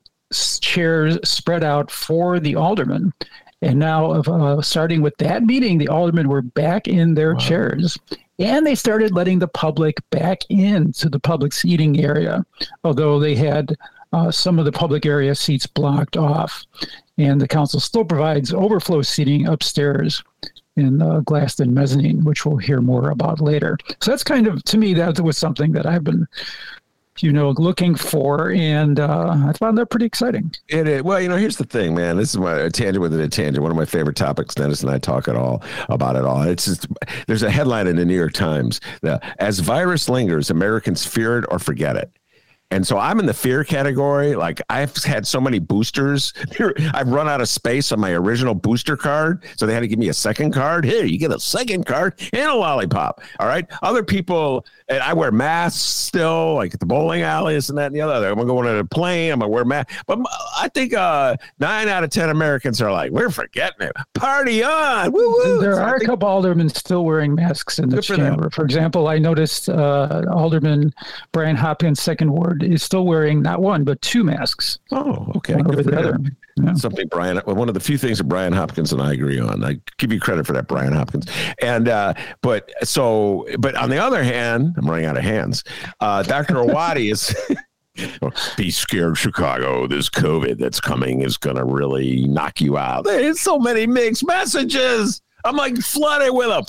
chairs 0.61 1.19
spread 1.29 1.63
out 1.63 1.91
for 1.91 2.41
the 2.41 2.57
aldermen. 2.57 3.13
And 3.61 3.79
now, 3.79 4.13
uh, 4.13 4.61
starting 4.61 5.03
with 5.03 5.17
that 5.19 5.45
meeting, 5.45 5.79
the 5.79 5.89
aldermen 5.89 6.29
were 6.29 6.43
back 6.43 6.89
in 6.89 7.15
their 7.15 7.35
wow. 7.35 7.41
chairs 7.41 7.99
and 8.39 8.67
they 8.67 8.75
started 8.75 9.13
letting 9.13 9.39
the 9.39 9.49
public 9.49 9.99
back 10.11 10.41
into 10.49 11.09
the 11.09 11.21
public 11.21 11.53
seating 11.53 12.01
area, 12.01 12.45
although 12.85 13.21
they 13.21 13.35
had 13.35 13.77
uh, 14.13 14.31
some 14.31 14.59
of 14.59 14.65
the 14.65 14.73
public 14.73 15.07
area 15.07 15.35
seats 15.35 15.67
blocked 15.67 16.17
off. 16.17 16.65
And 17.19 17.41
the 17.41 17.49
council 17.49 17.79
still 17.79 18.05
provides 18.05 18.55
overflow 18.55 19.03
seating 19.03 19.47
upstairs 19.47 20.23
in 20.77 20.99
the 20.99 21.21
Glaston 21.23 21.71
mezzanine, 21.71 22.25
which 22.25 22.47
we'll 22.47 22.57
hear 22.57 22.81
more 22.81 23.11
about 23.11 23.41
later. 23.41 23.77
So 24.01 24.11
that's 24.11 24.25
kind 24.25 24.47
of, 24.47 24.63
to 24.65 24.79
me, 24.79 24.95
that 24.95 25.21
was 25.21 25.37
something 25.37 25.73
that 25.73 25.87
I've 25.87 26.05
been 26.05 26.27
you 27.21 27.33
know, 27.33 27.51
looking 27.51 27.95
for, 27.95 28.53
and 28.53 28.99
uh, 28.99 29.37
I 29.47 29.53
found 29.53 29.77
that 29.79 29.87
pretty 29.87 30.07
exciting. 30.07 30.53
It 30.69 30.89
is. 30.89 31.03
Well, 31.03 31.21
you 31.21 31.29
know, 31.29 31.37
here's 31.37 31.57
the 31.57 31.65
thing, 31.65 31.95
man. 31.95 32.17
This 32.17 32.31
is 32.31 32.39
my 32.39 32.55
a 32.55 32.71
tangent 32.71 33.03
within 33.03 33.21
a 33.21 33.29
tangent. 33.29 33.63
One 33.63 33.71
of 33.71 33.77
my 33.77 33.85
favorite 33.85 34.17
topics. 34.17 34.55
Dennis 34.55 34.83
and 34.83 34.91
I 34.91 34.99
talk 34.99 35.29
it 35.29 35.37
all 35.37 35.63
about 35.89 36.17
it 36.17 36.25
all. 36.25 36.43
It's 36.43 36.65
just 36.65 36.87
there's 37.27 37.43
a 37.43 37.51
headline 37.51 37.87
in 37.87 37.97
the 37.97 38.05
New 38.05 38.17
York 38.17 38.33
Times 38.33 38.81
that 39.03 39.23
as 39.39 39.59
virus 39.59 40.09
lingers, 40.09 40.51
Americans 40.51 41.05
fear 41.05 41.39
it 41.39 41.45
or 41.51 41.59
forget 41.59 41.97
it. 41.97 42.11
And 42.73 42.87
so 42.87 42.97
I'm 42.97 43.21
in 43.21 43.27
the 43.27 43.35
fear 43.35 43.65
category. 43.65 44.35
Like 44.35 44.63
I've 44.71 44.97
had 45.05 45.27
so 45.27 45.39
many 45.43 45.59
boosters. 45.59 46.33
I've 46.95 47.09
run 47.09 47.29
out 47.29 47.43
of 47.43 47.49
space 47.51 47.93
on 47.93 48.01
my 48.01 48.13
original 48.13 48.55
booster 48.55 48.97
card. 48.97 49.45
So 49.59 49.67
they 49.67 49.75
had 49.75 49.81
to 49.81 49.89
give 49.89 49.99
me 49.99 50.09
a 50.09 50.15
second 50.15 50.53
card. 50.53 50.87
Here, 50.87 51.05
you 51.05 51.19
get 51.19 51.31
a 51.31 51.39
second 51.39 51.85
card 51.85 52.15
and 52.33 52.51
a 52.51 52.55
lollipop. 52.55 53.21
All 53.41 53.47
right. 53.47 53.67
Other 53.83 54.03
people, 54.03 54.65
and 54.89 55.03
I 55.03 55.13
wear 55.13 55.31
masks 55.31 55.83
still, 55.83 56.55
like 56.55 56.73
at 56.73 56.81
the 56.81 56.87
bowling 56.87 57.21
alley, 57.21 57.53
this 57.53 57.69
and 57.69 57.77
that 57.77 57.87
and 57.87 57.95
the 57.95 58.01
other. 58.01 58.31
I'm 58.31 58.47
going 58.47 58.67
on 58.67 58.79
a 58.79 58.85
plane. 58.87 59.33
I'm 59.33 59.41
going 59.41 59.51
to 59.51 59.55
wear 59.55 59.67
mask. 59.67 59.91
But 60.07 60.21
I 60.57 60.71
think 60.73 60.95
uh, 60.95 61.37
nine 61.59 61.89
out 61.89 62.05
of 62.05 62.09
10 62.11 62.31
Americans 62.31 62.81
are 62.81 62.91
like, 62.91 63.11
we're 63.11 63.29
forgetting 63.29 63.87
it. 63.87 63.93
Party 64.15 64.65
on. 64.65 65.13
Woo-woo. 65.13 65.61
There 65.61 65.75
so 65.75 65.83
are 65.83 65.97
a 65.97 66.07
couple 66.07 66.27
aldermen 66.27 66.71
still 66.71 67.05
wearing 67.05 67.35
masks 67.35 67.79
in 67.79 67.91
the 67.91 68.01
chamber. 68.01 68.45
For, 68.45 68.51
for 68.51 68.65
example, 68.65 69.09
I 69.09 69.19
noticed 69.19 69.69
uh, 69.69 70.23
Alderman 70.33 70.95
Brian 71.33 71.57
Hopkins, 71.57 72.01
second 72.01 72.33
ward 72.33 72.62
is 72.65 72.83
still 72.83 73.05
wearing 73.05 73.43
not 73.43 73.61
one 73.61 73.85
but 73.85 74.01
two 74.03 74.25
masks. 74.25 74.79
Oh, 74.91 75.33
okay. 75.37 75.55
Over 75.55 75.83
the 75.83 75.99
other. 75.99 76.19
Yeah. 76.57 76.75
Something 76.75 77.09
Brian, 77.09 77.39
one 77.45 77.69
of 77.69 77.75
the 77.75 77.81
few 77.81 77.97
things 77.97 78.19
that 78.19 78.25
Brian 78.25 78.53
Hopkins 78.53 78.93
and 78.93 79.01
I 79.01 79.15
agree 79.15 79.41
on. 79.41 79.65
I 79.65 79.79
give 79.97 80.13
you 80.13 80.21
credit 80.21 80.47
for 80.47 80.53
that, 80.53 80.69
Brian 80.69 80.93
Hopkins. 80.93 81.27
And 81.63 81.89
uh, 81.89 82.15
but 82.43 82.71
so, 82.83 83.47
but 83.59 83.75
on 83.75 83.89
the 83.89 83.99
other 83.99 84.23
hand, 84.23 84.75
I'm 84.77 84.89
running 84.89 85.07
out 85.07 85.17
of 85.17 85.25
hands. 85.25 85.65
Uh, 86.01 86.23
Dr. 86.23 86.55
Arwady 86.55 87.11
is. 87.13 87.35
Be 88.57 88.71
scared, 88.71 89.19
Chicago. 89.19 89.87
This 89.87 90.09
COVID 90.09 90.57
that's 90.57 90.81
coming 90.81 91.21
is 91.21 91.37
going 91.37 91.57
to 91.57 91.65
really 91.65 92.27
knock 92.27 92.59
you 92.59 92.79
out. 92.79 93.05
There's 93.05 93.39
so 93.39 93.59
many 93.59 93.87
mixed 93.87 94.27
messages. 94.27 95.21
I'm 95.45 95.57
like 95.57 95.77
flooded 95.77 96.33
with 96.33 96.49
them. 96.49 96.65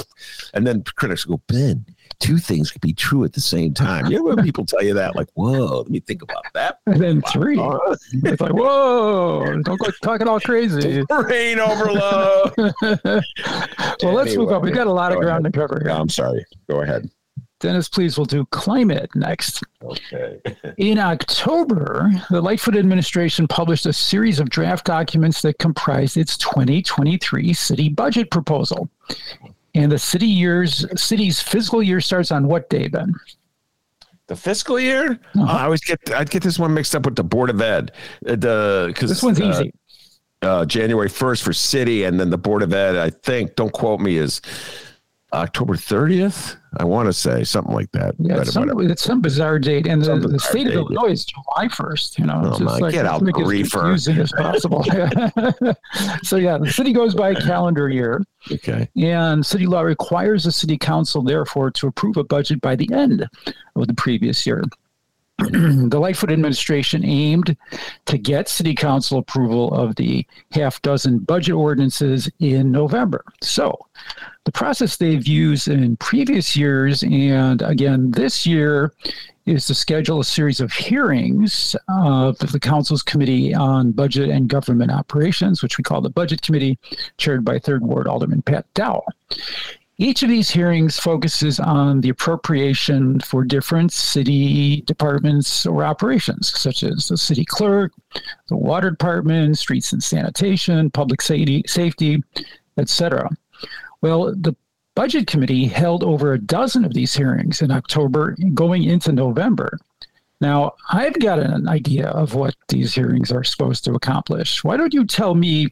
And 0.53 0.67
then 0.67 0.83
critics 0.95 1.23
go, 1.23 1.39
Ben, 1.47 1.85
two 2.19 2.37
things 2.37 2.71
could 2.71 2.81
be 2.81 2.93
true 2.93 3.23
at 3.23 3.33
the 3.33 3.41
same 3.41 3.73
time. 3.73 4.07
You 4.07 4.17
know 4.17 4.35
when 4.35 4.43
people 4.43 4.65
tell 4.65 4.83
you 4.83 4.93
that, 4.93 5.15
like, 5.15 5.29
whoa, 5.33 5.79
let 5.79 5.89
me 5.89 5.99
think 5.99 6.21
about 6.21 6.43
that. 6.53 6.79
And 6.85 7.01
then 7.01 7.21
three. 7.31 7.57
it's 7.59 8.41
like, 8.41 8.53
whoa, 8.53 9.61
don't 9.63 9.79
go 9.79 9.91
talking 10.01 10.27
all 10.27 10.39
crazy. 10.39 11.03
Brain 11.09 11.59
overload. 11.59 12.53
well, 12.81 13.23
let's 14.13 14.31
anyway, 14.31 14.37
move 14.37 14.51
on. 14.51 14.61
We've 14.61 14.73
got 14.73 14.87
a 14.87 14.91
lot 14.91 15.11
of 15.11 15.19
ground 15.19 15.45
ahead. 15.45 15.53
to 15.53 15.59
cover. 15.59 15.89
I'm 15.89 16.09
sorry. 16.09 16.45
Go 16.69 16.81
ahead. 16.81 17.09
Dennis, 17.63 17.87
please, 17.87 18.17
we'll 18.17 18.25
do 18.25 18.45
climate 18.47 19.09
next. 19.15 19.63
Okay. 19.81 20.41
In 20.77 20.99
October, 20.99 22.11
the 22.29 22.41
Lightfoot 22.41 22.75
administration 22.75 23.47
published 23.47 23.85
a 23.85 23.93
series 23.93 24.41
of 24.41 24.49
draft 24.49 24.85
documents 24.85 25.41
that 25.43 25.59
comprised 25.59 26.17
its 26.17 26.37
2023 26.39 27.53
city 27.53 27.87
budget 27.87 28.29
proposal. 28.31 28.89
And 29.75 29.91
the 29.91 29.99
city 29.99 30.27
years 30.27 30.85
city's 30.95 31.39
fiscal 31.41 31.81
year 31.81 31.99
starts 31.99 32.31
on 32.31 32.47
what 32.47 32.69
day, 32.69 32.87
Ben? 32.87 33.13
The 34.27 34.35
fiscal 34.35 34.79
year? 34.79 35.19
Uh-huh. 35.35 35.43
I 35.43 35.63
always 35.63 35.81
get 35.81 35.99
I'd 36.13 36.29
get 36.29 36.43
this 36.43 36.59
one 36.59 36.73
mixed 36.73 36.95
up 36.95 37.05
with 37.05 37.15
the 37.15 37.23
Board 37.23 37.49
of 37.49 37.61
Ed. 37.61 37.91
Uh, 38.25 38.35
the 38.35 38.85
because 38.87 39.09
this 39.09 39.23
one's 39.23 39.41
uh, 39.41 39.45
easy. 39.45 39.73
Uh, 40.41 40.65
January 40.65 41.09
first 41.09 41.43
for 41.43 41.53
city, 41.53 42.03
and 42.03 42.19
then 42.19 42.29
the 42.29 42.37
Board 42.37 42.63
of 42.63 42.73
Ed. 42.73 42.95
I 42.95 43.09
think. 43.09 43.55
Don't 43.55 43.73
quote 43.73 43.99
me. 43.99 44.17
Is 44.17 44.41
October 45.33 45.75
thirtieth? 45.75 46.55
I 46.77 46.85
want 46.85 47.07
to 47.07 47.13
say 47.13 47.43
something 47.43 47.73
like 47.73 47.91
that. 47.91 48.15
Yeah, 48.19 48.41
it's 48.41 48.53
some, 48.53 48.69
it's 48.89 49.03
some 49.03 49.21
bizarre 49.21 49.59
date, 49.59 49.87
and 49.87 50.03
the, 50.03 50.17
the 50.17 50.39
state 50.39 50.67
of 50.67 50.73
Illinois 50.73 51.11
is 51.11 51.25
July 51.25 51.67
first. 51.69 52.17
You 52.17 52.25
know, 52.25 52.41
Oh, 52.43 52.49
just 52.49 52.61
my, 52.61 52.77
like 52.77 52.93
get 52.93 53.05
out, 53.05 53.21
make 53.21 53.37
it 53.37 53.75
as 53.75 54.07
as 54.07 54.31
possible. 54.31 54.83
so 56.23 56.37
yeah, 56.37 56.57
the 56.57 56.71
city 56.71 56.93
goes 56.93 57.13
by 57.15 57.35
calendar 57.35 57.89
year, 57.89 58.23
Okay. 58.51 58.89
and 58.95 59.45
city 59.45 59.65
law 59.65 59.81
requires 59.81 60.43
the 60.45 60.51
city 60.51 60.77
council, 60.77 61.21
therefore, 61.21 61.71
to 61.71 61.87
approve 61.87 62.17
a 62.17 62.23
budget 62.23 62.61
by 62.61 62.75
the 62.75 62.89
end 62.93 63.27
of 63.75 63.87
the 63.87 63.93
previous 63.93 64.45
year. 64.45 64.63
the 65.39 65.99
Lightfoot 65.99 66.31
administration 66.31 67.03
aimed 67.03 67.57
to 68.05 68.17
get 68.19 68.47
city 68.47 68.75
council 68.75 69.17
approval 69.17 69.73
of 69.73 69.95
the 69.95 70.25
half 70.51 70.81
dozen 70.83 71.19
budget 71.19 71.55
ordinances 71.55 72.29
in 72.39 72.71
November. 72.71 73.23
So, 73.41 73.77
the 74.45 74.51
process 74.51 74.97
they've 74.97 75.27
used 75.27 75.67
in 75.67 75.95
previous 75.97 76.55
years 76.55 77.03
and 77.03 77.61
again 77.61 78.11
this 78.11 78.45
year 78.45 78.91
is 79.45 79.65
to 79.67 79.75
schedule 79.75 80.19
a 80.19 80.23
series 80.23 80.59
of 80.59 80.71
hearings 80.71 81.75
uh, 81.89 82.27
of 82.29 82.51
the 82.51 82.59
council's 82.59 83.03
committee 83.03 83.53
on 83.53 83.91
budget 83.91 84.29
and 84.29 84.47
government 84.47 84.91
operations, 84.91 85.61
which 85.61 85.77
we 85.77 85.83
call 85.83 85.99
the 85.99 86.09
budget 86.09 86.41
committee, 86.41 86.79
chaired 87.17 87.43
by 87.43 87.59
third 87.59 87.81
ward 87.81 88.07
alderman 88.07 88.41
Pat 88.41 88.65
Dowell. 88.73 89.05
Each 89.97 90.23
of 90.23 90.29
these 90.29 90.49
hearings 90.49 90.97
focuses 90.97 91.59
on 91.59 92.01
the 92.01 92.09
appropriation 92.09 93.19
for 93.19 93.43
different 93.43 93.91
city 93.91 94.81
departments 94.81 95.65
or 95.65 95.83
operations, 95.83 96.57
such 96.57 96.81
as 96.81 97.09
the 97.09 97.17
city 97.17 97.45
clerk, 97.45 97.91
the 98.47 98.57
water 98.57 98.89
department, 98.89 99.57
streets 99.57 99.93
and 99.93 100.03
sanitation, 100.03 100.89
public 100.89 101.21
safety, 101.21 101.63
safety, 101.67 102.23
etc. 102.77 103.29
Well, 104.03 104.35
the 104.35 104.53
budget 104.95 105.27
committee 105.27 105.65
held 105.65 106.03
over 106.03 106.33
a 106.33 106.37
dozen 106.37 106.83
of 106.83 106.93
these 106.93 107.13
hearings 107.15 107.61
in 107.61 107.71
October, 107.71 108.35
going 108.53 108.83
into 108.83 109.13
November. 109.13 109.79
Now, 110.41 110.73
I've 110.91 111.17
got 111.19 111.39
an 111.39 111.69
idea 111.69 112.07
of 112.09 112.35
what 112.35 112.53
these 112.67 112.93
hearings 112.93 113.31
are 113.31 113.45
supposed 113.45 113.85
to 113.85 113.93
accomplish. 113.93 114.61
Why 114.61 114.75
don't 114.75 114.93
you 114.93 115.05
tell 115.05 115.35
me 115.35 115.69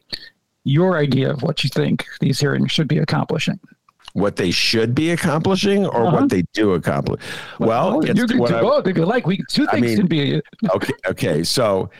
your 0.64 0.96
idea 0.96 1.30
of 1.30 1.42
what 1.42 1.62
you 1.62 1.68
think 1.68 2.06
these 2.20 2.40
hearings 2.40 2.72
should 2.72 2.88
be 2.88 2.98
accomplishing? 2.98 3.60
What 4.14 4.36
they 4.36 4.50
should 4.50 4.94
be 4.94 5.10
accomplishing 5.10 5.84
or 5.86 6.06
Uh-huh. 6.06 6.16
what 6.20 6.30
they 6.30 6.42
do 6.54 6.72
accomplish? 6.72 7.20
Well, 7.58 8.00
it's 8.00 8.18
you 8.18 8.26
can 8.26 8.38
do 8.38 8.46
both. 8.48 8.86
If 8.86 8.96
you 8.96 9.04
like, 9.04 9.26
we 9.26 9.42
two 9.50 9.66
I 9.68 9.72
things 9.72 9.86
mean, 9.88 9.96
can 9.98 10.06
be. 10.06 10.40
okay 10.74 10.92
okay 11.06 11.44
so 11.44 11.90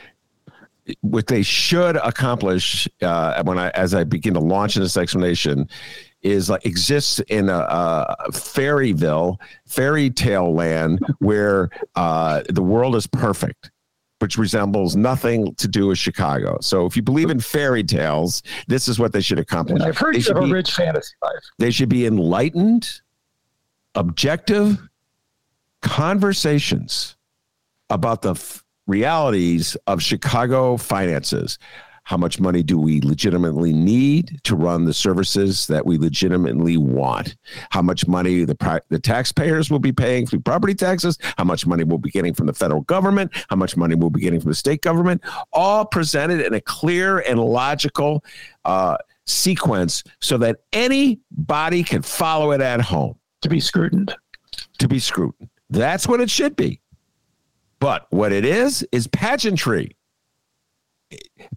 what 1.03 1.27
they 1.29 1.43
should 1.43 1.97
accomplish 1.97 2.89
uh, 3.03 3.43
when 3.45 3.59
I 3.59 3.69
as 3.71 3.95
I 3.95 4.05
begin 4.05 4.35
to 4.35 4.41
launch 4.41 4.77
in 4.77 4.83
this 4.83 4.97
explanation 4.97 5.69
is 6.23 6.49
like 6.49 6.65
exists 6.65 7.19
in 7.29 7.49
a, 7.49 7.59
a 7.59 8.31
fairyville 8.31 9.37
fairy 9.67 10.09
tale 10.11 10.55
land 10.55 11.01
where 11.19 11.69
uh, 11.97 12.43
the 12.49 12.63
world 12.63 12.97
is 12.97 13.07
perfect 13.07 13.71
which 14.21 14.39
resembles 14.39 14.95
nothing 14.95 15.53
to 15.57 15.67
do 15.67 15.89
with 15.89 15.99
Chicago. 15.99 16.57
So 16.61 16.87
if 16.87 16.97
you 16.97 17.03
believe 17.03 17.29
in 17.29 17.41
fairy 17.41 17.83
tales, 17.83 18.41
this 18.69 18.87
is 18.87 19.01
what 19.01 19.13
they 19.13 19.21
should 19.21 19.41
accomplish. 19.41 19.81
And 19.81 19.89
I've 19.89 19.99
heard 19.99 20.15
they 20.15 20.19
you 20.19 20.23
should 20.23 20.37
have 20.37 20.45
a 20.45 20.47
be- 20.47 20.53
rich 20.53 20.71
fantasy 20.71 21.13
life. 21.25 21.43
they 21.59 21.73
should 21.73 21.89
be 21.89 22.07
enlightened, 22.07 22.89
objective 23.97 24.81
conversations 25.81 27.17
about 27.91 28.23
the 28.23 28.31
f- 28.31 28.63
realities 28.87 29.77
of 29.89 30.01
Chicago 30.01 30.77
finances. 30.77 31.59
How 32.13 32.19
much 32.19 32.39
money 32.39 32.63
do 32.63 32.77
we 32.77 33.01
legitimately 33.01 33.73
need 33.73 34.39
to 34.45 34.55
run 34.55 34.85
the 34.85 34.93
services 34.93 35.67
that 35.69 35.87
we 35.87 35.97
legitimately 35.97 36.77
want? 36.77 37.37
How 37.71 37.81
much 37.81 38.07
money 38.07 38.45
the 38.45 38.83
the 38.91 38.99
taxpayers 38.99 39.71
will 39.71 39.79
be 39.79 39.93
paying 39.93 40.27
through 40.27 40.41
property 40.41 40.75
taxes? 40.75 41.17
How 41.39 41.45
much 41.45 41.67
money 41.67 41.85
we'll 41.85 41.97
be 41.97 42.11
getting 42.11 42.35
from 42.35 42.49
the 42.49 42.53
federal 42.53 42.83
government? 42.83 43.33
How 43.49 43.57
much 43.57 43.79
money 43.79 43.95
we'll 43.95 44.11
be 44.11 44.21
getting 44.21 44.43
from 44.43 44.51
the 44.51 44.55
state 44.55 44.83
government? 44.83 45.23
All 45.55 45.87
presented 45.87 46.45
in 46.45 46.53
a 46.53 46.61
clear 46.61 47.21
and 47.21 47.41
logical 47.41 48.23
uh, 48.67 48.99
sequence 49.25 50.05
so 50.21 50.37
that 50.37 50.59
anybody 50.75 51.83
can 51.83 52.03
follow 52.03 52.51
it 52.51 52.61
at 52.61 52.83
home. 52.83 53.19
To 53.41 53.49
be 53.49 53.59
scrutined. 53.59 54.15
To 54.81 54.87
be 54.87 54.99
scrutined. 54.99 55.49
That's 55.71 56.07
what 56.07 56.21
it 56.21 56.29
should 56.29 56.57
be. 56.57 56.83
But 57.81 58.07
what 58.11 58.33
it 58.33 58.45
is, 58.45 58.87
is 58.93 59.07
pageantry. 59.07 59.97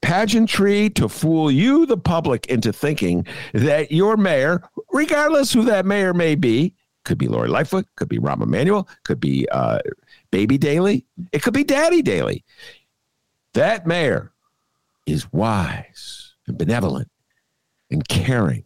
Pageantry 0.01 0.89
to 0.91 1.09
fool 1.09 1.51
you, 1.51 1.85
the 1.85 1.97
public, 1.97 2.45
into 2.47 2.73
thinking 2.73 3.25
that 3.53 3.91
your 3.91 4.17
mayor, 4.17 4.61
regardless 4.91 5.53
who 5.53 5.63
that 5.65 5.85
mayor 5.85 6.13
may 6.13 6.35
be, 6.35 6.73
could 7.03 7.17
be 7.17 7.27
Lori 7.27 7.47
Lightfoot, 7.47 7.85
could 7.95 8.09
be 8.09 8.17
Rahm 8.19 8.41
Emanuel, 8.41 8.87
could 9.03 9.19
be 9.19 9.47
uh, 9.51 9.79
Baby 10.31 10.57
Daley, 10.57 11.05
it 11.31 11.41
could 11.43 11.53
be 11.53 11.63
Daddy 11.63 12.01
Daley. 12.01 12.43
That 13.53 13.85
mayor 13.87 14.33
is 15.05 15.31
wise 15.31 16.33
and 16.47 16.57
benevolent 16.57 17.09
and 17.91 18.07
caring 18.07 18.65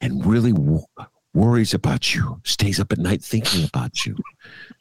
and 0.00 0.26
really 0.26 0.52
w- 0.52 0.84
worries 1.32 1.74
about 1.74 2.14
you, 2.14 2.40
stays 2.44 2.78
up 2.78 2.92
at 2.92 2.98
night 2.98 3.22
thinking 3.22 3.64
about 3.64 4.04
you, 4.04 4.16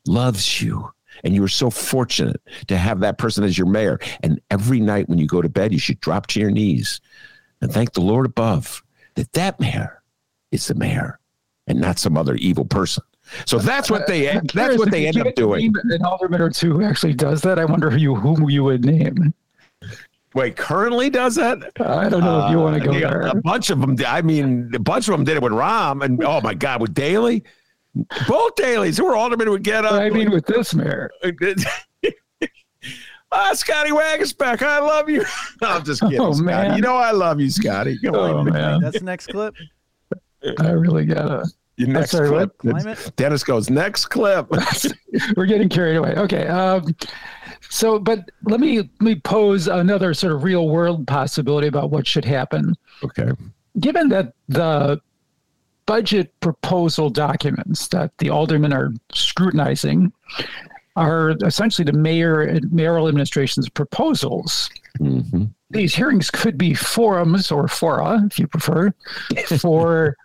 loves 0.05 0.61
you. 0.61 0.91
And 1.23 1.33
you 1.33 1.43
are 1.43 1.49
so 1.49 1.69
fortunate 1.69 2.41
to 2.67 2.77
have 2.77 2.99
that 3.01 3.17
person 3.17 3.43
as 3.43 3.57
your 3.57 3.67
mayor. 3.67 3.99
And 4.21 4.41
every 4.51 4.79
night 4.79 5.09
when 5.09 5.19
you 5.19 5.27
go 5.27 5.41
to 5.41 5.49
bed, 5.49 5.71
you 5.71 5.79
should 5.79 5.99
drop 5.99 6.27
to 6.27 6.39
your 6.39 6.51
knees 6.51 7.01
and 7.61 7.71
thank 7.71 7.93
the 7.93 8.01
Lord 8.01 8.25
above 8.25 8.83
that 9.15 9.31
that 9.33 9.59
mayor 9.59 10.01
is 10.51 10.67
the 10.67 10.75
mayor 10.75 11.19
and 11.67 11.79
not 11.79 11.99
some 11.99 12.17
other 12.17 12.35
evil 12.35 12.65
person. 12.65 13.03
So 13.45 13.57
that's 13.57 13.89
what 13.89 14.05
they 14.05 14.29
I'm 14.29 14.45
that's 14.53 14.77
what 14.77 14.91
they 14.91 15.07
end 15.07 15.17
up 15.17 15.33
doing. 15.35 15.73
An 15.83 16.03
alderman 16.03 16.41
or 16.41 16.49
two 16.49 16.73
who 16.73 16.83
actually 16.83 17.13
does 17.13 17.41
that. 17.41 17.57
I 17.57 17.65
wonder 17.65 17.89
who 17.89 17.97
you 17.97 18.15
whom 18.15 18.49
you 18.49 18.65
would 18.65 18.83
name. 18.83 19.33
Wait, 20.33 20.57
currently 20.57 21.09
does 21.09 21.35
that? 21.35 21.59
I 21.79 22.09
don't 22.09 22.21
know 22.21 22.45
if 22.45 22.51
you 22.51 22.59
want 22.59 22.81
to 22.81 22.83
go 22.83 22.91
Uh, 22.91 22.97
yeah, 22.97 23.09
there. 23.09 23.27
A 23.27 23.35
bunch 23.35 23.69
of 23.69 23.79
them. 23.79 23.95
I 24.05 24.21
mean, 24.21 24.71
a 24.73 24.79
bunch 24.79 25.07
of 25.07 25.11
them 25.11 25.23
did 25.23 25.37
it 25.37 25.43
with 25.43 25.53
Rahm, 25.53 26.03
and 26.03 26.21
oh 26.23 26.41
my 26.41 26.55
God, 26.55 26.81
with 26.81 26.93
Daley, 26.93 27.43
both 28.27 28.55
Daleys. 28.55 28.97
who 28.97 29.05
were 29.05 29.15
aldermen 29.15 29.49
would 29.49 29.63
get 29.63 29.85
up. 29.85 29.93
I 29.93 30.09
mean, 30.09 30.31
with 30.31 30.45
this 30.45 30.73
mayor. 30.73 31.11
Ah, 33.35 33.51
Scotty 33.53 33.89
Waguespack, 33.89 34.61
I 34.61 34.77
love 34.79 35.09
you. 35.09 35.25
No, 35.61 35.69
I'm 35.69 35.83
just 35.83 36.01
kidding, 36.01 36.19
Oh, 36.21 36.33
Scotty. 36.33 36.45
man. 36.45 36.75
You 36.75 36.81
know 36.83 36.95
I 36.97 37.09
love 37.11 37.39
you, 37.41 37.49
Scotty. 37.49 37.97
Come 37.97 38.13
Oh, 38.13 38.37
on, 38.37 38.51
man. 38.51 38.79
That's 38.81 38.99
the 38.99 39.05
next 39.05 39.27
clip. 39.27 39.55
I 40.59 40.69
really 40.69 41.05
gotta. 41.05 41.43
Your 41.77 41.87
next 41.89 42.11
sorry, 42.11 42.27
clip. 42.29 42.51
what? 42.61 42.75
Climate? 42.83 43.11
Dennis 43.15 43.43
goes 43.43 43.71
next 43.71 44.05
clip. 44.07 44.45
We're 45.35 45.47
getting 45.47 45.67
carried 45.67 45.95
away. 45.95 46.13
Okay. 46.15 46.45
Um, 46.47 46.95
so, 47.71 47.97
but 47.97 48.29
let 48.43 48.59
me 48.59 48.77
let 48.77 49.01
me 49.01 49.15
pose 49.15 49.67
another 49.67 50.13
sort 50.13 50.33
of 50.33 50.43
real 50.43 50.69
world 50.69 51.07
possibility 51.07 51.65
about 51.67 51.89
what 51.89 52.05
should 52.05 52.25
happen. 52.25 52.75
okay. 53.03 53.31
Given 53.79 54.09
that 54.09 54.33
the 54.47 55.01
budget 55.85 56.37
proposal 56.39 57.09
documents 57.09 57.87
that 57.89 58.11
the 58.17 58.29
aldermen 58.29 58.73
are 58.73 58.93
scrutinizing 59.13 60.11
are 60.95 61.35
essentially 61.43 61.85
the 61.85 61.97
mayor 61.97 62.41
and 62.41 62.71
mayoral 62.71 63.07
administration's 63.07 63.67
proposals. 63.69 64.69
Mhm. 64.99 65.49
These 65.71 65.95
hearings 65.95 66.29
could 66.29 66.57
be 66.57 66.73
forums 66.75 67.51
or 67.51 67.67
fora, 67.67 68.23
if 68.25 68.37
you 68.37 68.47
prefer, 68.47 68.93
for 69.59 70.15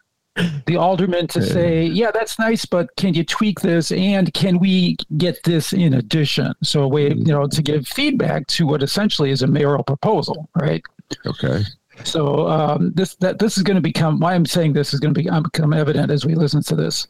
the 0.66 0.76
alderman 0.76 1.26
to 1.28 1.42
say, 1.42 1.84
yeah, 1.84 2.10
that's 2.12 2.38
nice, 2.38 2.64
but 2.64 2.94
can 2.96 3.14
you 3.14 3.24
tweak 3.24 3.60
this? 3.60 3.90
And 3.90 4.32
can 4.34 4.58
we 4.58 4.96
get 5.16 5.42
this 5.44 5.72
in 5.72 5.94
addition? 5.94 6.52
So 6.62 6.82
a 6.82 6.88
way, 6.88 7.08
you 7.08 7.32
know, 7.32 7.46
to 7.46 7.62
give 7.62 7.88
feedback 7.88 8.46
to 8.48 8.66
what 8.66 8.82
essentially 8.82 9.30
is 9.30 9.42
a 9.42 9.46
mayoral 9.46 9.82
proposal, 9.82 10.48
right? 10.54 10.82
Okay. 11.26 11.62
So 12.04 12.48
um, 12.48 12.92
this 12.94 13.14
that 13.16 13.38
this 13.38 13.56
is 13.56 13.62
going 13.62 13.76
to 13.76 13.80
become 13.80 14.20
why 14.20 14.34
I'm 14.34 14.46
saying 14.46 14.72
this 14.72 14.94
is 14.94 15.00
going 15.00 15.14
to 15.14 15.22
become, 15.22 15.42
become 15.42 15.72
evident 15.72 16.10
as 16.10 16.24
we 16.24 16.34
listen 16.34 16.62
to 16.64 16.74
this. 16.74 17.06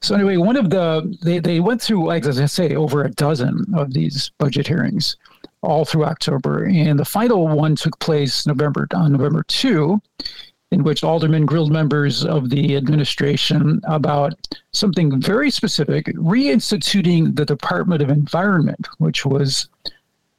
So 0.00 0.14
anyway, 0.14 0.36
one 0.36 0.56
of 0.56 0.70
the 0.70 1.16
they 1.22 1.38
they 1.38 1.60
went 1.60 1.82
through 1.82 2.06
like 2.06 2.24
as 2.24 2.40
I 2.40 2.46
say 2.46 2.74
over 2.74 3.04
a 3.04 3.10
dozen 3.10 3.66
of 3.74 3.92
these 3.92 4.30
budget 4.38 4.66
hearings 4.66 5.16
all 5.62 5.84
through 5.84 6.04
October, 6.04 6.64
and 6.64 6.98
the 6.98 7.04
final 7.04 7.46
one 7.48 7.76
took 7.76 7.98
place 7.98 8.46
November 8.46 8.86
on 8.94 9.12
November 9.12 9.42
two, 9.42 10.00
in 10.70 10.84
which 10.84 11.04
aldermen 11.04 11.44
grilled 11.44 11.72
members 11.72 12.24
of 12.24 12.48
the 12.48 12.76
administration 12.76 13.80
about 13.84 14.34
something 14.72 15.20
very 15.20 15.50
specific, 15.50 16.06
reinstituting 16.16 17.36
the 17.36 17.44
Department 17.44 18.02
of 18.02 18.08
Environment, 18.08 18.86
which 18.98 19.26
was 19.26 19.68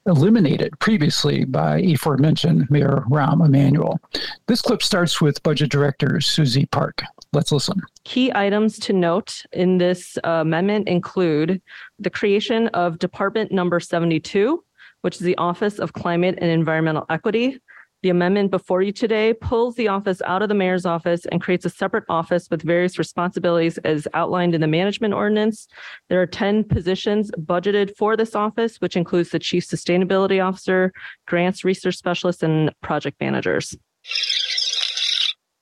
eliminated 0.05 0.77
previously 0.79 1.45
by 1.45 1.79
aforementioned 1.79 2.69
Mayor 2.69 3.03
Rahm 3.09 3.45
Emanuel. 3.45 3.99
This 4.47 4.61
clip 4.61 4.81
starts 4.81 5.21
with 5.21 5.41
Budget 5.43 5.69
Director 5.69 6.19
Susie 6.21 6.65
Park. 6.67 7.03
Let's 7.33 7.51
listen. 7.51 7.81
Key 8.03 8.31
items 8.33 8.79
to 8.79 8.93
note 8.93 9.43
in 9.53 9.77
this 9.77 10.17
amendment 10.23 10.87
include 10.87 11.61
the 11.99 12.09
creation 12.09 12.67
of 12.69 12.99
Department 12.99 13.51
Number 13.51 13.79
72, 13.79 14.63
which 15.01 15.15
is 15.15 15.21
the 15.21 15.37
Office 15.37 15.79
of 15.79 15.93
Climate 15.93 16.37
and 16.41 16.49
Environmental 16.49 17.05
Equity, 17.09 17.59
The 18.03 18.09
amendment 18.09 18.49
before 18.49 18.81
you 18.81 18.91
today 18.91 19.31
pulls 19.31 19.75
the 19.75 19.87
office 19.87 20.23
out 20.25 20.41
of 20.41 20.49
the 20.49 20.55
mayor's 20.55 20.87
office 20.87 21.27
and 21.27 21.39
creates 21.39 21.65
a 21.65 21.69
separate 21.69 22.03
office 22.09 22.49
with 22.49 22.63
various 22.63 22.97
responsibilities 22.97 23.77
as 23.79 24.07
outlined 24.15 24.55
in 24.55 24.61
the 24.61 24.67
management 24.67 25.13
ordinance. 25.13 25.67
There 26.09 26.19
are 26.19 26.25
10 26.25 26.63
positions 26.63 27.29
budgeted 27.37 27.95
for 27.95 28.17
this 28.17 28.33
office, 28.33 28.77
which 28.77 28.95
includes 28.95 29.29
the 29.29 29.37
chief 29.37 29.67
sustainability 29.67 30.43
officer, 30.43 30.91
grants 31.27 31.63
research 31.63 31.95
specialist, 31.95 32.41
and 32.41 32.73
project 32.81 33.21
managers. 33.21 33.77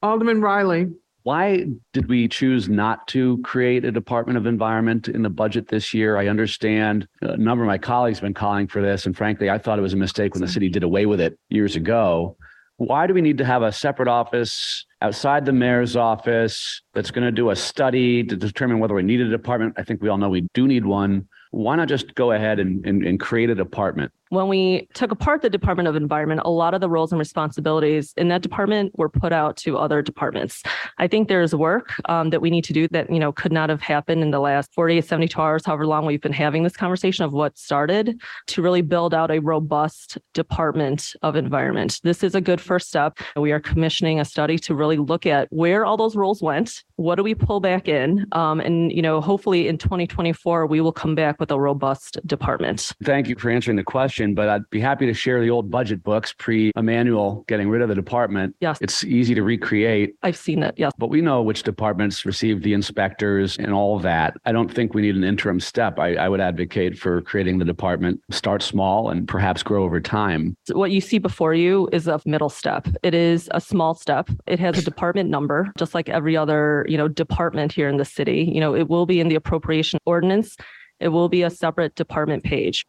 Alderman 0.01 0.41
Reilly. 0.41 0.87
Why 1.29 1.67
did 1.93 2.09
we 2.09 2.27
choose 2.27 2.69
not 2.69 3.07
to 3.09 3.37
create 3.43 3.85
a 3.85 3.91
Department 3.91 4.35
of 4.35 4.47
Environment 4.47 5.07
in 5.07 5.21
the 5.21 5.29
budget 5.29 5.67
this 5.67 5.93
year? 5.93 6.17
I 6.17 6.25
understand 6.25 7.07
uh, 7.21 7.33
a 7.33 7.37
number 7.37 7.63
of 7.63 7.67
my 7.67 7.77
colleagues 7.77 8.17
have 8.17 8.23
been 8.23 8.33
calling 8.33 8.65
for 8.65 8.81
this, 8.81 9.05
and 9.05 9.15
frankly, 9.15 9.47
I 9.47 9.59
thought 9.59 9.77
it 9.77 9.83
was 9.83 9.93
a 9.93 9.97
mistake 9.97 10.33
when 10.33 10.41
the 10.41 10.47
city 10.47 10.69
did 10.69 10.81
away 10.81 11.05
with 11.05 11.21
it 11.21 11.37
years 11.49 11.75
ago. 11.75 12.35
Why 12.77 13.05
do 13.05 13.13
we 13.13 13.21
need 13.21 13.37
to 13.37 13.45
have 13.45 13.61
a 13.61 13.71
separate 13.71 14.07
office 14.07 14.87
outside 15.03 15.45
the 15.45 15.51
mayor's 15.51 15.95
office 15.95 16.81
that's 16.95 17.11
going 17.11 17.25
to 17.25 17.31
do 17.31 17.51
a 17.51 17.55
study 17.55 18.23
to 18.23 18.35
determine 18.35 18.79
whether 18.79 18.95
we 18.95 19.03
need 19.03 19.21
a 19.21 19.29
department? 19.29 19.75
I 19.77 19.83
think 19.83 20.01
we 20.01 20.09
all 20.09 20.17
know 20.17 20.29
we 20.29 20.47
do 20.55 20.67
need 20.67 20.83
one. 20.83 21.27
Why 21.51 21.75
not 21.75 21.89
just 21.89 22.15
go 22.15 22.31
ahead 22.31 22.57
and, 22.57 22.83
and, 22.87 23.05
and 23.05 23.19
create 23.19 23.51
a 23.51 23.55
department? 23.55 24.11
When 24.29 24.47
we 24.47 24.87
took 24.93 25.11
apart 25.11 25.41
the 25.41 25.49
Department 25.49 25.87
of 25.87 25.95
Environment, 25.95 26.41
a 26.45 26.51
lot 26.51 26.73
of 26.73 26.81
the 26.81 26.89
roles 26.89 27.11
and 27.11 27.19
responsibilities 27.19 28.13
in 28.15 28.27
that 28.27 28.41
department 28.41 28.97
were 28.97 29.09
put 29.09 29.33
out 29.33 29.57
to 29.57 29.77
other 29.77 30.01
departments. 30.01 30.61
I 30.99 31.07
think 31.07 31.27
there's 31.27 31.55
work 31.55 31.93
um, 32.05 32.29
that 32.29 32.39
we 32.39 32.51
need 32.51 32.63
to 32.65 32.73
do 32.73 32.87
that, 32.89 33.11
you 33.11 33.19
know, 33.19 33.31
could 33.31 33.51
not 33.51 33.69
have 33.69 33.81
happened 33.81 34.21
in 34.21 34.31
the 34.31 34.39
last 34.39 34.71
48, 34.73 35.03
72 35.03 35.41
hours, 35.41 35.65
however 35.65 35.87
long 35.87 36.05
we've 36.05 36.21
been 36.21 36.31
having 36.31 36.63
this 36.63 36.77
conversation 36.77 37.25
of 37.25 37.33
what 37.33 37.57
started 37.57 38.21
to 38.47 38.61
really 38.61 38.81
build 38.81 39.13
out 39.13 39.31
a 39.31 39.39
robust 39.39 40.19
Department 40.33 41.15
of 41.23 41.35
Environment. 41.35 41.99
This 42.03 42.23
is 42.23 42.35
a 42.35 42.41
good 42.41 42.61
first 42.61 42.87
step. 42.87 43.17
We 43.35 43.51
are 43.51 43.59
commissioning 43.59 44.19
a 44.19 44.25
study 44.25 44.59
to 44.59 44.75
really 44.75 44.97
look 44.97 45.25
at 45.25 45.47
where 45.49 45.85
all 45.85 45.97
those 45.97 46.15
roles 46.15 46.41
went. 46.41 46.83
What 46.97 47.15
do 47.15 47.23
we 47.23 47.33
pull 47.33 47.61
back 47.61 47.87
in? 47.87 48.27
Um, 48.33 48.59
and, 48.59 48.91
you 48.91 49.01
know, 49.01 49.21
hopefully 49.21 49.67
in 49.67 49.77
2024, 49.77 50.67
we 50.67 50.81
will 50.81 50.91
come 50.91 51.15
back 51.15 51.39
with 51.39 51.49
a 51.49 51.59
robust 51.59 52.19
department. 52.27 52.91
Thank 53.03 53.27
you 53.27 53.35
for 53.35 53.49
answering 53.49 53.77
the 53.77 53.83
question 53.83 54.18
but 54.27 54.49
I'd 54.49 54.69
be 54.69 54.79
happy 54.79 55.05
to 55.05 55.13
share 55.13 55.41
the 55.41 55.49
old 55.49 55.71
budget 55.71 56.03
books 56.03 56.33
pre 56.37 56.71
Emanuel 56.75 57.45
getting 57.47 57.69
rid 57.69 57.81
of 57.81 57.89
the 57.89 57.95
department. 57.95 58.55
Yes. 58.59 58.77
It's 58.81 59.03
easy 59.03 59.33
to 59.35 59.43
recreate. 59.43 60.15
I've 60.23 60.37
seen 60.37 60.63
it. 60.63 60.75
Yes. 60.77 60.91
But 60.97 61.09
we 61.09 61.21
know 61.21 61.41
which 61.41 61.63
departments 61.63 62.25
received 62.25 62.63
the 62.63 62.73
inspectors 62.73 63.57
and 63.57 63.73
all 63.73 63.99
that. 63.99 64.37
I 64.45 64.51
don't 64.51 64.73
think 64.73 64.93
we 64.93 65.01
need 65.01 65.15
an 65.15 65.23
interim 65.23 65.59
step. 65.59 65.99
I, 65.99 66.15
I 66.15 66.29
would 66.29 66.41
advocate 66.41 66.97
for 66.97 67.21
creating 67.21 67.59
the 67.59 67.65
department, 67.65 68.21
start 68.31 68.61
small 68.61 69.09
and 69.09 69.27
perhaps 69.27 69.63
grow 69.63 69.83
over 69.83 69.99
time. 69.99 70.55
What 70.71 70.91
you 70.91 71.01
see 71.01 71.17
before 71.17 71.53
you 71.53 71.89
is 71.91 72.07
a 72.07 72.19
middle 72.25 72.49
step. 72.49 72.87
It 73.03 73.13
is 73.13 73.49
a 73.51 73.61
small 73.61 73.93
step. 73.93 74.29
It 74.47 74.59
has 74.59 74.77
a 74.77 74.81
department 74.81 75.29
number, 75.29 75.71
just 75.77 75.93
like 75.93 76.09
every 76.09 76.35
other, 76.35 76.85
you 76.89 76.97
know, 76.97 77.07
department 77.07 77.71
here 77.71 77.87
in 77.87 77.97
the 77.97 78.05
city. 78.05 78.49
You 78.53 78.59
know, 78.59 78.75
it 78.75 78.89
will 78.89 79.05
be 79.05 79.19
in 79.19 79.29
the 79.29 79.35
appropriation 79.35 79.99
ordinance. 80.05 80.57
It 80.99 81.09
will 81.09 81.29
be 81.29 81.43
a 81.43 81.49
separate 81.49 81.95
department 81.95 82.43
page. 82.43 82.85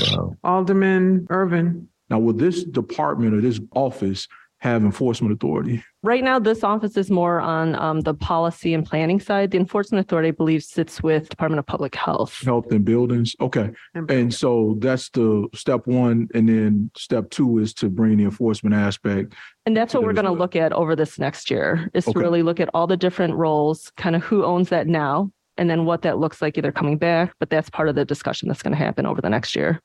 Wow. 0.00 0.36
Alderman 0.44 1.26
Ervin. 1.30 1.88
Now, 2.10 2.18
will 2.18 2.34
this 2.34 2.64
department 2.64 3.34
or 3.34 3.40
this 3.40 3.60
office 3.74 4.28
have 4.58 4.84
enforcement 4.84 5.32
authority? 5.32 5.82
Right 6.04 6.22
now, 6.22 6.38
this 6.38 6.62
office 6.62 6.96
is 6.96 7.10
more 7.10 7.40
on 7.40 7.74
um, 7.74 8.00
the 8.00 8.14
policy 8.14 8.74
and 8.74 8.86
planning 8.86 9.18
side. 9.18 9.50
The 9.50 9.58
enforcement 9.58 10.04
authority, 10.06 10.28
I 10.28 10.32
believe, 10.32 10.62
sits 10.62 11.02
with 11.02 11.28
Department 11.28 11.58
of 11.58 11.66
Public 11.66 11.94
Health. 11.94 12.44
Health 12.44 12.70
and 12.70 12.84
buildings. 12.84 13.34
Okay. 13.40 13.70
And, 13.94 14.10
and 14.10 14.34
so 14.34 14.76
that's 14.78 15.08
the 15.10 15.48
step 15.54 15.86
one. 15.86 16.28
And 16.34 16.48
then 16.48 16.90
step 16.96 17.30
two 17.30 17.58
is 17.58 17.74
to 17.74 17.88
bring 17.88 18.18
the 18.18 18.24
enforcement 18.24 18.74
aspect. 18.74 19.34
And 19.66 19.76
that's 19.76 19.94
what 19.94 20.04
we're 20.04 20.12
going 20.12 20.26
to 20.26 20.32
look 20.32 20.54
at 20.54 20.72
over 20.72 20.94
this 20.94 21.18
next 21.18 21.50
year 21.50 21.90
is 21.94 22.06
okay. 22.06 22.12
to 22.12 22.18
really 22.20 22.42
look 22.42 22.60
at 22.60 22.68
all 22.72 22.86
the 22.86 22.96
different 22.96 23.34
roles, 23.34 23.90
kind 23.96 24.14
of 24.14 24.22
who 24.22 24.44
owns 24.44 24.68
that 24.68 24.86
now, 24.86 25.32
and 25.56 25.68
then 25.68 25.84
what 25.84 26.02
that 26.02 26.18
looks 26.18 26.40
like 26.40 26.56
either 26.58 26.72
coming 26.72 26.98
back, 26.98 27.32
but 27.38 27.50
that's 27.50 27.70
part 27.70 27.88
of 27.88 27.94
the 27.94 28.04
discussion 28.04 28.48
that's 28.48 28.62
going 28.62 28.72
to 28.72 28.78
happen 28.78 29.06
over 29.06 29.20
the 29.20 29.30
next 29.30 29.54
year. 29.54 29.80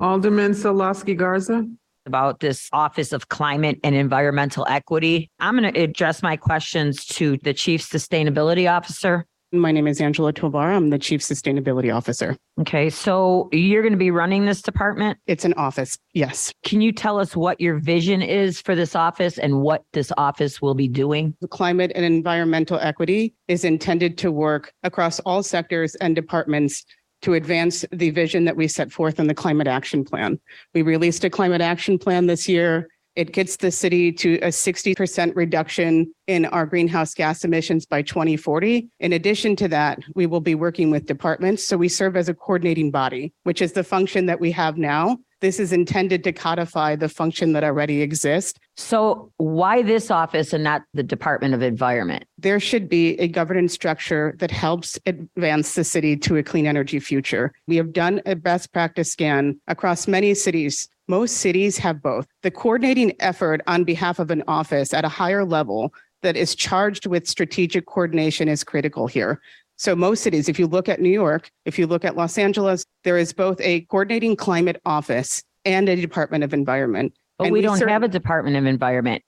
Alderman 0.00 0.52
Sadlowski 0.52 1.16
Garza. 1.16 1.66
About 2.04 2.40
this 2.40 2.68
Office 2.72 3.12
of 3.12 3.28
Climate 3.28 3.78
and 3.84 3.94
Environmental 3.94 4.66
Equity. 4.68 5.30
I'm 5.38 5.56
going 5.56 5.72
to 5.72 5.80
address 5.80 6.20
my 6.20 6.36
questions 6.36 7.04
to 7.06 7.36
the 7.44 7.54
Chief 7.54 7.80
Sustainability 7.80 8.68
Officer. 8.68 9.24
My 9.54 9.70
name 9.70 9.86
is 9.86 10.00
Angela 10.00 10.32
Tovar. 10.32 10.72
I'm 10.72 10.88
the 10.88 10.98
Chief 10.98 11.20
Sustainability 11.20 11.94
Officer. 11.94 12.38
Okay, 12.58 12.88
so 12.88 13.50
you're 13.52 13.82
going 13.82 13.92
to 13.92 13.98
be 13.98 14.10
running 14.10 14.46
this 14.46 14.62
department? 14.62 15.18
It's 15.26 15.44
an 15.44 15.52
office, 15.54 15.98
yes. 16.14 16.54
Can 16.64 16.80
you 16.80 16.90
tell 16.90 17.20
us 17.20 17.36
what 17.36 17.60
your 17.60 17.78
vision 17.78 18.22
is 18.22 18.62
for 18.62 18.74
this 18.74 18.96
office 18.96 19.36
and 19.36 19.60
what 19.60 19.84
this 19.92 20.10
office 20.16 20.62
will 20.62 20.74
be 20.74 20.88
doing? 20.88 21.36
The 21.42 21.48
climate 21.48 21.92
and 21.94 22.02
environmental 22.02 22.78
equity 22.78 23.34
is 23.46 23.62
intended 23.62 24.16
to 24.18 24.32
work 24.32 24.72
across 24.84 25.20
all 25.20 25.42
sectors 25.42 25.96
and 25.96 26.16
departments 26.16 26.86
to 27.20 27.34
advance 27.34 27.84
the 27.92 28.08
vision 28.08 28.46
that 28.46 28.56
we 28.56 28.66
set 28.66 28.90
forth 28.90 29.20
in 29.20 29.26
the 29.26 29.34
climate 29.34 29.66
action 29.66 30.02
plan. 30.02 30.40
We 30.72 30.80
released 30.80 31.24
a 31.24 31.30
climate 31.30 31.60
action 31.60 31.98
plan 31.98 32.26
this 32.26 32.48
year 32.48 32.88
it 33.16 33.32
gets 33.32 33.56
the 33.56 33.70
city 33.70 34.12
to 34.12 34.34
a 34.36 34.48
60% 34.48 35.36
reduction 35.36 36.12
in 36.26 36.46
our 36.46 36.66
greenhouse 36.66 37.14
gas 37.14 37.44
emissions 37.44 37.84
by 37.84 38.02
2040. 38.02 38.88
In 39.00 39.12
addition 39.12 39.56
to 39.56 39.68
that, 39.68 39.98
we 40.14 40.26
will 40.26 40.40
be 40.40 40.54
working 40.54 40.90
with 40.90 41.06
departments. 41.06 41.66
So 41.66 41.76
we 41.76 41.88
serve 41.88 42.16
as 42.16 42.28
a 42.28 42.34
coordinating 42.34 42.90
body, 42.90 43.32
which 43.42 43.60
is 43.60 43.72
the 43.72 43.84
function 43.84 44.26
that 44.26 44.40
we 44.40 44.50
have 44.52 44.78
now. 44.78 45.18
This 45.42 45.58
is 45.58 45.72
intended 45.72 46.22
to 46.22 46.32
codify 46.32 46.94
the 46.94 47.08
function 47.08 47.52
that 47.54 47.64
already 47.64 48.00
exists. 48.00 48.60
So, 48.76 49.32
why 49.38 49.82
this 49.82 50.08
office 50.08 50.52
and 50.52 50.62
not 50.62 50.82
the 50.94 51.02
Department 51.02 51.52
of 51.52 51.62
Environment? 51.62 52.24
There 52.38 52.60
should 52.60 52.88
be 52.88 53.18
a 53.18 53.26
governance 53.26 53.72
structure 53.72 54.36
that 54.38 54.52
helps 54.52 55.00
advance 55.04 55.74
the 55.74 55.82
city 55.82 56.16
to 56.18 56.36
a 56.36 56.44
clean 56.44 56.64
energy 56.64 57.00
future. 57.00 57.52
We 57.66 57.74
have 57.74 57.92
done 57.92 58.22
a 58.24 58.36
best 58.36 58.72
practice 58.72 59.10
scan 59.10 59.60
across 59.66 60.06
many 60.06 60.32
cities 60.34 60.88
most 61.08 61.38
cities 61.38 61.78
have 61.78 62.02
both. 62.02 62.26
The 62.42 62.50
coordinating 62.50 63.12
effort 63.20 63.60
on 63.66 63.84
behalf 63.84 64.18
of 64.18 64.30
an 64.30 64.42
office 64.48 64.94
at 64.94 65.04
a 65.04 65.08
higher 65.08 65.44
level 65.44 65.92
that 66.22 66.36
is 66.36 66.54
charged 66.54 67.06
with 67.06 67.26
strategic 67.28 67.86
coordination 67.86 68.48
is 68.48 68.64
critical 68.64 69.06
here. 69.06 69.40
So, 69.76 69.96
most 69.96 70.22
cities, 70.22 70.48
if 70.48 70.58
you 70.58 70.66
look 70.66 70.88
at 70.88 71.00
New 71.00 71.10
York, 71.10 71.50
if 71.64 71.78
you 71.78 71.86
look 71.86 72.04
at 72.04 72.16
Los 72.16 72.38
Angeles, 72.38 72.84
there 73.04 73.18
is 73.18 73.32
both 73.32 73.60
a 73.60 73.80
coordinating 73.82 74.36
climate 74.36 74.80
office 74.84 75.42
and 75.64 75.88
a 75.88 75.96
Department 75.96 76.44
of 76.44 76.54
Environment. 76.54 77.12
But 77.38 77.46
and 77.46 77.52
we, 77.52 77.60
we 77.60 77.62
don't 77.62 77.88
have 77.88 78.02
a 78.02 78.08
Department 78.08 78.56
of 78.56 78.66
Environment. 78.66 79.22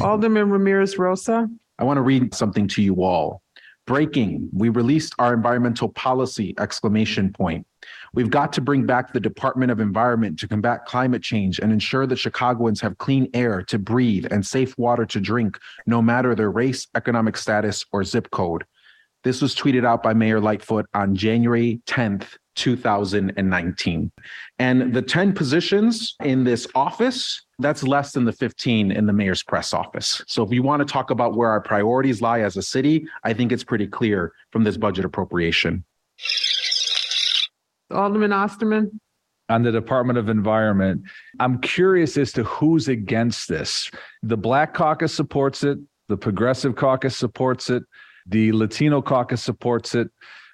Alderman 0.00 0.50
Ramirez 0.50 0.98
Rosa. 0.98 1.48
I 1.78 1.84
want 1.84 1.96
to 1.96 2.02
read 2.02 2.34
something 2.34 2.68
to 2.68 2.82
you 2.82 3.02
all. 3.02 3.42
Breaking, 3.86 4.48
we 4.52 4.68
released 4.68 5.14
our 5.18 5.32
environmental 5.32 5.88
policy 5.88 6.54
exclamation 6.58 7.32
point. 7.32 7.66
We've 8.14 8.30
got 8.30 8.52
to 8.54 8.60
bring 8.60 8.86
back 8.86 9.12
the 9.12 9.20
Department 9.20 9.70
of 9.70 9.80
Environment 9.80 10.38
to 10.38 10.48
combat 10.48 10.86
climate 10.86 11.22
change 11.22 11.58
and 11.58 11.72
ensure 11.72 12.06
that 12.06 12.16
Chicagoans 12.16 12.80
have 12.80 12.98
clean 12.98 13.28
air 13.34 13.62
to 13.64 13.78
breathe 13.78 14.26
and 14.30 14.46
safe 14.46 14.76
water 14.78 15.06
to 15.06 15.20
drink, 15.20 15.58
no 15.86 16.00
matter 16.00 16.34
their 16.34 16.50
race, 16.50 16.86
economic 16.94 17.36
status, 17.36 17.84
or 17.92 18.04
zip 18.04 18.30
code. 18.30 18.64
This 19.24 19.42
was 19.42 19.54
tweeted 19.54 19.84
out 19.84 20.02
by 20.02 20.14
Mayor 20.14 20.40
Lightfoot 20.40 20.86
on 20.94 21.16
January 21.16 21.80
10th, 21.86 22.36
2019. 22.54 24.10
And 24.58 24.94
the 24.94 25.02
10 25.02 25.32
positions 25.34 26.16
in 26.22 26.44
this 26.44 26.66
office, 26.74 27.44
that's 27.58 27.82
less 27.82 28.12
than 28.12 28.24
the 28.24 28.32
15 28.32 28.90
in 28.90 29.06
the 29.06 29.12
mayor's 29.12 29.42
press 29.42 29.74
office. 29.74 30.22
So 30.26 30.42
if 30.42 30.52
you 30.52 30.62
want 30.62 30.80
to 30.80 30.90
talk 30.90 31.10
about 31.10 31.36
where 31.36 31.50
our 31.50 31.60
priorities 31.60 32.22
lie 32.22 32.40
as 32.40 32.56
a 32.56 32.62
city, 32.62 33.06
I 33.24 33.32
think 33.32 33.52
it's 33.52 33.64
pretty 33.64 33.86
clear 33.86 34.32
from 34.50 34.64
this 34.64 34.76
budget 34.76 35.04
appropriation. 35.04 35.84
Alderman 37.90 38.32
Osterman. 38.32 39.00
On 39.48 39.62
the 39.62 39.70
Department 39.70 40.18
of 40.18 40.28
Environment, 40.28 41.02
I'm 41.38 41.60
curious 41.60 42.16
as 42.16 42.32
to 42.32 42.42
who's 42.42 42.88
against 42.88 43.48
this. 43.48 43.88
The 44.24 44.36
Black 44.36 44.74
Caucus 44.74 45.14
supports 45.14 45.62
it, 45.62 45.78
the 46.08 46.16
Progressive 46.16 46.74
Caucus 46.74 47.16
supports 47.16 47.70
it, 47.70 47.84
the 48.26 48.50
Latino 48.52 49.00
Caucus 49.00 49.42
supports 49.42 49.94
it. 49.94 50.10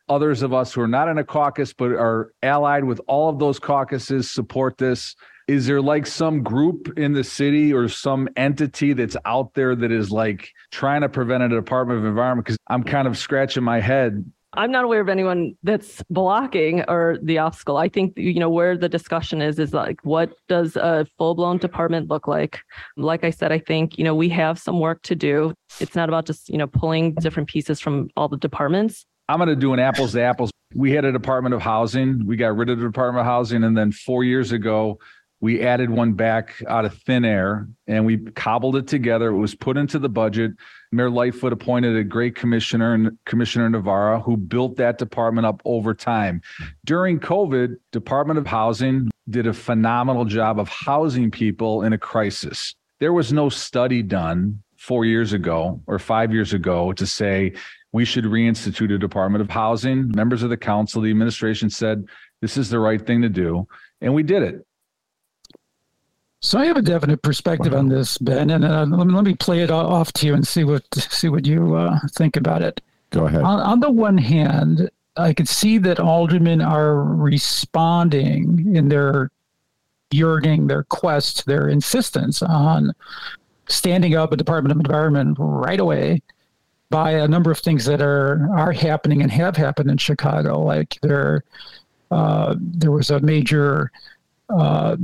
Others 0.08 0.42
of 0.42 0.52
us 0.52 0.74
who 0.74 0.82
are 0.82 0.88
not 0.88 1.08
in 1.08 1.16
a 1.18 1.24
caucus 1.24 1.72
but 1.72 1.92
are 1.92 2.32
allied 2.42 2.84
with 2.84 3.00
all 3.06 3.30
of 3.30 3.38
those 3.38 3.58
caucuses 3.58 4.30
support 4.30 4.76
this. 4.76 5.14
Is 5.48 5.66
there 5.66 5.80
like 5.80 6.06
some 6.06 6.42
group 6.42 6.98
in 6.98 7.12
the 7.12 7.24
city 7.24 7.72
or 7.72 7.88
some 7.88 8.28
entity 8.36 8.92
that's 8.92 9.16
out 9.24 9.54
there 9.54 9.74
that 9.74 9.90
is 9.90 10.10
like 10.10 10.50
trying 10.70 11.00
to 11.00 11.08
prevent 11.08 11.44
a 11.44 11.48
Department 11.48 11.98
of 11.98 12.04
Environment? 12.04 12.44
Because 12.44 12.58
I'm 12.68 12.84
kind 12.84 13.08
of 13.08 13.16
scratching 13.16 13.62
my 13.62 13.80
head 13.80 14.30
I'm 14.54 14.70
not 14.70 14.84
aware 14.84 15.00
of 15.00 15.08
anyone 15.08 15.54
that's 15.62 16.02
blocking 16.10 16.84
or 16.86 17.16
the 17.22 17.38
obstacle. 17.38 17.78
I 17.78 17.88
think 17.88 18.12
you 18.16 18.38
know 18.38 18.50
where 18.50 18.76
the 18.76 18.88
discussion 18.88 19.40
is 19.40 19.58
is 19.58 19.72
like 19.72 19.98
what 20.04 20.34
does 20.48 20.76
a 20.76 21.06
full-blown 21.16 21.58
department 21.58 22.08
look 22.10 22.28
like? 22.28 22.60
Like 22.96 23.24
I 23.24 23.30
said, 23.30 23.50
I 23.50 23.58
think 23.58 23.96
you 23.96 24.04
know 24.04 24.14
we 24.14 24.28
have 24.28 24.58
some 24.58 24.78
work 24.78 25.02
to 25.04 25.14
do. 25.14 25.54
It's 25.80 25.94
not 25.94 26.08
about 26.08 26.26
just 26.26 26.50
you 26.50 26.58
know 26.58 26.66
pulling 26.66 27.14
different 27.14 27.48
pieces 27.48 27.80
from 27.80 28.10
all 28.16 28.28
the 28.28 28.36
departments. 28.36 29.06
I'm 29.28 29.38
going 29.38 29.48
to 29.48 29.56
do 29.56 29.72
an 29.72 29.80
apples 29.80 30.12
to 30.12 30.22
apples 30.22 30.50
We 30.74 30.92
had 30.92 31.04
a 31.04 31.12
Department 31.12 31.54
of 31.54 31.62
Housing. 31.62 32.26
We 32.26 32.36
got 32.36 32.56
rid 32.56 32.68
of 32.68 32.78
the 32.78 32.84
Department 32.84 33.20
of 33.20 33.26
Housing. 33.26 33.64
And 33.64 33.76
then 33.76 33.92
four 33.92 34.24
years 34.24 34.52
ago, 34.52 34.98
we 35.42 35.60
added 35.60 35.90
one 35.90 36.12
back 36.12 36.62
out 36.68 36.84
of 36.84 36.96
thin 37.02 37.24
air 37.24 37.68
and 37.88 38.06
we 38.06 38.18
cobbled 38.18 38.76
it 38.76 38.86
together. 38.86 39.30
It 39.30 39.38
was 39.38 39.56
put 39.56 39.76
into 39.76 39.98
the 39.98 40.08
budget. 40.08 40.52
Mayor 40.92 41.10
Lightfoot 41.10 41.52
appointed 41.52 41.96
a 41.96 42.04
great 42.04 42.36
commissioner 42.36 42.94
and 42.94 43.18
Commissioner 43.26 43.68
Novara 43.68 44.20
who 44.20 44.36
built 44.36 44.76
that 44.76 44.98
department 44.98 45.44
up 45.44 45.60
over 45.64 45.94
time. 45.94 46.42
During 46.84 47.18
COVID, 47.18 47.74
Department 47.90 48.38
of 48.38 48.46
Housing 48.46 49.10
did 49.28 49.48
a 49.48 49.52
phenomenal 49.52 50.24
job 50.24 50.60
of 50.60 50.68
housing 50.68 51.28
people 51.28 51.82
in 51.82 51.92
a 51.92 51.98
crisis. 51.98 52.76
There 53.00 53.12
was 53.12 53.32
no 53.32 53.48
study 53.48 54.00
done 54.00 54.62
four 54.76 55.04
years 55.04 55.32
ago 55.32 55.80
or 55.88 55.98
five 55.98 56.32
years 56.32 56.52
ago 56.52 56.92
to 56.92 57.04
say 57.04 57.52
we 57.90 58.04
should 58.04 58.24
reinstitute 58.26 58.94
a 58.94 58.98
Department 58.98 59.42
of 59.42 59.50
Housing. 59.50 60.12
Members 60.14 60.44
of 60.44 60.50
the 60.50 60.56
council, 60.56 61.02
the 61.02 61.10
administration 61.10 61.68
said 61.68 62.04
this 62.40 62.56
is 62.56 62.70
the 62.70 62.78
right 62.78 63.04
thing 63.04 63.22
to 63.22 63.28
do, 63.28 63.66
and 64.00 64.14
we 64.14 64.22
did 64.22 64.44
it. 64.44 64.64
So 66.44 66.58
I 66.58 66.66
have 66.66 66.76
a 66.76 66.82
definite 66.82 67.22
perspective 67.22 67.72
on 67.72 67.88
this, 67.88 68.18
Ben, 68.18 68.50
and 68.50 68.64
uh, 68.64 68.84
let, 68.84 69.06
me, 69.06 69.14
let 69.14 69.24
me 69.24 69.34
play 69.34 69.62
it 69.62 69.70
off 69.70 70.12
to 70.14 70.26
you 70.26 70.34
and 70.34 70.46
see 70.46 70.64
what 70.64 70.82
see 70.92 71.28
what 71.28 71.46
you 71.46 71.76
uh, 71.76 72.00
think 72.10 72.36
about 72.36 72.62
it. 72.62 72.80
Go 73.10 73.26
ahead. 73.26 73.42
On, 73.42 73.60
on, 73.60 73.78
the 73.78 73.90
one 73.90 74.18
hand, 74.18 74.90
I 75.16 75.34
could 75.34 75.48
see 75.48 75.78
that 75.78 76.00
aldermen 76.00 76.60
are 76.60 76.96
responding 77.04 78.74
in 78.74 78.88
their 78.88 79.30
yearning, 80.10 80.66
their 80.66 80.82
quest, 80.82 81.46
their 81.46 81.68
insistence 81.68 82.42
on 82.42 82.92
standing 83.68 84.16
up 84.16 84.32
a 84.32 84.36
Department 84.36 84.72
of 84.72 84.84
Environment 84.84 85.36
right 85.38 85.78
away 85.78 86.22
by 86.90 87.12
a 87.12 87.28
number 87.28 87.52
of 87.52 87.60
things 87.60 87.84
that 87.84 88.02
are 88.02 88.48
are 88.52 88.72
happening 88.72 89.22
and 89.22 89.30
have 89.30 89.56
happened 89.56 89.92
in 89.92 89.96
Chicago. 89.96 90.60
Like 90.60 90.98
there, 91.02 91.44
uh, 92.10 92.56
there 92.58 92.90
was 92.90 93.10
a 93.10 93.20
major 93.20 93.92
uh, 94.48 94.96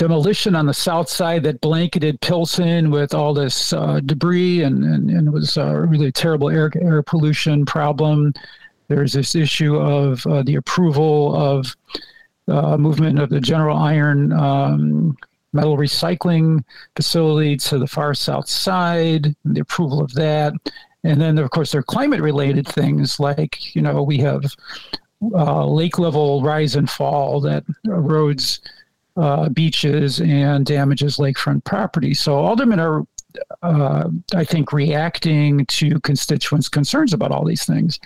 demolition 0.00 0.56
on 0.56 0.64
the 0.64 0.72
south 0.72 1.10
side 1.10 1.42
that 1.42 1.60
blanketed 1.60 2.18
Pilsen 2.22 2.90
with 2.90 3.12
all 3.12 3.34
this 3.34 3.74
uh, 3.74 4.00
debris 4.06 4.62
and, 4.62 4.82
and, 4.82 5.10
and, 5.10 5.28
it 5.28 5.30
was 5.30 5.58
a 5.58 5.78
really 5.82 6.10
terrible 6.10 6.48
air, 6.48 6.70
air 6.80 7.02
pollution 7.02 7.66
problem. 7.66 8.32
There's 8.88 9.12
this 9.12 9.34
issue 9.34 9.76
of 9.76 10.26
uh, 10.26 10.42
the 10.42 10.54
approval 10.54 11.36
of 11.36 11.76
uh, 12.48 12.78
movement 12.78 13.18
of 13.18 13.28
the 13.28 13.42
General 13.42 13.76
Iron 13.76 14.32
um, 14.32 15.18
metal 15.52 15.76
recycling 15.76 16.64
facility 16.96 17.58
to 17.58 17.78
the 17.78 17.86
far 17.86 18.14
south 18.14 18.48
side, 18.48 19.36
the 19.44 19.60
approval 19.60 20.02
of 20.02 20.14
that. 20.14 20.54
And 21.04 21.20
then, 21.20 21.36
of 21.36 21.50
course, 21.50 21.72
there 21.72 21.80
are 21.80 21.82
climate 21.82 22.22
related 22.22 22.66
things 22.66 23.20
like, 23.20 23.76
you 23.76 23.82
know, 23.82 24.02
we 24.02 24.16
have 24.20 24.44
uh, 25.34 25.66
lake 25.66 25.98
level 25.98 26.40
rise 26.40 26.74
and 26.74 26.88
fall 26.88 27.38
that 27.42 27.64
erodes 27.86 28.60
uh, 29.16 29.48
beaches 29.48 30.20
and 30.20 30.64
damages 30.66 31.16
lakefront 31.16 31.64
property. 31.64 32.14
So 32.14 32.34
aldermen 32.34 32.80
are, 32.80 33.06
uh, 33.62 34.08
I 34.34 34.44
think, 34.44 34.72
reacting 34.72 35.66
to 35.66 36.00
constituents' 36.00 36.68
concerns 36.68 37.12
about 37.12 37.32
all 37.32 37.44
these 37.44 37.64
things. 37.64 37.98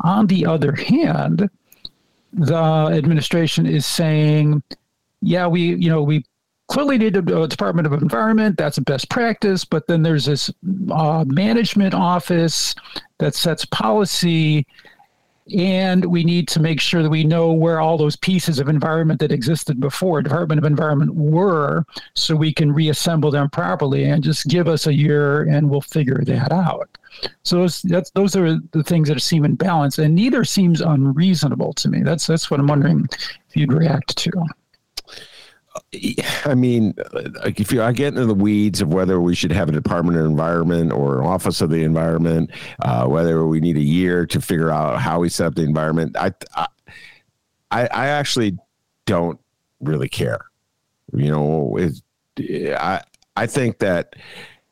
On 0.00 0.26
the 0.26 0.46
other 0.46 0.72
hand, 0.72 1.48
the 2.32 2.54
administration 2.54 3.66
is 3.66 3.86
saying, 3.86 4.62
yeah, 5.20 5.46
we, 5.46 5.74
you 5.74 5.88
know, 5.88 6.02
we 6.02 6.24
clearly 6.68 6.96
need 6.96 7.16
a, 7.16 7.46
Department 7.46 7.86
of 7.86 7.92
Environment. 7.92 8.56
That's 8.56 8.78
a 8.78 8.82
best 8.82 9.10
practice. 9.10 9.64
But 9.64 9.86
then 9.86 10.02
there's 10.02 10.24
this 10.24 10.50
uh, 10.90 11.24
management 11.26 11.94
office 11.94 12.74
that 13.18 13.34
sets 13.34 13.64
policy 13.66 14.66
and 15.56 16.04
we 16.04 16.24
need 16.24 16.48
to 16.48 16.60
make 16.60 16.80
sure 16.80 17.02
that 17.02 17.10
we 17.10 17.24
know 17.24 17.52
where 17.52 17.80
all 17.80 17.98
those 17.98 18.16
pieces 18.16 18.58
of 18.58 18.68
environment 18.68 19.20
that 19.20 19.32
existed 19.32 19.80
before 19.80 20.22
Department 20.22 20.58
of 20.58 20.64
Environment 20.64 21.14
were, 21.14 21.84
so 22.14 22.36
we 22.36 22.52
can 22.52 22.72
reassemble 22.72 23.30
them 23.30 23.50
properly. 23.50 24.04
And 24.04 24.22
just 24.22 24.46
give 24.46 24.68
us 24.68 24.86
a 24.86 24.94
year, 24.94 25.42
and 25.42 25.68
we'll 25.68 25.80
figure 25.80 26.22
that 26.24 26.52
out. 26.52 26.88
So 27.42 27.58
those, 27.58 27.82
those 28.14 28.36
are 28.36 28.58
the 28.70 28.82
things 28.82 29.08
that 29.08 29.20
seem 29.20 29.44
in 29.44 29.54
balance, 29.56 29.98
and 29.98 30.14
neither 30.14 30.44
seems 30.44 30.80
unreasonable 30.80 31.72
to 31.74 31.88
me. 31.88 32.02
That's 32.02 32.26
that's 32.26 32.50
what 32.50 32.60
I'm 32.60 32.66
wondering 32.66 33.06
if 33.12 33.56
you'd 33.56 33.72
react 33.72 34.16
to. 34.16 34.30
I 36.44 36.54
mean, 36.54 36.94
if 37.44 37.70
you 37.70 37.82
I 37.82 37.92
get 37.92 38.08
into 38.08 38.24
the 38.24 38.34
weeds 38.34 38.80
of 38.80 38.92
whether 38.92 39.20
we 39.20 39.34
should 39.34 39.52
have 39.52 39.68
a 39.68 39.72
Department 39.72 40.16
of 40.16 40.24
Environment 40.24 40.90
or 40.90 41.20
an 41.20 41.26
Office 41.26 41.60
of 41.60 41.70
the 41.70 41.84
Environment, 41.84 42.50
uh, 42.80 43.06
whether 43.06 43.46
we 43.46 43.60
need 43.60 43.76
a 43.76 43.82
year 43.82 44.24
to 44.26 44.40
figure 44.40 44.70
out 44.70 45.00
how 45.00 45.20
we 45.20 45.28
set 45.28 45.48
up 45.48 45.54
the 45.54 45.62
environment, 45.62 46.16
I, 46.16 46.32
I, 46.54 46.66
I 47.70 48.08
actually 48.08 48.56
don't 49.04 49.38
really 49.80 50.08
care. 50.08 50.46
You 51.12 51.30
know, 51.30 51.76
it, 51.76 52.74
I, 52.74 53.02
I 53.36 53.46
think 53.46 53.78
that 53.78 54.16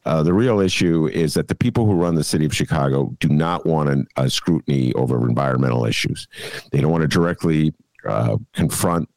uh, 0.07 0.23
the 0.23 0.33
real 0.33 0.61
issue 0.61 1.07
is 1.13 1.35
that 1.35 1.49
the 1.49 1.55
people 1.55 1.85
who 1.85 1.93
run 1.93 2.15
the 2.15 2.25
city 2.25 2.47
of 2.47 2.55
Chicago 2.55 3.15
do 3.21 3.29
not 3.29 3.67
want 3.67 3.91
an, 3.91 4.07
a 4.17 4.31
scrutiny 4.31 4.95
over 4.95 5.29
environmental 5.29 5.85
issues. 5.85 6.27
They 6.73 6.81
don't 6.81 6.91
want 6.91 7.03
to 7.03 7.09
directly 7.09 7.75
uh, 8.07 8.37
confront 8.53 9.09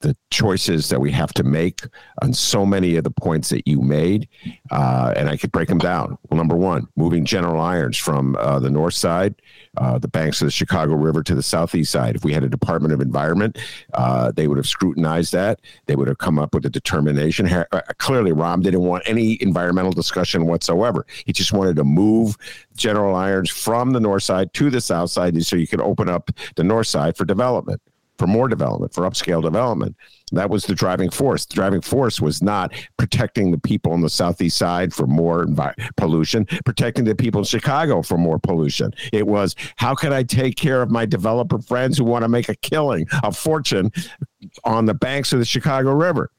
the 0.00 0.16
choices 0.30 0.88
that 0.88 1.00
we 1.00 1.10
have 1.10 1.32
to 1.34 1.42
make 1.42 1.82
on 2.22 2.32
so 2.32 2.64
many 2.64 2.96
of 2.96 3.02
the 3.02 3.10
points 3.10 3.48
that 3.48 3.66
you 3.66 3.80
made. 3.80 4.28
Uh, 4.70 5.12
and 5.16 5.28
I 5.28 5.36
could 5.36 5.50
break 5.50 5.68
them 5.68 5.78
down. 5.78 6.16
Well, 6.28 6.38
number 6.38 6.54
one, 6.54 6.86
moving 6.94 7.24
General 7.24 7.60
Irons 7.60 7.96
from 7.96 8.36
uh, 8.36 8.60
the 8.60 8.70
north 8.70 8.94
side, 8.94 9.34
uh, 9.76 9.98
the 9.98 10.08
banks 10.08 10.40
of 10.40 10.46
the 10.46 10.52
Chicago 10.52 10.94
River 10.94 11.22
to 11.24 11.34
the 11.34 11.42
southeast 11.42 11.90
side. 11.90 12.14
If 12.14 12.24
we 12.24 12.32
had 12.32 12.44
a 12.44 12.48
Department 12.48 12.94
of 12.94 13.00
Environment, 13.00 13.58
uh, 13.94 14.30
they 14.30 14.46
would 14.46 14.56
have 14.56 14.68
scrutinized 14.68 15.32
that. 15.32 15.60
They 15.86 15.96
would 15.96 16.08
have 16.08 16.18
come 16.18 16.38
up 16.38 16.54
with 16.54 16.64
a 16.66 16.70
determination. 16.70 17.48
Uh, 17.48 17.64
clearly, 17.98 18.30
Rahm 18.30 18.62
didn't 18.62 18.82
want 18.82 19.02
any 19.06 19.42
environmental 19.42 19.92
discussion 19.92 20.46
whatsoever. 20.46 21.06
He 21.26 21.32
just 21.32 21.52
wanted 21.52 21.74
to 21.76 21.84
move 21.84 22.36
General 22.76 23.16
Irons 23.16 23.50
from 23.50 23.90
the 23.90 24.00
north 24.00 24.22
side 24.22 24.54
to 24.54 24.70
the 24.70 24.80
south 24.80 25.10
side 25.10 25.38
so 25.44 25.56
you 25.56 25.66
could 25.66 25.80
open 25.80 26.08
up 26.08 26.30
the 26.54 26.64
north 26.64 26.86
side 26.86 27.16
for 27.16 27.24
development 27.24 27.80
for 28.18 28.26
more 28.26 28.48
development, 28.48 28.92
for 28.92 29.04
upscale 29.04 29.42
development. 29.42 29.96
That 30.32 30.50
was 30.50 30.64
the 30.64 30.74
driving 30.74 31.08
force. 31.08 31.46
The 31.46 31.54
driving 31.54 31.80
force 31.80 32.20
was 32.20 32.42
not 32.42 32.74
protecting 32.98 33.50
the 33.50 33.58
people 33.58 33.92
on 33.92 34.00
the 34.00 34.10
southeast 34.10 34.58
side 34.58 34.92
for 34.92 35.06
more 35.06 35.46
envi- 35.46 35.74
pollution, 35.96 36.44
protecting 36.64 37.04
the 37.04 37.14
people 37.14 37.40
in 37.40 37.44
Chicago 37.44 38.02
for 38.02 38.18
more 38.18 38.38
pollution. 38.38 38.92
It 39.12 39.26
was 39.26 39.54
how 39.76 39.94
can 39.94 40.12
I 40.12 40.24
take 40.24 40.56
care 40.56 40.82
of 40.82 40.90
my 40.90 41.06
developer 41.06 41.58
friends 41.58 41.96
who 41.96 42.04
want 42.04 42.24
to 42.24 42.28
make 42.28 42.48
a 42.48 42.56
killing, 42.56 43.06
a 43.22 43.32
fortune 43.32 43.90
on 44.64 44.84
the 44.84 44.94
banks 44.94 45.32
of 45.32 45.38
the 45.38 45.44
Chicago 45.44 45.92
River. 45.92 46.30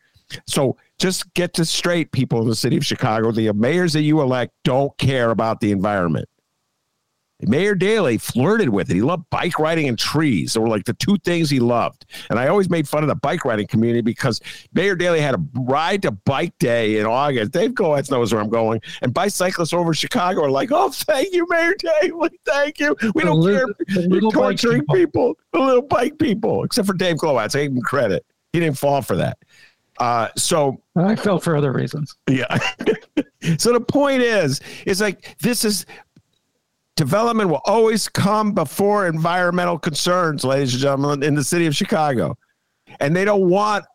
So 0.46 0.78
just 1.00 1.34
get 1.34 1.54
this 1.54 1.70
straight, 1.70 2.12
people 2.12 2.42
in 2.42 2.48
the 2.48 2.56
city 2.56 2.78
of 2.78 2.86
Chicago. 2.86 3.32
The 3.32 3.52
mayors 3.54 3.94
that 3.94 4.04
you 4.04 4.22
elect 4.22 4.54
don't 4.64 4.96
care 4.98 5.32
about 5.32 5.60
the 5.60 5.72
environment. 5.72 6.30
Mayor 7.42 7.74
Daley 7.74 8.18
flirted 8.18 8.70
with 8.70 8.90
it. 8.90 8.96
He 8.96 9.02
loved 9.02 9.30
bike 9.30 9.60
riding 9.60 9.88
and 9.88 9.98
trees. 9.98 10.54
They 10.54 10.60
were 10.60 10.68
like 10.68 10.86
the 10.86 10.94
two 10.94 11.18
things 11.24 11.50
he 11.50 11.60
loved. 11.60 12.06
And 12.30 12.38
I 12.38 12.48
always 12.48 12.70
made 12.70 12.88
fun 12.88 13.04
of 13.04 13.08
the 13.08 13.16
bike 13.16 13.46
riding 13.46 13.68
community 13.68 14.02
because 14.02 14.42
Mayor 14.74 14.96
Daley 14.96 15.22
had 15.22 15.36
a 15.36 15.44
ride 15.54 16.02
to 16.02 16.12
bike 16.12 16.58
day 16.60 17.00
in 17.00 17.06
August. 17.06 17.52
Dave 17.52 17.74
Goetz 17.74 18.12
knows 18.12 18.34
where 18.34 18.42
I'm 18.42 18.50
going. 18.50 18.82
And 19.02 19.14
bicyclists 19.14 19.74
over 19.74 19.94
Chicago 19.94 20.44
are 20.44 20.52
like, 20.52 20.72
oh, 20.72 20.90
thank 20.90 21.34
you, 21.34 21.48
Mayor 21.50 21.76
Daley. 21.80 22.30
Thank 22.46 22.80
you. 22.80 22.96
We 23.16 23.24
don't 23.24 23.40
little, 23.40 23.74
care. 23.88 24.08
We're 24.10 24.20
torturing 24.20 24.82
people. 24.82 24.96
people, 24.96 25.38
the 25.54 25.60
little 25.60 25.82
bike 25.82 26.20
people, 26.20 26.64
except 26.64 26.88
for 26.88 26.94
Dave 26.94 27.18
Glowacz. 27.18 27.56
I 27.56 27.64
give 27.64 27.72
him 27.72 27.82
credit. 27.82 28.26
He 28.52 28.60
didn't 28.60 28.78
fall 28.78 29.02
for 29.02 29.16
that. 29.16 29.38
Uh, 30.00 30.30
so 30.38 30.82
I 30.96 31.16
fell 31.16 31.40
for 31.40 31.58
other 31.58 31.74
reasons. 31.74 32.16
Yeah. 32.30 32.58
so 33.58 33.74
the 33.74 33.82
point 33.82 34.22
is, 34.22 34.62
is 34.86 35.02
like 35.02 35.36
this 35.42 35.66
is 35.66 35.86
development 37.00 37.50
will 37.50 37.62
always 37.64 38.10
come 38.10 38.52
before 38.52 39.08
environmental 39.08 39.80
concerns, 39.80 40.44
ladies 40.44 40.74
and 40.74 40.82
gentlemen, 40.82 41.24
in 41.24 41.34
the 41.34 41.44
city 41.46 41.66
of 41.66 41.74
Chicago. 41.74 42.38
And 43.00 43.16
they 43.16 43.24
don't 43.24 43.48
want 43.48 43.86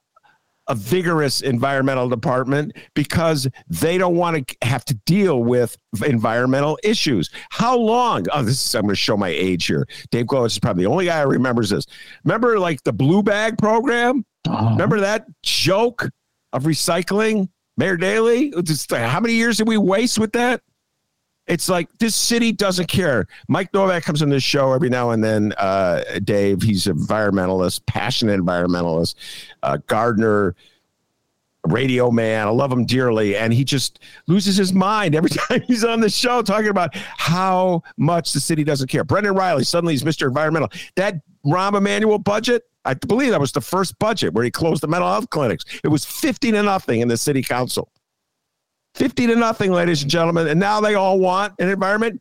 a 0.68 0.74
vigorous 0.74 1.42
environmental 1.42 2.08
department 2.08 2.72
because 2.94 3.46
they 3.68 3.98
don't 3.98 4.16
want 4.16 4.48
to 4.48 4.56
have 4.66 4.86
to 4.86 4.94
deal 5.04 5.44
with 5.44 5.76
environmental 6.06 6.78
issues. 6.82 7.28
How 7.50 7.76
long? 7.76 8.24
Oh, 8.32 8.42
this 8.42 8.64
is, 8.64 8.74
I'm 8.74 8.84
going 8.84 8.94
to 8.94 8.96
show 8.96 9.18
my 9.18 9.28
age 9.28 9.66
here. 9.66 9.86
Dave 10.10 10.24
Glowacz 10.24 10.52
is 10.52 10.58
probably 10.58 10.84
the 10.84 10.90
only 10.90 11.04
guy 11.04 11.20
who 11.20 11.28
remembers 11.28 11.68
this. 11.68 11.84
Remember, 12.24 12.58
like 12.58 12.82
the 12.84 12.92
blue 12.94 13.22
bag 13.22 13.58
program? 13.58 14.24
Uh-huh. 14.48 14.70
Remember 14.70 15.00
that 15.00 15.26
joke 15.42 16.08
of 16.54 16.62
recycling? 16.62 17.50
Mayor 17.76 17.98
Daley? 17.98 18.50
Just, 18.62 18.90
how 18.90 19.20
many 19.20 19.34
years 19.34 19.58
did 19.58 19.68
we 19.68 19.76
waste 19.76 20.18
with 20.18 20.32
that? 20.32 20.62
It's 21.46 21.68
like 21.68 21.88
this 21.98 22.16
city 22.16 22.52
doesn't 22.52 22.86
care. 22.86 23.26
Mike 23.48 23.72
Novak 23.74 24.02
comes 24.02 24.22
on 24.22 24.30
this 24.30 24.42
show 24.42 24.72
every 24.72 24.88
now 24.88 25.10
and 25.10 25.22
then. 25.22 25.52
Uh, 25.58 26.02
Dave, 26.24 26.62
he's 26.62 26.86
an 26.86 26.96
environmentalist, 26.96 27.84
passionate 27.86 28.40
environmentalist. 28.40 29.14
Uh, 29.62 29.78
Gardner 29.86 30.54
radio 31.66 32.10
man. 32.10 32.46
I 32.46 32.50
love 32.50 32.70
him 32.70 32.84
dearly. 32.84 33.36
And 33.36 33.52
he 33.52 33.64
just 33.64 34.00
loses 34.26 34.56
his 34.56 34.72
mind 34.72 35.14
every 35.14 35.30
time 35.48 35.62
he's 35.62 35.84
on 35.84 36.00
the 36.00 36.10
show 36.10 36.42
talking 36.42 36.68
about 36.68 36.94
how 36.94 37.82
much 37.96 38.32
the 38.32 38.40
city 38.40 38.64
doesn't 38.64 38.88
care. 38.88 39.04
Brendan 39.04 39.34
Reilly 39.34 39.64
suddenly 39.64 39.94
he's 39.94 40.04
Mr. 40.04 40.26
Environmental. 40.26 40.70
That 40.96 41.16
Rahm 41.44 41.76
Emanuel 41.76 42.18
budget, 42.18 42.64
I 42.84 42.94
believe 42.94 43.30
that 43.30 43.40
was 43.40 43.52
the 43.52 43.60
first 43.60 43.98
budget 43.98 44.34
where 44.34 44.44
he 44.44 44.50
closed 44.50 44.82
the 44.82 44.88
mental 44.88 45.08
health 45.08 45.30
clinics. 45.30 45.64
It 45.82 45.88
was 45.88 46.04
50 46.04 46.52
to 46.52 46.62
nothing 46.62 47.00
in 47.00 47.08
the 47.08 47.16
city 47.16 47.42
council. 47.42 47.90
50 48.94 49.26
to 49.28 49.36
nothing, 49.36 49.72
ladies 49.72 50.02
and 50.02 50.10
gentlemen. 50.10 50.46
And 50.48 50.58
now 50.58 50.80
they 50.80 50.94
all 50.94 51.18
want 51.18 51.54
an 51.58 51.68
environment 51.68 52.20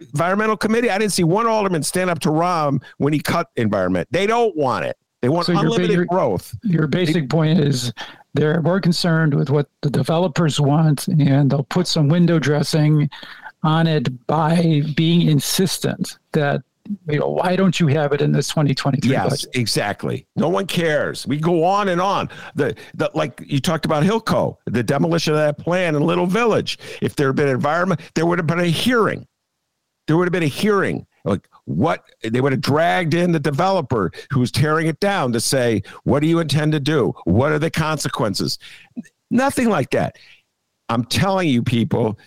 environmental 0.00 0.56
committee. 0.56 0.90
I 0.90 0.98
didn't 0.98 1.12
see 1.12 1.24
one 1.24 1.46
alderman 1.46 1.82
stand 1.82 2.10
up 2.10 2.20
to 2.20 2.30
Rahm 2.30 2.82
when 2.98 3.12
he 3.12 3.20
cut 3.20 3.48
environment. 3.56 4.08
They 4.10 4.26
don't 4.26 4.56
want 4.56 4.86
it. 4.86 4.96
They 5.20 5.28
want 5.28 5.46
so 5.46 5.58
unlimited 5.58 5.96
your, 5.96 6.06
growth. 6.06 6.56
Your 6.62 6.86
basic 6.86 7.28
point 7.28 7.60
is 7.60 7.92
they're 8.32 8.62
more 8.62 8.80
concerned 8.80 9.34
with 9.34 9.50
what 9.50 9.68
the 9.82 9.90
developers 9.90 10.58
want, 10.58 11.08
and 11.08 11.50
they'll 11.50 11.64
put 11.64 11.86
some 11.86 12.08
window 12.08 12.38
dressing 12.38 13.10
on 13.62 13.86
it 13.86 14.26
by 14.26 14.82
being 14.96 15.28
insistent 15.28 16.18
that 16.32 16.62
you 17.12 17.18
know, 17.18 17.28
why 17.28 17.56
don't 17.56 17.78
you 17.78 17.86
have 17.88 18.12
it 18.12 18.20
in 18.20 18.32
this 18.32 18.48
2023 18.48 19.10
yes, 19.10 19.28
budget? 19.28 19.50
exactly. 19.54 20.26
No 20.36 20.48
one 20.48 20.66
cares. 20.66 21.26
We 21.26 21.38
go 21.38 21.64
on 21.64 21.88
and 21.88 22.00
on. 22.00 22.28
The, 22.54 22.76
the 22.94 23.10
like 23.14 23.42
you 23.44 23.60
talked 23.60 23.84
about 23.84 24.02
Hilco, 24.02 24.56
the 24.66 24.82
demolition 24.82 25.34
of 25.34 25.38
that 25.38 25.58
plan 25.58 25.94
in 25.94 26.02
Little 26.02 26.26
Village. 26.26 26.78
If 27.00 27.16
there 27.16 27.28
had 27.28 27.36
been 27.36 27.48
environment, 27.48 28.00
there 28.14 28.26
would 28.26 28.38
have 28.38 28.46
been 28.46 28.60
a 28.60 28.66
hearing. 28.66 29.26
There 30.06 30.16
would 30.16 30.26
have 30.26 30.32
been 30.32 30.42
a 30.42 30.46
hearing. 30.46 31.06
Like 31.24 31.48
what 31.64 32.04
they 32.22 32.40
would 32.40 32.52
have 32.52 32.60
dragged 32.60 33.14
in 33.14 33.32
the 33.32 33.40
developer 33.40 34.10
who's 34.32 34.50
tearing 34.50 34.86
it 34.86 35.00
down 35.00 35.32
to 35.32 35.40
say, 35.40 35.82
what 36.04 36.20
do 36.20 36.26
you 36.26 36.40
intend 36.40 36.72
to 36.72 36.80
do? 36.80 37.14
What 37.24 37.52
are 37.52 37.58
the 37.58 37.70
consequences? 37.70 38.58
Nothing 39.30 39.68
like 39.68 39.90
that. 39.90 40.16
I'm 40.88 41.04
telling 41.04 41.48
you, 41.48 41.62
people, 41.62 42.18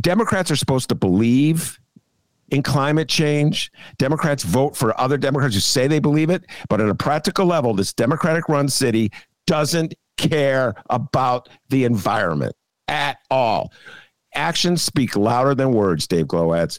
Democrats 0.00 0.50
are 0.50 0.56
supposed 0.56 0.88
to 0.90 0.94
believe 0.94 1.78
in 2.48 2.62
climate 2.62 3.08
change. 3.08 3.70
Democrats 3.98 4.42
vote 4.42 4.76
for 4.76 4.98
other 5.00 5.16
Democrats 5.16 5.54
who 5.54 5.60
say 5.60 5.86
they 5.86 5.98
believe 5.98 6.30
it, 6.30 6.44
but 6.68 6.80
at 6.80 6.88
a 6.88 6.94
practical 6.94 7.46
level, 7.46 7.74
this 7.74 7.92
Democratic 7.92 8.48
run 8.48 8.68
city 8.68 9.10
doesn't 9.46 9.94
care 10.16 10.74
about 10.90 11.48
the 11.68 11.84
environment 11.84 12.54
at 12.88 13.18
all. 13.30 13.72
Actions 14.34 14.82
speak 14.82 15.16
louder 15.16 15.54
than 15.54 15.72
words, 15.72 16.06
Dave 16.06 16.26
Glowacz. 16.26 16.78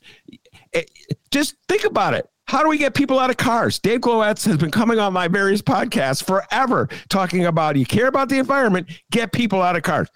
Eh, 0.74 0.84
just 1.32 1.55
think 1.68 1.86
about 1.86 2.13
it. 2.13 2.28
How 2.47 2.61
do 2.61 2.70
we 2.70 2.78
get 2.78 2.93
people 2.93 3.20
out 3.20 3.32
of 3.32 3.38
cars? 3.38 3.80
Dave 3.80 4.01
Glowacz 4.01 4.45
has 4.45 4.57
been 4.57 4.72
coming 4.72 4.99
on 4.99 5.13
my 5.13 5.28
various 5.28 5.61
podcasts 5.61 6.24
forever 6.24 6.88
talking 7.09 7.45
about 7.45 7.76
you 7.76 7.86
care 7.86 8.07
about 8.07 8.30
the 8.30 8.38
environment, 8.38 8.88
get 9.11 9.32
people 9.32 9.61
out 9.61 9.76
of 9.76 9.82
cars. 9.82 10.09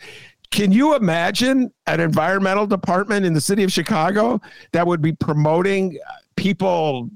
Can 0.52 0.72
you 0.72 0.96
imagine 0.96 1.72
an 1.86 2.00
environmental 2.00 2.66
department 2.66 3.26
in 3.26 3.34
the 3.34 3.42
city 3.42 3.64
of 3.64 3.72
Chicago 3.72 4.42
that 4.72 4.86
would 4.86 5.02
be 5.02 5.14
promoting 5.14 5.98
uh, 6.06 6.12
people? 6.36 7.10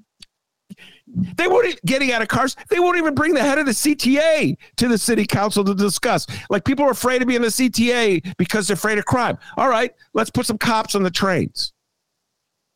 They 1.08 1.48
won't 1.48 1.84
getting 1.86 2.12
out 2.12 2.22
of 2.22 2.28
cars. 2.28 2.56
They 2.70 2.80
won't 2.80 2.98
even 2.98 3.14
bring 3.14 3.34
the 3.34 3.42
head 3.42 3.60
of 3.60 3.66
the 3.66 3.72
CTA 3.72 4.58
to 4.78 4.88
the 4.88 4.98
city 4.98 5.26
council 5.26 5.64
to 5.64 5.76
discuss. 5.76 6.26
Like 6.50 6.64
people 6.64 6.86
are 6.86 6.92
afraid 6.92 7.20
to 7.20 7.26
be 7.26 7.36
in 7.36 7.42
the 7.42 7.50
CTA 7.50 8.36
because 8.38 8.68
they're 8.68 8.76
afraid 8.76 8.98
of 8.98 9.06
crime. 9.06 9.38
All 9.58 9.70
right, 9.70 9.94
let's 10.14 10.30
put 10.30 10.46
some 10.46 10.58
cops 10.58 10.96
on 10.96 11.04
the 11.04 11.12
trains. 11.12 11.74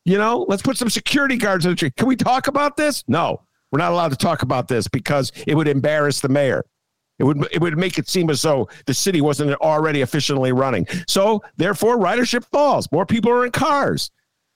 You 0.04 0.18
know, 0.18 0.46
let's 0.48 0.62
put 0.62 0.78
some 0.78 0.88
security 0.88 1.36
guards 1.36 1.66
on 1.66 1.72
the 1.72 1.76
train. 1.76 1.92
Can 1.96 2.06
we 2.06 2.16
talk 2.16 2.46
about 2.46 2.76
this? 2.76 3.04
No, 3.08 3.42
we're 3.70 3.78
not 3.78 3.92
allowed 3.92 4.10
to 4.10 4.16
talk 4.16 4.42
about 4.42 4.68
this 4.68 4.88
because 4.88 5.32
it 5.46 5.54
would 5.54 5.68
embarrass 5.68 6.20
the 6.20 6.28
mayor. 6.28 6.64
It 7.18 7.24
would 7.24 7.48
it 7.52 7.60
would 7.60 7.76
make 7.76 7.98
it 7.98 8.08
seem 8.08 8.30
as 8.30 8.42
though 8.42 8.68
the 8.86 8.94
city 8.94 9.20
wasn't 9.20 9.52
already 9.60 10.02
efficiently 10.02 10.52
running. 10.52 10.86
So 11.06 11.42
therefore, 11.56 11.98
ridership 11.98 12.44
falls. 12.52 12.90
More 12.92 13.06
people 13.06 13.30
are 13.32 13.44
in 13.44 13.52
cars. 13.52 14.10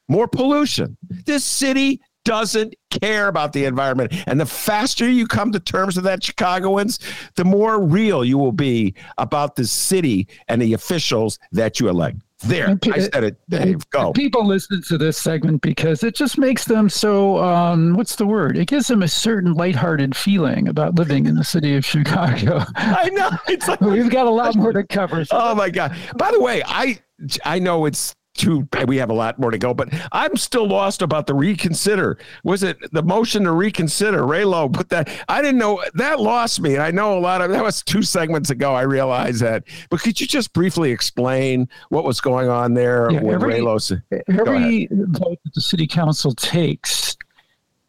More 0.08 0.28
pollution. 0.28 0.96
This 1.26 1.44
city 1.44 2.00
doesn't 2.24 2.74
care 2.90 3.28
about 3.28 3.52
the 3.52 3.64
environment. 3.64 4.12
And 4.26 4.40
the 4.40 4.46
faster 4.46 5.08
you 5.08 5.26
come 5.26 5.52
to 5.52 5.60
terms 5.60 5.96
with 5.96 6.04
that, 6.04 6.22
Chicagoans, 6.22 6.98
the 7.34 7.44
more 7.44 7.82
real 7.82 8.24
you 8.24 8.38
will 8.38 8.52
be 8.52 8.94
about 9.18 9.56
the 9.56 9.64
city 9.64 10.28
and 10.48 10.62
the 10.62 10.74
officials 10.74 11.38
that 11.50 11.80
you 11.80 11.88
elect. 11.88 12.18
There, 12.42 12.78
I 12.92 12.98
said 12.98 13.24
it, 13.24 13.36
Dave. 13.48 13.88
Go. 13.90 14.12
People 14.12 14.46
listen 14.46 14.82
to 14.82 14.98
this 14.98 15.16
segment 15.16 15.62
because 15.62 16.02
it 16.02 16.14
just 16.14 16.38
makes 16.38 16.64
them 16.64 16.88
so. 16.88 17.38
Um, 17.38 17.94
what's 17.94 18.16
the 18.16 18.26
word? 18.26 18.56
It 18.56 18.66
gives 18.66 18.88
them 18.88 19.02
a 19.02 19.08
certain 19.08 19.54
lighthearted 19.54 20.16
feeling 20.16 20.68
about 20.68 20.96
living 20.96 21.26
in 21.26 21.36
the 21.36 21.44
city 21.44 21.76
of 21.76 21.84
Chicago. 21.84 22.64
I 22.76 23.10
know. 23.10 23.30
It's 23.48 23.68
like 23.68 23.80
we've 23.80 24.10
got 24.10 24.26
a 24.26 24.30
lot 24.30 24.54
more 24.56 24.72
to 24.72 24.84
cover. 24.84 25.24
So. 25.24 25.36
Oh 25.38 25.54
my 25.54 25.70
god! 25.70 25.96
By 26.16 26.30
the 26.30 26.40
way, 26.40 26.62
I 26.64 26.98
I 27.44 27.58
know 27.58 27.84
it's 27.86 28.14
too 28.34 28.66
we 28.86 28.96
have 28.96 29.10
a 29.10 29.14
lot 29.14 29.38
more 29.38 29.50
to 29.50 29.58
go 29.58 29.74
but 29.74 29.88
i'm 30.12 30.36
still 30.36 30.66
lost 30.66 31.02
about 31.02 31.26
the 31.26 31.34
reconsider. 31.34 32.18
Was 32.44 32.62
it 32.62 32.78
the 32.92 33.02
motion 33.02 33.44
to 33.44 33.52
reconsider? 33.52 34.20
Raylo 34.20 34.72
put 34.72 34.88
that 34.88 35.08
i 35.28 35.42
didn't 35.42 35.58
know 35.58 35.82
that 35.94 36.20
lost 36.20 36.60
me 36.60 36.74
and 36.74 36.82
i 36.82 36.90
know 36.90 37.18
a 37.18 37.20
lot 37.20 37.40
of 37.42 37.50
that 37.50 37.62
was 37.62 37.82
two 37.82 38.02
segments 38.02 38.50
ago 38.50 38.74
i 38.74 38.82
realized 38.82 39.42
that. 39.42 39.64
But 39.90 40.00
could 40.00 40.20
you 40.20 40.26
just 40.26 40.52
briefly 40.52 40.90
explain 40.90 41.68
what 41.90 42.04
was 42.04 42.20
going 42.20 42.48
on 42.48 42.74
there 42.74 43.10
yeah, 43.10 43.18
every, 43.18 43.54
raylo 43.54 44.02
every 44.28 44.88
vote 44.90 45.38
that 45.44 45.54
the 45.54 45.60
city 45.60 45.86
council 45.86 46.34
takes 46.34 47.16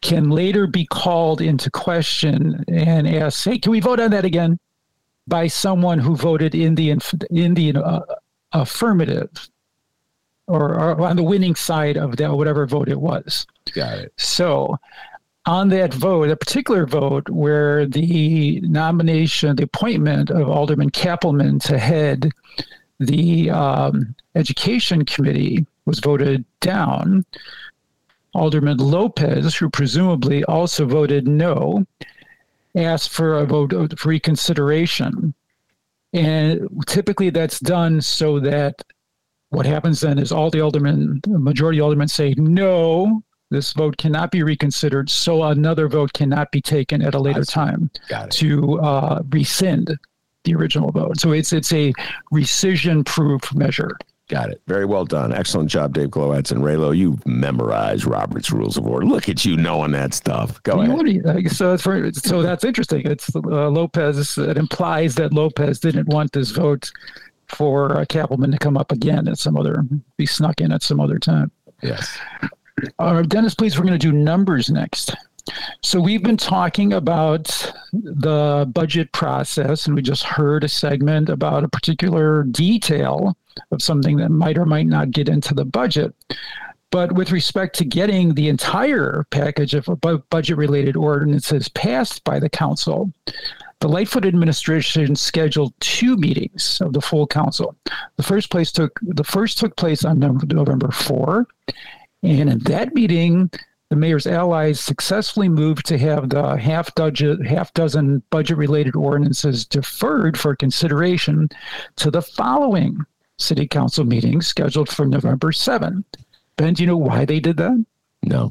can 0.02 0.28
later 0.28 0.66
be 0.66 0.84
called 0.86 1.40
into 1.40 1.70
question 1.70 2.62
and 2.68 3.08
ask 3.08 3.44
hey 3.44 3.58
can 3.58 3.72
we 3.72 3.80
vote 3.80 4.00
on 4.00 4.10
that 4.10 4.24
again? 4.24 4.58
by 5.26 5.46
someone 5.46 5.98
who 5.98 6.16
voted 6.16 6.54
in 6.54 6.74
the 6.74 6.90
in 7.30 7.54
the 7.54 7.74
uh, 7.74 8.00
affirmative 8.52 9.48
or, 10.46 10.74
or 10.74 11.00
on 11.00 11.16
the 11.16 11.22
winning 11.22 11.54
side 11.54 11.96
of 11.96 12.16
that, 12.16 12.32
whatever 12.32 12.66
vote 12.66 12.88
it 12.88 13.00
was. 13.00 13.46
Got 13.74 13.98
it. 13.98 14.12
So 14.16 14.78
on 15.46 15.68
that 15.70 15.92
vote, 15.92 16.30
a 16.30 16.36
particular 16.36 16.86
vote 16.86 17.28
where 17.28 17.86
the 17.86 18.60
nomination, 18.62 19.56
the 19.56 19.64
appointment 19.64 20.30
of 20.30 20.48
Alderman 20.48 20.90
Cappleman 20.90 21.58
to 21.60 21.78
head 21.78 22.30
the 23.00 23.50
um, 23.50 24.14
Education 24.34 25.04
Committee 25.04 25.66
was 25.84 26.00
voted 26.00 26.44
down. 26.60 27.24
Alderman 28.34 28.78
Lopez, 28.78 29.54
who 29.54 29.70
presumably 29.70 30.44
also 30.44 30.86
voted 30.86 31.28
no, 31.28 31.86
asked 32.74 33.10
for 33.10 33.38
a 33.38 33.46
vote 33.46 33.72
of 33.72 33.92
reconsideration. 34.04 35.34
And 36.12 36.68
typically 36.86 37.30
that's 37.30 37.60
done 37.60 38.00
so 38.00 38.40
that 38.40 38.82
what 39.54 39.66
happens 39.66 40.00
then 40.00 40.18
is 40.18 40.32
all 40.32 40.50
the 40.50 40.60
aldermen, 40.60 41.20
the 41.22 41.38
majority 41.38 41.80
aldermen 41.80 42.08
say, 42.08 42.34
no, 42.36 43.22
this 43.50 43.72
vote 43.72 43.96
cannot 43.96 44.30
be 44.30 44.42
reconsidered. 44.42 45.08
So 45.08 45.44
another 45.44 45.88
vote 45.88 46.12
cannot 46.12 46.50
be 46.50 46.60
taken 46.60 47.02
at 47.02 47.14
a 47.14 47.18
later 47.20 47.44
time 47.44 47.90
to 48.30 48.80
uh, 48.80 49.22
rescind 49.30 49.96
the 50.44 50.54
original 50.54 50.90
vote. 50.90 51.20
So 51.20 51.32
it's 51.32 51.52
it's 51.52 51.72
a 51.72 51.92
rescission 52.32 53.04
proof 53.04 53.54
measure. 53.54 53.96
Got 54.28 54.50
it. 54.50 54.62
Very 54.66 54.86
well 54.86 55.04
done. 55.04 55.34
Excellent 55.34 55.68
job, 55.68 55.92
Dave 55.92 56.08
Glowacz 56.08 56.50
and 56.50 56.62
Raylo. 56.62 56.96
You've 56.96 57.24
memorized 57.26 58.06
Robert's 58.06 58.50
Rules 58.50 58.78
of 58.78 58.86
Order. 58.86 59.04
Look 59.04 59.28
at 59.28 59.44
you 59.44 59.54
knowing 59.58 59.92
that 59.92 60.14
stuff. 60.14 60.62
Go 60.62 60.80
ahead. 60.80 61.52
So, 61.52 61.76
for, 61.76 62.10
so 62.12 62.42
that's 62.42 62.64
interesting. 62.64 63.02
It's 63.04 63.34
uh, 63.36 63.68
Lopez. 63.68 64.38
It 64.38 64.56
implies 64.56 65.14
that 65.16 65.34
Lopez 65.34 65.78
didn't 65.78 66.08
want 66.08 66.32
this 66.32 66.52
vote 66.52 66.90
for 67.54 67.98
uh, 67.98 68.04
Cappleman 68.08 68.50
to 68.52 68.58
come 68.58 68.76
up 68.76 68.92
again 68.92 69.28
at 69.28 69.38
some 69.38 69.56
other, 69.56 69.84
be 70.16 70.26
snuck 70.26 70.60
in 70.60 70.72
at 70.72 70.82
some 70.82 71.00
other 71.00 71.18
time. 71.18 71.50
Yes. 71.82 72.18
Uh, 72.98 73.22
Dennis, 73.22 73.54
please, 73.54 73.78
we're 73.78 73.84
going 73.84 73.98
to 73.98 74.10
do 74.10 74.12
numbers 74.12 74.70
next. 74.70 75.14
So 75.82 76.00
we've 76.00 76.22
been 76.22 76.36
talking 76.36 76.94
about 76.94 77.72
the 77.92 78.70
budget 78.72 79.12
process, 79.12 79.86
and 79.86 79.94
we 79.94 80.02
just 80.02 80.22
heard 80.22 80.64
a 80.64 80.68
segment 80.68 81.28
about 81.28 81.64
a 81.64 81.68
particular 81.68 82.44
detail 82.44 83.36
of 83.70 83.82
something 83.82 84.16
that 84.16 84.30
might 84.30 84.56
or 84.56 84.64
might 84.64 84.86
not 84.86 85.10
get 85.10 85.28
into 85.28 85.54
the 85.54 85.64
budget. 85.64 86.14
But 86.90 87.12
with 87.12 87.32
respect 87.32 87.76
to 87.78 87.84
getting 87.84 88.34
the 88.34 88.48
entire 88.48 89.26
package 89.30 89.74
of 89.74 89.88
budget 90.30 90.56
related 90.56 90.96
ordinances 90.96 91.68
passed 91.68 92.24
by 92.24 92.38
the 92.38 92.48
council, 92.48 93.12
the 93.80 93.88
Lightfoot 93.88 94.24
administration 94.24 95.16
scheduled 95.16 95.74
two 95.80 96.16
meetings 96.16 96.80
of 96.80 96.92
the 96.92 97.00
full 97.00 97.26
council. 97.26 97.76
The 98.16 98.22
first 98.22 98.50
place 98.50 98.72
took 98.72 98.98
the 99.02 99.24
first 99.24 99.58
took 99.58 99.76
place 99.76 100.04
on 100.04 100.18
November 100.18 100.90
4, 100.90 101.46
and 102.22 102.50
in 102.50 102.58
that 102.60 102.94
meeting, 102.94 103.50
the 103.90 103.96
mayor's 103.96 104.26
allies 104.26 104.80
successfully 104.80 105.48
moved 105.48 105.86
to 105.86 105.98
have 105.98 106.30
the 106.30 106.56
half 106.56 106.94
dozen 106.94 107.44
half 107.44 107.72
dozen 107.74 108.22
budget 108.30 108.56
related 108.56 108.96
ordinances 108.96 109.64
deferred 109.64 110.38
for 110.38 110.56
consideration 110.56 111.48
to 111.96 112.10
the 112.10 112.22
following 112.22 112.98
city 113.38 113.66
council 113.66 114.04
meeting 114.04 114.40
scheduled 114.40 114.88
for 114.88 115.06
November 115.06 115.52
7. 115.52 116.04
Ben, 116.56 116.74
do 116.74 116.82
you 116.82 116.86
know 116.86 116.96
why 116.96 117.24
they 117.24 117.40
did 117.40 117.56
that? 117.56 117.84
No. 118.22 118.50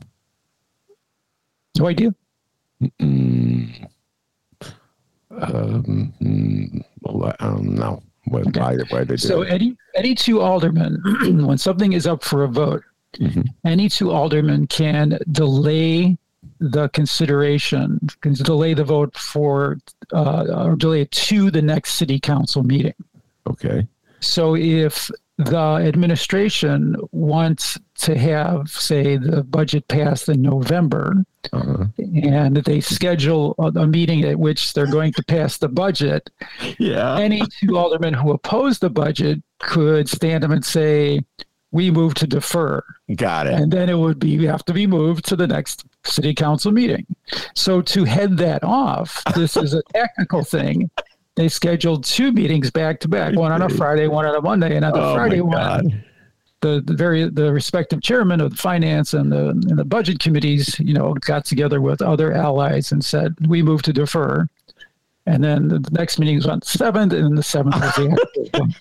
No 1.78 1.88
idea. 1.88 2.14
Mm-mm. 2.82 3.90
Um, 5.42 6.14
mm, 6.22 6.84
well, 7.02 7.34
I 7.40 7.48
don't 7.48 7.76
know. 7.76 8.02
What, 8.26 8.56
why, 8.56 8.78
why 8.90 9.04
they 9.04 9.16
do 9.16 9.18
So 9.18 9.42
any 9.42 9.76
any 9.96 10.16
two 10.16 10.40
aldermen, 10.42 11.02
when 11.46 11.58
something 11.58 11.94
is 11.94 12.08
up 12.08 12.24
for 12.24 12.44
a 12.44 12.48
vote, 12.48 12.84
Mm-hmm. 13.20 13.42
any 13.64 13.90
two 13.90 14.10
aldermen 14.10 14.66
can 14.66 15.20
delay 15.32 16.18
the 16.60 16.90
consideration, 16.90 18.00
can 18.22 18.34
delay 18.34 18.74
the 18.74 18.84
vote 18.84 19.16
for, 19.16 19.78
uh, 20.12 20.46
or 20.66 20.76
delay 20.76 21.02
it 21.02 21.12
to 21.12 21.52
the 21.52 21.62
next 21.62 21.94
city 21.94 22.20
council 22.20 22.64
meeting. 22.64 22.96
Okay. 23.46 23.88
So 24.20 24.56
if 24.56 25.12
the 25.38 25.58
administration 25.58 26.96
wants 27.12 27.78
to 27.96 28.18
have, 28.18 28.70
say, 28.70 29.18
the 29.18 29.44
budget 29.44 29.88
passed 29.88 30.28
in 30.30 30.42
November, 30.42 31.24
Uh-huh. 31.52 31.86
and 32.24 32.56
they 32.58 32.80
schedule 32.82 33.54
a, 33.60 33.68
a 33.80 33.88
meeting 33.88 34.24
at 34.26 34.40
which 34.40 34.74
they're 34.74 34.88
going 34.92 35.12
to 35.14 35.24
pass 35.24 35.58
the 35.58 35.68
budget, 35.68 36.30
yeah. 36.80 37.18
any 37.20 37.42
two 37.60 37.78
aldermen 37.78 38.14
who 38.14 38.32
oppose 38.32 38.80
the 38.80 38.90
budget 38.90 39.42
could 39.60 40.08
stand 40.10 40.44
up 40.44 40.52
and 40.52 40.64
say, 40.66 41.20
"We 41.72 41.92
move 41.92 42.14
to 42.16 42.28
defer." 42.28 42.82
Got 43.16 43.48
it. 43.48 43.54
And 43.54 43.72
then 43.72 43.90
it 43.90 43.98
would 43.98 44.20
be 44.20 44.44
have 44.46 44.64
to 44.66 44.74
be 44.74 44.88
moved 44.88 45.26
to 45.26 45.36
the 45.36 45.48
next 45.48 45.84
city 46.06 46.34
council 46.34 46.72
meeting. 46.72 47.06
So 47.56 47.82
to 47.82 48.04
head 48.06 48.38
that 48.38 48.64
off, 48.64 49.22
this 49.36 49.56
is 49.58 49.74
a 49.74 49.84
technical 49.94 50.44
thing. 50.44 50.90
They 51.36 51.48
scheduled 51.50 52.04
two 52.06 52.32
meetings 52.32 52.72
back 52.72 53.00
to 53.02 53.08
back, 53.08 53.36
one 53.36 53.52
on 53.52 53.62
a 53.64 53.70
Friday, 53.70 54.08
one 54.08 54.26
on 54.26 54.36
a 54.36 54.42
Monday, 54.42 54.76
and 54.76 54.86
on 54.86 54.94
the 54.94 55.02
Oh, 55.02 55.16
Friday 55.16 55.42
one. 55.42 56.04
The, 56.64 56.82
the 56.84 56.94
very 56.94 57.30
the 57.30 57.52
respective 57.52 58.02
chairman 58.02 58.40
of 58.42 58.52
the 58.52 58.58
finance 58.58 59.14
and 59.14 59.32
the 59.32 59.50
and 59.50 59.78
the 59.78 59.84
budget 59.84 60.20
committees, 60.20 60.80
you 60.80 60.94
know, 60.94 61.14
got 61.16 61.46
together 61.46 61.82
with 61.82 62.02
other 62.02 62.32
allies 62.32 62.92
and 62.92 63.04
said, 63.04 63.36
"We 63.48 63.62
move 63.62 63.84
to 63.84 63.94
defer." 63.94 64.48
And 65.26 65.44
then 65.44 65.68
the 65.68 65.88
next 65.92 66.20
meeting 66.20 66.38
was 66.38 66.48
on 66.48 66.60
the 66.60 66.66
seventh, 66.66 67.14
and 67.14 67.24
then 67.26 67.36
the 67.36 67.44
seventh 67.44 67.76
was 67.76 67.96
the 67.96 68.18
actual 68.44 68.60
one. 68.60 68.76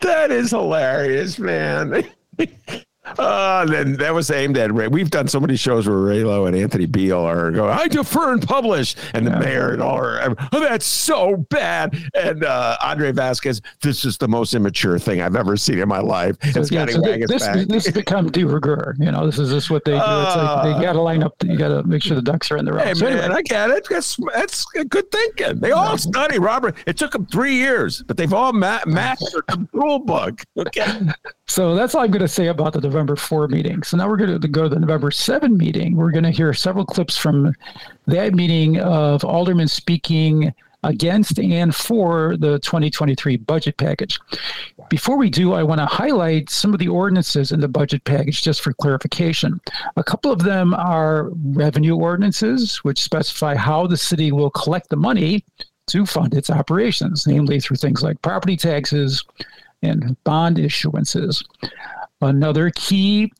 That 0.00 0.30
is 0.30 0.50
hilarious, 0.50 1.38
man. 1.38 2.04
Uh, 3.04 3.64
then 3.66 3.94
that 3.96 4.14
was 4.14 4.30
aimed 4.30 4.56
at 4.56 4.72
Ray. 4.72 4.86
We've 4.88 5.10
done 5.10 5.26
so 5.26 5.40
many 5.40 5.56
shows 5.56 5.88
where 5.88 5.96
Raylo 5.96 6.46
and 6.46 6.56
Anthony 6.56 6.86
Beale 6.86 7.18
are 7.20 7.50
going, 7.50 7.70
I 7.76 7.88
defer 7.88 8.32
and 8.32 8.46
publish. 8.46 8.94
And 9.12 9.26
the 9.26 9.38
mayor 9.38 9.72
and 9.72 9.82
all 9.82 9.96
are, 9.98 10.34
oh, 10.52 10.60
that's 10.60 10.86
so 10.86 11.36
bad. 11.50 11.96
And 12.14 12.44
uh, 12.44 12.76
Andre 12.82 13.10
Vasquez, 13.12 13.60
this 13.82 14.04
is 14.04 14.18
the 14.18 14.28
most 14.28 14.54
immature 14.54 14.98
thing 14.98 15.20
I've 15.20 15.34
ever 15.36 15.56
seen 15.56 15.78
in 15.80 15.88
my 15.88 15.98
life. 15.98 16.36
So, 16.52 16.60
it's 16.60 16.70
yeah, 16.70 16.86
so 16.86 16.92
to 16.98 17.02
thi- 17.02 17.10
wag 17.10 17.22
its 17.22 17.32
this, 17.32 17.66
this 17.66 17.84
has 17.86 17.94
become 17.94 18.30
de 18.30 18.44
rigueur. 18.44 18.94
You 18.98 19.10
know, 19.10 19.26
this 19.26 19.38
is 19.38 19.50
just 19.50 19.70
what 19.70 19.84
they 19.84 19.92
do. 19.92 19.96
It's 19.96 20.04
like 20.04 20.36
Uh, 20.36 20.78
they 20.78 20.84
got 20.84 20.92
to 20.92 21.00
line 21.02 21.22
up. 21.24 21.34
You 21.44 21.56
got 21.56 21.68
to 21.68 21.82
make 21.82 22.02
sure 22.02 22.14
the 22.14 22.22
ducks 22.22 22.50
are 22.52 22.56
in 22.56 22.64
the 22.64 22.72
row. 22.72 22.82
Hey, 22.84 22.94
So 22.94 23.04
man, 23.06 23.18
anyway, 23.18 23.34
I 23.38 23.42
get 23.42 23.70
it. 23.70 23.86
That's, 23.90 24.16
that's 24.32 24.64
good 24.64 25.10
thinking. 25.10 25.58
They 25.58 25.72
all 25.72 25.98
study, 25.98 26.38
Robert. 26.38 26.76
It 26.86 26.96
took 26.98 27.12
them 27.12 27.26
three 27.26 27.56
years, 27.56 28.02
but 28.04 28.16
they've 28.16 28.32
all 28.32 28.52
ma- 28.52 28.80
mastered 28.86 29.44
the 29.48 29.66
rule 29.72 29.98
book. 29.98 30.42
Okay. 30.56 31.00
So 31.48 31.74
that's 31.74 31.94
all 31.94 32.02
I'm 32.02 32.10
going 32.10 32.20
to 32.22 32.28
say 32.28 32.46
about 32.46 32.72
the 32.72 32.80
November 32.92 33.16
4 33.16 33.48
meeting. 33.48 33.82
So 33.82 33.96
now 33.96 34.06
we're 34.06 34.18
going 34.18 34.38
to 34.38 34.48
go 34.48 34.64
to 34.64 34.68
the 34.68 34.78
November 34.78 35.10
7 35.10 35.56
meeting. 35.56 35.96
We're 35.96 36.10
going 36.10 36.24
to 36.24 36.30
hear 36.30 36.52
several 36.52 36.84
clips 36.84 37.16
from 37.16 37.54
that 38.06 38.34
meeting 38.34 38.78
of 38.80 39.24
aldermen 39.24 39.68
speaking 39.68 40.52
against 40.84 41.38
and 41.38 41.74
for 41.74 42.36
the 42.36 42.58
2023 42.58 43.38
budget 43.38 43.78
package. 43.78 44.18
Before 44.90 45.16
we 45.16 45.30
do, 45.30 45.54
I 45.54 45.62
want 45.62 45.78
to 45.78 45.86
highlight 45.86 46.50
some 46.50 46.74
of 46.74 46.80
the 46.80 46.88
ordinances 46.88 47.50
in 47.52 47.60
the 47.60 47.68
budget 47.68 48.04
package 48.04 48.42
just 48.42 48.60
for 48.60 48.74
clarification. 48.74 49.58
A 49.96 50.04
couple 50.04 50.30
of 50.30 50.42
them 50.42 50.74
are 50.74 51.30
revenue 51.32 51.96
ordinances, 51.96 52.78
which 52.78 53.00
specify 53.00 53.54
how 53.54 53.86
the 53.86 53.96
city 53.96 54.32
will 54.32 54.50
collect 54.50 54.90
the 54.90 54.96
money 54.96 55.44
to 55.86 56.04
fund 56.04 56.34
its 56.34 56.50
operations, 56.50 57.26
namely 57.26 57.58
through 57.58 57.76
things 57.76 58.02
like 58.02 58.20
property 58.20 58.56
taxes 58.56 59.24
and 59.82 60.16
bond 60.24 60.56
issuances. 60.58 61.42
Another 62.22 62.70
key 62.70 63.32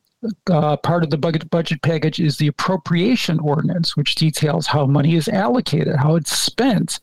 uh, 0.49 0.77
part 0.77 1.03
of 1.03 1.09
the 1.09 1.17
budget 1.17 1.49
budget 1.49 1.81
package 1.81 2.19
is 2.19 2.37
the 2.37 2.47
appropriation 2.47 3.39
ordinance, 3.39 3.97
which 3.97 4.15
details 4.15 4.67
how 4.67 4.85
money 4.85 5.15
is 5.15 5.27
allocated, 5.27 5.95
how 5.95 6.15
it's 6.15 6.37
spent 6.37 6.99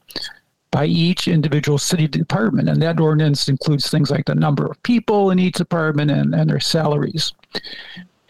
by 0.71 0.87
each 0.87 1.27
individual 1.27 1.79
city 1.79 2.07
department. 2.07 2.69
And 2.69 2.81
that 2.83 3.01
ordinance 3.01 3.49
includes 3.49 3.91
things 3.91 4.11
like 4.11 4.27
the 4.27 4.35
number 4.35 4.67
of 4.67 4.83
people 4.83 5.31
in 5.31 5.39
each 5.39 5.57
department 5.57 6.11
and, 6.11 6.35
and 6.35 6.49
their 6.49 6.61
salaries. 6.61 7.33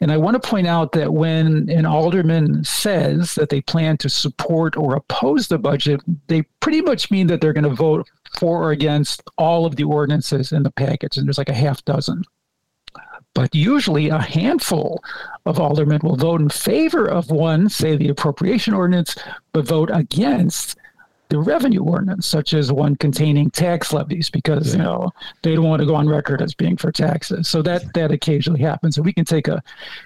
And 0.01 0.11
I 0.11 0.17
want 0.17 0.43
to 0.43 0.49
point 0.49 0.67
out 0.67 0.93
that 0.93 1.13
when 1.13 1.69
an 1.69 1.85
alderman 1.85 2.65
says 2.65 3.35
that 3.35 3.51
they 3.51 3.61
plan 3.61 3.99
to 3.99 4.09
support 4.09 4.75
or 4.77 4.97
oppose 4.97 5.49
the 5.49 5.59
budget, 5.59 6.01
they 6.27 6.43
pretty 6.61 6.81
much 6.81 7.11
mean 7.11 7.27
that 7.27 7.43
they're 7.43 7.53
going 7.53 7.65
to 7.65 7.75
vote 7.75 8.09
for 8.39 8.63
or 8.63 8.71
against 8.71 9.23
all 9.37 9.67
of 9.67 9.77
the 9.77 9.85
ordinances 9.85 10.53
in 10.53 10.63
the 10.63 10.71
package. 10.71 11.19
And 11.19 11.27
there's 11.27 11.37
like 11.37 11.51
a 11.51 11.55
half 11.55 11.85
dozen. 11.85 12.25
But 13.35 13.55
usually 13.55 14.09
a 14.09 14.19
handful 14.19 15.03
of 15.47 15.61
aldermen 15.61 16.01
will 16.03 16.17
vote 16.17 16.41
in 16.41 16.49
favor 16.49 17.07
of 17.07 17.31
one, 17.31 17.69
say 17.69 17.97
the 17.97 18.09
appropriation 18.09 18.75
ordinance, 18.75 19.17
but 19.53 19.67
vote 19.67 19.91
against 19.93 20.77
the 21.31 21.39
revenue 21.39 21.83
ordinance, 21.83 22.27
such 22.27 22.55
as 22.55 22.73
one 22.73 22.97
containing 22.97 23.51
tax 23.51 23.93
levies, 23.93 24.29
because 24.29 24.75
you 24.75 24.83
know 24.83 25.11
they 25.43 25.55
don't 25.55 25.69
want 25.69 25.81
to 25.81 25.87
go 25.87 25.95
on 25.95 26.09
record 26.09 26.43
as 26.43 26.55
being 26.55 26.77
for 26.77 26.91
taxes. 26.91 27.49
So 27.49 27.63
that 27.63 27.95
that 27.95 28.11
occasionally 28.11 28.61
happens, 28.61 28.97
and 28.97 29.07
we 29.07 29.13
can 29.13 29.25
take 29.25 29.47
a 29.47 29.63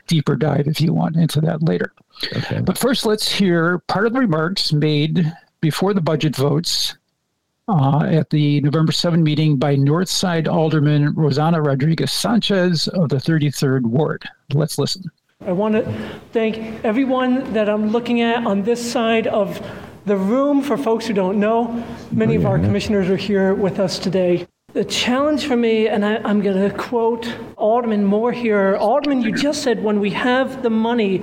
deeper 0.07 0.37
dive 0.37 0.69
if 0.69 0.81
you 0.81 0.93
want 0.93 1.17
into 1.17 1.41
that 1.41 1.63
later. 1.63 1.93
Okay. 2.37 2.61
But 2.61 2.77
first, 2.77 3.07
let's 3.07 3.31
hear 3.31 3.79
part 3.89 4.07
of 4.07 4.13
the 4.13 4.21
remarks 4.21 4.73
made 4.73 5.33
before 5.63 5.95
the 5.95 6.03
budget 6.03 6.37
votes 6.37 6.95
uh, 7.69 8.05
at 8.05 8.31
the 8.31 8.61
November 8.61 8.93
7 8.93 9.23
meeting 9.23 9.57
by 9.57 9.77
Northside 9.77 10.49
Alderman 10.49 11.15
Rossana 11.15 11.65
Rodriguez 11.65 12.13
Sanchez 12.13 12.89
of 12.89 13.09
the 13.09 13.17
33rd 13.17 13.83
Ward. 13.83 14.29
Let's 14.53 14.79
listen. 14.79 15.05
I 15.47 15.53
want 15.53 15.75
to 15.75 16.21
thank 16.33 16.85
everyone 16.85 17.53
that 17.53 17.69
I'm 17.69 17.91
looking 17.91 18.21
at 18.21 18.47
on 18.47 18.63
this 18.63 18.93
side 18.93 19.27
of 19.27 19.61
the 20.07 20.17
room. 20.17 20.63
For 20.63 20.77
folks 20.77 21.07
who 21.07 21.13
don't 21.13 21.41
know, 21.41 21.85
many 22.13 22.35
of 22.35 22.47
our 22.47 22.59
commissioners 22.59 23.09
are 23.11 23.17
here 23.17 23.55
with 23.55 23.79
us 23.79 23.99
today. 23.99 24.47
The 24.73 24.85
challenge 24.85 25.47
for 25.47 25.57
me, 25.57 25.87
and 25.89 26.05
I, 26.05 26.17
I'm 26.17 26.41
going 26.41 26.69
to 26.69 26.77
quote 26.77 27.33
Alderman 27.57 28.05
Moore 28.05 28.33
here 28.33 28.77
Alderman, 28.77 29.21
you 29.21 29.33
just 29.33 29.63
said 29.63 29.83
when 29.83 30.01
we 30.01 30.11
have 30.11 30.63
the 30.63 30.71
money, 30.71 31.23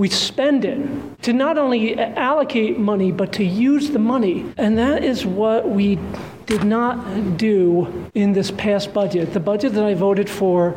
we 0.00 0.08
spend 0.08 0.64
it 0.64 0.80
to 1.20 1.34
not 1.34 1.58
only 1.58 1.94
allocate 2.00 2.78
money, 2.78 3.12
but 3.12 3.34
to 3.34 3.44
use 3.44 3.90
the 3.90 3.98
money. 3.98 4.50
And 4.56 4.78
that 4.78 5.04
is 5.04 5.26
what 5.26 5.68
we 5.68 5.98
did 6.46 6.64
not 6.64 7.36
do 7.36 8.08
in 8.14 8.32
this 8.32 8.50
past 8.50 8.94
budget. 8.94 9.34
The 9.34 9.40
budget 9.40 9.74
that 9.74 9.84
I 9.84 9.92
voted 9.92 10.30
for 10.30 10.74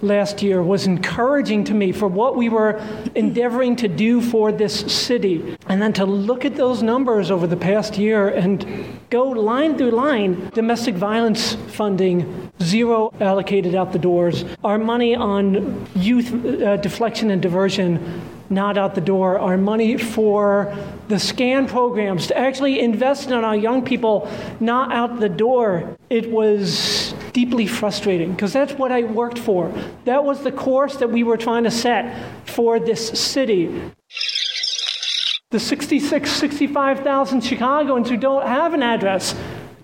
last 0.00 0.42
year 0.42 0.62
was 0.62 0.86
encouraging 0.86 1.64
to 1.64 1.74
me 1.74 1.92
for 1.92 2.08
what 2.08 2.34
we 2.34 2.48
were 2.48 2.82
endeavoring 3.14 3.76
to 3.76 3.88
do 3.88 4.22
for 4.22 4.50
this 4.50 4.80
city. 4.92 5.54
And 5.68 5.80
then 5.80 5.92
to 5.92 6.06
look 6.06 6.46
at 6.46 6.56
those 6.56 6.82
numbers 6.82 7.30
over 7.30 7.46
the 7.46 7.58
past 7.58 7.98
year 7.98 8.28
and 8.28 8.66
go 9.10 9.24
line 9.28 9.76
through 9.76 9.90
line 9.90 10.50
domestic 10.54 10.94
violence 10.94 11.56
funding, 11.68 12.50
zero 12.62 13.12
allocated 13.20 13.74
out 13.74 13.92
the 13.92 13.98
doors. 13.98 14.46
Our 14.64 14.78
money 14.78 15.14
on 15.14 15.86
youth 15.94 16.32
uh, 16.32 16.78
deflection 16.78 17.30
and 17.30 17.42
diversion, 17.42 18.20
not 18.52 18.78
out 18.78 18.94
the 18.94 19.00
door. 19.00 19.38
Our 19.38 19.56
money 19.56 19.96
for 19.96 20.76
the 21.08 21.18
SCAN 21.18 21.66
programs 21.66 22.26
to 22.28 22.38
actually 22.38 22.80
invest 22.80 23.28
in 23.28 23.32
our 23.32 23.56
young 23.56 23.84
people, 23.84 24.30
not 24.60 24.92
out 24.92 25.20
the 25.20 25.28
door. 25.28 25.96
It 26.10 26.30
was 26.30 27.14
deeply 27.32 27.66
frustrating 27.66 28.32
because 28.32 28.52
that's 28.52 28.74
what 28.74 28.92
I 28.92 29.02
worked 29.02 29.38
for. 29.38 29.72
That 30.04 30.24
was 30.24 30.42
the 30.42 30.52
course 30.52 30.96
that 30.96 31.10
we 31.10 31.22
were 31.22 31.36
trying 31.36 31.64
to 31.64 31.70
set 31.70 32.14
for 32.46 32.78
this 32.78 33.08
city. 33.08 33.90
The 35.50 35.60
66, 35.60 36.30
65,000 36.30 37.40
Chicagoans 37.42 38.08
who 38.08 38.16
don't 38.16 38.46
have 38.46 38.72
an 38.72 38.82
address, 38.82 39.34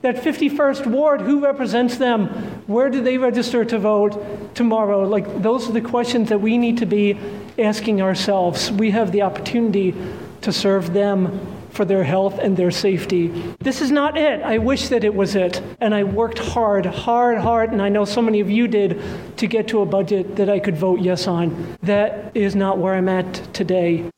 that 0.01 0.17
51st 0.17 0.87
Ward, 0.87 1.21
who 1.21 1.45
represents 1.45 1.97
them? 1.97 2.29
Where 2.67 2.89
do 2.89 3.03
they 3.03 3.19
register 3.19 3.65
to 3.65 3.79
vote 3.79 4.55
tomorrow? 4.55 5.03
Like, 5.07 5.43
those 5.43 5.69
are 5.69 5.73
the 5.73 5.81
questions 5.81 6.29
that 6.29 6.41
we 6.41 6.57
need 6.57 6.79
to 6.79 6.87
be 6.87 7.19
asking 7.59 8.01
ourselves. 8.03 8.71
We 8.73 8.91
have 8.93 9.13
the 9.13 9.23
opportunity 9.23 9.95
to 10.43 10.53
serve 10.53 10.93
them 10.93 11.41
for 11.71 11.85
their 11.85 12.05
health 12.05 12.39
and 12.39 12.57
their 12.57 12.71
safety. 12.71 13.29
This 13.61 13.81
is 13.81 13.91
not 13.91 14.17
it. 14.17 14.43
I 14.43 14.59
wish 14.59 14.89
that 14.89 15.05
it 15.05 15.15
was 15.15 15.35
it. 15.35 15.63
And 15.81 15.95
I 15.95 16.05
worked 16.05 16.39
hard, 16.39 16.87
hard, 16.87 17.39
hard, 17.39 17.71
and 17.71 17.83
I 17.83 17.89
know 17.89 18.05
so 18.05 18.23
many 18.23 18.41
of 18.41 18.51
you 18.51 18.69
did 18.69 19.01
to 19.37 19.47
get 19.47 19.69
to 19.69 19.83
a 19.83 19.87
budget 19.87 20.37
that 20.37 20.49
I 20.49 20.59
could 20.59 20.77
vote 20.77 21.01
yes 21.01 21.27
on. 21.27 21.77
That 21.83 22.33
is 22.35 22.57
not 22.57 22.79
where 22.79 22.95
I'm 22.95 23.09
at 23.09 23.55
today. 23.55 24.11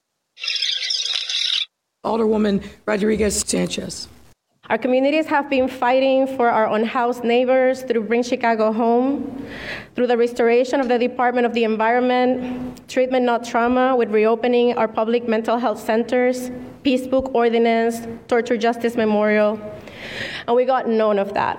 Alderwoman 2.05 2.65
Rodriguez 2.87 3.41
Sanchez. 3.41 4.09
Our 4.71 4.79
communities 4.79 5.27
have 5.27 5.51
been 5.51 5.67
fighting 5.67 6.29
for 6.37 6.49
our 6.49 6.73
unhoused 6.73 7.25
neighbors 7.25 7.83
through 7.83 8.05
Bring 8.05 8.23
Chicago 8.23 8.73
Home, 8.73 9.45
through 9.97 10.07
the 10.07 10.17
restoration 10.17 10.79
of 10.79 10.87
the 10.87 10.97
Department 10.97 11.45
of 11.45 11.55
the 11.55 11.65
Environment, 11.65 12.81
treatment 12.89 13.25
not 13.25 13.43
trauma 13.45 13.97
with 13.97 14.11
reopening 14.11 14.79
our 14.79 14.87
public 14.87 15.27
mental 15.27 15.59
health 15.59 15.81
centers, 15.81 16.53
Peace 16.85 17.05
Book 17.09 17.35
Ordinance, 17.35 18.07
Torture 18.29 18.57
Justice 18.57 18.95
Memorial. 18.95 19.61
And 20.47 20.55
we 20.55 20.65
got 20.67 20.89
none 20.89 21.19
of 21.19 21.35
that. 21.35 21.59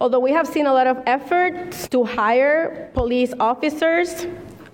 Although 0.00 0.20
we 0.20 0.32
have 0.32 0.46
seen 0.48 0.66
a 0.66 0.72
lot 0.72 0.86
of 0.86 1.02
efforts 1.04 1.88
to 1.88 2.04
hire 2.04 2.90
police 2.94 3.34
officers, 3.38 4.26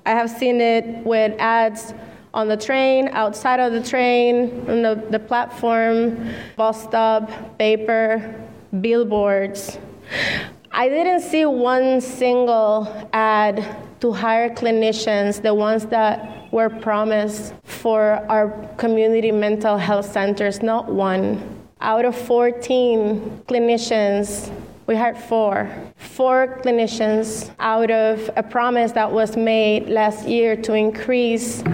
I 0.07 0.11
have 0.11 0.31
seen 0.31 0.61
it 0.61 1.05
with 1.05 1.35
ads 1.41 1.95
on 2.37 2.49
the 2.49 2.57
train, 2.57 3.09
outside 3.13 3.61
of 3.61 3.73
the 3.73 3.83
train, 3.83 4.63
on 4.69 4.83
the, 4.83 5.03
the 5.11 5.19
platform, 5.19 6.31
bus 6.55 6.83
stop, 6.83 7.59
paper, 7.59 8.35
billboards. 8.83 9.79
I 10.71 10.91
didn't 10.91 11.23
see 11.23 11.47
one 11.47 12.03
single 12.03 12.87
ad 13.15 13.65
to 14.01 14.13
hire 14.13 14.51
clinicians, 14.51 15.41
the 15.41 15.55
ones 15.55 15.87
that 15.87 16.53
were 16.53 16.69
promised 16.69 17.55
for 17.65 18.23
our 18.29 18.51
community 18.77 19.33
mental 19.33 19.79
health 19.79 20.13
centers, 20.13 20.63
not 20.63 20.93
one. 20.93 21.41
Out 21.81 22.05
of 22.05 22.15
14 22.15 23.45
clinicians, 23.49 24.53
we 24.87 24.95
hired 24.95 25.17
four. 25.17 25.71
Four 25.97 26.61
clinicians 26.63 27.51
out 27.59 27.91
of 27.91 28.31
a 28.37 28.43
promise 28.43 28.93
that 28.93 29.11
was 29.11 29.39
made 29.39 29.89
last 29.89 30.29
year 30.29 30.55
to 30.57 30.75
increase 30.75 31.65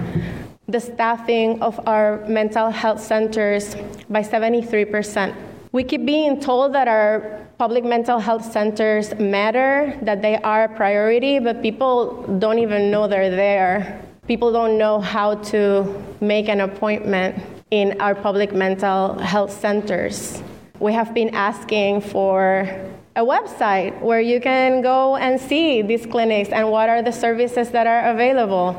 the 0.67 0.79
staffing 0.79 1.61
of 1.61 1.79
our 1.87 2.25
mental 2.27 2.69
health 2.69 3.01
centers 3.01 3.75
by 4.09 4.21
73%. 4.21 5.35
We 5.71 5.83
keep 5.83 6.05
being 6.05 6.39
told 6.39 6.73
that 6.73 6.87
our 6.87 7.45
public 7.57 7.83
mental 7.83 8.19
health 8.19 8.49
centers 8.51 9.13
matter, 9.15 9.97
that 10.03 10.21
they 10.21 10.37
are 10.37 10.65
a 10.65 10.69
priority, 10.69 11.39
but 11.39 11.61
people 11.61 12.23
don't 12.39 12.59
even 12.59 12.91
know 12.91 13.07
they're 13.07 13.29
there. 13.29 14.01
People 14.27 14.51
don't 14.51 14.77
know 14.77 14.99
how 15.01 15.35
to 15.51 16.01
make 16.21 16.47
an 16.47 16.61
appointment 16.61 17.43
in 17.71 17.99
our 17.99 18.15
public 18.15 18.53
mental 18.53 19.17
health 19.19 19.51
centers. 19.51 20.41
We 20.79 20.93
have 20.93 21.13
been 21.13 21.33
asking 21.33 22.01
for 22.01 22.69
a 23.15 23.21
website 23.21 23.99
where 24.01 24.21
you 24.21 24.39
can 24.39 24.81
go 24.81 25.17
and 25.17 25.39
see 25.39 25.81
these 25.81 26.05
clinics 26.05 26.49
and 26.49 26.69
what 26.69 26.89
are 26.89 27.01
the 27.01 27.11
services 27.11 27.69
that 27.71 27.85
are 27.85 28.11
available. 28.11 28.75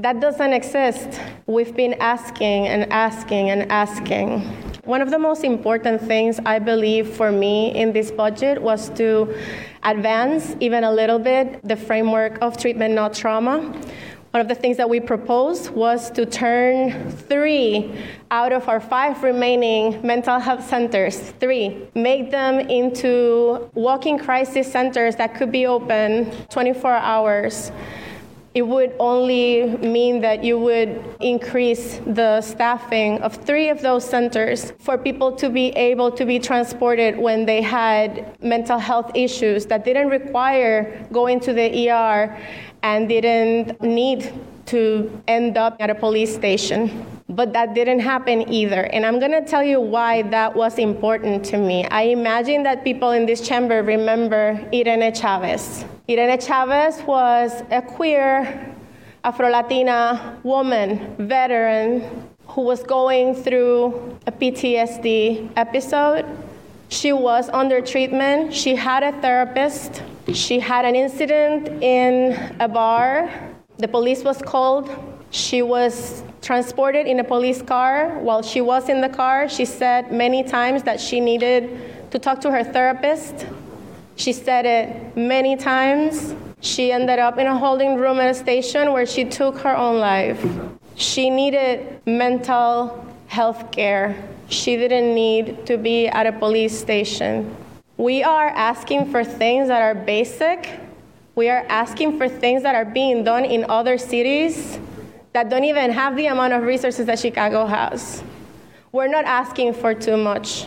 That 0.00 0.18
doesn't 0.18 0.52
exist. 0.52 1.20
We've 1.46 1.74
been 1.74 1.94
asking 2.00 2.66
and 2.66 2.92
asking 2.92 3.50
and 3.50 3.70
asking. 3.70 4.40
One 4.84 5.00
of 5.00 5.10
the 5.10 5.20
most 5.20 5.44
important 5.44 6.02
things 6.02 6.40
I 6.44 6.58
believe 6.58 7.08
for 7.08 7.30
me 7.30 7.72
in 7.76 7.92
this 7.92 8.10
budget 8.10 8.60
was 8.60 8.88
to 8.90 9.32
advance 9.84 10.56
even 10.58 10.82
a 10.82 10.90
little 10.90 11.20
bit 11.20 11.60
the 11.62 11.76
framework 11.76 12.38
of 12.42 12.56
treatment 12.56 12.94
not 12.94 13.14
trauma. 13.14 13.58
One 14.32 14.40
of 14.40 14.48
the 14.48 14.56
things 14.56 14.76
that 14.78 14.90
we 14.90 14.98
proposed 14.98 15.70
was 15.70 16.10
to 16.10 16.26
turn 16.26 17.08
three 17.12 17.96
out 18.32 18.52
of 18.52 18.68
our 18.68 18.80
five 18.80 19.22
remaining 19.22 20.04
mental 20.04 20.40
health 20.40 20.66
centers, 20.66 21.30
three, 21.38 21.86
make 21.94 22.32
them 22.32 22.58
into 22.58 23.70
walking 23.74 24.18
crisis 24.18 24.70
centers 24.70 25.14
that 25.16 25.36
could 25.36 25.52
be 25.52 25.66
open 25.66 26.32
24 26.48 26.90
hours 26.90 27.70
it 28.54 28.62
would 28.62 28.94
only 29.00 29.66
mean 29.78 30.20
that 30.20 30.44
you 30.44 30.56
would 30.56 31.02
increase 31.20 32.00
the 32.06 32.40
staffing 32.40 33.20
of 33.20 33.34
three 33.34 33.68
of 33.68 33.82
those 33.82 34.04
centers 34.04 34.72
for 34.78 34.96
people 34.96 35.32
to 35.32 35.50
be 35.50 35.70
able 35.70 36.10
to 36.12 36.24
be 36.24 36.38
transported 36.38 37.18
when 37.18 37.44
they 37.44 37.60
had 37.60 38.40
mental 38.40 38.78
health 38.78 39.10
issues 39.14 39.66
that 39.66 39.84
didn't 39.84 40.08
require 40.08 41.04
going 41.10 41.40
to 41.40 41.52
the 41.52 41.90
ER 41.90 42.38
and 42.84 43.08
didn't 43.08 43.82
need 43.82 44.32
to 44.66 45.10
end 45.26 45.58
up 45.58 45.76
at 45.80 45.90
a 45.90 45.94
police 45.94 46.32
station. 46.32 47.13
But 47.28 47.52
that 47.54 47.74
didn't 47.74 48.00
happen 48.00 48.52
either. 48.52 48.82
And 48.82 49.06
I'm 49.06 49.18
going 49.18 49.32
to 49.32 49.44
tell 49.44 49.62
you 49.62 49.80
why 49.80 50.22
that 50.22 50.54
was 50.54 50.78
important 50.78 51.44
to 51.46 51.58
me. 51.58 51.86
I 51.86 52.02
imagine 52.02 52.62
that 52.64 52.84
people 52.84 53.12
in 53.12 53.24
this 53.24 53.40
chamber 53.40 53.82
remember 53.82 54.60
Irene 54.72 55.14
Chavez. 55.14 55.84
Irene 56.08 56.38
Chavez 56.38 57.02
was 57.02 57.62
a 57.70 57.80
queer 57.80 58.74
Afro 59.24 59.48
Latina 59.48 60.38
woman, 60.42 61.16
veteran, 61.18 62.28
who 62.46 62.60
was 62.60 62.82
going 62.82 63.34
through 63.34 64.18
a 64.26 64.32
PTSD 64.32 65.50
episode. 65.56 66.26
She 66.90 67.14
was 67.14 67.48
under 67.48 67.80
treatment. 67.80 68.52
She 68.52 68.76
had 68.76 69.02
a 69.02 69.12
therapist. 69.22 70.02
She 70.34 70.60
had 70.60 70.84
an 70.84 70.94
incident 70.94 71.82
in 71.82 72.54
a 72.60 72.68
bar. 72.68 73.30
The 73.78 73.88
police 73.88 74.22
was 74.22 74.42
called. 74.42 74.90
She 75.30 75.62
was 75.62 76.22
transported 76.44 77.06
in 77.06 77.18
a 77.20 77.24
police 77.24 77.62
car. 77.62 78.18
While 78.18 78.42
she 78.42 78.60
was 78.60 78.90
in 78.90 79.00
the 79.00 79.08
car, 79.08 79.48
she 79.48 79.64
said 79.64 80.12
many 80.12 80.44
times 80.44 80.82
that 80.82 81.00
she 81.00 81.18
needed 81.18 82.10
to 82.10 82.18
talk 82.18 82.40
to 82.42 82.50
her 82.50 82.62
therapist. 82.62 83.46
She 84.16 84.32
said 84.32 84.66
it 84.66 85.16
many 85.16 85.56
times. 85.56 86.34
She 86.60 86.92
ended 86.92 87.18
up 87.18 87.38
in 87.38 87.46
a 87.46 87.56
holding 87.56 87.96
room 87.96 88.20
at 88.20 88.30
a 88.30 88.34
station 88.34 88.92
where 88.92 89.06
she 89.06 89.24
took 89.24 89.58
her 89.58 89.74
own 89.74 89.98
life. 89.98 90.46
She 90.96 91.30
needed 91.30 92.00
mental 92.06 93.04
health 93.26 93.72
care. 93.72 94.14
She 94.48 94.76
didn't 94.76 95.14
need 95.14 95.66
to 95.66 95.78
be 95.78 96.08
at 96.08 96.26
a 96.26 96.32
police 96.32 96.78
station. 96.78 97.56
We 97.96 98.22
are 98.22 98.48
asking 98.48 99.10
for 99.10 99.24
things 99.24 99.68
that 99.68 99.80
are 99.80 99.94
basic. 99.94 100.68
We 101.34 101.48
are 101.48 101.64
asking 101.68 102.18
for 102.18 102.28
things 102.28 102.62
that 102.62 102.74
are 102.74 102.84
being 102.84 103.24
done 103.24 103.44
in 103.44 103.64
other 103.68 103.96
cities 103.96 104.78
that 105.34 105.50
don't 105.50 105.64
even 105.64 105.90
have 105.90 106.16
the 106.16 106.26
amount 106.26 106.52
of 106.52 106.62
resources 106.62 107.06
that 107.06 107.18
Chicago 107.18 107.66
has. 107.66 108.22
We're 108.92 109.08
not 109.08 109.24
asking 109.24 109.74
for 109.74 109.92
too 109.92 110.16
much. 110.16 110.66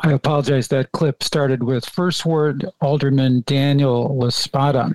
I 0.00 0.12
apologize. 0.12 0.68
That 0.68 0.92
clip 0.92 1.22
started 1.22 1.62
with 1.62 1.86
First 1.86 2.26
Ward 2.26 2.66
Alderman 2.82 3.42
Daniel 3.46 4.16
La 4.16 4.28
Spata. 4.28 4.94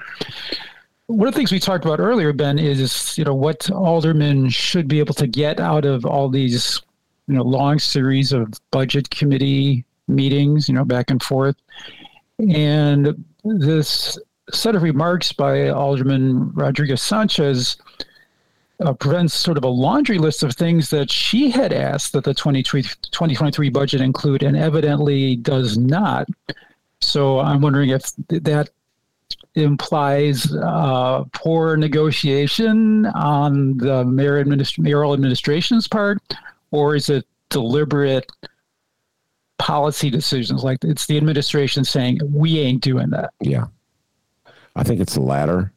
One 1.08 1.28
of 1.28 1.34
the 1.34 1.38
things 1.39 1.52
we 1.52 1.60
talked 1.60 1.84
about 1.84 2.00
earlier, 2.00 2.32
Ben, 2.32 2.60
is 2.60 3.18
you 3.18 3.26
know 3.26 3.34
what 3.34 3.70
aldermen 3.72 4.50
should 4.50 4.88
be 4.88 5.00
able 5.00 5.16
to 5.16 5.26
get 5.26 5.60
out 5.60 5.84
of 5.84 6.06
all 6.06 6.30
these 6.30 6.80
you 7.28 7.34
know 7.34 7.42
long 7.42 7.80
series 7.80 8.32
of 8.32 8.54
budget 8.70 9.10
committee 9.10 9.84
meetings, 10.08 10.70
you 10.70 10.76
know, 10.76 10.86
back 10.86 11.10
and 11.10 11.22
forth. 11.24 11.56
And 12.38 13.26
this 13.44 14.20
set 14.54 14.76
of 14.76 14.84
remarks 14.84 15.32
by 15.32 15.70
Alderman 15.70 16.52
Rodriguez 16.54 17.02
Sanchez 17.02 17.78
uh, 18.84 18.93
prevents 18.93 19.34
sort 19.34 19.58
of 19.58 19.64
a 19.64 19.70
laundry 19.70 20.18
list 20.18 20.43
of 20.43 20.56
things 20.56 20.89
that 20.89 21.12
she 21.12 21.49
had 21.49 21.74
asked 21.74 22.14
that 22.14 22.24
the 22.24 22.34
2023 22.34 23.70
budget 23.70 24.02
include 24.02 24.43
and 24.43 24.58
evidently 24.58 25.36
does 25.36 25.78
not. 25.78 26.28
So 26.99 27.39
I'm 27.39 27.62
wondering 27.62 27.89
if 27.89 28.12
that 28.30 28.70
implies 29.56 30.54
uh, 30.56 31.24
poor 31.34 31.76
negotiation 31.78 33.06
on 33.08 33.78
the 33.78 34.06
mayor 34.06 34.43
administ- 34.43 34.80
mayoral 34.80 35.14
administration's 35.14 35.88
part, 35.88 36.20
or 36.72 36.95
is 36.95 37.10
it 37.10 37.26
deliberate 37.49 38.32
policy 39.58 40.10
decisions? 40.10 40.64
Like 40.64 40.84
it's 40.84 41.06
the 41.08 41.18
administration 41.18 41.84
saying, 41.84 42.20
we 42.24 42.60
ain't 42.60 42.82
doing 42.82 43.10
that. 43.12 43.34
Yeah. 43.41 43.66
I 44.76 44.84
think 44.84 44.99
it's 44.99 45.15
the 45.15 45.22
latter. 45.22 45.74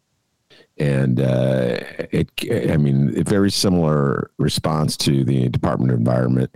And 0.77 1.21
uh, 1.21 1.79
it, 2.11 2.29
I 2.73 2.77
mean, 2.77 3.17
a 3.17 3.23
very 3.23 3.51
similar 3.51 4.33
response 4.39 4.97
to 4.99 5.23
the 5.23 5.49
Department 5.49 5.93
of 5.93 5.99
Environment. 5.99 6.51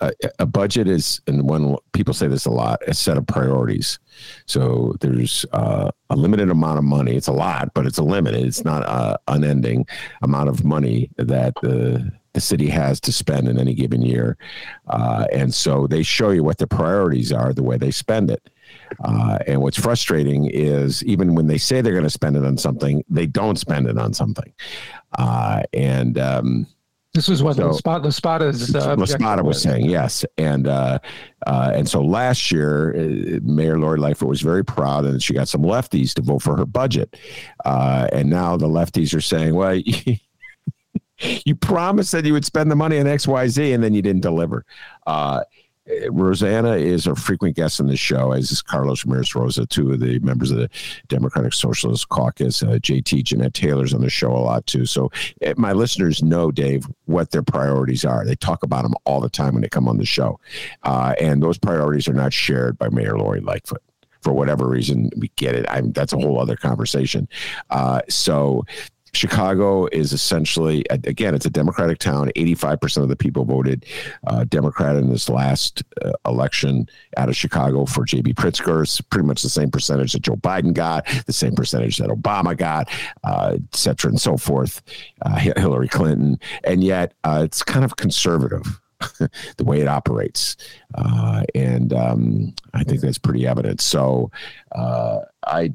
Uh, 0.00 0.10
a, 0.38 0.46
budget 0.46 0.88
is, 0.88 1.20
and 1.26 1.46
when 1.46 1.76
people 1.92 2.14
say 2.14 2.28
this 2.28 2.46
a 2.46 2.50
lot, 2.50 2.80
a 2.86 2.94
set 2.94 3.18
of 3.18 3.26
priorities. 3.26 3.98
So 4.46 4.96
there's 5.02 5.44
uh, 5.52 5.90
a 6.08 6.16
limited 6.16 6.48
amount 6.48 6.78
of 6.78 6.84
money. 6.84 7.14
It's 7.14 7.28
a 7.28 7.32
lot, 7.32 7.74
but 7.74 7.84
it's 7.84 7.98
a 7.98 8.02
limited. 8.02 8.42
It's 8.42 8.64
not 8.64 8.88
an 8.88 9.16
unending 9.28 9.86
amount 10.22 10.48
of 10.48 10.64
money 10.64 11.10
that 11.18 11.54
the 11.60 12.10
the 12.32 12.40
city 12.42 12.68
has 12.68 13.00
to 13.00 13.10
spend 13.12 13.48
in 13.48 13.58
any 13.58 13.72
given 13.72 14.02
year. 14.02 14.36
Uh, 14.88 15.24
and 15.32 15.54
so 15.54 15.86
they 15.86 16.02
show 16.02 16.28
you 16.28 16.44
what 16.44 16.58
the 16.58 16.66
priorities 16.66 17.32
are, 17.32 17.54
the 17.54 17.62
way 17.62 17.78
they 17.78 17.90
spend 17.90 18.30
it. 18.30 18.50
Uh, 19.04 19.38
and 19.46 19.60
what's 19.60 19.78
frustrating 19.78 20.50
is 20.50 21.04
even 21.04 21.34
when 21.34 21.46
they 21.46 21.58
say 21.58 21.80
they're 21.80 21.92
going 21.92 22.04
to 22.04 22.10
spend 22.10 22.36
it 22.36 22.44
on 22.44 22.56
something, 22.56 23.04
they 23.08 23.26
don't 23.26 23.58
spend 23.58 23.86
it 23.86 23.98
on 23.98 24.12
something. 24.12 24.52
Uh, 25.18 25.62
and 25.72 26.18
um, 26.18 26.66
this 27.16 27.30
is 27.30 27.42
what 27.42 27.56
so, 27.56 27.72
spot 27.72 28.02
the 28.02 28.12
spot 28.12 28.42
is. 28.42 28.74
Uh, 28.74 29.06
Spot 29.06 29.42
was 29.42 29.62
saying 29.62 29.86
yes, 29.86 30.22
and 30.36 30.68
uh, 30.68 30.98
uh, 31.46 31.72
and 31.74 31.88
so 31.88 32.02
last 32.02 32.52
year, 32.52 32.94
uh, 32.94 33.40
Mayor 33.42 33.78
Lori 33.78 33.98
Lightfoot 33.98 34.28
was 34.28 34.42
very 34.42 34.62
proud, 34.62 35.06
and 35.06 35.22
she 35.22 35.32
got 35.32 35.48
some 35.48 35.62
lefties 35.62 36.12
to 36.14 36.22
vote 36.22 36.42
for 36.42 36.58
her 36.58 36.66
budget, 36.66 37.16
uh, 37.64 38.06
and 38.12 38.28
now 38.28 38.56
the 38.58 38.68
lefties 38.68 39.14
are 39.14 39.22
saying, 39.22 39.54
well. 39.54 39.80
you 41.46 41.54
promised 41.54 42.12
that 42.12 42.26
you 42.26 42.34
would 42.34 42.44
spend 42.44 42.70
the 42.70 42.76
money 42.76 42.98
on 42.98 43.06
X, 43.06 43.26
Y, 43.26 43.48
Z, 43.48 43.72
and 43.72 43.82
then 43.82 43.94
you 43.94 44.02
didn't 44.02 44.20
deliver. 44.20 44.66
Rossana 45.88 46.80
is 46.80 47.06
a 47.06 47.14
frequent 47.14 47.56
guest 47.56 47.80
on 47.80 47.86
the 47.86 47.96
show, 47.96 48.32
as 48.32 48.50
is 48.50 48.62
Carlos 48.62 49.04
Ramirez 49.04 49.34
Rosa, 49.34 49.66
two 49.66 49.92
of 49.92 50.00
the 50.00 50.18
members 50.18 50.50
of 50.50 50.58
the 50.58 50.68
Democratic 51.08 51.52
Socialist 51.52 52.08
Caucus. 52.08 52.62
Uh, 52.62 52.78
JT 52.80 53.24
Jeanette 53.24 53.54
Taylor's 53.54 53.94
on 53.94 54.00
the 54.00 54.10
show 54.10 54.32
a 54.32 54.38
lot 54.38 54.66
too. 54.66 54.84
So 54.84 55.10
uh, 55.46 55.54
my 55.56 55.72
listeners 55.72 56.22
know, 56.22 56.50
Dave, 56.50 56.86
what 57.04 57.30
their 57.30 57.42
priorities 57.42 58.04
are. 58.04 58.24
They 58.24 58.36
talk 58.36 58.62
about 58.62 58.82
them 58.82 58.94
all 59.04 59.20
the 59.20 59.28
time 59.28 59.54
when 59.54 59.62
they 59.62 59.68
come 59.68 59.88
on 59.88 59.98
the 59.98 60.04
show. 60.04 60.40
Uh, 60.82 61.14
and 61.20 61.42
those 61.42 61.58
priorities 61.58 62.08
are 62.08 62.14
not 62.14 62.32
shared 62.32 62.78
by 62.78 62.88
Mayor 62.88 63.18
Lori 63.18 63.40
Lightfoot 63.40 63.82
for 64.22 64.32
whatever 64.32 64.66
reason 64.66 65.08
we 65.18 65.30
get 65.36 65.54
it 65.54 65.64
I 65.68 65.82
that's 65.82 66.12
a 66.12 66.16
whole 66.16 66.40
other 66.40 66.56
conversation 66.56 67.28
uh, 67.70 68.00
so 68.08 68.64
Chicago 69.16 69.86
is 69.86 70.12
essentially, 70.12 70.84
again, 70.90 71.34
it's 71.34 71.46
a 71.46 71.50
Democratic 71.50 71.98
town. 71.98 72.30
85% 72.36 73.02
of 73.02 73.08
the 73.08 73.16
people 73.16 73.44
voted 73.44 73.86
uh, 74.26 74.44
Democrat 74.44 74.96
in 74.96 75.10
this 75.10 75.28
last 75.28 75.82
uh, 76.02 76.12
election 76.26 76.88
out 77.16 77.28
of 77.28 77.36
Chicago 77.36 77.86
for 77.86 78.04
J.B. 78.04 78.34
Pritzker. 78.34 78.82
It's 78.82 79.00
pretty 79.00 79.26
much 79.26 79.42
the 79.42 79.48
same 79.48 79.70
percentage 79.70 80.12
that 80.12 80.22
Joe 80.22 80.36
Biden 80.36 80.74
got, 80.74 81.06
the 81.26 81.32
same 81.32 81.54
percentage 81.54 81.96
that 81.98 82.10
Obama 82.10 82.56
got, 82.56 82.90
uh, 83.24 83.54
et 83.54 83.76
cetera, 83.76 84.10
and 84.10 84.20
so 84.20 84.36
forth, 84.36 84.82
uh, 85.22 85.36
Hillary 85.36 85.88
Clinton. 85.88 86.38
And 86.64 86.84
yet 86.84 87.14
uh, 87.24 87.42
it's 87.44 87.62
kind 87.62 87.84
of 87.84 87.96
conservative. 87.96 88.80
the 89.18 89.64
way 89.64 89.82
it 89.82 89.88
operates. 89.88 90.56
Uh, 90.94 91.42
and 91.54 91.92
um, 91.92 92.54
I 92.72 92.82
think 92.82 93.02
that's 93.02 93.18
pretty 93.18 93.46
evident. 93.46 93.82
So 93.82 94.30
uh, 94.74 95.18
I 95.46 95.74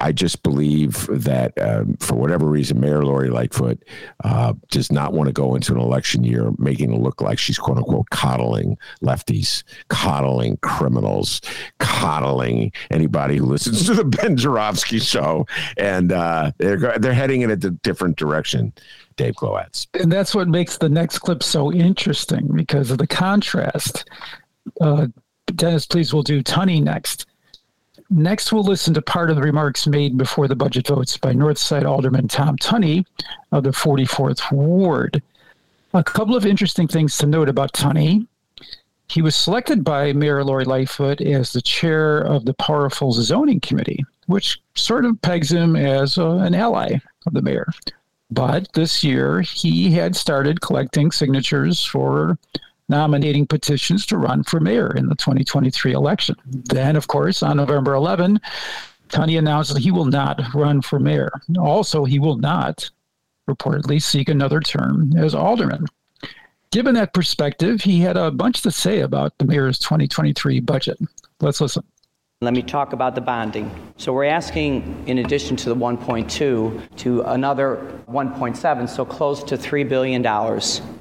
I 0.00 0.12
just 0.12 0.42
believe 0.44 1.08
that 1.10 1.52
um, 1.60 1.96
for 1.96 2.14
whatever 2.14 2.46
reason, 2.46 2.80
Mayor 2.80 3.04
Lori 3.04 3.30
Lightfoot 3.30 3.82
uh, 4.22 4.52
does 4.70 4.92
not 4.92 5.12
want 5.12 5.26
to 5.26 5.32
go 5.32 5.56
into 5.56 5.74
an 5.74 5.80
election 5.80 6.22
year 6.22 6.52
making 6.56 6.92
it 6.92 7.00
look 7.00 7.20
like 7.20 7.38
she's 7.38 7.58
quote 7.58 7.78
unquote 7.78 8.08
coddling 8.10 8.78
lefties, 9.02 9.64
coddling 9.88 10.56
criminals, 10.58 11.40
coddling 11.80 12.72
anybody 12.90 13.38
who 13.38 13.46
listens 13.46 13.86
to 13.86 13.94
the 13.94 14.04
Ben 14.04 14.36
Joravsky 14.36 15.00
show, 15.00 15.46
and 15.76 16.12
uh, 16.12 16.52
they're 16.58 16.98
they're 16.98 17.12
heading 17.12 17.42
in 17.42 17.50
a 17.50 17.56
different 17.56 18.16
direction. 18.16 18.72
Dave 19.16 19.34
Glowacz. 19.34 19.88
And 20.00 20.12
that's 20.12 20.32
what 20.32 20.46
makes 20.46 20.78
the 20.78 20.88
next 20.88 21.18
clip 21.18 21.42
so 21.42 21.72
interesting 21.72 22.48
because 22.54 22.92
of 22.92 22.98
the 22.98 23.06
contrast. 23.06 24.08
Uh, 24.80 25.08
Dennis, 25.56 25.86
please, 25.86 26.14
we'll 26.14 26.22
do 26.22 26.42
Tunney 26.42 26.80
next. 26.82 27.26
Next, 28.10 28.52
we'll 28.52 28.64
listen 28.64 28.94
to 28.94 29.02
part 29.02 29.28
of 29.28 29.36
the 29.36 29.42
remarks 29.42 29.86
made 29.86 30.16
before 30.16 30.48
the 30.48 30.56
budget 30.56 30.86
votes 30.86 31.18
by 31.18 31.34
Northside 31.34 31.84
Alderman 31.84 32.26
Tom 32.26 32.56
Tunney 32.56 33.04
of 33.52 33.64
the 33.64 33.70
44th 33.70 34.50
Ward. 34.50 35.22
A 35.92 36.02
couple 36.02 36.34
of 36.34 36.46
interesting 36.46 36.88
things 36.88 37.18
to 37.18 37.26
note 37.26 37.50
about 37.50 37.72
Tunney. 37.74 38.26
He 39.08 39.20
was 39.20 39.36
selected 39.36 39.84
by 39.84 40.12
Mayor 40.14 40.42
Lori 40.42 40.64
Lightfoot 40.64 41.20
as 41.20 41.52
the 41.52 41.62
chair 41.62 42.20
of 42.20 42.46
the 42.46 42.54
powerful 42.54 43.12
zoning 43.12 43.60
committee, 43.60 44.04
which 44.26 44.58
sort 44.74 45.04
of 45.04 45.20
pegs 45.20 45.52
him 45.52 45.76
as 45.76 46.16
uh, 46.16 46.36
an 46.36 46.54
ally 46.54 46.98
of 47.26 47.34
the 47.34 47.42
mayor. 47.42 47.66
But 48.30 48.72
this 48.72 49.04
year, 49.04 49.40
he 49.42 49.90
had 49.90 50.14
started 50.16 50.60
collecting 50.60 51.10
signatures 51.10 51.84
for 51.84 52.38
nominating 52.88 53.46
petitions 53.46 54.06
to 54.06 54.18
run 54.18 54.42
for 54.44 54.60
mayor 54.60 54.94
in 54.96 55.08
the 55.08 55.14
2023 55.14 55.92
election. 55.92 56.36
Then, 56.46 56.96
of 56.96 57.08
course, 57.08 57.42
on 57.42 57.56
November 57.56 57.94
11, 57.94 58.40
Tunney 59.08 59.38
announced 59.38 59.74
that 59.74 59.82
he 59.82 59.90
will 59.90 60.06
not 60.06 60.40
run 60.54 60.82
for 60.82 60.98
mayor. 60.98 61.30
Also, 61.58 62.04
he 62.04 62.18
will 62.18 62.36
not 62.36 62.90
reportedly 63.48 64.00
seek 64.00 64.28
another 64.28 64.60
term 64.60 65.12
as 65.16 65.34
alderman. 65.34 65.86
Given 66.70 66.94
that 66.96 67.14
perspective, 67.14 67.80
he 67.80 68.00
had 68.00 68.18
a 68.18 68.30
bunch 68.30 68.60
to 68.62 68.70
say 68.70 69.00
about 69.00 69.36
the 69.38 69.46
mayor's 69.46 69.78
2023 69.78 70.60
budget. 70.60 70.98
Let's 71.40 71.60
listen. 71.60 71.82
Let 72.40 72.54
me 72.54 72.62
talk 72.62 72.92
about 72.92 73.14
the 73.14 73.20
bonding. 73.20 73.68
So 73.96 74.12
we're 74.12 74.24
asking, 74.24 75.04
in 75.08 75.18
addition 75.18 75.56
to 75.56 75.70
the 75.70 75.74
1.2, 75.74 76.96
to 76.98 77.22
another 77.22 78.00
1.7, 78.08 78.88
so 78.88 79.04
close 79.04 79.42
to 79.44 79.56
$3 79.56 79.88
billion 79.88 80.22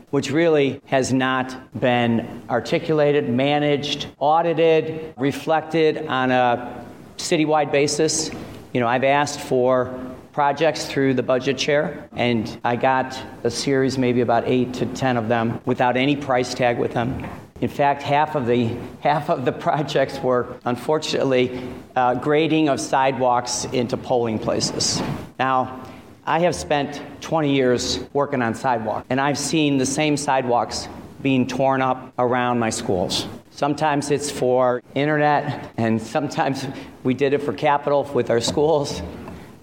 which 0.09 0.31
really 0.31 0.81
has 0.85 1.11
not 1.11 1.79
been 1.79 2.43
articulated, 2.49 3.29
managed, 3.29 4.07
audited, 4.19 5.13
reflected 5.17 6.07
on 6.07 6.31
a 6.31 6.85
citywide 7.17 7.71
basis. 7.71 8.31
You 8.73 8.79
know, 8.79 8.87
I've 8.87 9.03
asked 9.03 9.39
for 9.39 9.99
projects 10.31 10.85
through 10.85 11.15
the 11.15 11.23
budget 11.23 11.57
chair, 11.57 12.07
and 12.15 12.59
I 12.63 12.75
got 12.75 13.21
a 13.43 13.49
series, 13.49 13.97
maybe 13.97 14.21
about 14.21 14.43
eight 14.45 14.75
to 14.75 14.85
ten 14.85 15.17
of 15.17 15.27
them, 15.27 15.59
without 15.65 15.97
any 15.97 16.15
price 16.15 16.53
tag 16.53 16.77
with 16.77 16.93
them. 16.93 17.25
In 17.59 17.69
fact, 17.69 18.03
half 18.03 18.35
of 18.35 18.45
the 18.45 18.77
half 19.01 19.29
of 19.29 19.45
the 19.45 19.51
projects 19.51 20.19
were 20.19 20.55
unfortunately 20.63 21.59
uh, 21.95 22.13
grading 22.15 22.69
of 22.69 22.79
sidewalks 22.79 23.65
into 23.65 23.97
polling 23.97 24.39
places. 24.39 25.01
Now, 25.39 25.83
I 26.27 26.39
have 26.39 26.55
spent 26.55 27.01
20 27.21 27.55
years 27.55 28.01
working 28.11 28.41
on 28.41 28.53
sidewalks, 28.53 29.07
and 29.09 29.21
I've 29.21 29.37
seen 29.37 29.77
the 29.77 29.85
same 29.85 30.17
sidewalks 30.17 30.89
being 31.21 31.47
torn 31.47 31.81
up 31.81 32.11
around 32.19 32.59
my 32.59 32.69
schools. 32.69 33.27
Sometimes 33.49 34.11
it's 34.11 34.29
for 34.29 34.83
internet, 34.93 35.71
and 35.77 36.01
sometimes 36.01 36.67
we 37.05 37.13
did 37.13 37.31
it 37.31 37.41
for 37.41 37.53
capital 37.53 38.03
with 38.13 38.29
our 38.29 38.41
schools. 38.41 39.01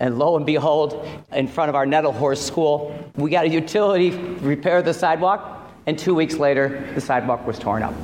And 0.01 0.19
lo 0.19 0.39
and 0.39 0.47
behold, 0.47 1.07
in 1.33 1.49
front 1.49 1.69
of 1.69 1.75
our 1.75 1.85
Nettelhorst 1.85 2.43
school, 2.43 2.99
we 3.17 3.31
got 3.31 3.45
a 3.45 3.51
utility 3.51 4.13
repair 4.39 4.81
the 4.81 4.95
sidewalk, 4.95 5.71
and 5.85 5.99
two 5.99 6.15
weeks 6.15 6.37
later, 6.37 6.91
the 6.95 7.01
sidewalk 7.03 7.47
was 7.47 7.59
torn 7.59 7.83
up 7.83 7.95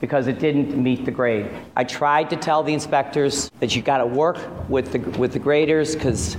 because 0.00 0.26
it 0.26 0.40
didn't 0.40 0.76
meet 0.76 1.04
the 1.04 1.12
grade. 1.12 1.48
I 1.76 1.84
tried 1.84 2.30
to 2.30 2.36
tell 2.36 2.64
the 2.64 2.74
inspectors 2.74 3.48
that 3.60 3.76
you 3.76 3.82
got 3.82 3.98
to 3.98 4.06
work 4.06 4.38
with 4.68 4.90
the, 4.90 4.98
with 5.20 5.32
the 5.32 5.38
graders 5.38 5.94
because 5.94 6.36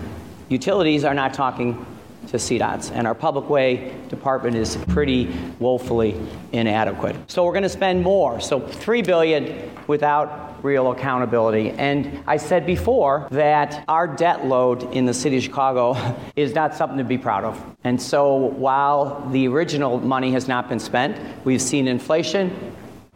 utilities 0.49 1.03
are 1.03 1.13
not 1.13 1.33
talking 1.33 1.85
to 2.27 2.37
CDOTs, 2.37 2.91
and 2.91 3.05
our 3.05 3.15
public 3.15 3.49
way 3.49 3.93
department 4.09 4.55
is 4.55 4.77
pretty 4.87 5.33
woefully 5.59 6.15
inadequate. 6.51 7.15
So 7.29 7.43
we're 7.43 7.51
going 7.51 7.63
to 7.63 7.69
spend 7.69 8.01
more. 8.01 8.39
So 8.39 8.59
three 8.59 9.01
billion 9.01 9.69
without 9.87 10.63
real 10.63 10.91
accountability. 10.91 11.71
And 11.71 12.23
I 12.25 12.37
said 12.37 12.65
before 12.65 13.27
that 13.31 13.83
our 13.87 14.07
debt 14.07 14.45
load 14.45 14.93
in 14.93 15.05
the 15.05 15.13
city 15.13 15.37
of 15.37 15.43
Chicago 15.43 15.97
is 16.35 16.55
not 16.55 16.73
something 16.73 16.97
to 16.97 17.03
be 17.03 17.17
proud 17.17 17.43
of. 17.43 17.63
And 17.83 18.01
so 18.01 18.35
while 18.35 19.27
the 19.31 19.47
original 19.49 19.99
money 19.99 20.31
has 20.31 20.47
not 20.47 20.69
been 20.69 20.79
spent, 20.79 21.19
we've 21.45 21.61
seen 21.61 21.87
inflation, 21.87 22.73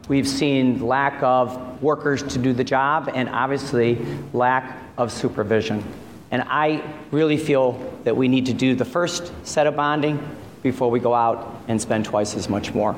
we've 0.08 0.28
seen 0.28 0.86
lack 0.86 1.22
of 1.22 1.82
workers 1.82 2.22
to 2.22 2.38
do 2.38 2.52
the 2.52 2.64
job, 2.64 3.10
and 3.14 3.28
obviously 3.30 3.98
lack 4.32 4.82
of 4.98 5.10
supervision. 5.10 5.82
And 6.30 6.42
I 6.46 6.82
really 7.10 7.36
feel 7.36 7.72
that 8.04 8.16
we 8.16 8.28
need 8.28 8.46
to 8.46 8.54
do 8.54 8.74
the 8.74 8.84
first 8.84 9.32
set 9.46 9.66
of 9.66 9.76
bonding 9.76 10.18
before 10.62 10.90
we 10.90 11.00
go 11.00 11.14
out 11.14 11.62
and 11.68 11.80
spend 11.80 12.04
twice 12.04 12.34
as 12.36 12.48
much 12.48 12.74
more. 12.74 12.94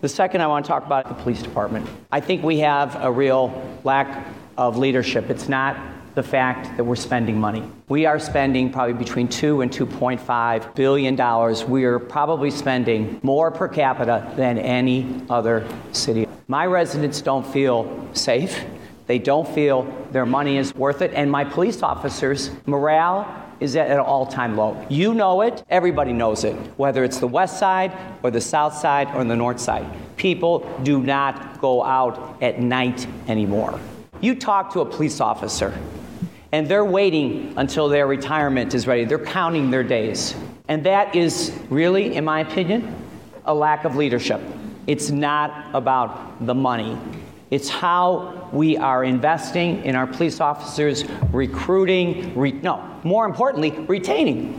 The 0.00 0.08
second, 0.08 0.40
I 0.42 0.46
want 0.46 0.64
to 0.64 0.68
talk 0.68 0.84
about 0.84 1.08
the 1.08 1.14
police 1.14 1.42
department. 1.42 1.88
I 2.12 2.20
think 2.20 2.42
we 2.42 2.58
have 2.58 3.02
a 3.02 3.10
real 3.10 3.78
lack 3.84 4.26
of 4.58 4.76
leadership. 4.76 5.30
It's 5.30 5.48
not 5.48 5.76
the 6.14 6.22
fact 6.22 6.76
that 6.76 6.84
we're 6.84 6.94
spending 6.94 7.40
money. 7.40 7.62
We 7.88 8.06
are 8.06 8.18
spending 8.18 8.70
probably 8.70 8.94
between 8.94 9.28
2 9.28 9.62
and 9.62 9.70
2.5 9.70 10.74
billion 10.74 11.16
dollars. 11.16 11.64
We 11.64 11.84
are 11.84 11.98
probably 11.98 12.50
spending 12.50 13.18
more 13.22 13.50
per 13.50 13.66
capita 13.66 14.32
than 14.36 14.58
any 14.58 15.22
other 15.28 15.66
city. 15.92 16.28
My 16.46 16.66
residents 16.66 17.20
don't 17.20 17.46
feel 17.46 18.08
safe. 18.12 18.64
They 19.06 19.18
don't 19.18 19.46
feel 19.46 19.82
their 20.12 20.26
money 20.26 20.56
is 20.56 20.74
worth 20.74 21.02
it. 21.02 21.12
And 21.14 21.30
my 21.30 21.44
police 21.44 21.82
officers' 21.82 22.50
morale 22.66 23.44
is 23.60 23.76
at 23.76 23.90
an 23.90 23.98
all 23.98 24.26
time 24.26 24.56
low. 24.56 24.84
You 24.88 25.14
know 25.14 25.42
it, 25.42 25.62
everybody 25.68 26.12
knows 26.12 26.44
it, 26.44 26.54
whether 26.76 27.04
it's 27.04 27.18
the 27.18 27.26
west 27.28 27.58
side 27.58 27.92
or 28.22 28.30
the 28.30 28.40
south 28.40 28.74
side 28.74 29.08
or 29.14 29.24
the 29.24 29.36
north 29.36 29.60
side. 29.60 29.86
People 30.16 30.60
do 30.82 31.02
not 31.02 31.60
go 31.60 31.82
out 31.82 32.42
at 32.42 32.60
night 32.60 33.06
anymore. 33.28 33.78
You 34.20 34.34
talk 34.34 34.72
to 34.72 34.80
a 34.80 34.86
police 34.86 35.20
officer, 35.20 35.76
and 36.52 36.66
they're 36.66 36.84
waiting 36.84 37.54
until 37.56 37.88
their 37.88 38.06
retirement 38.06 38.74
is 38.74 38.86
ready. 38.86 39.04
They're 39.04 39.18
counting 39.18 39.70
their 39.70 39.82
days. 39.82 40.34
And 40.68 40.84
that 40.86 41.14
is 41.14 41.52
really, 41.68 42.16
in 42.16 42.24
my 42.24 42.40
opinion, 42.40 42.94
a 43.44 43.54
lack 43.54 43.84
of 43.84 43.96
leadership. 43.96 44.40
It's 44.86 45.10
not 45.10 45.74
about 45.74 46.46
the 46.46 46.54
money. 46.54 46.98
It's 47.54 47.68
how 47.68 48.48
we 48.52 48.76
are 48.76 49.04
investing 49.04 49.84
in 49.84 49.94
our 49.94 50.08
police 50.08 50.40
officers, 50.40 51.04
recruiting, 51.30 52.36
re- 52.36 52.50
no, 52.50 52.82
more 53.04 53.24
importantly, 53.26 53.70
retaining. 53.70 54.58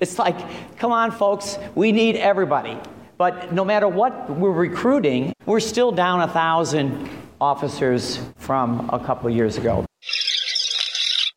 It's 0.00 0.18
like, 0.18 0.36
come 0.78 0.90
on, 0.90 1.12
folks, 1.12 1.58
we 1.76 1.92
need 1.92 2.16
everybody. 2.16 2.76
But 3.18 3.52
no 3.52 3.64
matter 3.64 3.86
what 3.86 4.28
we're 4.28 4.50
recruiting, 4.50 5.32
we're 5.46 5.60
still 5.60 5.92
down 5.92 6.22
a 6.22 6.26
thousand 6.26 7.08
officers 7.40 8.18
from 8.36 8.90
a 8.92 8.98
couple 8.98 9.30
years 9.30 9.56
ago. 9.56 9.86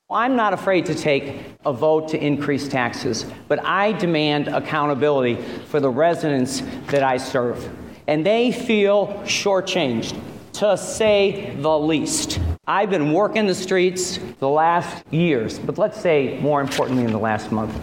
I'm 0.09 0.35
not 0.35 0.53
afraid 0.53 0.87
to 0.87 0.95
take 0.95 1.45
a 1.63 1.73
vote 1.73 2.07
to 2.07 2.17
increase 2.17 2.67
taxes, 2.67 3.23
but 3.47 3.63
I 3.63 3.91
demand 3.91 4.47
accountability 4.47 5.35
for 5.67 5.79
the 5.79 5.91
residents 5.91 6.63
that 6.87 7.03
I 7.03 7.17
serve. 7.17 7.69
and 8.07 8.25
they 8.25 8.51
feel 8.51 9.07
shortchanged, 9.25 10.15
to 10.59 10.77
say 10.77 11.53
the 11.59 11.77
least. 11.77 12.39
I've 12.65 12.89
been 12.89 13.11
working 13.11 13.45
the 13.45 13.55
streets 13.55 14.19
the 14.39 14.47
last 14.47 15.05
years, 15.11 15.59
but 15.59 15.77
let's 15.77 15.99
say 15.99 16.39
more 16.41 16.61
importantly 16.61 17.03
in 17.03 17.11
the 17.11 17.19
last 17.19 17.51
month, 17.51 17.75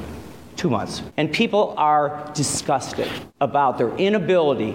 two 0.57 0.71
months. 0.71 1.03
And 1.17 1.31
people 1.33 1.75
are 1.77 2.31
disgusted 2.35 3.09
about 3.41 3.77
their 3.77 3.95
inability 3.97 4.75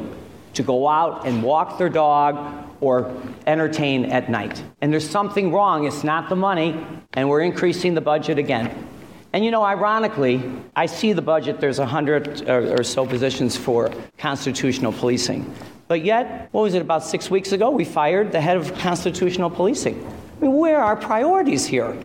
to 0.54 0.64
go 0.64 0.88
out 0.88 1.28
and 1.28 1.42
walk 1.42 1.78
their 1.78 1.90
dog 1.90 2.68
or 2.82 3.12
entertain 3.48 4.06
at 4.06 4.30
night. 4.30 4.64
And 4.82 4.94
there's 4.94 5.10
something 5.10 5.52
wrong. 5.52 5.88
It's 5.88 6.04
not 6.04 6.30
the 6.30 6.36
money, 6.36 6.86
and 7.14 7.28
we're 7.30 7.42
increasing 7.42 7.96
the 7.96 8.02
budget 8.02 8.38
again. 8.38 8.88
And 9.34 9.44
you 9.44 9.52
know, 9.52 9.64
ironically, 9.64 10.42
I 10.76 10.86
see 10.86 11.14
the 11.14 11.22
budget, 11.22 11.60
there's 11.60 11.80
100 11.80 12.48
or, 12.48 12.80
or 12.80 12.84
so 12.84 13.06
positions 13.06 13.58
for 13.58 13.92
constitutional 14.18 14.94
policing. 14.94 15.54
But 15.88 16.04
yet, 16.04 16.50
what 16.52 16.64
was 16.64 16.74
it, 16.74 16.82
about 16.82 17.04
six 17.04 17.30
weeks 17.30 17.52
ago, 17.52 17.70
we 17.70 17.86
fired 17.86 18.32
the 18.32 18.42
head 18.42 18.58
of 18.58 18.74
constitutional 18.78 19.50
policing. 19.50 19.96
I 20.38 20.42
mean, 20.42 20.54
where 20.54 20.80
are 20.80 20.84
our 20.84 20.96
priorities 20.96 21.66
here? 21.66 21.98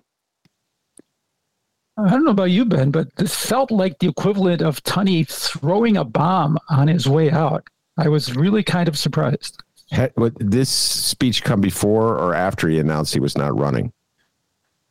I 1.98 2.10
don't 2.10 2.24
know 2.24 2.30
about 2.30 2.50
you, 2.50 2.64
Ben, 2.64 2.90
but 2.90 3.14
this 3.16 3.34
felt 3.34 3.70
like 3.70 3.98
the 3.98 4.08
equivalent 4.08 4.62
of 4.62 4.82
Tunney 4.84 5.28
throwing 5.28 5.96
a 5.96 6.04
bomb 6.04 6.58
on 6.70 6.88
his 6.88 7.08
way 7.08 7.30
out. 7.30 7.68
I 7.98 8.08
was 8.08 8.34
really 8.34 8.62
kind 8.62 8.88
of 8.88 8.96
surprised. 8.96 9.62
Had, 9.90 10.12
would 10.16 10.36
this 10.38 10.70
speech 10.70 11.44
come 11.44 11.60
before 11.60 12.18
or 12.18 12.34
after 12.34 12.68
he 12.68 12.78
announced 12.78 13.12
he 13.12 13.20
was 13.20 13.36
not 13.36 13.56
running? 13.58 13.92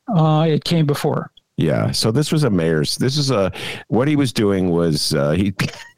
Uh, 0.07 0.45
it 0.47 0.63
came 0.63 0.85
before. 0.85 1.31
Yeah. 1.57 1.91
So 1.91 2.11
this 2.11 2.31
was 2.31 2.43
a 2.43 2.49
mayor's. 2.49 2.97
This 2.97 3.17
is 3.17 3.31
a 3.31 3.51
what 3.87 4.07
he 4.07 4.15
was 4.15 4.31
doing 4.31 4.69
was 4.69 5.13
uh, 5.13 5.31
he. 5.31 5.53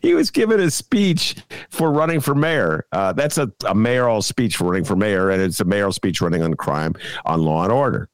he 0.00 0.14
was 0.14 0.30
giving 0.30 0.60
a 0.60 0.70
speech 0.70 1.36
for 1.70 1.92
running 1.92 2.20
for 2.20 2.34
mayor. 2.34 2.86
Uh, 2.92 3.12
that's 3.12 3.38
a, 3.38 3.50
a 3.66 3.74
mayoral 3.74 4.22
speech 4.22 4.56
for 4.56 4.64
running 4.64 4.84
for 4.84 4.96
mayor, 4.96 5.30
and 5.30 5.42
it's 5.42 5.60
a 5.60 5.64
mayoral 5.64 5.92
speech 5.92 6.20
running 6.20 6.42
on 6.42 6.54
crime, 6.54 6.94
on 7.26 7.42
law 7.42 7.64
and 7.64 7.72
order. 7.72 8.08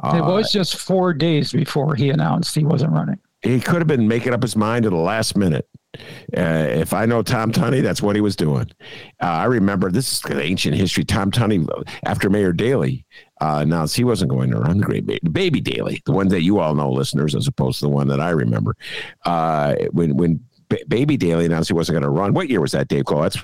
Uh, 0.00 0.16
it 0.16 0.20
was 0.20 0.52
just 0.52 0.76
four 0.76 1.14
days 1.14 1.52
before 1.52 1.94
he 1.94 2.10
announced 2.10 2.54
he 2.54 2.64
wasn't 2.64 2.92
running. 2.92 3.18
He 3.42 3.60
could 3.60 3.76
have 3.76 3.86
been 3.86 4.08
making 4.08 4.34
up 4.34 4.42
his 4.42 4.56
mind 4.56 4.84
at 4.84 4.90
the 4.90 4.96
last 4.96 5.36
minute. 5.36 5.68
Uh, 6.36 6.66
if 6.68 6.92
I 6.92 7.06
know 7.06 7.22
Tom 7.22 7.52
Tunney, 7.52 7.82
that's 7.82 8.02
what 8.02 8.16
he 8.16 8.20
was 8.20 8.36
doing. 8.36 8.70
Uh, 9.22 9.26
I 9.26 9.44
remember 9.44 9.90
this 9.90 10.12
is 10.12 10.30
ancient 10.30 10.76
history. 10.76 11.04
Tom 11.04 11.30
Tunney, 11.30 11.66
after 12.04 12.30
Mayor 12.30 12.52
Daley 12.52 13.06
uh, 13.40 13.58
announced 13.62 13.96
he 13.96 14.04
wasn't 14.04 14.30
going 14.30 14.50
to 14.50 14.58
run, 14.58 14.78
the 14.78 14.84
great 14.84 15.06
baby, 15.06 15.28
baby 15.30 15.60
Daley, 15.60 16.02
the 16.06 16.12
one 16.12 16.28
that 16.28 16.42
you 16.42 16.58
all 16.58 16.74
know, 16.74 16.90
listeners, 16.90 17.34
as 17.34 17.46
opposed 17.46 17.80
to 17.80 17.86
the 17.86 17.90
one 17.90 18.08
that 18.08 18.20
I 18.20 18.30
remember. 18.30 18.74
Uh, 19.24 19.74
when 19.92 20.16
when 20.16 20.40
B- 20.68 20.84
Baby 20.88 21.16
Daley 21.16 21.46
announced 21.46 21.68
he 21.68 21.74
wasn't 21.74 21.94
going 21.94 22.02
to 22.02 22.10
run, 22.10 22.34
what 22.34 22.48
year 22.48 22.60
was 22.60 22.72
that, 22.72 22.88
Dave 22.88 23.04
Cole? 23.04 23.22
That's 23.22 23.38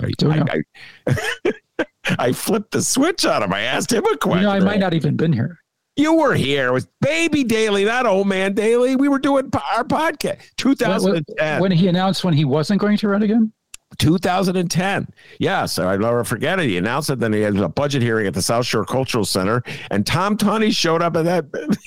I, 0.00 0.12
I, 0.22 0.62
I, 1.06 1.52
I, 2.18 2.32
flipped 2.32 2.72
the 2.72 2.82
switch 2.82 3.24
on 3.24 3.42
him. 3.42 3.52
I 3.52 3.60
asked 3.60 3.92
him 3.92 4.04
a 4.04 4.16
question. 4.16 4.42
You 4.42 4.46
know, 4.48 4.52
I 4.52 4.60
might 4.60 4.80
not 4.80 4.94
even 4.94 5.16
been 5.16 5.32
here. 5.32 5.58
You 5.96 6.14
were 6.14 6.34
here. 6.34 6.68
It 6.68 6.72
was 6.72 6.88
Baby 7.00 7.44
Daley, 7.44 7.84
not 7.84 8.06
Old 8.06 8.26
Man 8.26 8.54
Daley. 8.54 8.96
We 8.96 9.08
were 9.08 9.20
doing 9.20 9.50
our 9.54 9.84
podcast. 9.84 10.40
2010. 10.56 11.60
When, 11.60 11.70
he 11.70 11.86
announced 11.86 12.24
when 12.24 12.34
he 12.34 12.44
wasn't 12.44 12.80
going 12.80 12.96
to 12.98 13.08
run 13.08 13.22
again? 13.22 13.52
2010. 13.98 15.08
Yes, 15.38 15.78
I'll 15.78 15.96
never 15.96 16.24
forget 16.24 16.58
it. 16.58 16.66
He 16.66 16.76
announced 16.78 17.10
it. 17.10 17.20
Then 17.20 17.32
he 17.32 17.40
had 17.40 17.56
a 17.56 17.68
budget 17.68 18.02
hearing 18.02 18.26
at 18.26 18.34
the 18.34 18.42
South 18.42 18.66
Shore 18.66 18.84
Cultural 18.84 19.24
Center, 19.24 19.62
and 19.90 20.04
Tom 20.04 20.36
Tunney 20.36 20.74
showed 20.74 21.00
up 21.00 21.16
at 21.16 21.24
that. 21.24 21.78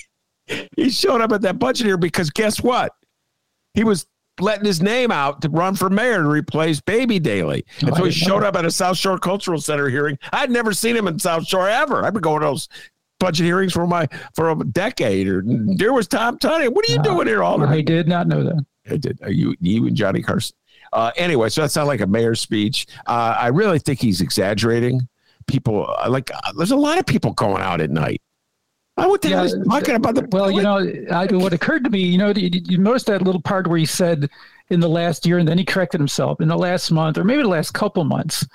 he 0.78 0.90
showed 0.90 1.20
up 1.20 1.34
at 1.34 1.42
that 1.42 1.60
budget 1.60 1.86
hearing 1.86 2.00
because 2.00 2.30
guess 2.30 2.62
what? 2.62 2.94
He 3.74 3.84
was 3.84 4.08
letting 4.40 4.66
his 4.66 4.82
name 4.82 5.12
out 5.12 5.42
to 5.42 5.50
run 5.50 5.76
for 5.76 5.90
mayor 5.90 6.24
to 6.24 6.30
replace 6.30 6.80
Baby 6.80 7.20
Daley. 7.20 7.66
Oh, 7.68 7.88
and 7.88 7.92
oh, 7.92 7.98
so 7.98 8.04
he 8.06 8.12
showed 8.12 8.44
up 8.44 8.56
at 8.56 8.66
a 8.66 8.72
South 8.72 8.98
Shore 8.98 9.18
Cultural 9.18 9.60
Center 9.60 9.90
hearing. 9.90 10.18
I'd 10.32 10.52
never 10.52 10.74
seen 10.74 10.96
him 10.96 11.08
in 11.08 11.20
South 11.20 11.46
Shore 11.46 11.68
ever. 11.68 12.06
I've 12.06 12.14
been 12.14 12.22
going 12.22 12.42
to 12.42 12.48
those 12.48 12.70
budget 13.20 13.46
hearings 13.46 13.74
for 13.74 13.88
my 13.88 14.08
for 14.36 14.50
a 14.50 14.56
decade. 14.56 15.28
Or 15.28 15.44
there 15.46 15.94
was 15.94 16.08
Tom 16.08 16.38
Tunney. 16.40 16.70
What 16.72 16.88
are 16.90 16.94
you 16.94 17.02
doing 17.02 17.28
here, 17.28 17.44
Alderman? 17.44 17.74
I 17.74 17.82
did 17.82 18.08
not 18.08 18.28
know 18.28 18.44
that. 18.44 18.66
I 18.90 18.98
did. 18.98 19.20
You 19.28 19.56
you 19.60 19.88
and 19.88 19.96
Johnny 19.96 20.22
Carson. 20.22 20.56
Uh, 20.94 21.12
anyway, 21.18 21.50
so 21.50 21.62
that 21.62 21.70
sounds 21.70 21.88
like 21.88 22.02
a 22.02 22.08
mayor's 22.08 22.40
speech. 22.40 22.88
Uh, 23.06 23.36
I 23.38 23.48
really 23.48 23.80
think 23.80 24.00
he's 24.00 24.22
exaggerating. 24.22 25.08
People 25.48 25.94
uh, 26.00 26.10
like 26.10 26.32
uh, 26.34 26.54
there's 26.58 26.72
a 26.72 26.78
lot 26.78 26.98
of 26.98 27.06
people 27.06 27.34
going 27.34 27.62
out 27.62 27.82
at 27.82 27.90
night. 27.90 28.22
I 28.98 29.06
would 29.06 29.22
the 29.22 29.30
yeah, 29.30 29.48
hell 29.48 29.64
talking 29.66 29.96
about 29.96 30.16
the 30.16 30.28
well, 30.32 30.50
you 30.50 30.64
know, 30.64 30.78
I, 31.12 31.28
what 31.28 31.54
occurred 31.54 31.84
to 31.84 31.90
me, 31.90 32.00
you 32.00 32.18
know, 32.18 32.32
you, 32.32 32.50
you 32.66 32.78
noticed 32.80 33.06
that 33.06 33.22
little 33.22 33.42
part 33.42 33.68
where 33.68 33.78
he 33.78 33.86
said 33.86 34.28
in 34.70 34.80
the 34.80 34.90
last 34.90 35.26
year, 35.26 35.38
and 35.38 35.48
then 35.48 35.58
he 35.58 35.64
corrected 35.64 36.00
himself 36.00 36.42
in 36.42 36.48
the 36.48 36.58
last 36.58 36.92
month, 36.92 37.18
or 37.18 37.24
maybe 37.24 37.44
the 37.44 37.48
last 37.48 37.74
couple 37.74 38.04
months, 38.04 38.46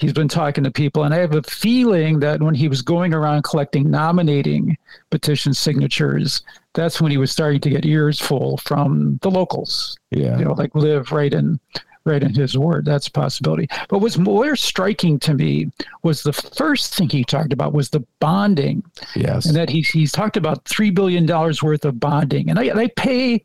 he's 0.00 0.12
been 0.12 0.28
talking 0.28 0.64
to 0.64 0.70
people. 0.70 1.04
And 1.04 1.14
I 1.14 1.18
have 1.18 1.34
a 1.34 1.42
feeling 1.42 2.20
that 2.20 2.42
when 2.42 2.54
he 2.54 2.68
was 2.68 2.82
going 2.82 3.12
around 3.12 3.44
collecting 3.44 3.90
nominating 3.90 4.76
petition 5.10 5.52
signatures, 5.52 6.42
that's 6.72 7.00
when 7.00 7.10
he 7.10 7.18
was 7.18 7.30
starting 7.30 7.60
to 7.60 7.70
get 7.70 7.84
ears 7.84 8.18
full 8.18 8.56
from 8.58 9.18
the 9.22 9.30
locals. 9.30 9.98
Yeah. 10.10 10.38
You 10.38 10.46
know, 10.46 10.52
like 10.52 10.74
live 10.74 11.12
right 11.12 11.32
in 11.32 11.60
right 12.06 12.22
in 12.22 12.34
his 12.34 12.56
word. 12.56 12.86
That's 12.86 13.08
a 13.08 13.12
possibility. 13.12 13.68
But 13.88 13.98
what's 13.98 14.16
more 14.16 14.56
striking 14.56 15.18
to 15.20 15.34
me 15.34 15.70
was 16.02 16.22
the 16.22 16.32
first 16.32 16.94
thing 16.94 17.10
he 17.10 17.24
talked 17.24 17.52
about 17.52 17.74
was 17.74 17.90
the 17.90 18.00
bonding. 18.20 18.82
Yes. 19.14 19.44
And 19.44 19.54
that 19.54 19.68
he's 19.68 19.88
he's 19.90 20.12
talked 20.12 20.38
about 20.38 20.66
three 20.66 20.90
billion 20.90 21.26
dollars 21.26 21.62
worth 21.62 21.84
of 21.84 22.00
bonding. 22.00 22.48
And 22.48 22.58
I, 22.58 22.70
I 22.74 22.86
pay 22.96 23.42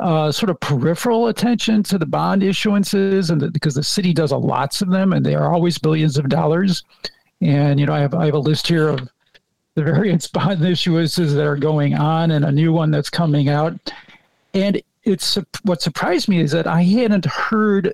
uh, 0.00 0.30
sort 0.30 0.50
of 0.50 0.60
peripheral 0.60 1.28
attention 1.28 1.82
to 1.84 1.98
the 1.98 2.06
bond 2.06 2.42
issuances, 2.42 3.30
and 3.30 3.40
the, 3.40 3.50
because 3.50 3.74
the 3.74 3.82
city 3.82 4.12
does 4.12 4.32
a 4.32 4.36
lots 4.36 4.80
of 4.80 4.90
them, 4.90 5.12
and 5.12 5.24
they 5.24 5.34
are 5.34 5.52
always 5.52 5.78
billions 5.78 6.16
of 6.18 6.28
dollars. 6.28 6.84
And 7.40 7.80
you 7.80 7.86
know, 7.86 7.92
I 7.92 8.00
have 8.00 8.14
I 8.14 8.26
have 8.26 8.34
a 8.34 8.38
list 8.38 8.68
here 8.68 8.88
of 8.88 9.08
the 9.74 9.82
various 9.84 10.28
bond 10.28 10.60
issuances 10.60 11.34
that 11.34 11.46
are 11.46 11.56
going 11.56 11.94
on, 11.94 12.30
and 12.30 12.44
a 12.44 12.52
new 12.52 12.72
one 12.72 12.90
that's 12.90 13.10
coming 13.10 13.48
out. 13.48 13.74
And 14.54 14.80
it's 15.04 15.38
what 15.62 15.82
surprised 15.82 16.28
me 16.28 16.40
is 16.40 16.52
that 16.52 16.66
I 16.66 16.82
hadn't 16.82 17.26
heard 17.26 17.92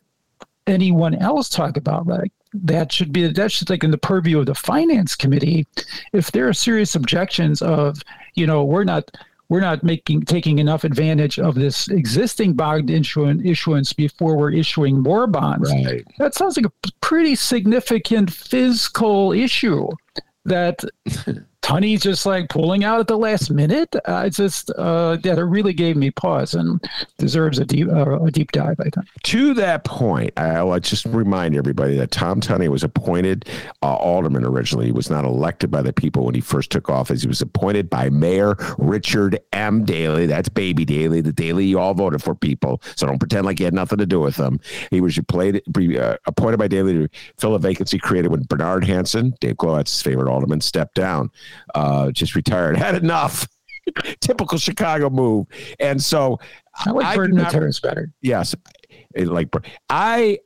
anyone 0.66 1.14
else 1.16 1.48
talk 1.48 1.76
about 1.76 2.06
like 2.06 2.32
that 2.54 2.90
should 2.92 3.12
be 3.12 3.26
that 3.26 3.52
should 3.52 3.68
like 3.68 3.84
in 3.84 3.90
the 3.90 3.98
purview 3.98 4.38
of 4.38 4.46
the 4.46 4.54
finance 4.54 5.14
committee 5.14 5.66
if 6.12 6.32
there 6.32 6.48
are 6.48 6.54
serious 6.54 6.94
objections 6.94 7.60
of 7.60 8.00
you 8.34 8.46
know 8.46 8.64
we're 8.64 8.84
not 8.84 9.10
we're 9.48 9.60
not 9.60 9.82
making 9.82 10.22
taking 10.22 10.58
enough 10.58 10.84
advantage 10.84 11.38
of 11.38 11.54
this 11.54 11.88
existing 11.88 12.54
bond 12.54 12.90
issuance, 12.90 13.42
issuance 13.44 13.92
before 13.92 14.36
we're 14.36 14.52
issuing 14.52 15.00
more 15.00 15.26
bonds. 15.26 15.70
Right. 15.70 16.04
That 16.18 16.34
sounds 16.34 16.56
like 16.56 16.66
a 16.66 16.90
pretty 17.00 17.34
significant 17.34 18.32
fiscal 18.32 19.32
issue 19.32 19.88
that 20.44 20.80
Tunney's 21.64 22.02
just 22.02 22.26
like 22.26 22.50
pulling 22.50 22.84
out 22.84 23.00
at 23.00 23.06
the 23.06 23.16
last 23.16 23.50
minute. 23.50 23.96
Uh, 24.04 24.24
it's 24.26 24.36
just 24.36 24.70
uh, 24.72 25.16
that 25.22 25.38
it 25.38 25.44
really 25.44 25.72
gave 25.72 25.96
me 25.96 26.10
pause 26.10 26.54
and 26.54 26.78
deserves 27.16 27.58
a 27.58 27.64
deep 27.64 27.88
uh, 27.88 28.22
a 28.22 28.30
deep 28.30 28.52
dive. 28.52 28.78
I 28.80 28.90
think. 28.90 29.06
To 29.22 29.54
that 29.54 29.84
point, 29.84 30.34
I'll 30.36 30.78
just 30.78 31.06
remind 31.06 31.56
everybody 31.56 31.96
that 31.96 32.10
Tom 32.10 32.42
Tunney 32.42 32.68
was 32.68 32.84
appointed 32.84 33.48
uh, 33.82 33.94
alderman 33.94 34.44
originally. 34.44 34.86
He 34.86 34.92
was 34.92 35.08
not 35.08 35.24
elected 35.24 35.70
by 35.70 35.80
the 35.80 35.94
people 35.94 36.26
when 36.26 36.34
he 36.34 36.42
first 36.42 36.68
took 36.68 36.90
office. 36.90 37.22
He 37.22 37.28
was 37.28 37.40
appointed 37.40 37.88
by 37.88 38.10
Mayor 38.10 38.56
Richard 38.76 39.40
M. 39.54 39.86
Daley. 39.86 40.26
That's 40.26 40.50
Baby 40.50 40.84
Daley, 40.84 41.22
the 41.22 41.32
Daley 41.32 41.64
you 41.64 41.78
all 41.78 41.94
voted 41.94 42.22
for 42.22 42.34
people. 42.34 42.82
So 42.94 43.06
don't 43.06 43.18
pretend 43.18 43.46
like 43.46 43.56
he 43.56 43.64
had 43.64 43.72
nothing 43.72 43.96
to 43.98 44.06
do 44.06 44.20
with 44.20 44.36
them. 44.36 44.60
He 44.90 45.00
was 45.00 45.18
played, 45.28 45.62
uh, 45.74 46.16
appointed 46.26 46.58
by 46.58 46.68
Daley 46.68 46.92
to 46.92 47.08
fill 47.38 47.54
a 47.54 47.58
vacancy 47.58 47.98
created 47.98 48.30
when 48.30 48.42
Bernard 48.42 48.84
Hansen, 48.84 49.34
Dave 49.40 49.56
Glowacz' 49.56 50.02
favorite 50.02 50.30
alderman, 50.30 50.60
stepped 50.60 50.94
down 50.94 51.30
uh, 51.74 52.10
just 52.10 52.34
retired, 52.34 52.76
had 52.78 52.94
enough. 52.94 53.48
Typical 54.20 54.56
Chicago 54.56 55.10
move. 55.10 55.46
And 55.78 56.02
so 56.02 56.38
I 56.74 56.90
like 56.90 57.16
Burton 57.16 57.36
not, 57.36 57.52
Terrace 57.52 57.80
better. 57.80 58.10
Yes. 58.22 58.54
Like 59.14 59.48
I 59.90 60.38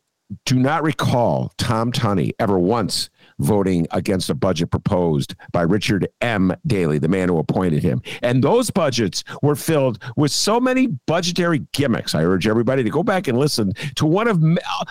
do 0.44 0.58
not 0.58 0.82
recall 0.82 1.52
Tom 1.56 1.92
Tunney 1.92 2.32
ever 2.40 2.58
once 2.58 3.10
voting 3.38 3.86
against 3.90 4.30
a 4.30 4.34
budget 4.34 4.70
proposed 4.70 5.34
by 5.52 5.62
Richard 5.62 6.08
M. 6.20 6.54
Daley, 6.66 6.98
the 6.98 7.08
man 7.08 7.28
who 7.28 7.38
appointed 7.38 7.82
him. 7.82 8.02
And 8.22 8.42
those 8.42 8.70
budgets 8.70 9.24
were 9.42 9.56
filled 9.56 10.02
with 10.16 10.30
so 10.30 10.60
many 10.60 10.88
budgetary 11.06 11.60
gimmicks. 11.72 12.14
I 12.14 12.24
urge 12.24 12.46
everybody 12.46 12.82
to 12.82 12.90
go 12.90 13.02
back 13.02 13.28
and 13.28 13.38
listen 13.38 13.72
to 13.96 14.06
one 14.06 14.28
of 14.28 14.42
uh, 14.42 14.84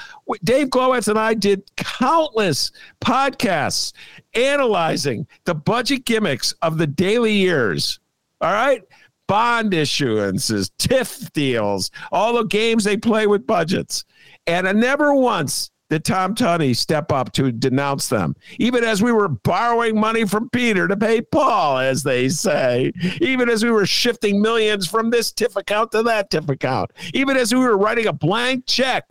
Dave 0.43 0.67
Glowacz 0.67 1.07
and 1.07 1.19
I 1.19 1.33
did 1.33 1.69
countless 1.75 2.71
podcasts 3.01 3.93
analyzing 4.33 5.27
the 5.45 5.55
budget 5.55 6.05
gimmicks 6.05 6.53
of 6.61 6.77
the 6.77 6.87
Daley 6.87 7.33
years. 7.33 7.99
All 8.41 8.51
right 8.51 8.83
bond 9.27 9.73
issuances, 9.73 10.71
TIF 10.79 11.31
deals, 11.33 11.91
all 12.11 12.33
the 12.33 12.45
games 12.45 12.83
they 12.83 12.97
play 12.97 13.27
with 13.27 13.45
budgets. 13.45 14.05
And 14.47 14.67
I 14.67 14.71
never 14.71 15.13
once 15.13 15.69
did 15.89 16.03
Tom 16.03 16.35
Tunney 16.35 16.75
step 16.75 17.11
up 17.11 17.31
to 17.33 17.51
denounce 17.51 18.09
them, 18.09 18.35
even 18.59 18.83
as 18.83 19.01
we 19.01 19.11
were 19.11 19.29
borrowing 19.29 19.99
money 19.99 20.25
from 20.25 20.49
Peter 20.49 20.87
to 20.87 20.97
pay 20.97 21.21
Paul, 21.21 21.77
as 21.77 22.03
they 22.03 22.29
say, 22.29 22.91
even 23.21 23.49
as 23.49 23.63
we 23.63 23.71
were 23.71 23.85
shifting 23.85 24.41
millions 24.41 24.87
from 24.87 25.09
this 25.09 25.31
TIF 25.31 25.55
account 25.55 25.91
to 25.91 26.03
that 26.03 26.29
TIF 26.29 26.49
account, 26.49 26.91
even 27.13 27.37
as 27.37 27.53
we 27.53 27.59
were 27.59 27.77
writing 27.77 28.07
a 28.07 28.13
blank 28.13 28.65
check 28.65 29.05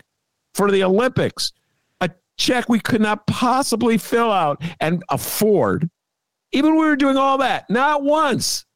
for 0.54 0.70
the 0.70 0.84
Olympics, 0.84 1.52
a 2.00 2.10
check 2.36 2.68
we 2.68 2.80
could 2.80 3.00
not 3.00 3.26
possibly 3.26 3.96
fill 3.96 4.30
out 4.30 4.62
and 4.80 5.02
afford. 5.08 5.88
Even 6.52 6.72
we 6.72 6.86
were 6.86 6.96
doing 6.96 7.16
all 7.16 7.38
that, 7.38 7.68
not 7.70 8.02
once 8.02 8.66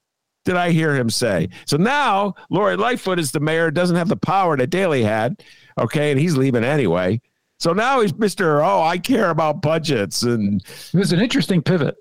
did 0.44 0.56
I 0.56 0.70
hear 0.70 0.94
him 0.94 1.10
say. 1.10 1.48
So 1.66 1.77
now 1.77 2.35
Lori 2.48 2.77
Lightfoot 2.77 3.18
is 3.18 3.31
the 3.31 3.40
mayor, 3.40 3.70
doesn't 3.70 3.97
have 3.97 4.09
the 4.09 4.16
power 4.16 4.56
that 4.56 4.68
Daley 4.68 5.02
had. 5.02 5.43
Okay. 5.78 6.10
And 6.10 6.18
he's 6.18 6.36
leaving 6.36 6.64
anyway. 6.64 7.20
So 7.61 7.74
now 7.74 8.01
he's 8.01 8.12
Mr. 8.15 8.66
Oh, 8.66 8.82
I 8.82 8.99
care 8.99 9.31
about 9.31 9.61
budgets. 9.61 10.23
And 10.23 10.62
it 10.93 10.97
was 10.97 11.12
an 11.12 11.20
interesting 11.20 11.62
pivot. 11.62 11.97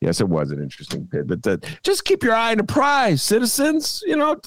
Yes, 0.00 0.20
it 0.20 0.28
was 0.28 0.50
an 0.50 0.60
interesting 0.60 1.06
pivot. 1.06 1.42
That 1.42 1.64
just 1.82 2.04
keep 2.04 2.22
your 2.22 2.34
eye 2.34 2.52
on 2.52 2.58
the 2.58 2.64
prize, 2.64 3.22
citizens. 3.22 4.02
You 4.06 4.16
know, 4.16 4.40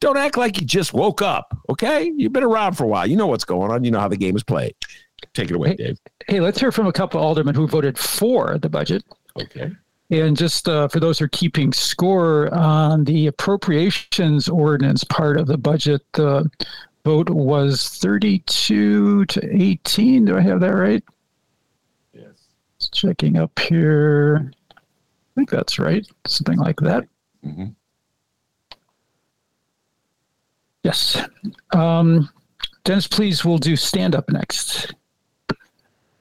don't 0.00 0.16
act 0.16 0.36
like 0.36 0.60
you 0.60 0.66
just 0.66 0.92
woke 0.92 1.22
up. 1.22 1.56
Okay. 1.70 2.12
You've 2.16 2.32
been 2.32 2.42
around 2.42 2.74
for 2.74 2.84
a 2.84 2.88
while. 2.88 3.06
You 3.06 3.16
know 3.16 3.28
what's 3.28 3.44
going 3.44 3.70
on. 3.70 3.84
You 3.84 3.92
know 3.92 4.00
how 4.00 4.08
the 4.08 4.16
game 4.16 4.36
is 4.36 4.42
played. 4.42 4.74
Take 5.34 5.50
it 5.50 5.56
away, 5.56 5.70
hey, 5.70 5.76
Dave. 5.76 5.98
Hey, 6.26 6.40
let's 6.40 6.58
hear 6.58 6.72
from 6.72 6.88
a 6.88 6.92
couple 6.92 7.20
of 7.20 7.24
aldermen 7.24 7.54
who 7.54 7.68
voted 7.68 7.96
for 7.96 8.58
the 8.58 8.68
budget. 8.68 9.04
Okay. 9.40 9.70
And 10.10 10.36
just 10.36 10.68
uh, 10.68 10.88
for 10.88 11.00
those 11.00 11.18
who 11.20 11.24
are 11.24 11.28
keeping 11.28 11.72
score 11.72 12.52
on 12.52 13.04
the 13.04 13.28
appropriations 13.28 14.48
ordinance 14.48 15.04
part 15.04 15.38
of 15.38 15.46
the 15.46 15.56
budget, 15.56 16.02
the 16.12 16.50
vote 17.04 17.30
was 17.30 17.88
32 17.88 19.24
to 19.26 19.62
18. 19.62 20.24
Do 20.24 20.36
I 20.36 20.40
have 20.40 20.60
that 20.60 20.74
right? 20.74 21.02
Yes. 22.12 22.48
Just 22.78 22.94
checking 22.94 23.36
up 23.36 23.56
here. 23.58 24.52
I 24.70 25.34
think 25.34 25.50
that's 25.50 25.78
right. 25.78 26.06
Something 26.26 26.58
like 26.58 26.78
that. 26.80 27.04
Mm-hmm. 27.44 27.68
Yes. 30.84 31.22
Um, 31.72 32.28
Dennis, 32.84 33.06
please, 33.06 33.44
we'll 33.44 33.58
do 33.58 33.76
stand 33.76 34.14
up 34.14 34.28
next. 34.28 34.94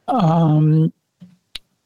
Um, 0.07 0.93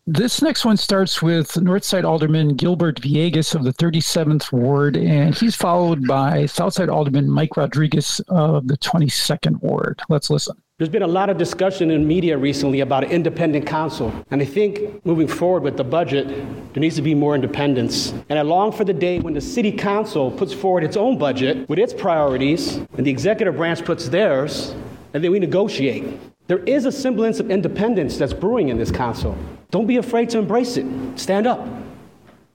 this 0.07 0.41
next 0.41 0.65
one 0.65 0.77
starts 0.77 1.21
with 1.21 1.53
Northside 1.53 2.03
Alderman 2.03 2.55
Gilbert 2.55 3.01
Villegas 3.01 3.55
of 3.55 3.63
the 3.63 3.73
37th 3.73 4.51
Ward, 4.51 4.97
and 4.97 5.33
he's 5.33 5.55
followed 5.55 6.05
by 6.07 6.45
Southside 6.45 6.89
Alderman 6.89 7.29
Mike 7.29 7.57
Rodriguez 7.57 8.21
of 8.27 8.67
the 8.67 8.77
22nd 8.77 9.61
Ward. 9.61 10.01
Let's 10.07 10.29
listen. 10.29 10.55
There's 10.77 10.89
been 10.89 11.03
a 11.03 11.07
lot 11.07 11.29
of 11.29 11.37
discussion 11.37 11.89
in 11.89 12.05
media 12.05 12.37
recently 12.37 12.81
about 12.81 13.05
an 13.05 13.09
independent 13.09 13.65
council. 13.65 14.13
And 14.29 14.41
I 14.41 14.45
think 14.45 15.03
moving 15.05 15.27
forward 15.27 15.63
with 15.63 15.77
the 15.77 15.85
budget, 15.85 16.27
there 16.27 16.81
needs 16.81 16.97
to 16.97 17.01
be 17.01 17.15
more 17.15 17.33
independence. 17.33 18.13
And 18.29 18.37
I 18.37 18.41
long 18.41 18.73
for 18.73 18.83
the 18.83 18.93
day 18.93 19.19
when 19.19 19.33
the 19.33 19.41
city 19.41 19.71
council 19.71 20.29
puts 20.29 20.53
forward 20.53 20.83
its 20.83 20.97
own 20.97 21.17
budget 21.17 21.67
with 21.69 21.79
its 21.79 21.93
priorities 21.93 22.75
and 22.75 23.05
the 23.05 23.09
executive 23.09 23.55
branch 23.55 23.85
puts 23.85 24.09
theirs, 24.09 24.75
and 25.13 25.23
then 25.23 25.31
we 25.31 25.39
negotiate. 25.39 26.19
There 26.47 26.59
is 26.59 26.85
a 26.85 26.91
semblance 26.91 27.39
of 27.39 27.49
independence 27.49 28.17
that's 28.17 28.33
brewing 28.33 28.69
in 28.69 28.77
this 28.77 28.91
council. 28.91 29.35
Don't 29.71 29.87
be 29.87 29.97
afraid 29.97 30.29
to 30.29 30.37
embrace 30.37 30.77
it. 30.77 30.85
Stand 31.15 31.47
up. 31.47 31.67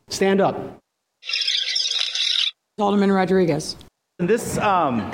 Stand 0.09 0.41
up. 0.41 0.79
Alderman 2.79 3.11
Rodriguez. 3.11 3.77
This 4.19 4.59
um, 4.59 5.11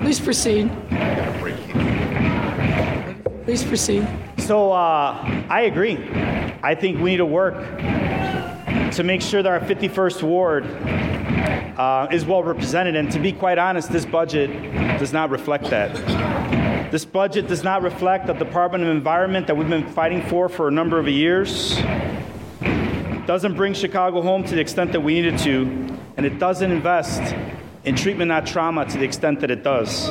Please 0.00 0.20
proceed. 0.20 0.70
Please 3.44 3.62
proceed. 3.62 4.06
So 4.38 4.72
uh, 4.72 5.44
I 5.48 5.62
agree. 5.62 6.23
I 6.64 6.74
think 6.74 6.98
we 6.98 7.10
need 7.10 7.18
to 7.18 7.26
work 7.26 7.56
to 8.92 9.02
make 9.04 9.20
sure 9.20 9.42
that 9.42 9.52
our 9.52 9.60
51st 9.60 10.22
ward 10.22 10.64
uh, 10.64 12.08
is 12.10 12.24
well 12.24 12.42
represented. 12.42 12.96
And 12.96 13.12
to 13.12 13.18
be 13.18 13.32
quite 13.32 13.58
honest, 13.58 13.92
this 13.92 14.06
budget 14.06 14.50
does 14.98 15.12
not 15.12 15.28
reflect 15.28 15.64
that. 15.64 16.90
This 16.90 17.04
budget 17.04 17.48
does 17.48 17.64
not 17.64 17.82
reflect 17.82 18.26
the 18.28 18.32
Department 18.32 18.82
of 18.82 18.88
Environment 18.88 19.46
that 19.46 19.54
we've 19.54 19.68
been 19.68 19.86
fighting 19.88 20.22
for 20.22 20.48
for 20.48 20.68
a 20.68 20.70
number 20.70 20.98
of 20.98 21.06
years. 21.06 21.76
Doesn't 23.26 23.56
bring 23.56 23.74
Chicago 23.74 24.22
home 24.22 24.42
to 24.44 24.54
the 24.54 24.60
extent 24.62 24.92
that 24.92 25.00
we 25.02 25.20
needed 25.20 25.38
to, 25.40 25.98
and 26.16 26.24
it 26.24 26.38
doesn't 26.38 26.72
invest 26.72 27.34
in 27.84 27.94
treatment, 27.94 28.30
not 28.30 28.46
trauma, 28.46 28.86
to 28.86 28.96
the 28.96 29.04
extent 29.04 29.40
that 29.40 29.50
it 29.50 29.62
does 29.62 30.10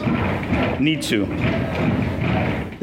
need 0.79 1.01
to. 1.01 1.25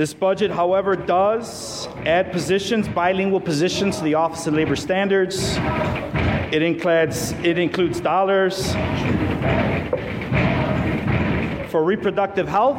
This 0.00 0.14
budget, 0.14 0.50
however, 0.50 0.96
does 0.96 1.86
add 2.06 2.32
positions, 2.32 2.88
bilingual 2.88 3.38
positions 3.38 3.98
to 3.98 4.04
the 4.04 4.14
Office 4.14 4.46
of 4.46 4.54
Labor 4.54 4.74
Standards. 4.74 5.56
It 6.50 6.62
includes, 6.62 7.32
it 7.44 7.58
includes 7.58 8.00
dollars 8.00 8.72
for 11.70 11.84
reproductive 11.84 12.48
health. 12.48 12.78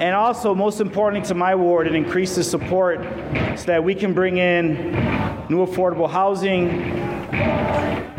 And 0.00 0.14
also, 0.14 0.54
most 0.54 0.80
importantly 0.80 1.26
to 1.26 1.34
my 1.34 1.56
ward, 1.56 1.88
it 1.88 1.96
increases 1.96 2.48
support 2.48 3.00
so 3.56 3.64
that 3.64 3.82
we 3.82 3.92
can 3.92 4.14
bring 4.14 4.36
in 4.36 4.92
new 5.48 5.66
affordable 5.66 6.08
housing, 6.08 6.68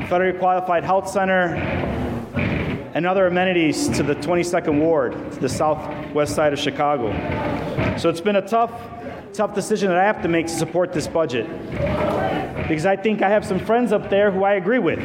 federally 0.09 0.37
qualified 0.37 0.83
health 0.83 1.09
center, 1.09 1.92
and 2.93 3.05
other 3.05 3.27
amenities 3.27 3.89
to 3.89 4.03
the 4.03 4.15
22nd 4.15 4.79
Ward, 4.79 5.13
to 5.33 5.39
the 5.39 5.49
southwest 5.49 6.35
side 6.35 6.53
of 6.53 6.59
Chicago. 6.59 7.11
So 7.97 8.09
it's 8.09 8.21
been 8.21 8.35
a 8.35 8.47
tough, 8.47 8.71
tough 9.33 9.55
decision 9.55 9.89
that 9.89 9.97
I 9.97 10.03
have 10.03 10.21
to 10.21 10.27
make 10.27 10.47
to 10.47 10.53
support 10.53 10.93
this 10.93 11.07
budget. 11.07 11.47
Because 12.67 12.85
I 12.85 12.95
think 12.95 13.21
I 13.21 13.29
have 13.29 13.45
some 13.45 13.59
friends 13.59 13.91
up 13.91 14.09
there 14.09 14.31
who 14.31 14.43
I 14.43 14.53
agree 14.53 14.79
with. 14.79 14.99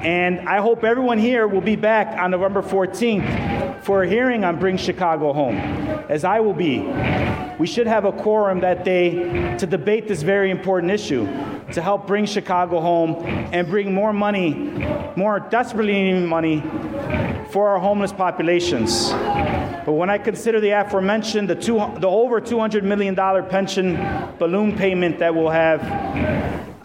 And 0.00 0.40
I 0.48 0.60
hope 0.60 0.84
everyone 0.84 1.18
here 1.18 1.48
will 1.48 1.62
be 1.62 1.76
back 1.76 2.18
on 2.18 2.30
November 2.30 2.62
14th 2.62 3.53
for 3.84 4.02
a 4.02 4.08
hearing 4.08 4.44
on 4.44 4.58
Bring 4.58 4.78
Chicago 4.78 5.32
Home, 5.34 5.56
as 6.08 6.24
I 6.24 6.40
will 6.40 6.54
be. 6.54 6.80
We 7.58 7.66
should 7.66 7.86
have 7.86 8.06
a 8.06 8.12
quorum 8.12 8.60
that 8.60 8.82
day 8.82 9.56
to 9.58 9.66
debate 9.66 10.08
this 10.08 10.22
very 10.22 10.50
important 10.50 10.90
issue, 10.90 11.26
to 11.72 11.82
help 11.82 12.06
bring 12.06 12.24
Chicago 12.24 12.80
home 12.80 13.24
and 13.52 13.68
bring 13.68 13.92
more 13.92 14.12
money, 14.12 14.54
more 15.16 15.38
desperately 15.38 15.92
needed 15.92 16.26
money 16.26 16.62
for 17.50 17.68
our 17.68 17.78
homeless 17.78 18.12
populations. 18.12 19.10
But 19.10 19.92
when 19.92 20.08
I 20.08 20.16
consider 20.16 20.60
the 20.60 20.70
aforementioned, 20.70 21.48
the, 21.50 21.54
two, 21.54 21.74
the 21.98 22.08
over 22.08 22.40
$200 22.40 22.82
million 22.84 23.14
pension 23.14 23.96
balloon 24.38 24.76
payment 24.76 25.18
that 25.18 25.34
we'll 25.34 25.50
have, 25.50 25.82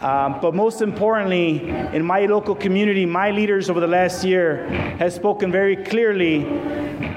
um, 0.01 0.39
but 0.41 0.55
most 0.55 0.81
importantly, 0.81 1.69
in 1.93 2.05
my 2.05 2.25
local 2.25 2.55
community, 2.55 3.05
my 3.05 3.31
leaders 3.31 3.69
over 3.69 3.79
the 3.79 3.87
last 3.87 4.23
year 4.23 4.65
has 4.97 5.13
spoken 5.13 5.51
very 5.51 5.75
clearly 5.75 6.45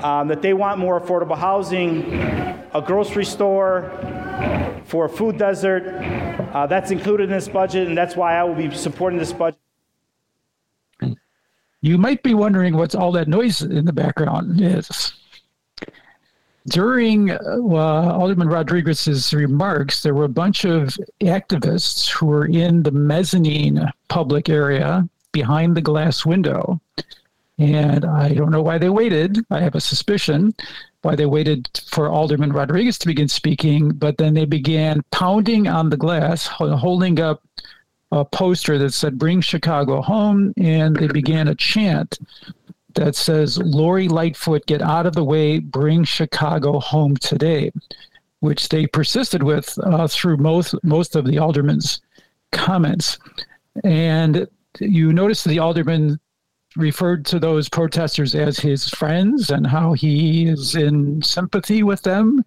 um, 0.03 0.29
that 0.29 0.43
they 0.43 0.53
want 0.53 0.79
more 0.79 1.01
affordable 1.01 1.39
housing, 1.39 2.13
a 2.75 2.83
grocery 2.85 3.25
store, 3.25 3.91
for 4.85 5.05
a 5.05 5.09
food 5.09 5.39
desert. 5.39 5.85
Uh, 6.53 6.67
that's 6.67 6.91
included 6.91 7.25
in 7.25 7.31
this 7.31 7.49
budget, 7.49 7.87
and 7.87 7.97
that's 7.97 8.17
why 8.17 8.37
I 8.37 8.43
will 8.43 8.55
be 8.55 8.75
supporting 8.75 9.19
this 9.19 9.33
budget. 9.33 9.59
You 11.81 11.99
might 11.99 12.23
be 12.23 12.35
wondering 12.35 12.77
what's 12.77 12.95
all 12.95 13.11
that 13.13 13.27
noise 13.27 13.63
in 13.63 13.85
the 13.85 13.93
background 13.93 14.61
is. 14.61 15.15
During 16.69 17.31
uh, 17.33 17.39
Alderman 17.41 18.49
Rodriguez's 18.49 19.33
remarks, 19.35 20.03
there 20.03 20.15
were 20.15 20.25
a 20.25 20.29
bunch 20.29 20.65
of 20.65 20.97
activists 21.21 22.09
who 22.09 22.27
were 22.27 22.47
in 22.47 22.83
the 22.83 22.93
mezzanine 22.93 23.91
public 24.09 24.49
area 24.49 25.09
behind 25.33 25.77
the 25.77 25.81
glass 25.81 26.25
window. 26.25 26.81
And 27.59 28.05
I 28.05 28.35
don't 28.35 28.51
know 28.51 28.63
why 28.63 28.79
they 28.79 28.89
waited. 28.89 29.39
I 29.51 29.61
have 29.61 29.75
a 29.75 29.81
suspicion 29.81 30.55
why 31.03 31.17
they 31.17 31.27
waited 31.27 31.69
for 31.91 32.09
Alderman 32.09 32.53
Rodriguez 32.53 32.97
to 32.99 33.09
begin 33.09 33.29
speaking, 33.29 33.91
but 33.91 34.19
then 34.19 34.35
they 34.35 34.45
began 34.45 35.03
pounding 35.11 35.67
on 35.67 35.91
the 35.91 35.97
glass, 35.97 36.47
holding 36.47 37.21
up 37.21 37.43
a 38.13 38.25
poster 38.25 38.79
that 38.79 38.93
said 38.93 39.19
"Bring 39.19 39.41
Chicago 39.41 40.01
Home," 40.01 40.53
and 40.57 40.95
they 40.95 41.09
began 41.09 41.49
a 41.49 41.55
chant 41.55 42.19
that 42.95 43.17
says 43.17 43.59
"Lori 43.59 44.09
Lightfoot, 44.09 44.67
get 44.67 44.83
out 44.83 45.07
of 45.07 45.15
the 45.15 45.25
way, 45.25 45.59
bring 45.59 46.05
Chicago 46.05 46.81
home 46.81 47.17
today," 47.17 47.73
which 48.41 48.69
they 48.69 48.87
persisted 48.87 49.43
with 49.43 49.79
uh, 49.83 50.07
through 50.09 50.37
most 50.39 50.75
most 50.83 51.17
of 51.17 51.27
the 51.27 51.39
aldermen's 51.39 52.01
comments, 52.53 53.19
and 53.85 54.47
you 54.81 55.13
notice 55.13 55.45
the 55.45 55.59
alderman 55.59 56.19
referred 56.77 57.27
to 57.27 57.39
those 57.39 57.69
protesters 57.69 58.35
as 58.35 58.59
his 58.59 58.89
friends 58.89 59.51
and 59.51 59.67
how 59.67 59.93
he 59.93 60.47
is 60.47 60.75
in 60.75 61.21
sympathy 61.21 61.83
with 61.83 62.01
them 62.03 62.43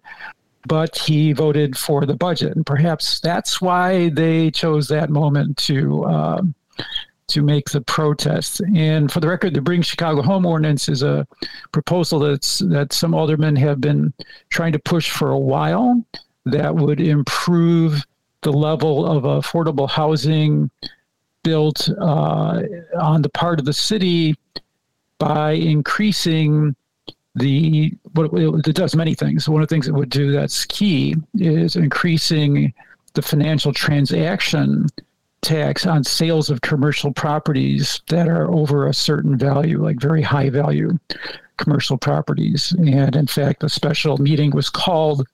but 0.66 0.98
he 0.98 1.32
voted 1.32 1.76
for 1.76 2.04
the 2.04 2.14
budget, 2.14 2.56
and 2.56 2.66
perhaps 2.66 3.20
that's 3.20 3.60
why 3.60 4.08
they 4.10 4.50
chose 4.50 4.88
that 4.88 5.10
moment 5.10 5.56
to 5.56 6.04
uh, 6.04 6.42
to 7.28 7.42
make 7.42 7.70
the 7.70 7.80
protest. 7.80 8.60
And 8.74 9.10
for 9.10 9.20
the 9.20 9.28
record, 9.28 9.54
the 9.54 9.60
Bring 9.60 9.82
Chicago 9.82 10.22
Home 10.22 10.46
ordinance 10.46 10.88
is 10.88 11.02
a 11.02 11.26
proposal 11.72 12.18
that's 12.20 12.58
that 12.60 12.92
some 12.92 13.14
aldermen 13.14 13.56
have 13.56 13.80
been 13.80 14.12
trying 14.50 14.72
to 14.72 14.78
push 14.78 15.10
for 15.10 15.30
a 15.30 15.38
while. 15.38 16.04
that 16.46 16.74
would 16.74 17.00
improve 17.00 18.04
the 18.42 18.52
level 18.52 19.04
of 19.04 19.24
affordable 19.24 19.88
housing 19.88 20.70
built 21.42 21.90
uh, 22.00 22.62
on 23.00 23.20
the 23.22 23.28
part 23.28 23.58
of 23.58 23.64
the 23.64 23.72
city 23.72 24.34
by 25.18 25.52
increasing 25.52 26.74
the 27.34 27.92
what 28.12 28.32
it 28.32 28.74
does 28.74 28.96
many 28.96 29.14
things. 29.14 29.48
One 29.48 29.60
of 29.60 29.68
the 29.68 29.74
things 29.74 29.88
it 29.88 29.94
would 29.94 30.08
do 30.08 30.32
that's 30.32 30.64
key 30.64 31.16
is 31.34 31.76
increasing 31.76 32.72
the 33.14 33.22
financial 33.22 33.72
transaction 33.72 34.86
tax 35.46 35.86
on 35.86 36.02
sales 36.02 36.50
of 36.50 36.60
commercial 36.60 37.12
properties 37.12 38.00
that 38.08 38.28
are 38.28 38.50
over 38.50 38.88
a 38.88 38.92
certain 38.92 39.38
value, 39.38 39.80
like 39.82 40.00
very 40.00 40.20
high 40.20 40.50
value 40.50 40.98
commercial 41.56 41.96
properties. 41.96 42.72
And 42.72 43.14
in 43.14 43.28
fact, 43.28 43.62
a 43.62 43.68
special 43.68 44.18
meeting 44.18 44.50
was 44.50 44.68
called 44.68 45.26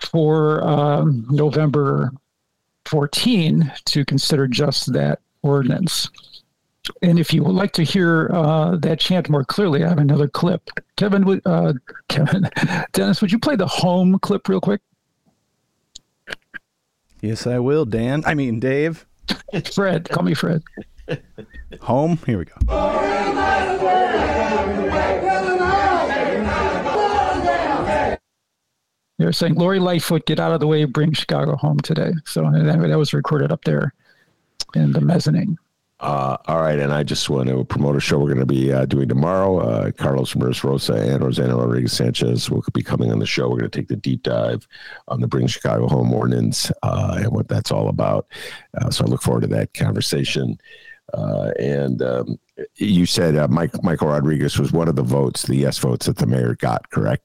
for 0.00 0.64
um, 0.64 1.26
November 1.28 2.10
14 2.86 3.70
to 3.84 4.04
consider 4.06 4.46
just 4.46 4.92
that 4.94 5.20
ordinance. 5.42 6.08
And 7.02 7.18
if 7.18 7.34
you 7.34 7.44
would 7.44 7.54
like 7.54 7.72
to 7.74 7.84
hear 7.84 8.30
uh, 8.32 8.76
that 8.78 8.98
chant 8.98 9.28
more 9.28 9.44
clearly, 9.44 9.84
I 9.84 9.90
have 9.90 9.98
another 9.98 10.26
clip. 10.26 10.70
Kevin, 10.96 11.26
would, 11.26 11.42
uh, 11.44 11.74
Kevin, 12.08 12.48
Dennis, 12.92 13.20
would 13.20 13.30
you 13.30 13.38
play 13.38 13.56
the 13.56 13.66
home 13.66 14.18
clip 14.20 14.48
real 14.48 14.60
quick? 14.60 14.80
Yes, 17.22 17.46
I 17.46 17.60
will, 17.60 17.84
Dan. 17.84 18.24
I 18.26 18.34
mean, 18.34 18.58
Dave. 18.58 19.06
It's 19.52 19.74
Fred, 19.76 20.08
call 20.10 20.24
me 20.24 20.34
Fred. 20.34 20.62
Home. 21.80 22.18
Here 22.26 22.38
we 22.38 22.44
go. 22.46 22.52
They're 29.18 29.32
saying 29.32 29.54
Lori 29.54 29.78
Lightfoot, 29.78 30.26
get 30.26 30.40
out 30.40 30.50
of 30.50 30.58
the 30.58 30.66
way, 30.66 30.84
bring 30.84 31.12
Chicago 31.12 31.54
home 31.54 31.78
today. 31.78 32.12
So 32.24 32.42
that, 32.42 32.80
that 32.80 32.98
was 32.98 33.14
recorded 33.14 33.52
up 33.52 33.62
there 33.62 33.94
in 34.74 34.90
the 34.90 35.00
mezzanine. 35.00 35.58
Uh, 36.02 36.36
all 36.48 36.60
right, 36.60 36.80
and 36.80 36.92
I 36.92 37.04
just 37.04 37.30
want 37.30 37.48
to 37.48 37.64
promote 37.64 37.94
a 37.94 38.00
show 38.00 38.18
we're 38.18 38.34
going 38.34 38.40
to 38.40 38.46
be 38.46 38.72
uh, 38.72 38.86
doing 38.86 39.08
tomorrow. 39.08 39.58
Uh, 39.58 39.92
Carlos 39.92 40.34
Ramirez 40.34 40.64
Rosa 40.64 40.94
and 40.94 41.22
Rossana 41.22 41.56
Rodriguez 41.56 41.92
Sanchez 41.92 42.50
will 42.50 42.64
be 42.74 42.82
coming 42.82 43.12
on 43.12 43.20
the 43.20 43.26
show. 43.26 43.48
We're 43.48 43.60
going 43.60 43.70
to 43.70 43.78
take 43.78 43.86
the 43.86 43.94
deep 43.94 44.24
dive 44.24 44.66
on 45.06 45.20
the 45.20 45.28
Bring 45.28 45.46
Chicago 45.46 45.86
Home 45.86 46.12
ordinance 46.12 46.72
uh, 46.82 47.20
and 47.22 47.30
what 47.30 47.46
that's 47.46 47.70
all 47.70 47.88
about. 47.88 48.26
Uh, 48.76 48.90
so 48.90 49.04
I 49.04 49.06
look 49.06 49.22
forward 49.22 49.42
to 49.42 49.46
that 49.48 49.74
conversation. 49.74 50.58
Uh, 51.14 51.52
and 51.60 52.02
um, 52.02 52.36
you 52.74 53.06
said 53.06 53.48
Mike 53.48 53.80
Michael 53.84 54.08
Rodriguez 54.08 54.58
was 54.58 54.72
one 54.72 54.88
of 54.88 54.96
the 54.96 55.02
votes, 55.04 55.44
the 55.44 55.54
yes 55.54 55.78
votes 55.78 56.06
that 56.06 56.16
the 56.16 56.26
mayor 56.26 56.56
got, 56.56 56.90
correct? 56.90 57.24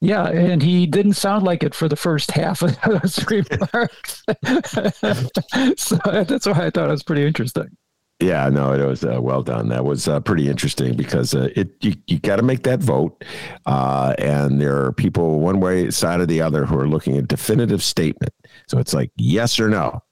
Yeah, 0.00 0.28
and 0.28 0.62
he 0.62 0.86
didn't 0.86 1.14
sound 1.14 1.44
like 1.44 1.64
it 1.64 1.74
for 1.74 1.88
the 1.88 1.96
first 1.96 2.30
half 2.30 2.62
of 2.62 2.80
those 2.82 3.24
remarks. 3.30 4.22
so 5.76 5.96
that's 6.06 6.46
why 6.46 6.66
I 6.66 6.70
thought 6.70 6.88
it 6.88 6.92
was 6.92 7.02
pretty 7.02 7.26
interesting. 7.26 7.76
Yeah, 8.22 8.48
no, 8.50 8.72
it 8.72 8.86
was 8.86 9.02
uh, 9.04 9.20
well 9.20 9.42
done. 9.42 9.68
That 9.70 9.84
was 9.84 10.06
uh, 10.06 10.20
pretty 10.20 10.48
interesting 10.48 10.94
because 10.94 11.34
uh, 11.34 11.48
it 11.56 11.74
you, 11.80 11.94
you 12.06 12.20
got 12.20 12.36
to 12.36 12.42
make 12.42 12.62
that 12.62 12.78
vote, 12.78 13.24
uh, 13.66 14.14
and 14.16 14.60
there 14.60 14.84
are 14.84 14.92
people 14.92 15.40
one 15.40 15.58
way 15.58 15.90
side 15.90 16.20
or 16.20 16.26
the 16.26 16.40
other 16.40 16.64
who 16.64 16.78
are 16.78 16.86
looking 16.86 17.16
at 17.16 17.26
definitive 17.26 17.82
statement. 17.82 18.32
So 18.68 18.78
it's 18.78 18.94
like 18.94 19.10
yes 19.16 19.58
or 19.58 19.68
no. 19.68 20.04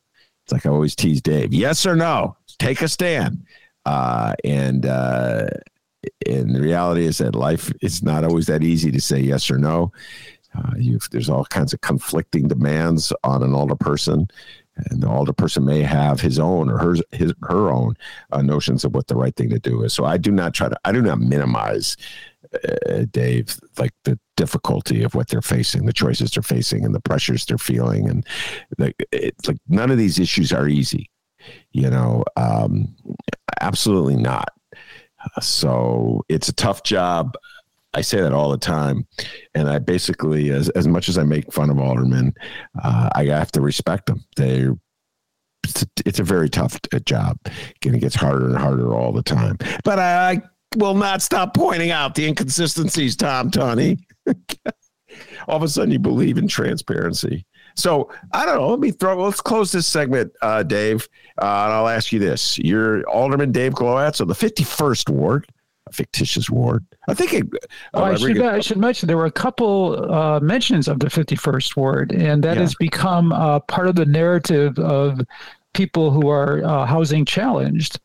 It's 0.44 0.52
like 0.52 0.66
I 0.66 0.70
always 0.70 0.96
tease 0.96 1.22
Dave: 1.22 1.54
yes 1.54 1.86
or 1.86 1.94
no. 1.94 2.36
Take 2.58 2.82
a 2.82 2.88
stand. 2.88 3.46
Uh, 3.86 4.34
and 4.42 4.86
uh, 4.86 5.46
and 6.26 6.52
the 6.52 6.60
reality 6.60 7.04
is 7.04 7.18
that 7.18 7.36
life 7.36 7.72
it's 7.80 8.02
not 8.02 8.24
always 8.24 8.46
that 8.46 8.64
easy 8.64 8.90
to 8.90 9.00
say 9.00 9.20
yes 9.20 9.52
or 9.52 9.58
no. 9.58 9.92
Uh, 10.58 10.72
there's 11.12 11.30
all 11.30 11.44
kinds 11.44 11.72
of 11.72 11.80
conflicting 11.80 12.48
demands 12.48 13.12
on 13.22 13.44
an 13.44 13.54
older 13.54 13.76
person, 13.76 14.26
and 14.90 15.02
the 15.02 15.08
older 15.08 15.32
person 15.32 15.64
may 15.64 15.82
have 15.82 16.20
his 16.20 16.38
own 16.38 16.70
or 16.70 16.78
her 16.78 16.94
his 17.12 17.32
her 17.42 17.70
own 17.70 17.96
uh, 18.32 18.42
notions 18.42 18.84
of 18.84 18.94
what 18.94 19.06
the 19.06 19.16
right 19.16 19.34
thing 19.36 19.50
to 19.50 19.58
do 19.58 19.82
is. 19.82 19.92
So 19.92 20.04
I 20.04 20.16
do 20.16 20.30
not 20.30 20.54
try 20.54 20.68
to 20.68 20.78
I 20.84 20.92
do 20.92 21.02
not 21.02 21.20
minimize, 21.20 21.96
uh, 22.54 23.04
Dave, 23.10 23.58
like 23.78 23.92
the 24.04 24.18
difficulty 24.36 25.02
of 25.02 25.14
what 25.14 25.28
they're 25.28 25.42
facing, 25.42 25.86
the 25.86 25.92
choices 25.92 26.30
they're 26.30 26.42
facing, 26.42 26.84
and 26.84 26.94
the 26.94 27.00
pressures 27.00 27.44
they're 27.44 27.58
feeling, 27.58 28.08
and 28.08 28.26
the, 28.78 28.94
it's 29.12 29.48
like 29.48 29.58
none 29.68 29.90
of 29.90 29.98
these 29.98 30.18
issues 30.18 30.52
are 30.52 30.68
easy. 30.68 31.10
You 31.72 31.88
know, 31.88 32.24
um, 32.36 32.94
absolutely 33.60 34.16
not 34.16 34.50
so 35.40 36.24
it's 36.28 36.48
a 36.48 36.54
tough 36.54 36.82
job. 36.82 37.36
I 37.92 38.02
say 38.02 38.20
that 38.20 38.32
all 38.32 38.50
the 38.50 38.58
time, 38.58 39.06
and 39.54 39.68
I 39.68 39.78
basically, 39.78 40.50
as 40.50 40.68
as 40.70 40.86
much 40.86 41.08
as 41.08 41.18
I 41.18 41.24
make 41.24 41.52
fun 41.52 41.70
of 41.70 41.78
aldermen, 41.78 42.34
uh, 42.82 43.10
I 43.14 43.24
have 43.24 43.50
to 43.52 43.60
respect 43.60 44.06
them. 44.06 44.24
They, 44.36 44.68
it's 45.64 45.82
a, 45.82 45.86
it's 46.06 46.20
a 46.20 46.24
very 46.24 46.48
tough 46.48 46.78
uh, 46.94 47.00
job, 47.00 47.38
and 47.84 47.96
it 47.96 47.98
gets 47.98 48.14
harder 48.14 48.46
and 48.46 48.56
harder 48.56 48.94
all 48.94 49.12
the 49.12 49.22
time. 49.22 49.58
But 49.82 49.98
I, 49.98 50.40
will 50.76 50.94
not 50.94 51.22
stop 51.22 51.54
pointing 51.54 51.90
out 51.90 52.14
the 52.14 52.26
inconsistencies, 52.26 53.16
Tom 53.16 53.50
Tunney. 53.50 53.98
all 55.48 55.56
of 55.56 55.62
a 55.62 55.68
sudden, 55.68 55.90
you 55.90 55.98
believe 55.98 56.38
in 56.38 56.48
transparency. 56.48 57.44
So 57.76 58.10
I 58.32 58.46
don't 58.46 58.56
know. 58.56 58.68
Let 58.68 58.80
me 58.80 58.90
throw. 58.90 59.22
Let's 59.22 59.40
close 59.40 59.72
this 59.72 59.86
segment, 59.86 60.32
uh, 60.42 60.62
Dave. 60.62 61.08
Uh, 61.40 61.64
and 61.64 61.72
I'll 61.72 61.88
ask 61.88 62.12
you 62.12 62.18
this: 62.18 62.58
You're 62.58 63.08
Alderman 63.08 63.52
Dave 63.52 63.72
Glowacz 63.72 64.20
of 64.20 64.28
the 64.28 64.34
51st 64.34 65.10
Ward, 65.10 65.46
a 65.90 65.92
fictitious 65.92 66.48
ward. 66.48 66.84
I 67.08 67.14
think. 67.14 67.32
It, 67.34 67.46
uh, 67.94 68.02
I, 68.02 68.14
should, 68.14 68.40
I 68.40 68.60
should 68.60 68.78
mention 68.78 69.06
there 69.06 69.16
were 69.16 69.26
a 69.26 69.30
couple 69.30 70.12
uh, 70.12 70.40
mentions 70.40 70.88
of 70.88 71.00
the 71.00 71.08
51st 71.08 71.76
Ward, 71.76 72.12
and 72.12 72.42
that 72.44 72.56
yeah. 72.56 72.62
has 72.62 72.74
become 72.76 73.32
uh, 73.32 73.60
part 73.60 73.88
of 73.88 73.96
the 73.96 74.06
narrative 74.06 74.78
of 74.78 75.20
people 75.74 76.10
who 76.10 76.28
are 76.28 76.64
uh, 76.64 76.86
housing 76.86 77.24
challenged. 77.24 78.00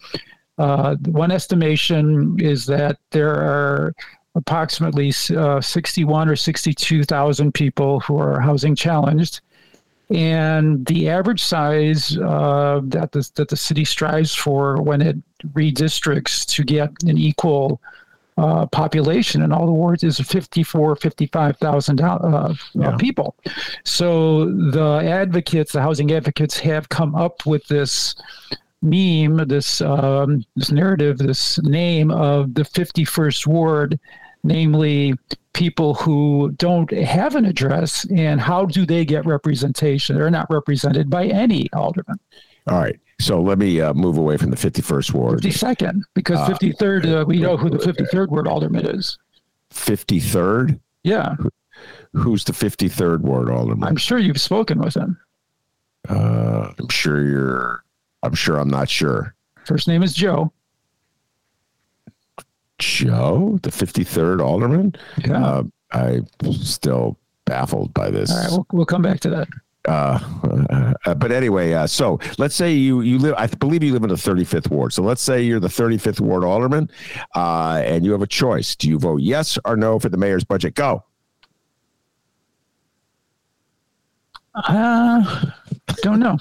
one 0.58 1.32
estimation 1.32 2.38
is 2.40 2.66
that 2.66 2.98
there 3.12 3.34
are 3.34 3.94
approximately 4.36 5.14
uh, 5.36 5.62
61 5.62 6.30
or 6.30 6.36
62,000 6.36 7.54
people 7.54 8.02
who 8.02 8.18
are 8.18 8.40
housing 8.40 8.76
challenged 8.76 9.42
and 10.10 10.86
the 10.86 11.10
average 11.10 11.44
size 11.44 12.18
uh, 12.18 12.82
that 12.84 13.12
the 13.12 13.30
that 13.36 13.50
the 13.50 13.58
city 13.58 13.86
strives 13.86 14.34
for 14.34 14.82
when 14.82 15.02
it 15.02 15.18
redistricts 15.54 16.46
to 16.46 16.64
get 16.64 16.92
an 17.04 17.18
equal 17.18 17.82
uh, 18.38 18.66
population 18.68 19.42
in 19.42 19.52
all 19.52 19.66
the 19.66 19.72
wards 19.72 20.04
is 20.04 20.20
54, 20.20 20.98
55,000 20.98 22.02
uh, 22.02 22.54
yeah. 22.74 22.98
people. 22.98 23.36
So 23.86 24.46
the 24.52 25.02
advocates, 25.06 25.72
the 25.72 25.82
housing 25.82 26.12
advocates, 26.12 26.60
have 26.60 26.90
come 26.90 27.16
up 27.16 27.46
with 27.46 27.66
this 27.68 28.16
meme, 28.82 29.48
this 29.48 29.82
um, 29.82 30.44
this 30.56 30.72
narrative, 30.72 31.18
this 31.18 31.60
name 31.64 32.12
of 32.12 32.54
the 32.54 32.64
51st 32.64 33.48
ward, 33.48 34.00
namely 34.46 35.16
people 35.54 35.96
who 35.96 36.52
don't 36.58 36.92
have 36.92 37.36
an 37.36 37.46
address 37.46 38.06
and 38.12 38.40
how 38.40 38.66
do 38.66 38.86
they 38.86 39.04
get 39.04 39.26
representation? 39.26 40.16
They're 40.16 40.30
not 40.30 40.48
represented 40.50 41.10
by 41.10 41.26
any 41.26 41.68
alderman. 41.74 42.20
All 42.68 42.80
right. 42.80 43.00
So 43.20 43.42
let 43.42 43.58
me 43.58 43.82
uh, 43.82 43.94
move 43.94 44.18
away 44.18 44.38
from 44.38 44.52
the 44.52 44.58
51st 44.58 45.14
ward. 45.14 45.42
52nd, 45.42 46.02
because 46.14 46.38
53rd, 46.50 47.06
uh, 47.06 47.22
uh, 47.22 47.26
we 47.26 47.40
know 47.40 47.58
who 47.58 47.70
the 47.70 47.78
53rd 47.78 48.30
ward 48.30 48.48
alderman 48.48 48.86
is. 48.86 49.18
53rd? 49.74 50.80
Yeah. 51.04 51.36
Who's 52.14 52.44
the 52.44 52.54
53rd 52.54 53.22
ward 53.22 53.50
alderman? 53.50 53.88
I'm 53.88 53.98
sure 53.98 54.18
you've 54.18 54.42
spoken 54.42 54.80
with 54.80 54.96
him. 54.96 55.18
Uh, 56.10 56.72
I'm 56.78 56.90
sure 56.90 57.26
you're, 57.26 57.84
I'm 58.22 58.34
sure 58.34 58.58
I'm 58.58 58.70
not 58.70 58.90
sure. 58.90 59.34
First 59.66 59.88
name 59.88 60.04
is 60.04 60.14
Joe. 60.14 60.52
Joe, 62.80 63.60
the 63.64 63.70
53rd 63.70 64.44
alderman. 64.44 64.96
Yeah. 65.26 65.46
Uh, 65.46 65.64
I'm 65.92 66.28
still 66.54 67.18
baffled 67.46 67.94
by 67.94 68.10
this. 68.10 68.32
All 68.32 68.38
right, 68.38 68.52
we'll, 68.52 68.68
we'll 68.72 68.86
come 68.86 69.02
back 69.02 69.20
to 69.22 69.30
that. 69.30 69.48
Uh, 69.88 70.20
uh, 71.06 71.14
but 71.16 71.32
anyway, 71.32 71.74
uh, 71.74 71.88
so 71.88 72.20
let's 72.38 72.56
say 72.56 72.74
you 72.74 73.02
you 73.02 73.20
live. 73.20 73.36
I 73.38 73.48
believe 73.48 73.84
you 73.84 73.94
live 73.94 74.04
in 74.04 74.10
the 74.10 74.16
35th 74.16 74.70
ward. 74.70 74.94
So 74.94 75.04
let's 75.04 75.22
say 75.22 75.44
you're 75.44 75.60
the 75.60 75.68
35th 75.68 76.20
ward 76.20 76.44
alderman, 76.44 76.90
uh, 77.36 77.82
and 77.86 78.04
you 78.04 78.12
have 78.12 78.22
a 78.22 78.28
choice. 78.28 78.76
Do 78.76 78.90
you 78.90 78.98
vote 78.98 79.22
yes 79.22 79.58
or 79.66 79.78
no 79.78 80.00
for 80.00 80.10
the 80.10 80.18
mayor's 80.18 80.44
budget? 80.44 80.76
Go. 80.76 81.04
Uh, 84.56 85.52
don't 86.02 86.20
know. 86.20 86.38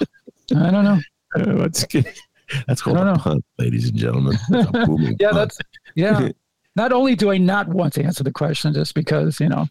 I 0.55 0.71
don't 0.71 0.83
know. 0.83 0.99
Let's 1.35 1.83
get, 1.83 2.17
that's 2.67 2.81
called 2.81 2.97
a 2.97 3.15
punt, 3.15 3.43
ladies 3.57 3.89
and 3.89 3.97
gentlemen. 3.97 4.37
yeah, 5.19 5.31
that's 5.31 5.57
yeah. 5.95 6.29
Not 6.77 6.91
only 6.91 7.15
do 7.15 7.31
I 7.31 7.37
not 7.37 7.69
want 7.69 7.93
to 7.93 8.03
answer 8.03 8.21
the 8.21 8.33
question 8.33 8.73
just 8.73 8.95
because 8.95 9.39
you 9.39 9.47
know 9.47 9.65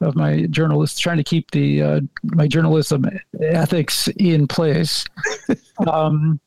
of 0.00 0.14
my 0.14 0.46
journalists 0.46 1.00
trying 1.00 1.16
to 1.16 1.24
keep 1.24 1.50
the 1.50 1.82
uh, 1.82 2.00
my 2.22 2.46
journalism 2.46 3.04
ethics 3.40 4.06
in 4.16 4.46
place, 4.46 5.04
um, 5.88 6.38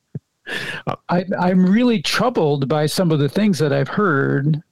I, 1.09 1.25
I'm 1.37 1.65
really 1.65 2.01
troubled 2.01 2.69
by 2.69 2.85
some 2.85 3.11
of 3.11 3.19
the 3.19 3.27
things 3.27 3.59
that 3.59 3.73
I've 3.73 3.89
heard 3.89 4.63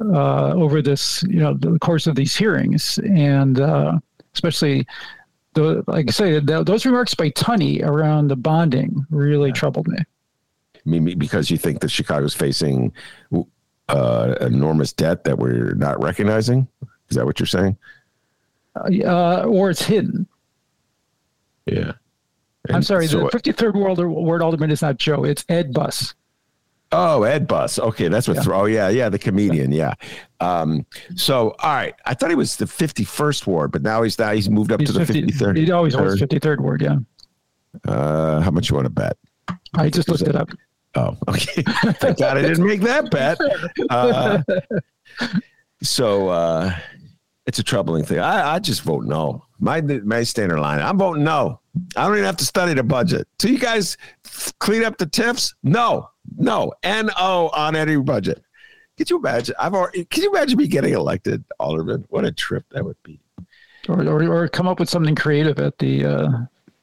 uh, 0.00 0.52
over 0.52 0.80
this 0.80 1.20
you 1.24 1.40
know 1.40 1.54
the 1.54 1.80
course 1.80 2.06
of 2.06 2.14
these 2.14 2.36
hearings, 2.36 2.98
and 2.98 3.58
uh, 3.58 3.98
especially 4.34 4.86
the, 5.56 5.82
like 5.88 6.06
I 6.08 6.12
say, 6.12 6.38
the, 6.38 6.62
those 6.62 6.86
remarks 6.86 7.14
by 7.14 7.30
Tunney 7.30 7.82
around 7.82 8.28
the 8.28 8.36
bonding 8.36 9.04
really 9.10 9.50
troubled 9.50 9.88
me. 9.88 9.98
Because 10.86 11.50
you 11.50 11.58
think 11.58 11.80
that 11.80 11.90
Chicago's 11.90 12.34
facing 12.34 12.92
uh, 13.88 14.34
enormous 14.40 14.92
debt 14.92 15.24
that 15.24 15.38
we're 15.38 15.74
not 15.74 16.02
recognizing. 16.02 16.68
Is 17.08 17.16
that 17.16 17.24
what 17.24 17.38
you're 17.38 17.46
saying? 17.46 17.76
Uh, 18.76 19.44
or 19.44 19.70
it's 19.70 19.82
hidden. 19.82 20.26
Yeah. 21.66 21.92
I'm 22.70 22.82
sorry. 22.82 23.06
So, 23.06 23.20
the 23.20 23.38
53rd 23.38 23.74
World 23.74 24.04
Ward 24.04 24.42
Alderman 24.42 24.70
is 24.70 24.82
not 24.82 24.98
Joe. 24.98 25.24
It's 25.24 25.44
Ed 25.48 25.72
Bus. 25.72 26.14
Oh, 26.92 27.24
Ed 27.24 27.46
Bus. 27.46 27.78
Okay, 27.78 28.08
that's 28.08 28.28
what. 28.28 28.36
Yeah. 28.36 28.52
oh, 28.52 28.64
yeah, 28.66 28.88
yeah, 28.88 29.08
the 29.08 29.18
comedian. 29.18 29.72
Yeah. 29.72 29.94
Um, 30.40 30.86
so, 31.16 31.54
all 31.58 31.74
right. 31.74 31.94
I 32.04 32.14
thought 32.14 32.30
he 32.30 32.36
was 32.36 32.56
the 32.56 32.64
51st 32.64 33.46
ward, 33.46 33.72
but 33.72 33.82
now 33.82 34.02
he's 34.02 34.18
now 34.18 34.32
he's 34.32 34.48
moved 34.48 34.72
up 34.72 34.80
he's 34.80 34.92
to 34.92 34.98
the 34.98 35.04
53rd. 35.04 35.56
He 35.56 35.70
always 35.70 35.96
was 35.96 36.20
53rd 36.20 36.60
ward. 36.60 36.82
Yeah. 36.82 36.98
Uh, 37.86 38.40
how 38.40 38.50
much 38.50 38.70
you 38.70 38.76
want 38.76 38.86
to 38.86 38.90
bet? 38.90 39.16
I 39.74 39.90
just 39.90 40.08
looked 40.08 40.22
it 40.22 40.36
up. 40.36 40.50
Oh, 40.96 41.16
okay. 41.28 41.62
Thank 41.62 42.18
God 42.18 42.38
I 42.38 42.42
didn't 42.42 42.66
make 42.66 42.80
that 42.80 43.10
bet. 43.10 43.38
Uh, 43.90 44.42
so 45.82 46.28
uh, 46.28 46.74
it's 47.46 47.58
a 47.58 47.62
troubling 47.62 48.04
thing. 48.04 48.18
I, 48.18 48.54
I 48.54 48.58
just 48.58 48.82
vote 48.82 49.04
no. 49.04 49.44
My 49.58 49.80
my 49.80 50.22
standard 50.22 50.60
line. 50.60 50.80
I'm 50.80 50.98
voting 50.98 51.24
no. 51.24 51.60
I 51.96 52.06
don't 52.06 52.14
even 52.14 52.24
have 52.24 52.36
to 52.38 52.44
study 52.44 52.74
the 52.74 52.82
budget. 52.82 53.28
So 53.40 53.48
you 53.48 53.58
guys 53.58 53.96
clean 54.58 54.84
up 54.84 54.98
the 54.98 55.06
tips? 55.06 55.54
No, 55.62 56.08
no. 56.36 56.72
N 56.82 57.10
O 57.18 57.48
on 57.48 57.76
any 57.76 57.96
budget. 57.96 58.42
Could 58.96 59.10
you 59.10 59.18
imagine? 59.18 59.54
I've 59.58 59.74
already. 59.74 60.04
Can 60.06 60.22
you 60.22 60.30
imagine 60.30 60.58
me 60.58 60.66
getting 60.66 60.94
elected 60.94 61.44
alderman? 61.60 62.06
What 62.08 62.24
a 62.24 62.32
trip 62.32 62.64
that 62.70 62.84
would 62.84 63.02
be. 63.02 63.20
Or, 63.88 64.02
or, 64.02 64.22
or 64.24 64.48
come 64.48 64.66
up 64.66 64.80
with 64.80 64.88
something 64.88 65.14
creative 65.14 65.58
at 65.58 65.78
the 65.78 66.04
uh, 66.04 66.28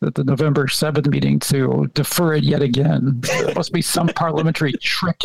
at 0.06 0.16
the 0.16 0.24
November 0.24 0.68
7th 0.68 1.08
meeting 1.08 1.40
to 1.40 1.90
defer 1.94 2.34
it 2.34 2.44
yet 2.44 2.62
again. 2.62 3.20
There 3.22 3.54
must 3.56 3.74
be 3.74 3.82
some 3.82 4.08
parliamentary 4.08 4.74
trick 4.74 5.22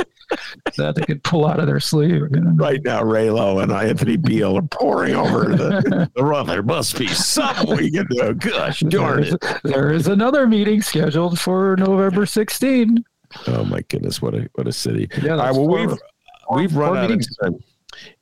that 0.77 0.95
they 0.95 1.03
could 1.03 1.23
pull 1.23 1.47
out 1.47 1.61
of 1.61 1.67
their 1.67 1.81
sleeve. 1.81 2.29
You 2.31 2.41
know? 2.41 2.51
Right 2.57 2.83
now, 2.83 3.03
Raylo 3.03 3.63
and 3.63 3.73
Anthony 3.73 4.17
Beale 4.17 4.59
are 4.59 4.63
pouring 4.63 5.15
over 5.15 5.47
the, 5.57 6.11
the 6.15 6.25
run. 6.25 6.47
There 6.47 6.63
must 6.63 6.99
be 6.99 7.09
something 7.09 7.77
we 7.77 7.91
can 7.91 8.07
do. 8.11 8.35
Gosh 8.35 8.81
darn 8.81 9.25
it. 9.25 9.45
There 9.65 9.93
is 9.93 10.07
another 10.07 10.47
meeting 10.47 10.83
scheduled 10.83 11.39
for 11.39 11.77
November 11.77 12.27
16. 12.27 13.05
Oh 13.47 13.65
my 13.65 13.83
goodness, 13.89 14.23
what 14.23 14.35
a 14.35 14.49
what 14.55 14.67
a 14.67 14.73
city. 14.73 15.09
Yeah, 15.23 15.33
All 15.33 15.39
right, 15.39 15.51
well, 15.53 15.69
we 15.69 15.87
we've 15.87 15.99
we've 16.51 16.77
run 16.77 16.97
out 16.97 17.11
of 17.11 17.27
time. 17.43 17.59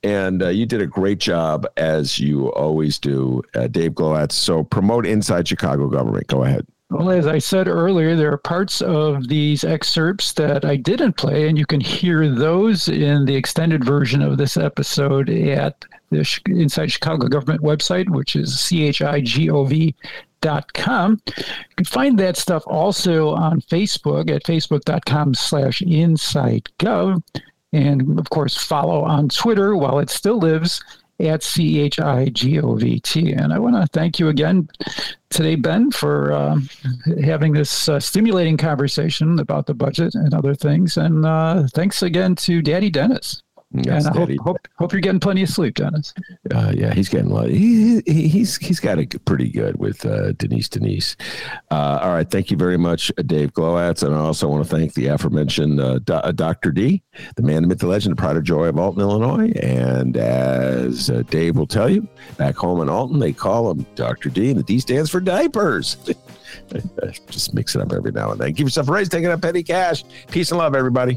And 0.02 0.42
uh, 0.42 0.48
you 0.48 0.66
did 0.66 0.80
a 0.80 0.86
great 0.86 1.18
job, 1.18 1.66
as 1.76 2.18
you 2.18 2.52
always 2.52 2.98
do, 2.98 3.42
uh, 3.54 3.66
Dave 3.66 3.92
Glowacz. 3.92 4.32
So 4.32 4.64
promote 4.64 5.06
Inside 5.06 5.48
Chicago 5.48 5.88
Government. 5.88 6.26
Go 6.28 6.44
ahead. 6.44 6.66
Well, 6.88 7.10
as 7.10 7.26
I 7.26 7.38
said 7.38 7.66
earlier, 7.66 8.14
there 8.14 8.32
are 8.32 8.38
parts 8.38 8.80
of 8.80 9.26
these 9.26 9.64
excerpts 9.64 10.32
that 10.34 10.64
I 10.64 10.76
didn't 10.76 11.14
play, 11.14 11.48
and 11.48 11.58
you 11.58 11.66
can 11.66 11.80
hear 11.80 12.32
those 12.32 12.88
in 12.88 13.24
the 13.24 13.34
extended 13.34 13.82
version 13.84 14.22
of 14.22 14.38
this 14.38 14.56
episode 14.56 15.28
at 15.28 15.84
the 16.10 16.40
Inside 16.46 16.92
Chicago 16.92 17.26
Government 17.26 17.60
website, 17.60 18.08
which 18.08 18.36
is 18.36 18.54
chigov.com. 18.54 19.92
You 21.26 21.44
can 21.76 21.86
find 21.86 22.18
that 22.20 22.36
stuff 22.36 22.62
also 22.68 23.30
on 23.30 23.62
Facebook 23.62 24.30
at 24.30 24.44
facebook.com 24.44 25.34
slash 25.34 25.80
insidegov 25.80 27.20
and 27.76 28.18
of 28.18 28.30
course 28.30 28.56
follow 28.56 29.02
on 29.02 29.28
Twitter 29.28 29.76
while 29.76 29.98
it 29.98 30.10
still 30.10 30.38
lives 30.38 30.82
at 31.18 31.42
C 31.42 31.80
H 31.80 31.98
I 31.98 32.26
G 32.26 32.60
O 32.60 32.74
V 32.74 33.00
T. 33.00 33.32
And 33.32 33.52
I 33.52 33.58
want 33.58 33.76
to 33.76 33.86
thank 33.98 34.18
you 34.18 34.28
again 34.28 34.68
today, 35.30 35.56
Ben, 35.56 35.90
for 35.90 36.32
uh, 36.32 36.58
having 37.24 37.52
this 37.52 37.88
uh, 37.88 37.98
stimulating 38.00 38.56
conversation 38.56 39.38
about 39.38 39.66
the 39.66 39.74
budget 39.74 40.14
and 40.14 40.34
other 40.34 40.54
things. 40.54 40.96
And 40.96 41.24
uh, 41.24 41.66
thanks 41.74 42.02
again 42.02 42.34
to 42.36 42.60
Daddy 42.60 42.90
Dennis. 42.90 43.42
Yes, 43.84 44.06
and 44.06 44.16
I 44.16 44.18
hope, 44.18 44.30
hope, 44.40 44.68
hope 44.78 44.92
you're 44.92 45.00
getting 45.00 45.20
plenty 45.20 45.42
of 45.42 45.48
sleep, 45.48 45.74
Dennis. 45.74 46.14
Uh, 46.54 46.72
yeah, 46.74 46.94
he's 46.94 47.08
getting 47.08 47.30
a 47.30 47.34
lot. 47.34 47.48
He, 47.48 48.02
he, 48.06 48.28
he's 48.28 48.56
he's 48.56 48.80
got 48.80 48.98
it 48.98 49.24
pretty 49.24 49.50
good 49.50 49.76
with 49.78 50.04
uh, 50.06 50.32
Denise 50.32 50.68
Denise. 50.68 51.16
Uh, 51.70 51.98
all 52.02 52.12
right, 52.12 52.30
thank 52.30 52.50
you 52.50 52.56
very 52.56 52.76
much, 52.76 53.10
Dave 53.26 53.52
Glowacz, 53.52 54.02
and 54.02 54.14
I 54.14 54.18
also 54.18 54.48
want 54.48 54.64
to 54.64 54.70
thank 54.76 54.94
the 54.94 55.06
aforementioned 55.08 55.80
uh, 55.80 55.98
Do- 56.00 56.14
uh, 56.14 56.32
Dr. 56.32 56.70
D, 56.72 57.02
the 57.36 57.42
man, 57.42 57.62
the 57.62 57.68
myth, 57.68 57.78
the 57.78 57.86
legend, 57.86 58.12
the 58.12 58.20
pride 58.20 58.36
of 58.36 58.44
joy 58.44 58.66
of 58.66 58.78
Alton, 58.78 59.00
Illinois. 59.00 59.50
And 59.62 60.16
as 60.16 61.10
uh, 61.10 61.22
Dave 61.30 61.56
will 61.56 61.66
tell 61.66 61.88
you, 61.88 62.08
back 62.36 62.56
home 62.56 62.80
in 62.80 62.88
Alton, 62.88 63.18
they 63.18 63.32
call 63.32 63.70
him 63.70 63.86
Dr. 63.94 64.30
D, 64.30 64.50
and 64.50 64.58
the 64.58 64.64
D 64.64 64.80
stands 64.80 65.10
for 65.10 65.20
diapers. 65.20 65.96
Just 67.30 67.54
mix 67.54 67.74
it 67.74 67.82
up 67.82 67.92
every 67.92 68.12
now 68.12 68.30
and 68.32 68.40
then. 68.40 68.52
Give 68.52 68.66
yourself 68.66 68.88
a 68.88 68.92
raise, 68.92 69.08
taking 69.08 69.28
up 69.28 69.42
petty 69.42 69.62
cash. 69.62 70.04
Peace 70.30 70.50
and 70.50 70.58
love, 70.58 70.74
everybody. 70.74 71.16